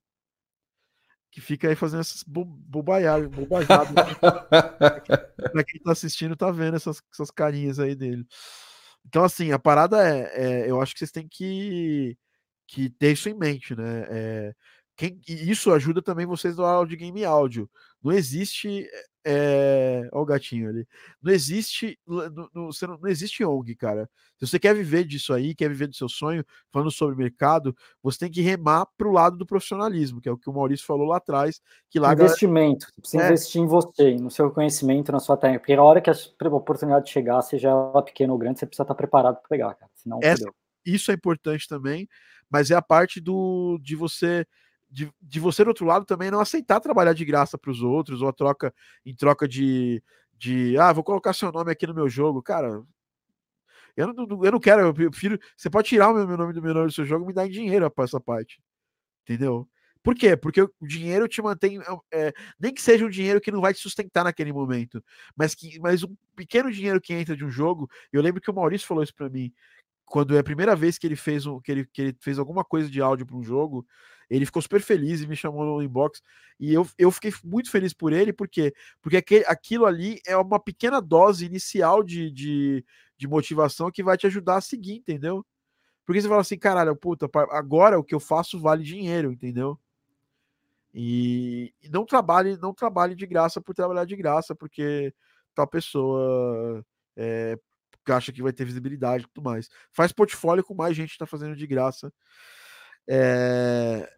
que 1.32 1.42
fica 1.42 1.68
aí 1.68 1.76
fazendo 1.76 2.02
essas 2.02 2.24
bo 2.24 2.44
bobajadas. 2.44 3.30
bobajadas. 3.30 3.94
pra 5.52 5.64
quem 5.64 5.82
tá 5.82 5.92
assistindo, 5.92 6.36
tá 6.36 6.52
vendo 6.52 6.76
essas, 6.76 7.02
essas 7.12 7.32
carinhas 7.32 7.80
aí 7.80 7.96
dele. 7.96 8.26
Então, 9.06 9.24
assim, 9.24 9.52
a 9.52 9.60
parada 9.60 9.98
é, 10.08 10.32
é, 10.34 10.70
eu 10.70 10.82
acho 10.82 10.94
que 10.94 11.00
vocês 11.00 11.12
têm 11.12 11.28
que, 11.28 12.18
que 12.68 12.90
ter 12.90 13.14
isso 13.14 13.30
em 13.30 13.34
mente, 13.34 13.76
né? 13.76 14.06
É, 14.10 14.56
quem, 14.96 15.20
isso 15.28 15.72
ajuda 15.72 16.02
também 16.02 16.26
vocês 16.26 16.58
no 16.58 16.66
áudio 16.66 16.98
game 16.98 17.24
áudio. 17.24 17.70
Não 18.04 18.12
existe 18.12 18.90
é... 19.26 20.10
Olha 20.12 20.22
o 20.22 20.26
gatinho 20.26 20.70
ali. 20.70 20.88
Não 21.22 21.32
existe, 21.32 22.00
não, 22.08 22.50
não, 22.54 22.70
não, 22.72 23.08
existe 23.08 23.44
ONG, 23.44 23.76
cara. 23.76 24.10
Se 24.38 24.48
você 24.48 24.60
quer 24.60 24.74
viver 24.74 25.04
disso 25.04 25.34
aí, 25.34 25.54
quer 25.54 25.70
viver 25.70 25.88
do 25.88 25.96
seu 25.96 26.08
sonho, 26.08 26.46
falando 26.72 26.92
sobre 26.92 27.16
mercado, 27.16 27.76
você 28.02 28.20
tem 28.20 28.32
que 28.32 28.42
remar 28.42 28.86
para 28.98 29.08
o 29.08 29.12
lado 29.12 29.38
do 29.38 29.46
profissionalismo, 29.46 30.22
que 30.22 30.30
é 30.30 30.32
o 30.32 30.38
que 30.38 30.50
o 30.50 30.54
Maurício 30.54 30.86
falou 30.86 31.08
lá 31.08 31.18
atrás. 31.18 31.62
Que 31.90 32.00
lá 32.00 32.14
Investimento. 32.14 32.88
Galera... 32.88 32.94
Você 32.96 33.02
precisa 33.02 33.24
é. 33.24 33.28
investir 33.28 33.62
em 33.62 33.68
você, 33.68 34.16
no 34.16 34.32
seu 34.32 34.50
conhecimento, 34.52 35.12
na 35.12 35.20
sua 35.20 35.36
técnica. 35.36 35.60
Porque 35.60 35.74
a 35.74 35.84
hora 35.84 36.02
que 36.02 36.10
a 36.10 36.16
oportunidade 36.50 37.10
chegar, 37.10 37.42
seja 37.42 37.70
ela 37.70 38.02
pequena 38.02 38.32
ou 38.32 38.40
grande, 38.40 38.60
você 38.60 38.66
precisa 38.66 38.84
estar 38.84 38.96
preparado 38.96 39.36
para 39.36 39.50
pegar, 39.50 39.74
cara. 39.76 39.92
Senão, 39.96 40.20
Essa, 40.24 40.50
isso 40.86 41.12
é 41.12 41.14
importante 41.14 41.68
também, 41.68 42.08
mas 42.50 42.72
é 42.72 42.76
a 42.76 42.82
parte 42.82 43.20
do 43.20 43.78
de 43.82 43.96
você 43.96 44.46
de, 44.90 45.12
de 45.22 45.40
você, 45.40 45.64
do 45.64 45.70
outro 45.70 45.86
lado, 45.86 46.06
também 46.06 46.32
não 46.32 46.40
aceitar 46.40 46.80
trabalhar 46.80 47.14
de 47.14 47.26
graça 47.26 47.58
para 47.58 47.72
os 47.72 47.82
outros, 47.82 48.22
ou 48.22 48.30
a 48.30 48.34
troca 48.34 48.74
em 49.06 49.16
troca 49.16 49.48
de, 49.48 50.04
de 50.38 50.78
ah, 50.78 50.92
vou 50.94 51.04
colocar 51.04 51.34
seu 51.34 51.52
nome 51.52 51.72
aqui 51.72 51.86
no 51.86 51.94
meu 51.94 52.10
jogo. 52.10 52.42
Cara, 52.42 52.84
eu 53.96 54.14
não, 54.14 54.46
eu 54.46 54.52
não 54.52 54.60
quero, 54.60 54.82
eu 54.82 54.94
prefiro. 54.94 55.40
Você 55.56 55.70
pode 55.70 55.90
tirar 55.90 56.10
o 56.10 56.14
meu, 56.14 56.28
meu 56.28 56.38
nome 56.38 56.54
do 56.54 56.62
meu 56.62 56.74
nome 56.74 56.88
do 56.88 56.94
seu 56.94 57.06
jogo 57.06 57.26
e 57.26 57.28
me 57.28 57.34
dar 57.34 57.46
em 57.46 57.52
dinheiro 57.52 57.90
para 57.92 58.06
essa 58.06 58.20
parte. 58.20 58.62
Entendeu? 59.24 59.68
Por 60.02 60.16
quê? 60.16 60.38
Porque 60.38 60.62
o 60.62 60.72
dinheiro 60.82 61.28
te 61.28 61.42
mantém. 61.42 61.80
É, 62.12 62.34
nem 62.60 62.74
que 62.74 62.82
seja 62.82 63.06
um 63.06 63.10
dinheiro 63.10 63.42
que 63.42 63.52
não 63.52 63.62
vai 63.62 63.74
te 63.74 63.80
sustentar 63.80 64.24
naquele 64.24 64.54
momento, 64.54 65.04
mas, 65.36 65.54
que, 65.54 65.80
mas 65.80 66.04
um 66.04 66.16
pequeno 66.36 66.72
dinheiro 66.72 67.02
que 67.02 67.14
entra 67.14 67.36
de 67.36 67.44
um 67.44 67.50
jogo. 67.50 67.90
Eu 68.12 68.22
lembro 68.22 68.42
que 68.42 68.50
o 68.50 68.54
Maurício 68.54 68.88
falou 68.88 69.04
isso 69.04 69.14
para 69.14 69.30
mim. 69.30 69.54
Quando 70.06 70.36
é 70.36 70.40
a 70.40 70.44
primeira 70.44 70.76
vez 70.76 70.98
que 70.98 71.06
ele 71.06 71.16
fez 71.16 71.46
um, 71.46 71.60
que 71.60 71.72
ele, 71.72 71.86
que 71.86 72.02
ele 72.02 72.18
fez 72.22 72.40
alguma 72.40 72.64
coisa 72.64 72.90
de 72.90 73.02
áudio 73.02 73.26
para 73.26 73.36
um 73.36 73.44
jogo, 73.44 73.86
ele 74.30 74.46
ficou 74.46 74.62
super 74.62 74.82
feliz 74.82 75.22
e 75.22 75.28
me 75.28 75.36
chamou 75.36 75.66
no 75.66 75.82
inbox. 75.82 76.22
E 76.60 76.74
eu, 76.74 76.88
eu 76.98 77.12
fiquei 77.12 77.34
muito 77.44 77.72
feliz 77.72 77.94
por 77.94 78.14
ele, 78.14 78.32
por 78.32 78.48
quê? 78.48 78.74
Porque 79.02 79.18
aquilo 79.48 79.86
ali 79.86 80.22
é 80.26 80.38
uma 80.38 80.60
pequena 80.60 81.02
dose 81.02 81.46
inicial 81.46 82.04
de, 82.04 82.30
de, 82.32 82.86
de 83.18 83.28
motivação 83.28 83.92
que 83.92 84.04
vai 84.04 84.18
te 84.18 84.28
ajudar 84.28 84.58
a 84.58 84.62
seguir, 84.62 84.96
entendeu? 84.96 85.46
Porque 86.06 86.22
você 86.22 86.28
fala 86.28 86.42
assim, 86.42 86.58
caralho, 86.58 86.96
puta, 86.96 87.30
agora 87.52 88.00
o 88.00 88.04
que 88.04 88.16
eu 88.16 88.20
faço 88.20 88.60
vale 88.60 88.84
dinheiro, 88.84 89.32
entendeu? 89.32 89.80
E, 90.94 91.74
e, 91.82 91.90
não 91.90 92.06
trabalhe, 92.06 92.58
não 92.58 92.74
trabalhe 92.74 93.16
de 93.16 93.26
graça 93.26 93.62
por 93.62 93.76
trabalhar 93.76 94.06
de 94.06 94.16
graça, 94.16 94.56
porque 94.56 95.14
tal 95.54 95.68
pessoa 95.68 96.84
é, 97.16 97.58
acha 98.08 98.32
que 98.32 98.42
vai 98.42 98.52
ter 98.52 98.66
visibilidade 98.66 99.24
e 99.24 99.28
tudo 99.28 99.44
mais. 99.44 99.70
Faz 99.92 100.12
portfólio 100.12 100.64
com 100.64 100.74
mais 100.74 100.96
gente 100.96 101.12
que 101.12 101.18
tá 101.18 101.28
fazendo 101.28 101.56
de 101.56 101.68
graça. 101.68 102.12
É, 103.08 104.10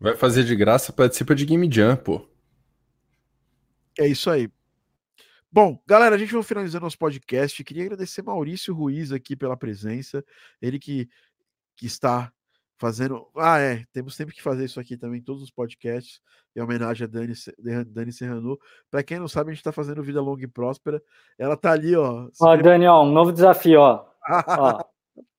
Vai 0.00 0.16
fazer 0.16 0.44
de 0.44 0.56
graça, 0.56 0.94
participa 0.94 1.34
de 1.34 1.44
Game 1.44 1.70
Jam, 1.70 1.94
pô. 1.94 2.26
É 3.98 4.06
isso 4.06 4.30
aí. 4.30 4.50
Bom, 5.52 5.78
galera, 5.86 6.14
a 6.14 6.18
gente 6.18 6.32
vai 6.32 6.42
finalizando 6.42 6.84
nosso 6.84 6.96
podcast. 6.96 7.62
Queria 7.62 7.84
agradecer 7.84 8.22
Maurício 8.22 8.74
Ruiz 8.74 9.12
aqui 9.12 9.36
pela 9.36 9.58
presença. 9.58 10.24
Ele 10.62 10.78
que, 10.78 11.06
que 11.76 11.84
está 11.84 12.32
fazendo. 12.78 13.28
Ah, 13.36 13.58
é. 13.58 13.84
Temos 13.92 14.14
sempre 14.16 14.34
que 14.34 14.40
fazer 14.40 14.64
isso 14.64 14.80
aqui 14.80 14.96
também, 14.96 15.20
todos 15.20 15.42
os 15.42 15.50
podcasts, 15.50 16.22
em 16.56 16.62
homenagem 16.62 17.04
a 17.04 17.06
Dani, 17.06 17.34
Dani 17.86 18.12
Serrano. 18.12 18.58
Para 18.90 19.02
quem 19.02 19.18
não 19.18 19.28
sabe, 19.28 19.50
a 19.50 19.52
gente 19.52 19.60
está 19.60 19.72
fazendo 19.72 20.02
Vida 20.02 20.22
Longa 20.22 20.44
e 20.44 20.48
Próspera. 20.48 21.02
Ela 21.38 21.58
tá 21.58 21.72
ali, 21.72 21.94
ó. 21.94 22.26
Ó, 22.40 22.56
Dani, 22.56 22.86
ó, 22.86 23.02
um 23.04 23.12
novo 23.12 23.32
desafio, 23.32 23.80
ó. 23.80 24.06
ó. 24.48 24.82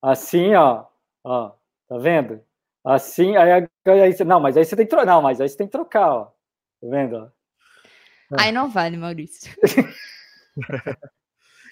Assim, 0.03 0.53
ó. 0.53 0.85
Ó, 1.23 1.51
tá 1.87 1.97
vendo? 1.97 2.41
Assim, 2.83 3.35
aí, 3.35 3.67
aí, 3.85 4.23
não, 4.25 4.39
mas 4.39 4.57
aí 4.57 4.65
você 4.65 4.75
tem 4.75 4.85
que 4.85 4.89
trocar. 4.89 5.05
Não, 5.05 5.21
mas 5.21 5.39
aí 5.39 5.47
você 5.47 5.57
tem 5.57 5.67
que 5.67 5.71
trocar, 5.71 6.11
ó. 6.11 6.25
Tá 6.25 6.87
vendo? 6.89 7.31
Aí 8.39 8.51
não 8.51 8.69
vale, 8.69 8.97
Maurício. 8.97 9.53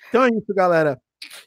então 0.10 0.26
é 0.26 0.30
isso, 0.30 0.54
galera. 0.54 1.02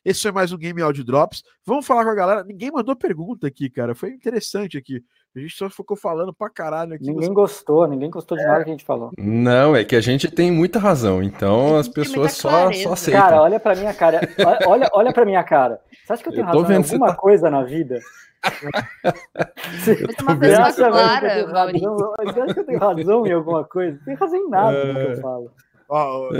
Esse 0.05 0.23
foi 0.23 0.33
mais 0.33 0.53
um 0.53 0.59
Game 0.59 0.83
Audio 0.83 1.05
Drops. 1.05 1.45
Vamos 1.65 1.87
falar 1.87 2.05
com 2.05 2.11
a 2.11 2.15
galera. 2.15 2.43
Ninguém 2.43 2.73
mandou 2.73 2.97
pergunta 2.97 3.47
aqui, 3.47 3.71
cara. 3.71 3.95
Foi 3.95 4.11
interessante 4.11 4.77
aqui. 4.77 5.01
A 5.35 5.39
gente 5.39 5.55
só 5.55 5.71
ficou 5.71 5.97
falando 5.97 6.35
pra 6.35 6.51
caralho 6.51 6.95
aqui. 6.95 7.07
Ninguém 7.07 7.29
você... 7.29 7.35
gostou, 7.35 7.87
ninguém 7.87 8.11
gostou 8.11 8.37
de 8.37 8.43
é. 8.43 8.47
nada 8.47 8.65
que 8.65 8.71
a 8.71 8.73
gente 8.73 8.85
falou. 8.85 9.13
Não, 9.17 9.77
é 9.77 9.85
que 9.85 9.95
a 9.95 10.01
gente 10.01 10.29
tem 10.29 10.51
muita 10.51 10.81
razão. 10.81 11.23
Então 11.23 11.77
as 11.77 11.87
pessoas 11.87 12.33
só, 12.33 12.73
só 12.73 12.95
aceitam. 12.95 13.23
Cara, 13.23 13.43
olha 13.43 13.61
pra 13.61 13.77
minha 13.77 13.95
cara. 13.95 14.21
Olha, 14.67 14.91
olha 14.93 15.13
pra 15.13 15.25
minha 15.25 15.45
cara. 15.45 15.81
Você 16.05 16.13
acha 16.13 16.23
que 16.23 16.29
eu 16.31 16.33
tenho 16.33 16.49
eu 16.49 16.61
razão 16.63 16.73
em 16.73 16.77
alguma 16.77 17.07
tá... 17.09 17.15
coisa 17.15 17.49
na 17.49 17.63
vida? 17.63 18.01
Você 19.85 19.93
é 19.93 20.23
uma 20.23 20.37
pessoa 20.37 20.91
clara, 20.91 21.47
Maurício. 21.47 21.97
Você 21.97 22.41
acha 22.41 22.55
que 22.55 22.61
eu 22.61 22.67
tenho 22.67 22.79
razão 22.81 23.25
em 23.25 23.33
alguma 23.33 23.65
coisa? 23.65 23.97
Não 23.99 24.05
tem 24.05 24.15
razão 24.17 24.39
em 24.39 24.49
nada 24.49 24.77
é... 24.77 24.85
no 24.85 24.95
que 24.95 25.13
eu 25.13 25.21
falo. 25.21 25.53
Ó, 25.95 26.31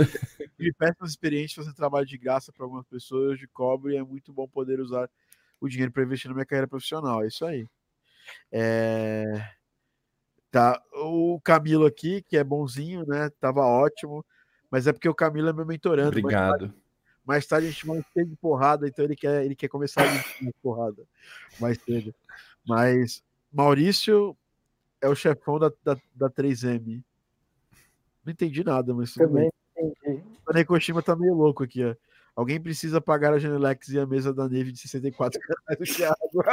ele 0.57 0.73
peça 0.73 1.05
experiência 1.05 1.63
fazer 1.63 1.75
trabalho 1.75 2.07
de 2.07 2.17
graça 2.17 2.51
para 2.51 2.65
algumas 2.65 2.87
pessoas 2.87 3.37
de 3.37 3.47
cobre 3.47 3.93
e 3.93 3.97
é 3.97 4.03
muito 4.03 4.33
bom 4.33 4.47
poder 4.47 4.79
usar 4.79 5.07
o 5.61 5.69
dinheiro 5.69 5.91
para 5.91 6.01
investir 6.01 6.27
na 6.27 6.33
minha 6.33 6.45
carreira 6.45 6.67
profissional. 6.67 7.23
É 7.23 7.27
isso 7.27 7.45
aí. 7.45 7.67
É... 8.51 9.47
Tá, 10.49 10.81
o 10.95 11.39
Camilo 11.43 11.85
aqui, 11.85 12.23
que 12.23 12.35
é 12.35 12.43
bonzinho, 12.43 13.05
né? 13.05 13.29
Tava 13.39 13.61
ótimo, 13.61 14.25
mas 14.71 14.87
é 14.87 14.93
porque 14.93 15.07
o 15.07 15.13
Camilo 15.13 15.49
é 15.49 15.53
meu 15.53 15.67
mentorando. 15.67 16.17
Obrigado. 16.17 16.61
Mais, 16.61 16.73
mais 17.23 17.45
tarde 17.45 17.67
a 17.67 17.69
gente 17.69 17.85
vai 17.85 18.03
ter 18.11 18.25
de 18.25 18.35
porrada, 18.35 18.87
então 18.87 19.05
ele 19.05 19.15
quer, 19.15 19.45
ele 19.45 19.55
quer 19.55 19.67
começar 19.67 20.01
a 20.01 20.51
porrada 20.63 21.03
mais 21.59 21.79
cedo. 21.79 22.13
Mas 22.67 23.21
Maurício 23.51 24.35
é 24.99 25.07
o 25.07 25.15
chefão 25.15 25.59
da, 25.59 25.71
da, 25.83 25.95
da 26.15 26.27
3M. 26.27 27.03
Não 28.25 28.31
entendi 28.31 28.63
nada, 28.63 28.93
mas 28.93 29.13
também 29.13 29.49
entendi. 29.77 30.23
O 30.47 30.53
Nekoshima 30.53 31.01
tá 31.01 31.15
meio 31.15 31.33
louco 31.33 31.63
aqui, 31.63 31.83
ó. 31.83 31.95
Alguém 32.35 32.59
precisa 32.59 32.99
pagar 32.99 33.33
a 33.33 33.39
Genelex 33.39 33.89
e 33.89 33.99
a 33.99 34.07
mesa 34.07 34.33
da 34.33 34.49
Neve 34.49 34.71
de 34.71 34.79
64 34.79 35.39
reais 35.39 35.79
do 35.79 35.85
Thiago. 35.85 36.43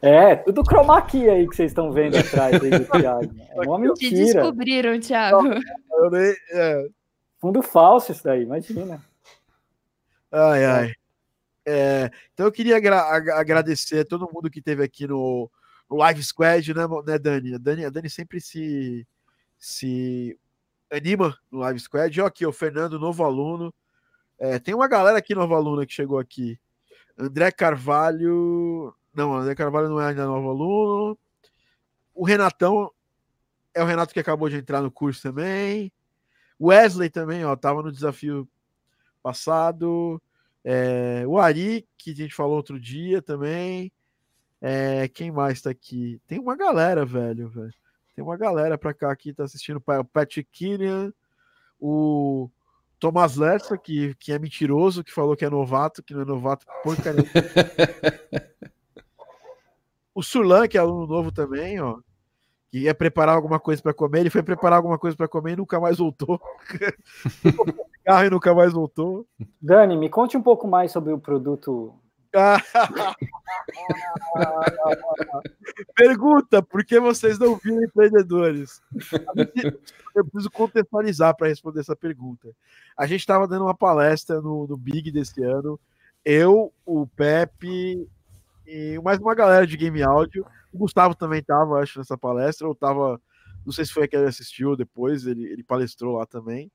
É, 0.00 0.36
tudo 0.36 0.62
chroma 0.64 1.02
key 1.02 1.28
aí 1.28 1.48
que 1.48 1.56
vocês 1.56 1.72
estão 1.72 1.90
vendo 1.90 2.16
atrás 2.16 2.62
aí 2.62 2.70
do 2.70 2.84
Thiago. 2.84 3.34
É 3.50 3.60
uma 3.60 3.78
mentira. 3.80 4.10
Te 4.10 4.10
descobriram, 4.10 5.00
Thiago. 5.00 5.48
Eu 5.92 6.10
nem, 6.10 6.34
é. 6.52 6.88
Fundo 7.40 7.60
falso 7.60 8.12
isso 8.12 8.22
daí, 8.22 8.42
imagina. 8.42 9.02
Ai, 10.30 10.64
ai. 10.64 10.92
É, 11.66 12.10
então 12.32 12.46
eu 12.46 12.52
queria 12.52 12.76
agra 12.76 13.00
agradecer 13.34 14.00
a 14.00 14.04
todo 14.04 14.30
mundo 14.32 14.50
que 14.50 14.60
esteve 14.60 14.82
aqui 14.82 15.06
no 15.06 15.50
Live 15.96 16.22
Squad, 16.22 16.74
né, 16.74 16.82
né 17.06 17.18
Dani? 17.18 17.54
A, 17.54 17.58
Dani? 17.58 17.84
a 17.84 17.90
Dani 17.90 18.08
sempre 18.08 18.40
se, 18.40 19.06
se 19.58 20.38
anima 20.90 21.36
no 21.50 21.58
Live 21.60 21.80
Squad. 21.80 22.20
Ó, 22.20 22.26
aqui, 22.26 22.46
o 22.46 22.52
Fernando, 22.52 22.98
novo 22.98 23.24
aluno. 23.24 23.72
É, 24.38 24.58
tem 24.58 24.74
uma 24.74 24.88
galera 24.88 25.18
aqui, 25.18 25.34
novo 25.34 25.54
aluno, 25.54 25.86
que 25.86 25.92
chegou 25.92 26.18
aqui. 26.18 26.58
André 27.18 27.50
Carvalho. 27.50 28.94
Não, 29.14 29.34
André 29.34 29.54
Carvalho 29.54 29.88
não 29.88 30.00
é 30.00 30.08
ainda 30.08 30.26
novo 30.26 30.48
aluno. 30.48 31.18
O 32.14 32.24
Renatão 32.24 32.90
é 33.74 33.82
o 33.82 33.86
Renato 33.86 34.12
que 34.12 34.20
acabou 34.20 34.48
de 34.48 34.56
entrar 34.56 34.82
no 34.82 34.90
curso 34.90 35.22
também. 35.22 35.92
Wesley 36.60 37.10
também, 37.10 37.44
ó, 37.44 37.56
tava 37.56 37.82
no 37.82 37.92
desafio 37.92 38.48
passado. 39.22 40.20
É, 40.64 41.24
o 41.26 41.38
Ari, 41.38 41.86
que 41.96 42.12
a 42.12 42.14
gente 42.14 42.34
falou 42.34 42.56
outro 42.56 42.78
dia 42.78 43.20
também. 43.20 43.92
É, 44.64 45.08
quem 45.08 45.32
mais 45.32 45.60
tá 45.60 45.70
aqui? 45.70 46.20
Tem 46.28 46.38
uma 46.38 46.56
galera, 46.56 47.04
velho, 47.04 47.48
velho. 47.48 47.74
Tem 48.14 48.24
uma 48.24 48.36
galera 48.36 48.78
pra 48.78 48.94
cá 48.94 49.14
que 49.16 49.34
tá 49.34 49.42
assistindo. 49.42 49.82
O 49.84 50.04
Patrick 50.04 50.48
Killian, 50.52 51.12
o 51.80 52.48
Thomas 53.00 53.36
Lersa, 53.36 53.76
que, 53.76 54.14
que 54.14 54.32
é 54.32 54.38
mentiroso, 54.38 55.02
que 55.02 55.12
falou 55.12 55.36
que 55.36 55.44
é 55.44 55.50
novato, 55.50 56.00
que 56.00 56.14
não 56.14 56.22
é 56.22 56.24
novato 56.24 56.64
porcaria. 56.84 57.24
o 60.14 60.22
Surlan, 60.22 60.68
que 60.68 60.78
é 60.78 60.80
aluno 60.80 61.08
novo 61.08 61.32
também, 61.32 61.80
ó. 61.80 61.98
Que 62.70 62.82
ia 62.82 62.94
preparar 62.94 63.34
alguma 63.34 63.58
coisa 63.58 63.82
para 63.82 63.92
comer, 63.92 64.20
ele 64.20 64.30
foi 64.30 64.44
preparar 64.44 64.76
alguma 64.76 64.98
coisa 64.98 65.16
para 65.16 65.26
comer 65.26 65.54
e 65.54 65.56
nunca 65.56 65.80
mais 65.80 65.98
voltou. 65.98 66.40
carro 68.04 68.26
e 68.26 68.30
nunca 68.30 68.54
mais 68.54 68.72
voltou. 68.72 69.26
Dani, 69.60 69.96
me 69.96 70.08
conte 70.08 70.36
um 70.36 70.42
pouco 70.42 70.68
mais 70.68 70.92
sobre 70.92 71.12
o 71.12 71.18
produto. 71.18 71.92
Pergunta: 75.94 76.62
por 76.62 76.84
que 76.84 76.98
vocês 76.98 77.38
não 77.38 77.56
viram 77.56 77.82
empreendedores? 77.82 78.80
Eu 80.14 80.24
preciso 80.24 80.50
contextualizar 80.50 81.36
para 81.36 81.48
responder 81.48 81.80
essa 81.80 81.96
pergunta. 81.96 82.48
A 82.96 83.06
gente 83.06 83.20
estava 83.20 83.46
dando 83.46 83.64
uma 83.64 83.74
palestra 83.74 84.40
no, 84.40 84.66
no 84.66 84.76
Big 84.76 85.10
desse 85.10 85.42
ano. 85.42 85.78
Eu, 86.24 86.72
o 86.86 87.06
Pepe 87.06 88.08
e 88.66 88.98
mais 89.02 89.18
uma 89.18 89.34
galera 89.34 89.66
de 89.66 89.76
game 89.76 90.02
áudio. 90.02 90.46
O 90.72 90.78
Gustavo 90.78 91.14
também 91.14 91.40
estava, 91.40 91.80
acho, 91.80 91.98
nessa 91.98 92.16
palestra. 92.16 92.66
Ou 92.66 92.72
estava, 92.72 93.20
não 93.64 93.72
sei 93.72 93.84
se 93.84 93.92
foi 93.92 94.04
aquele 94.04 94.22
que 94.22 94.28
assistiu 94.28 94.76
depois, 94.76 95.26
ele, 95.26 95.44
ele 95.44 95.62
palestrou 95.62 96.16
lá 96.16 96.26
também. 96.26 96.70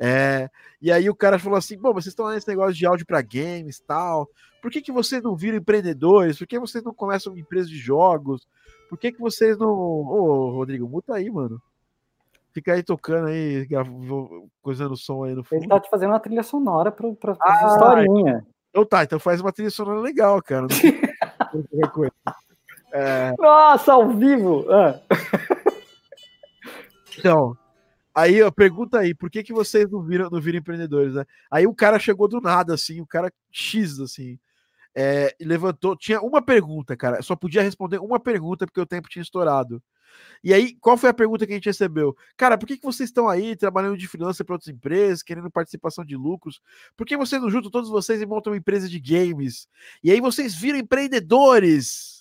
É, 0.00 0.50
e 0.82 0.90
aí 0.90 1.08
o 1.08 1.14
cara 1.14 1.38
falou 1.38 1.56
assim: 1.56 1.78
bom, 1.78 1.92
vocês 1.92 2.08
estão 2.08 2.28
nesse 2.28 2.48
negócio 2.48 2.74
de 2.74 2.86
áudio 2.86 3.06
para 3.06 3.22
games 3.22 3.80
tal. 3.80 4.28
Por 4.60 4.70
que, 4.70 4.80
que 4.80 4.92
vocês 4.92 5.22
não 5.22 5.36
viram 5.36 5.58
empreendedores? 5.58 6.38
Por 6.38 6.46
que 6.46 6.58
vocês 6.58 6.82
não 6.82 6.94
começam 6.94 7.32
uma 7.32 7.40
empresa 7.40 7.68
de 7.68 7.76
jogos? 7.76 8.46
Por 8.88 8.98
que, 8.98 9.12
que 9.12 9.20
vocês 9.20 9.58
não. 9.58 9.68
Ô, 9.68 10.50
Rodrigo, 10.50 10.88
muta 10.88 11.14
aí, 11.14 11.30
mano. 11.30 11.60
Fica 12.52 12.72
aí 12.72 12.82
tocando 12.82 13.26
aí, 13.26 13.66
coisando 14.62 14.96
som 14.96 15.24
aí 15.24 15.34
no 15.34 15.42
fundo. 15.42 15.60
Ele 15.60 15.68
tá 15.68 15.80
te 15.80 15.90
fazendo 15.90 16.10
uma 16.10 16.20
trilha 16.20 16.42
sonora 16.42 16.92
pra, 16.92 17.12
pra, 17.14 17.34
pra 17.34 17.46
ah, 17.46 17.66
historinha. 17.66 18.46
Então 18.70 18.84
tá, 18.84 19.02
então 19.02 19.18
faz 19.18 19.40
uma 19.40 19.52
trilha 19.52 19.70
sonora 19.70 20.00
legal, 20.00 20.40
cara. 20.40 20.66
é... 22.92 23.34
Nossa, 23.38 23.92
ao 23.92 24.08
vivo! 24.10 24.64
Ah. 24.70 25.00
Então, 27.18 27.56
Aí, 28.14 28.42
ó, 28.42 28.50
pergunta 28.50 28.98
aí, 29.00 29.14
por 29.14 29.30
que, 29.30 29.42
que 29.42 29.52
vocês 29.52 29.90
não 29.90 30.02
viram, 30.02 30.30
não 30.30 30.40
viram 30.40 30.58
empreendedores, 30.58 31.14
né? 31.14 31.24
Aí 31.50 31.66
o 31.66 31.74
cara 31.74 31.98
chegou 31.98 32.28
do 32.28 32.40
nada, 32.40 32.74
assim, 32.74 33.00
o 33.00 33.06
cara 33.06 33.32
X, 33.50 33.98
assim, 34.00 34.38
é, 34.94 35.34
levantou, 35.40 35.96
tinha 35.96 36.20
uma 36.20 36.40
pergunta, 36.40 36.96
cara, 36.96 37.20
só 37.22 37.34
podia 37.34 37.62
responder 37.62 37.98
uma 37.98 38.20
pergunta 38.20 38.66
porque 38.66 38.80
o 38.80 38.86
tempo 38.86 39.08
tinha 39.08 39.22
estourado. 39.22 39.82
E 40.44 40.54
aí, 40.54 40.76
qual 40.80 40.96
foi 40.96 41.10
a 41.10 41.14
pergunta 41.14 41.44
que 41.44 41.52
a 41.52 41.56
gente 41.56 41.66
recebeu? 41.66 42.16
Cara, 42.36 42.56
por 42.56 42.66
que, 42.66 42.76
que 42.76 42.84
vocês 42.84 43.08
estão 43.08 43.28
aí 43.28 43.56
trabalhando 43.56 43.96
de 43.96 44.06
freelancer 44.06 44.46
para 44.46 44.54
outras 44.54 44.72
empresas, 44.72 45.22
querendo 45.22 45.50
participação 45.50 46.04
de 46.04 46.16
lucros? 46.16 46.60
Por 46.96 47.06
que 47.06 47.16
vocês 47.16 47.42
não 47.42 47.50
juntam 47.50 47.70
todos 47.70 47.90
vocês 47.90 48.20
e 48.20 48.26
montam 48.26 48.52
uma 48.52 48.58
empresa 48.58 48.88
de 48.88 49.00
games? 49.00 49.66
E 50.04 50.12
aí 50.12 50.20
vocês 50.20 50.54
viram 50.54 50.78
empreendedores? 50.78 52.13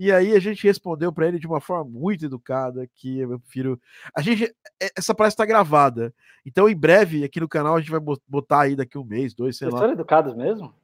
E 0.00 0.10
aí 0.10 0.34
a 0.34 0.40
gente 0.40 0.66
respondeu 0.66 1.12
para 1.12 1.28
ele 1.28 1.38
de 1.38 1.46
uma 1.46 1.60
forma 1.60 1.84
muito 1.84 2.24
educada, 2.24 2.88
que 2.94 3.18
eu 3.18 3.38
prefiro. 3.38 3.78
A 4.16 4.22
gente. 4.22 4.44
É, 4.82 4.90
essa 4.96 5.14
palestra 5.14 5.44
está 5.44 5.52
gravada. 5.52 6.14
Então, 6.42 6.70
em 6.70 6.74
breve, 6.74 7.22
aqui 7.22 7.38
no 7.38 7.46
canal, 7.46 7.76
a 7.76 7.80
gente 7.80 7.90
vai 7.90 8.00
botar 8.26 8.62
aí 8.62 8.74
daqui 8.74 8.96
um 8.96 9.04
mês, 9.04 9.34
dois, 9.34 9.58
sei 9.58 9.66
Vocês 9.66 9.74
lá. 9.74 9.80
foram 9.80 9.92
educados 9.92 10.34
mesmo? 10.34 10.74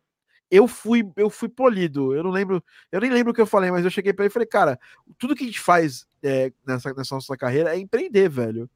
Eu 0.51 0.69
fui, 0.69 1.11
eu 1.17 1.31
fui 1.31 1.49
polido. 1.49 2.15
Eu 2.15 2.25
não 2.25 2.31
lembro, 2.31 2.63
eu 2.93 3.01
nem 3.01 3.11
lembro 3.11 3.33
o 3.33 3.35
que 3.35 3.41
eu 3.41 3.47
falei, 3.47 3.71
mas 3.71 3.87
eu 3.87 3.91
cheguei 3.91 4.13
para 4.13 4.27
ele 4.27 4.31
e 4.31 4.35
falei, 4.35 4.47
cara, 4.47 4.79
tudo 5.19 5.35
que 5.35 5.45
a 5.45 5.47
gente 5.47 5.61
faz 5.61 6.07
é, 6.23 6.53
nessa, 6.67 6.93
nessa 6.93 7.15
nossa 7.15 7.35
carreira 7.39 7.75
é 7.75 7.79
empreender, 7.79 8.29
velho. 8.29 8.69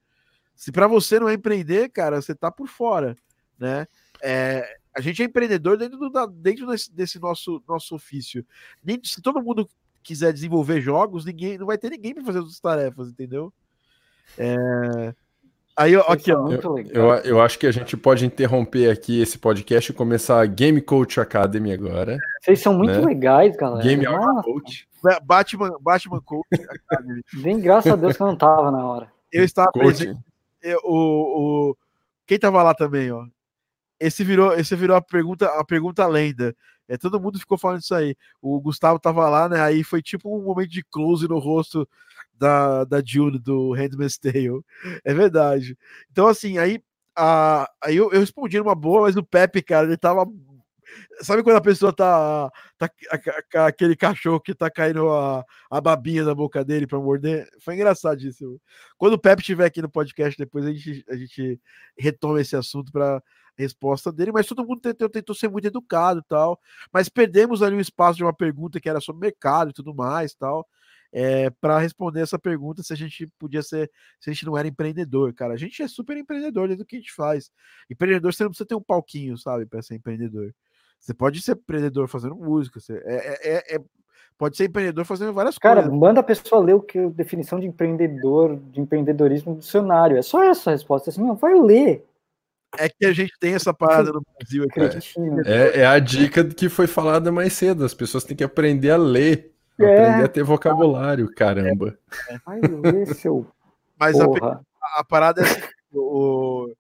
Se 0.54 0.72
para 0.72 0.86
você 0.86 1.20
não 1.20 1.28
é 1.28 1.34
empreender, 1.34 1.90
cara, 1.90 2.22
você 2.22 2.34
tá 2.34 2.50
por 2.50 2.66
fora, 2.66 3.14
né? 3.58 3.86
É, 4.22 4.78
a 4.96 5.02
gente 5.02 5.20
é 5.20 5.26
empreendedor 5.26 5.76
dentro, 5.76 5.98
do, 5.98 6.26
dentro 6.28 6.66
desse, 6.66 6.90
desse, 6.90 7.20
nosso, 7.20 7.62
nosso 7.68 7.94
ofício. 7.94 8.42
Nem, 8.82 8.98
se 9.04 9.20
todo 9.20 9.42
mundo 9.42 9.68
quiser 10.02 10.32
desenvolver 10.32 10.80
jogos, 10.80 11.24
ninguém 11.24 11.58
não 11.58 11.66
vai 11.66 11.78
ter 11.78 11.90
ninguém 11.90 12.14
para 12.14 12.24
fazer 12.24 12.40
as 12.40 12.60
tarefas, 12.60 13.08
entendeu? 13.08 13.52
É... 14.38 15.14
Aí, 15.76 15.94
aqui, 15.96 16.30
ó. 16.32 16.50
Eu, 16.50 16.78
eu, 16.90 17.08
eu, 17.24 17.40
acho 17.40 17.58
que 17.58 17.66
a 17.66 17.70
gente 17.70 17.96
pode 17.96 18.26
interromper 18.26 18.90
aqui 18.90 19.20
esse 19.20 19.38
podcast 19.38 19.90
e 19.90 19.94
começar 19.94 20.42
a 20.42 20.44
Game 20.44 20.78
Coach 20.82 21.18
Academy 21.18 21.72
agora. 21.72 22.18
Vocês 22.42 22.60
são 22.60 22.74
muito 22.74 22.92
né? 22.92 23.00
legais, 23.00 23.56
galera. 23.56 23.82
Game 23.82 24.04
Coach. 24.42 24.86
Batman, 25.22 25.70
Batman 25.80 26.20
Coach 26.20 26.48
Academy. 26.52 27.22
Bem, 27.34 27.60
graças 27.60 27.90
a 27.90 27.96
Deus 27.96 28.14
que 28.14 28.22
eu 28.22 28.26
não 28.26 28.36
tava 28.36 28.70
na 28.70 28.84
hora. 28.84 29.10
Eu 29.32 29.42
estava 29.42 29.70
presente. 29.72 30.18
o, 30.84 31.70
o, 31.70 31.76
quem 32.26 32.38
tava 32.38 32.62
lá 32.62 32.74
também, 32.74 33.10
ó. 33.10 33.24
Esse 33.98 34.22
virou, 34.22 34.52
esse 34.54 34.74
virou 34.76 34.96
a 34.96 35.00
pergunta, 35.00 35.46
a 35.46 35.64
pergunta 35.64 36.06
lenda. 36.06 36.54
É, 36.90 36.98
todo 36.98 37.20
mundo 37.20 37.38
ficou 37.38 37.56
falando 37.56 37.80
isso 37.82 37.94
aí. 37.94 38.16
O 38.42 38.60
Gustavo 38.60 38.98
tava 38.98 39.28
lá, 39.28 39.48
né? 39.48 39.60
Aí 39.60 39.84
foi 39.84 40.02
tipo 40.02 40.28
um 40.36 40.42
momento 40.42 40.70
de 40.70 40.82
close 40.82 41.28
no 41.28 41.38
rosto 41.38 41.88
da, 42.34 42.82
da 42.84 43.00
June, 43.04 43.38
do 43.38 43.72
Handmaid's 43.74 44.18
Tale. 44.18 44.60
É 45.04 45.14
verdade. 45.14 45.78
Então, 46.10 46.26
assim, 46.26 46.58
aí, 46.58 46.82
a, 47.16 47.70
aí 47.80 47.96
eu, 47.96 48.10
eu 48.12 48.18
respondi 48.18 48.58
numa 48.58 48.74
boa, 48.74 49.02
mas 49.02 49.16
o 49.16 49.22
Pepe, 49.22 49.62
cara, 49.62 49.86
ele 49.86 49.96
tava. 49.96 50.26
Sabe 51.22 51.42
quando 51.42 51.56
a 51.56 51.60
pessoa 51.60 51.92
tá, 51.92 52.50
tá 52.78 53.66
aquele 53.66 53.94
cachorro 53.96 54.40
que 54.40 54.54
tá 54.54 54.70
caindo 54.70 55.08
a, 55.10 55.44
a 55.70 55.80
babinha 55.80 56.24
na 56.24 56.34
boca 56.34 56.64
dele 56.64 56.86
para 56.86 56.98
morder? 56.98 57.48
Foi 57.60 57.74
engraçadíssimo. 57.74 58.60
Quando 58.96 59.14
o 59.14 59.18
Pepe 59.18 59.42
estiver 59.42 59.66
aqui 59.66 59.82
no 59.82 59.90
podcast, 59.90 60.36
depois 60.38 60.64
a 60.66 60.72
gente, 60.72 61.04
a 61.08 61.16
gente 61.16 61.60
retoma 61.98 62.40
esse 62.40 62.56
assunto 62.56 62.90
para 62.90 63.22
resposta 63.56 64.10
dele, 64.10 64.32
mas 64.32 64.46
todo 64.46 64.66
mundo 64.66 64.80
tentou, 64.80 65.08
tentou 65.08 65.34
ser 65.34 65.48
muito 65.48 65.66
educado 65.66 66.22
tal. 66.28 66.58
Mas 66.92 67.08
perdemos 67.08 67.62
ali 67.62 67.76
um 67.76 67.80
espaço 67.80 68.16
de 68.16 68.24
uma 68.24 68.32
pergunta 68.32 68.80
que 68.80 68.88
era 68.88 69.00
sobre 69.00 69.20
mercado 69.20 69.70
e 69.70 69.74
tudo 69.74 69.94
mais 69.94 70.34
tal. 70.34 70.66
É, 71.12 71.50
para 71.50 71.78
responder 71.78 72.20
essa 72.20 72.38
pergunta 72.38 72.84
se 72.84 72.92
a 72.92 72.96
gente 72.96 73.26
podia 73.38 73.62
ser, 73.62 73.90
se 74.20 74.30
a 74.30 74.32
gente 74.32 74.46
não 74.46 74.56
era 74.56 74.68
empreendedor, 74.68 75.34
cara. 75.34 75.54
A 75.54 75.56
gente 75.56 75.82
é 75.82 75.88
super 75.88 76.16
empreendedor 76.16 76.68
dentro 76.68 76.84
do 76.84 76.86
que 76.86 76.96
a 76.96 76.98
gente 77.00 77.12
faz. 77.12 77.50
Empreendedor, 77.90 78.32
você 78.32 78.44
não 78.44 78.50
precisa 78.50 78.66
ter 78.66 78.76
um 78.76 78.82
palquinho, 78.82 79.36
sabe, 79.36 79.66
para 79.66 79.82
ser 79.82 79.96
empreendedor. 79.96 80.54
Você 81.00 81.14
pode 81.14 81.40
ser 81.40 81.52
empreendedor 81.52 82.06
fazendo 82.08 82.36
música, 82.36 82.78
você 82.78 83.02
é, 83.04 83.14
é, 83.16 83.56
é, 83.56 83.76
é 83.76 83.80
pode 84.36 84.56
ser 84.56 84.66
empreendedor 84.66 85.04
fazendo 85.04 85.32
várias 85.32 85.58
Cara, 85.58 85.76
coisas. 85.76 85.90
Cara, 85.90 86.00
manda 86.00 86.20
a 86.20 86.22
pessoa 86.22 86.62
ler 86.62 86.74
o 86.74 86.80
que 86.80 86.98
a 86.98 87.08
definição 87.08 87.58
de 87.58 87.66
empreendedor, 87.66 88.56
de 88.70 88.80
empreendedorismo 88.80 89.54
do 89.54 89.60
dicionário. 89.60 90.16
É 90.16 90.22
só 90.22 90.42
essa 90.42 90.70
a 90.70 90.72
resposta. 90.72 91.10
Assim, 91.10 91.22
não, 91.22 91.34
vai 91.34 91.54
ler. 91.54 92.06
É 92.78 92.88
que 92.88 93.04
a 93.04 93.12
gente 93.12 93.32
tem 93.40 93.54
essa 93.54 93.74
parada 93.74 94.12
no 94.12 94.22
Brasil 94.38 94.64
aqui. 94.64 94.80
É, 95.44 95.80
é, 95.80 95.86
a 95.86 95.98
dica 95.98 96.44
que 96.44 96.68
foi 96.68 96.86
falada 96.86 97.32
mais 97.32 97.52
cedo. 97.52 97.84
As 97.84 97.92
pessoas 97.92 98.24
têm 98.24 98.36
que 98.36 98.44
aprender 98.44 98.90
a 98.90 98.96
ler. 98.96 99.52
É. 99.78 99.84
Aprender 99.84 100.24
a 100.24 100.28
ter 100.28 100.42
vocabulário, 100.42 101.28
caramba. 101.34 101.98
Vai 102.46 102.60
ler, 102.60 103.14
seu. 103.14 103.46
Mas 103.98 104.18
a, 104.18 104.24
a, 104.96 105.04
parada 105.04 105.42
é 105.42 105.44
assim, 105.44 105.60
o, 105.92 106.72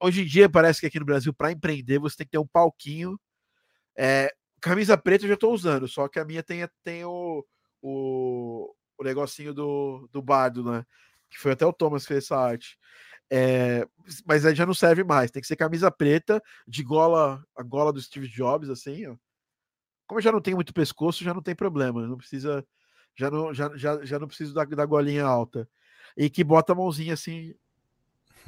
hoje 0.00 0.22
em 0.22 0.26
dia 0.26 0.48
parece 0.48 0.80
que 0.80 0.86
aqui 0.86 0.98
no 0.98 1.06
Brasil, 1.06 1.32
para 1.34 1.52
empreender, 1.52 1.98
você 1.98 2.18
tem 2.18 2.26
que 2.26 2.32
ter 2.32 2.38
um 2.38 2.46
palquinho. 2.46 3.18
É, 3.96 4.32
camisa 4.60 4.96
preta 4.96 5.24
eu 5.24 5.28
já 5.28 5.34
estou 5.34 5.52
usando, 5.52 5.88
só 5.88 6.08
que 6.08 6.18
a 6.18 6.24
minha 6.24 6.42
tem, 6.42 6.66
tem 6.82 7.04
o, 7.04 7.44
o, 7.82 8.74
o 8.98 9.04
negocinho 9.04 9.54
do, 9.54 10.08
do 10.12 10.22
bardo, 10.22 10.64
né? 10.64 10.84
Que 11.30 11.38
foi 11.38 11.52
até 11.52 11.64
o 11.66 11.72
Thomas 11.72 12.02
que 12.02 12.08
fez 12.08 12.24
essa 12.24 12.36
arte. 12.36 12.78
É, 13.32 13.86
mas 14.26 14.44
aí 14.44 14.54
já 14.54 14.66
não 14.66 14.74
serve 14.74 15.04
mais. 15.04 15.30
Tem 15.30 15.40
que 15.40 15.46
ser 15.46 15.56
camisa 15.56 15.90
preta, 15.90 16.42
de 16.66 16.82
gola, 16.82 17.44
a 17.56 17.62
gola 17.62 17.92
do 17.92 18.00
Steve 18.00 18.26
Jobs, 18.28 18.68
assim, 18.68 19.06
ó. 19.06 19.16
Como 20.06 20.20
já 20.20 20.32
não 20.32 20.40
tem 20.40 20.54
muito 20.56 20.74
pescoço, 20.74 21.22
já 21.22 21.32
não 21.32 21.40
tem 21.40 21.54
problema. 21.54 22.04
Não 22.06 22.16
precisa. 22.16 22.66
Já 23.16 23.30
não, 23.30 23.54
já, 23.54 23.70
já, 23.76 24.04
já 24.04 24.18
não 24.18 24.26
preciso 24.26 24.52
da, 24.52 24.64
da 24.64 24.84
golinha 24.84 25.24
alta. 25.24 25.68
E 26.16 26.28
que 26.28 26.42
bota 26.42 26.72
a 26.72 26.76
mãozinha 26.76 27.14
assim. 27.14 27.54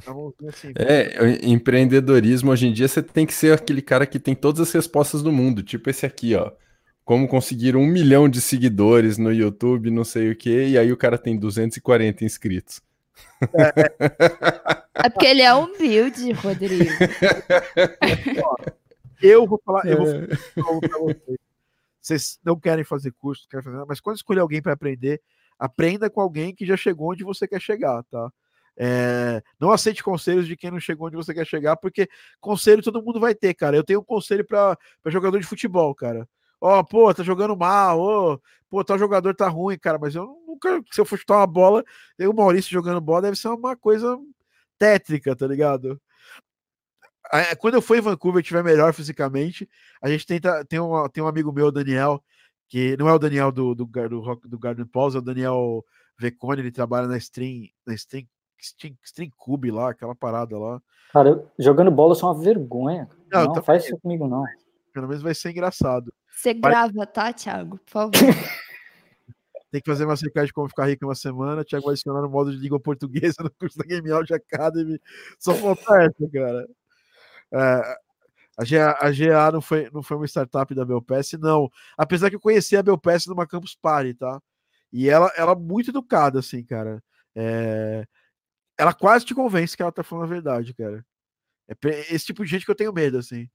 Mãozinha 0.07 0.51
assim 0.51 0.73
é, 0.77 1.47
empreendedorismo 1.47 2.51
hoje 2.51 2.67
em 2.67 2.73
dia 2.73 2.89
você 2.89 3.03
tem 3.03 3.27
que 3.27 3.35
ser 3.35 3.55
aquele 3.55 3.81
cara 3.81 4.07
que 4.07 4.19
tem 4.19 4.35
todas 4.35 4.61
as 4.61 4.73
respostas 4.73 5.23
do 5.23 5.33
mundo, 5.33 5.63
tipo 5.63 5.89
esse 5.89 6.05
aqui, 6.05 6.35
ó. 6.35 6.51
Como 7.05 7.27
conseguir 7.27 7.77
um 7.77 7.87
milhão 7.87 8.29
de 8.29 8.41
seguidores 8.41 9.19
no 9.19 9.33
YouTube, 9.33 9.91
não 9.91 10.05
sei 10.05 10.31
o 10.31 10.37
que, 10.37 10.69
e 10.69 10.79
aí 10.79 10.93
o 10.93 10.97
cara 10.97 11.19
tem 11.19 11.37
240 11.37 12.25
inscritos. 12.25 12.81
É, 13.43 15.07
é 15.07 15.11
porque 15.11 15.27
ele 15.27 15.43
é 15.43 15.53
humilde, 15.53 16.33
Rodrigo. 16.33 16.85
eu 19.21 19.47
vou 19.47 19.61
falar, 19.65 19.85
eu 19.87 19.99
vou 19.99 20.07
é. 20.07 20.37
falar 20.37 20.81
pra 20.81 20.99
vocês. 20.99 21.39
Vocês 22.01 22.41
não 22.45 22.59
querem 22.59 22.85
fazer 22.85 23.13
curso, 23.13 23.47
querem 23.49 23.65
fazer, 23.65 23.85
mas 23.87 24.01
quando 24.01 24.17
escolher 24.17 24.41
alguém 24.41 24.61
para 24.61 24.73
aprender, 24.73 25.23
aprenda 25.57 26.11
com 26.11 26.21
alguém 26.21 26.53
que 26.53 26.67
já 26.67 26.77
chegou 26.77 27.13
onde 27.13 27.23
você 27.23 27.47
quer 27.47 27.61
chegar, 27.61 28.03
tá? 28.05 28.33
É, 28.85 29.41
não 29.61 29.71
aceite 29.71 30.03
conselhos 30.03 30.45
de 30.45 30.57
quem 30.57 30.69
não 30.69 30.81
chegou 30.81 31.07
onde 31.07 31.15
você 31.15 31.33
quer 31.33 31.47
chegar, 31.47 31.77
porque 31.77 32.09
conselho 32.41 32.83
todo 32.83 33.01
mundo 33.01 33.21
vai 33.21 33.33
ter, 33.33 33.55
cara. 33.55 33.77
Eu 33.77 33.85
tenho 33.85 34.01
um 34.01 34.05
conselho 34.05 34.45
para 34.45 34.77
jogador 35.07 35.39
de 35.39 35.47
futebol, 35.47 35.95
cara. 35.95 36.29
Ó, 36.61 36.81
oh, 36.81 36.85
pô, 36.85 37.15
tá 37.15 37.23
jogando 37.23 37.57
mal, 37.57 38.01
ô, 38.01 38.33
oh, 38.33 38.41
pô, 38.69 38.85
tal 38.85 38.99
jogador 38.99 39.37
tá 39.37 39.47
ruim, 39.49 39.79
cara, 39.79 39.99
mas 40.01 40.17
eu 40.17 40.27
nunca, 40.49 40.83
se 40.91 41.01
eu 41.01 41.05
for 41.05 41.17
chutar 41.17 41.37
uma 41.37 41.47
bola, 41.47 41.85
eu, 42.19 42.33
o 42.33 42.35
Maurício 42.35 42.73
jogando 42.73 43.01
bola 43.01 43.23
deve 43.23 43.37
ser 43.37 43.49
uma 43.49 43.77
coisa 43.77 44.19
tétrica, 44.79 45.37
tá 45.37 45.47
ligado? 45.47 46.01
Quando 47.61 47.75
eu 47.75 47.83
for 47.83 47.97
em 47.97 48.01
Vancouver 48.01 48.41
e 48.41 48.43
estiver 48.43 48.65
melhor 48.65 48.93
fisicamente, 48.93 49.69
a 50.03 50.09
gente 50.09 50.27
tenta. 50.27 50.65
Tem 50.65 50.81
um, 50.81 51.09
tem 51.09 51.23
um 51.23 51.29
amigo 51.29 51.53
meu, 51.53 51.71
Daniel, 51.71 52.23
que 52.69 52.97
não 52.97 53.09
é 53.09 53.13
o 53.13 53.19
Daniel 53.19 53.53
do, 53.53 53.75
do, 53.77 53.87
do, 53.87 54.41
do 54.45 54.59
Garden 54.59 54.87
Pause, 54.87 55.17
é 55.17 55.21
o 55.21 55.23
Daniel 55.23 55.85
Vecone, 56.19 56.61
ele 56.63 56.73
trabalha 56.73 57.07
na 57.07 57.17
Stream, 57.17 57.69
na 57.87 57.95
Stream, 57.95 58.27
Stream 58.63 59.31
Cube 59.37 59.71
lá, 59.71 59.91
aquela 59.91 60.15
parada 60.15 60.59
lá. 60.59 60.81
Cara, 61.13 61.31
eu, 61.31 61.51
jogando 61.59 61.91
bola 61.91 62.13
eu 62.13 62.15
sou 62.17 62.33
uma 62.33 62.41
vergonha. 62.41 63.09
Não, 63.31 63.45
não 63.45 63.63
faz 63.63 63.85
isso 63.85 63.99
comigo, 63.99 64.27
não. 64.27 64.45
Pelo 64.93 65.09
menos 65.09 65.23
vai 65.23 65.35
ser 65.35 65.51
engraçado. 65.51 66.13
Você 66.31 66.55
grava, 66.55 67.07
tá, 67.07 67.33
Thiago? 67.33 67.79
Por 67.79 67.91
favor. 67.91 68.13
Tem 69.71 69.81
que 69.81 69.91
fazer 69.91 70.05
uma 70.05 70.17
cercagem 70.17 70.49
de 70.49 70.53
como 70.53 70.69
ficar 70.69 70.87
rico 70.87 71.05
em 71.05 71.09
uma 71.09 71.15
semana. 71.15 71.65
Thiago 71.65 71.87
vai 71.87 71.93
adicionar 71.93 72.21
no 72.21 72.29
modo 72.29 72.51
de 72.51 72.59
língua 72.59 72.79
portuguesa 72.79 73.43
no 73.43 73.51
curso 73.51 73.79
da 73.79 73.85
Game 73.85 74.11
Audio 74.11 74.37
Academy. 74.37 75.01
Só 75.39 75.55
falta 75.55 76.03
essa, 76.03 76.31
cara. 76.31 76.69
É, 77.53 77.97
a 78.59 78.65
GA, 78.65 78.99
a 79.01 79.11
GA, 79.11 79.51
não, 79.51 79.63
foi, 79.63 79.89
não 79.93 80.03
foi 80.03 80.17
uma 80.17 80.27
startup 80.27 80.75
da 80.75 80.85
Belpass, 80.85 81.33
não. 81.41 81.71
Apesar 81.97 82.29
que 82.29 82.37
eu 82.37 82.41
conheci 82.41 82.77
a 82.77 82.83
Belpass 82.83 83.27
numa 83.27 83.47
Campus 83.47 83.75
Party, 83.75 84.13
tá? 84.13 84.41
E 84.93 85.09
ela, 85.09 85.33
ela 85.37 85.53
é 85.53 85.57
muito 85.57 85.91
educada, 85.91 86.39
assim, 86.39 86.63
cara. 86.63 87.03
É, 87.35 88.05
ela 88.83 88.93
quase 88.93 89.25
te 89.25 89.33
convence 89.33 89.77
que 89.77 89.83
ela 89.83 89.93
tá 89.93 90.03
falando 90.03 90.25
a 90.25 90.35
verdade, 90.35 90.75
cara. 90.75 91.07
É 91.69 92.15
esse 92.15 92.27
tipo 92.27 92.45
de 92.45 92.51
gente 92.51 92.65
que 92.65 92.71
eu 92.71 92.75
tenho 92.75 92.93
medo, 92.93 93.17
assim. 93.17 93.49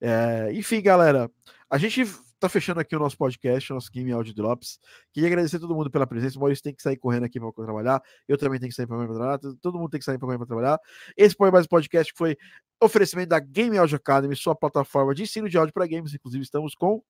É, 0.00 0.50
enfim, 0.54 0.80
galera, 0.80 1.30
a 1.68 1.76
gente 1.76 2.04
tá 2.38 2.48
fechando 2.48 2.80
aqui 2.80 2.96
o 2.96 2.98
nosso 2.98 3.18
podcast, 3.18 3.70
o 3.70 3.74
nosso 3.74 3.92
Game 3.92 4.10
Audio 4.12 4.34
Drops. 4.34 4.78
Queria 5.12 5.28
agradecer 5.28 5.56
a 5.56 5.60
todo 5.60 5.74
mundo 5.74 5.90
pela 5.90 6.06
presença. 6.06 6.38
O 6.38 6.40
Maurício 6.40 6.64
tem 6.64 6.74
que 6.74 6.82
sair 6.82 6.96
correndo 6.96 7.24
aqui 7.24 7.38
para 7.38 7.52
trabalhar. 7.52 8.02
Eu 8.26 8.38
também 8.38 8.58
tenho 8.58 8.70
que 8.70 8.76
sair 8.76 8.86
para 8.86 9.06
trabalhar. 9.06 9.38
Todo 9.60 9.78
mundo 9.78 9.90
tem 9.90 9.98
que 9.98 10.06
sair 10.06 10.18
para 10.18 10.46
trabalhar. 10.46 10.80
Esse 11.16 11.34
foi 11.34 11.50
mais 11.50 11.66
um 11.66 11.68
podcast 11.68 12.10
que 12.10 12.18
foi 12.18 12.38
oferecimento 12.82 13.28
da 13.28 13.40
Game 13.40 13.76
Audio 13.76 13.96
Academy, 13.96 14.34
sua 14.34 14.54
plataforma 14.56 15.14
de 15.14 15.22
ensino 15.22 15.50
de 15.50 15.58
áudio 15.58 15.74
para 15.74 15.86
games. 15.86 16.14
Inclusive, 16.14 16.42
estamos 16.42 16.74
com 16.74 17.02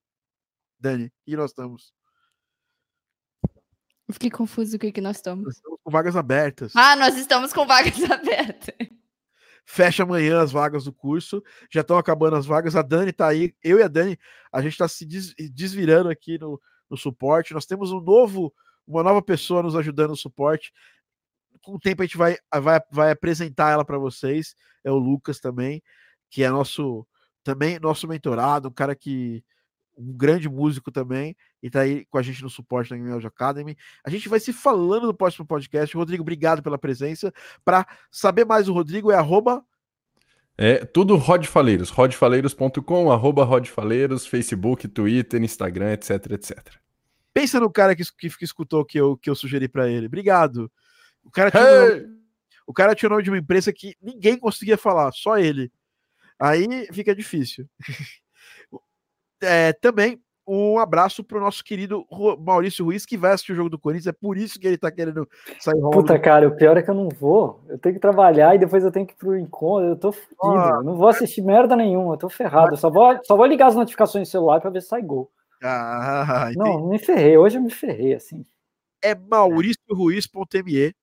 Dani. 0.81 1.13
E 1.25 1.37
nós 1.37 1.53
estamos. 1.53 1.95
Fiquei 4.11 4.31
confuso 4.31 4.77
o 4.77 4.79
que 4.79 5.01
nós 5.01 5.17
estamos. 5.17 5.45
Nós 5.45 5.57
estamos 5.57 5.81
com 5.83 5.91
vagas 5.91 6.17
abertas. 6.17 6.73
Ah, 6.77 6.95
nós 6.95 7.17
estamos 7.17 7.53
com 7.53 7.67
vagas 7.67 8.03
abertas. 8.11 8.75
Fecha 9.65 10.05
amanhã 10.05 10.41
as 10.41 10.53
vagas 10.53 10.85
do 10.85 10.93
curso. 10.93 11.43
Já 11.71 11.81
estão 11.81 11.99
acabando 11.99 12.37
as 12.37 12.47
vagas. 12.47 12.77
A 12.77 12.83
Dani 12.83 13.11
está 13.11 13.27
aí. 13.27 13.53
Eu 13.63 13.81
e 13.81 13.83
a 13.83 13.89
Dani, 13.89 14.17
a 14.53 14.63
gente 14.63 14.73
está 14.73 14.87
se 14.87 15.05
desvirando 15.05 16.09
aqui 16.09 16.39
no, 16.39 16.61
no 16.89 16.97
suporte. 16.97 17.53
Nós 17.53 17.67
temos 17.67 17.91
um 17.91 18.01
novo, 18.01 18.55
uma 18.87 19.03
nova 19.03 19.21
pessoa 19.21 19.63
nos 19.63 19.75
ajudando 19.75 20.11
no 20.11 20.17
suporte. 20.17 20.73
Com 21.63 21.75
o 21.75 21.81
tempo 21.81 22.03
a 22.03 22.07
gente 22.07 22.17
vai, 22.17 22.37
vai, 22.63 22.81
vai 22.93 23.11
apresentar 23.11 23.73
ela 23.73 23.85
para 23.85 23.99
vocês. 23.99 24.55
É 24.85 24.91
o 24.91 24.99
Lucas 24.99 25.41
também, 25.41 25.83
que 26.31 26.45
é 26.45 26.51
nosso 26.51 27.05
também 27.43 27.79
nosso 27.79 28.09
mentorado, 28.09 28.69
um 28.69 28.73
cara 28.73 28.95
que 28.95 29.45
um 29.97 30.13
grande 30.13 30.49
músico 30.49 30.93
também, 30.93 31.37
e 31.67 31.71
tá 31.71 31.81
aí 31.81 32.05
com 32.05 32.17
a 32.17 32.23
gente 32.23 32.45
no 32.45 32.49
suporte 32.49 32.91
da 32.91 32.97
Game 32.97 33.27
Academy. 33.27 33.77
A 34.05 34.09
gente 34.09 34.29
vai 34.29 34.39
se 34.39 34.53
falando 34.53 35.09
no 35.09 35.15
próximo 35.15 35.45
podcast. 35.45 35.97
Rodrigo, 35.97 36.23
obrigado 36.23 36.63
pela 36.63 36.79
presença. 36.79 37.35
Para 37.65 37.85
saber 38.09 38.45
mais 38.45 38.67
do 38.67 38.73
Rodrigo, 38.73 39.11
é 39.11 39.17
arroba. 39.17 39.65
É 40.57 40.85
tudo 40.85 41.17
Rod 41.17 41.45
Faleiros, 41.45 41.91
rodfaleiros.com, 41.91 43.11
arroba 43.11 43.43
Rod 43.43 43.67
Faleiros, 43.67 44.25
Facebook, 44.25 44.87
Twitter, 44.87 45.43
Instagram, 45.43 45.95
etc, 45.95 46.11
etc. 46.31 46.75
Pensa 47.35 47.59
no 47.59 47.69
cara 47.69 47.97
que, 47.97 48.05
que, 48.17 48.31
que 48.31 48.45
escutou 48.45 48.85
que 48.85 48.99
eu, 48.99 49.17
que 49.17 49.29
eu 49.29 49.35
sugeri 49.35 49.67
para 49.67 49.89
ele. 49.89 50.07
Obrigado. 50.07 50.71
O 51.25 51.33
cara, 51.33 51.51
tinha 51.51 51.65
hey! 51.65 52.01
nome, 52.01 52.21
o 52.65 52.73
cara 52.73 52.95
tinha 52.95 53.09
o 53.09 53.11
nome 53.11 53.25
de 53.25 53.31
uma 53.31 53.39
empresa 53.39 53.73
que 53.73 53.97
ninguém 54.01 54.39
conseguia 54.39 54.79
falar, 54.79 55.11
só 55.11 55.37
ele. 55.37 55.71
Aí 56.39 56.87
fica 56.93 57.13
difícil. 57.13 57.69
é, 59.43 59.73
também 59.73 60.23
um 60.47 60.79
abraço 60.79 61.25
para 61.25 61.39
o 61.39 61.41
nosso 61.41 61.65
querido 61.65 62.07
Maurício 62.39 62.85
Ruiz, 62.85 63.05
que 63.05 63.17
vai 63.17 63.33
assistir 63.33 63.53
o 63.53 63.57
jogo 63.57 63.69
do 63.69 63.79
Corinthians. 63.79 64.07
É 64.07 64.13
por 64.13 64.37
isso 64.37 64.61
que 64.61 64.67
ele 64.67 64.77
está 64.77 64.91
querendo 64.93 65.29
sair 65.59 65.81
rolando. 65.81 66.03
Puta, 66.03 66.19
cara, 66.19 66.47
o 66.47 66.55
pior 66.57 66.77
é 66.77 66.83
que 66.83 66.91
eu 66.91 66.95
não 66.95 67.09
vou. 67.09 67.61
Eu 67.69 67.79
tenho 67.79 67.95
que 67.95 68.01
trabalhar 68.01 68.55
e 68.55 68.59
depois 68.59 68.85
eu 68.85 68.93
tenho 68.93 69.07
que 69.07 69.15
ir 69.15 69.17
pro 69.17 69.37
encontro. 69.37 69.89
Eu 69.89 69.97
tô 69.97 70.13
fudido. 70.13 70.37
Ah, 70.45 70.77
eu 70.77 70.85
não 70.85 70.95
vou 70.95 71.09
assistir 71.09 71.43
merda 71.43 71.75
nenhuma. 71.75 72.15
Eu 72.15 72.19
tô 72.19 72.29
ferrado. 72.29 72.75
Eu 72.75 72.77
só 72.77 72.89
vou, 72.89 73.19
só 73.25 73.37
vou 73.37 73.47
ligar 73.47 73.69
as 73.69 73.75
notificações 73.75 74.29
no 74.29 74.31
celular 74.31 74.61
para 74.61 74.71
ver 74.71 74.83
se 74.83 74.89
sai 74.89 75.03
gol. 75.03 75.31
Ah, 75.63 76.51
não, 76.57 76.89
me 76.89 76.99
ferrei. 76.99 77.37
Hoje 77.37 77.59
eu 77.59 77.63
me 77.63 77.71
ferrei, 77.71 78.15
assim. 78.15 78.45
É 79.03 79.15
mauricioruiz.me, 79.15 80.95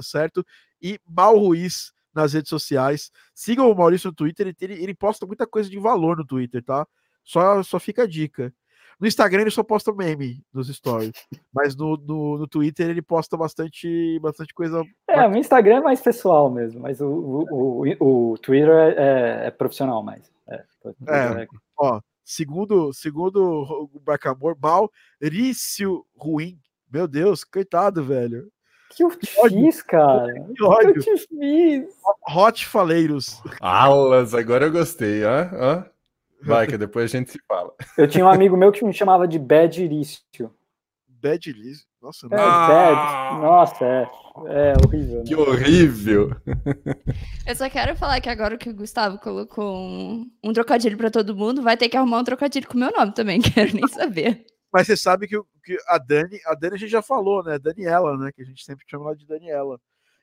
certo? 0.00 0.44
E 0.80 0.98
Mal 1.08 1.36
Ruiz 1.38 1.92
nas 2.14 2.32
redes 2.32 2.50
sociais. 2.50 3.10
Sigam 3.34 3.70
o 3.70 3.74
Maurício 3.74 4.08
no 4.08 4.14
Twitter. 4.14 4.54
Ele, 4.60 4.74
ele 4.74 4.94
posta 4.94 5.26
muita 5.26 5.46
coisa 5.46 5.68
de 5.68 5.78
valor 5.78 6.16
no 6.16 6.24
Twitter, 6.24 6.62
tá? 6.62 6.86
Só, 7.24 7.62
só 7.62 7.80
fica 7.80 8.02
a 8.02 8.06
dica. 8.06 8.52
No 9.00 9.06
Instagram 9.06 9.42
ele 9.42 9.50
só 9.50 9.62
posta 9.62 9.92
meme 9.92 10.42
nos 10.52 10.68
stories, 10.68 11.12
mas 11.52 11.74
no, 11.74 11.96
no, 11.96 12.38
no, 12.38 12.46
Twitter 12.46 12.88
ele 12.90 13.02
posta 13.02 13.36
bastante, 13.36 14.18
bastante 14.20 14.54
coisa. 14.54 14.82
É, 15.08 15.26
o 15.26 15.36
Instagram 15.36 15.78
é 15.78 15.82
mais 15.82 16.00
pessoal 16.00 16.50
mesmo, 16.50 16.80
mas 16.80 17.00
o, 17.00 17.08
o, 17.08 17.84
o, 17.98 18.32
o 18.32 18.38
Twitter 18.38 18.70
é, 18.70 18.94
é, 19.44 19.46
é, 19.46 19.50
profissional 19.50 20.02
mais. 20.02 20.30
É. 20.48 20.62
É, 21.08 21.48
ó, 21.76 22.00
segundo, 22.24 22.92
segundo 22.92 23.42
o 23.94 24.00
Bacamor, 24.00 24.56
Maurício 24.60 26.04
Ruim. 26.16 26.58
Meu 26.92 27.08
Deus, 27.08 27.42
coitado, 27.42 28.04
velho. 28.04 28.48
que 28.94 29.02
eu 29.02 29.10
te 29.18 29.26
fiz, 29.26 29.82
cara? 29.82 30.32
Que 30.32 30.40
O 30.40 30.54
que 30.54 30.62
eu 30.62 30.68
ódio. 30.68 31.00
te 31.00 31.26
fiz? 31.26 31.86
Hot 32.28 32.66
Faleiros. 32.66 33.42
Alas, 33.60 34.34
agora 34.34 34.66
eu 34.66 34.72
gostei, 34.72 35.24
ó, 35.24 35.48
ó. 35.52 35.93
Vai, 36.44 36.66
que 36.66 36.78
depois 36.78 37.12
a 37.14 37.18
gente 37.18 37.30
se 37.30 37.38
fala. 37.46 37.72
Eu 37.96 38.06
tinha 38.08 38.24
um 38.24 38.28
amigo 38.28 38.56
meu 38.56 38.70
que 38.72 38.84
me 38.84 38.92
chamava 38.92 39.26
de 39.26 39.38
Bad 39.38 39.82
Irício. 39.82 40.22
Bad 41.08 41.52
Liz. 41.52 41.86
Nossa, 42.02 42.26
É, 42.26 42.36
não. 42.36 42.38
Ah! 42.38 42.68
Bad. 42.68 43.42
Nossa, 43.42 43.84
é. 43.84 44.10
É 44.46 44.74
horrível. 44.84 45.18
Né? 45.18 45.24
Que 45.26 45.34
horrível. 45.36 46.36
Eu 47.46 47.54
só 47.54 47.70
quero 47.70 47.96
falar 47.96 48.20
que 48.20 48.28
agora 48.28 48.58
que 48.58 48.68
o 48.68 48.74
Gustavo 48.74 49.18
colocou 49.18 49.76
um, 49.76 50.30
um 50.42 50.52
trocadilho 50.52 50.98
pra 50.98 51.10
todo 51.10 51.36
mundo, 51.36 51.62
vai 51.62 51.76
ter 51.76 51.88
que 51.88 51.96
arrumar 51.96 52.18
um 52.18 52.24
trocadilho 52.24 52.66
com 52.66 52.74
o 52.74 52.80
meu 52.80 52.90
nome 52.90 53.14
também, 53.14 53.40
quero 53.40 53.72
nem 53.72 53.86
saber. 53.88 54.44
Mas 54.72 54.88
você 54.88 54.96
sabe 54.96 55.28
que, 55.28 55.40
que 55.64 55.78
a 55.86 55.98
Dani, 55.98 56.40
a 56.46 56.54
Dani 56.54 56.74
a 56.74 56.78
gente 56.78 56.90
já 56.90 57.00
falou, 57.00 57.44
né? 57.44 57.58
Daniela, 57.60 58.18
né? 58.18 58.32
Que 58.34 58.42
a 58.42 58.44
gente 58.44 58.64
sempre 58.64 58.84
chama 58.88 59.06
ela 59.06 59.16
de 59.16 59.24
Daniela. 59.24 59.78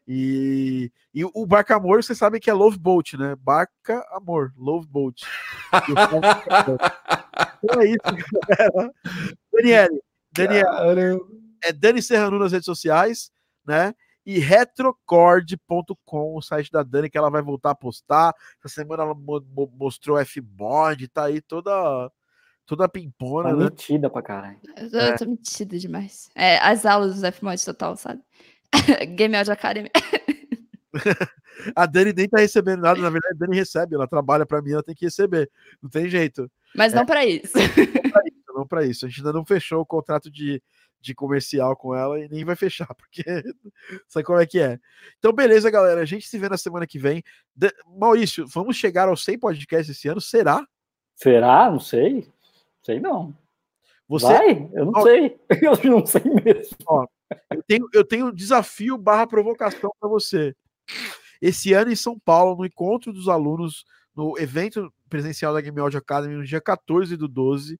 E, 0.07 0.91
e 1.13 1.23
o 1.23 1.45
Barca 1.45 1.75
Amor, 1.75 2.03
você 2.03 2.13
sabe 2.15 2.39
que 2.39 2.49
é 2.49 2.53
Love 2.53 2.77
Boat, 2.77 3.15
né? 3.17 3.35
Barca 3.35 4.03
Amor, 4.11 4.51
Love 4.57 4.87
Boat. 4.87 5.23
Então 7.63 7.81
é 7.81 7.85
isso, 7.85 7.99
galera. 8.47 8.93
Daniele, 9.53 10.01
Daniela, 10.31 10.95
é 11.63 11.71
Dani 11.71 12.01
Serrano 12.01 12.39
nas 12.39 12.51
redes 12.51 12.65
sociais, 12.65 13.31
né? 13.65 13.93
E 14.25 14.39
retrocord.com, 14.39 16.35
o 16.35 16.41
site 16.41 16.71
da 16.71 16.81
Dani, 16.83 17.09
que 17.09 17.17
ela 17.17 17.29
vai 17.29 17.41
voltar 17.41 17.71
a 17.71 17.75
postar. 17.75 18.33
Essa 18.63 18.73
semana 18.75 19.03
ela 19.03 19.13
mo- 19.13 19.45
mo- 19.55 19.71
mostrou 19.75 20.17
F-Board, 20.19 21.07
tá 21.07 21.25
aí 21.25 21.41
toda, 21.41 22.11
toda 22.65 22.89
pimpona, 22.89 23.49
Tá 23.49 23.55
né? 23.55 23.63
metida 23.65 24.09
pra 24.09 24.21
caralho. 24.21 24.59
Eu 24.77 24.89
tô, 24.91 24.97
eu 24.97 25.15
tô 25.17 25.25
metida 25.25 25.77
demais. 25.77 26.29
É, 26.35 26.57
as 26.59 26.85
aulas 26.85 27.19
do 27.19 27.25
F-Mod 27.27 27.63
total, 27.65 27.95
sabe? 27.95 28.21
Game 29.15 29.35
Audio 29.35 29.53
Academy. 29.53 29.89
A 31.75 31.85
Dani 31.85 32.11
nem 32.13 32.27
tá 32.27 32.39
recebendo 32.39 32.81
nada, 32.81 32.99
na 32.99 33.09
verdade, 33.09 33.35
a 33.35 33.37
Dani 33.37 33.55
recebe, 33.55 33.93
ela 33.95 34.07
trabalha 34.07 34.45
pra 34.45 34.61
mim, 34.61 34.71
ela 34.71 34.83
tem 34.83 34.95
que 34.95 35.05
receber. 35.05 35.49
Não 35.81 35.89
tem 35.89 36.09
jeito. 36.09 36.49
Mas 36.75 36.91
não 36.93 37.05
pra 37.05 37.23
isso. 37.25 37.53
Não 38.53 38.65
pra 38.67 38.85
isso. 38.85 39.05
A 39.05 39.09
gente 39.09 39.19
ainda 39.19 39.31
não 39.31 39.45
fechou 39.45 39.79
o 39.81 39.85
contrato 39.85 40.29
de, 40.29 40.61
de 40.99 41.13
comercial 41.13 41.75
com 41.75 41.93
ela 41.95 42.19
e 42.19 42.27
nem 42.27 42.43
vai 42.43 42.55
fechar, 42.55 42.93
porque 42.95 43.23
sabe 44.09 44.25
como 44.25 44.39
é 44.39 44.45
que 44.45 44.59
é. 44.59 44.79
Então, 45.19 45.31
beleza, 45.31 45.69
galera. 45.69 46.01
A 46.01 46.05
gente 46.05 46.27
se 46.27 46.37
vê 46.37 46.49
na 46.49 46.57
semana 46.57 46.87
que 46.87 46.97
vem. 46.97 47.23
De- 47.55 47.73
Maurício, 47.97 48.45
vamos 48.47 48.75
chegar 48.75 49.07
aos 49.07 49.23
100 49.23 49.37
podcasts 49.39 49.95
esse 49.95 50.07
ano? 50.07 50.19
Será? 50.19 50.65
Será? 51.15 51.69
Não 51.69 51.79
sei. 51.79 52.27
Sei 52.83 52.99
não. 52.99 53.33
Você 54.11 54.25
Vai? 54.25 54.69
Eu 54.73 54.85
não 54.85 54.91
Ó. 54.93 55.03
sei. 55.03 55.39
Eu 55.83 55.89
não 55.91 56.05
sei 56.05 56.21
mesmo. 56.43 57.07
Eu 57.49 57.63
tenho, 57.65 57.87
eu 57.93 58.03
tenho 58.05 58.25
um 58.27 58.33
desafio 58.33 58.97
barra 58.97 59.25
provocação 59.25 59.89
para 59.97 60.09
você. 60.09 60.53
Esse 61.41 61.71
ano 61.71 61.91
em 61.91 61.95
São 61.95 62.19
Paulo, 62.19 62.57
no 62.57 62.65
encontro 62.65 63.13
dos 63.13 63.29
alunos, 63.29 63.85
no 64.13 64.37
evento 64.37 64.91
presencial 65.09 65.53
da 65.53 65.61
Game 65.61 65.79
Audio 65.79 65.97
Academy, 65.97 66.35
no 66.35 66.43
dia 66.43 66.59
14 66.59 67.15
do 67.15 67.25
12, 67.25 67.79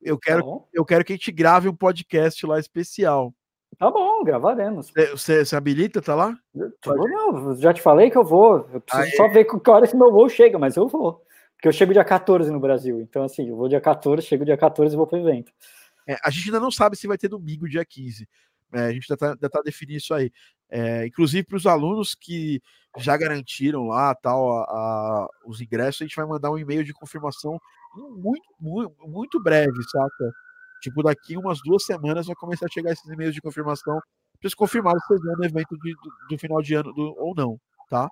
eu 0.00 0.16
quero, 0.18 0.42
Tá 0.42 0.64
eu 0.72 0.84
quero 0.86 1.04
que 1.04 1.12
a 1.12 1.16
gente 1.16 1.30
grave 1.30 1.68
um 1.68 1.76
podcast 1.76 2.46
lá 2.46 2.58
especial. 2.58 3.34
tá 3.78 3.90
bom 3.90 4.24
gravaremos. 4.24 4.90
Você- 5.12 5.54
habilita, 5.54 6.00
tá 6.00 6.14
lá? 6.14 6.34
Eu 6.54 6.72
não, 6.96 7.54
já 7.56 7.74
te 7.74 7.82
falei 7.82 8.10
que 8.10 8.16
eu 8.16 8.24
vou. 8.24 8.66
Eu 8.72 8.80
preciso 8.80 9.16
só 9.18 9.28
ver 9.28 9.44
que 9.44 9.70
hora 9.70 9.86
que 9.86 9.94
meu 9.96 10.10
voo 10.10 10.30
chega, 10.30 10.58
mas 10.58 10.76
eu 10.76 10.88
vou. 10.88 11.22
Porque 11.58 11.68
eu 11.68 11.72
chego 11.72 11.92
dia 11.92 12.04
14 12.04 12.50
no 12.52 12.60
Brasil. 12.60 13.00
Então, 13.00 13.24
assim, 13.24 13.48
eu 13.48 13.56
vou 13.56 13.68
dia 13.68 13.80
14, 13.80 14.22
chego 14.24 14.44
dia 14.44 14.56
14 14.56 14.94
e 14.94 14.96
vou 14.96 15.06
pro 15.06 15.18
evento. 15.18 15.52
É, 16.06 16.16
a 16.24 16.30
gente 16.30 16.46
ainda 16.46 16.60
não 16.60 16.70
sabe 16.70 16.96
se 16.96 17.06
vai 17.08 17.18
ter 17.18 17.28
domingo, 17.28 17.68
dia 17.68 17.84
15. 17.84 18.28
É, 18.72 18.80
a 18.86 18.92
gente 18.92 19.06
ainda 19.10 19.16
tá, 19.18 19.30
ainda 19.32 19.50
tá 19.50 19.60
definindo 19.62 19.98
isso 19.98 20.14
aí. 20.14 20.30
É, 20.70 21.06
inclusive 21.06 21.44
para 21.44 21.56
os 21.56 21.66
alunos 21.66 22.14
que 22.14 22.60
já 22.98 23.16
garantiram 23.16 23.88
lá 23.88 24.14
tal 24.14 24.50
a- 24.58 24.64
a- 24.64 25.28
os 25.46 25.60
ingressos, 25.60 26.02
a 26.02 26.04
gente 26.04 26.14
vai 26.16 26.26
mandar 26.26 26.50
um 26.50 26.58
e-mail 26.58 26.84
de 26.84 26.92
confirmação 26.92 27.58
muito, 27.94 28.42
muito, 28.60 28.94
muito 29.08 29.42
breve, 29.42 29.82
saca? 29.90 30.32
Tipo, 30.80 31.02
daqui 31.02 31.36
umas 31.36 31.58
duas 31.64 31.84
semanas 31.84 32.26
vai 32.26 32.36
começar 32.36 32.66
a 32.66 32.72
chegar 32.72 32.92
esses 32.92 33.08
e-mails 33.10 33.34
de 33.34 33.40
confirmação 33.40 33.94
para 33.98 34.44
eles 34.44 34.54
confirmarem 34.54 35.00
se 35.00 35.08
vocês 35.08 35.22
vão 35.22 35.36
no 35.36 35.44
evento 35.44 35.76
de- 35.78 35.94
do, 35.94 36.10
do 36.30 36.38
final 36.38 36.62
de 36.62 36.74
ano 36.74 36.92
do- 36.92 37.14
ou 37.18 37.34
não, 37.34 37.58
tá? 37.88 38.08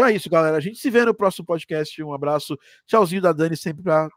Então 0.00 0.08
é 0.08 0.14
isso, 0.14 0.30
galera. 0.30 0.56
A 0.56 0.60
gente 0.60 0.78
se 0.78 0.88
vê 0.88 1.04
no 1.04 1.12
próximo 1.12 1.44
podcast. 1.44 2.02
Um 2.02 2.14
abraço. 2.14 2.58
Tchauzinho 2.86 3.20
da 3.20 3.32
Dani 3.32 3.54
sempre 3.54 3.82
para 3.82 4.08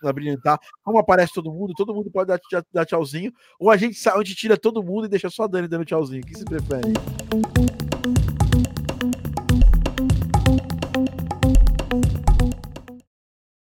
pra 0.00 0.12
brilhantar. 0.12 0.58
Como 0.82 0.98
aparece 0.98 1.32
todo 1.32 1.52
mundo, 1.52 1.74
todo 1.76 1.94
mundo 1.94 2.10
pode 2.10 2.26
dar, 2.26 2.40
dar 2.72 2.84
tchauzinho. 2.84 3.32
Ou 3.58 3.70
a 3.70 3.76
gente, 3.76 3.96
a 4.08 4.16
gente 4.18 4.34
tira 4.34 4.56
todo 4.56 4.82
mundo 4.82 5.06
e 5.06 5.08
deixa 5.08 5.30
só 5.30 5.44
a 5.44 5.46
Dani 5.46 5.68
dando 5.68 5.84
tchauzinho. 5.84 6.22
O 6.22 6.26
que 6.26 6.36
você 6.36 6.44
prefere? 6.44 6.92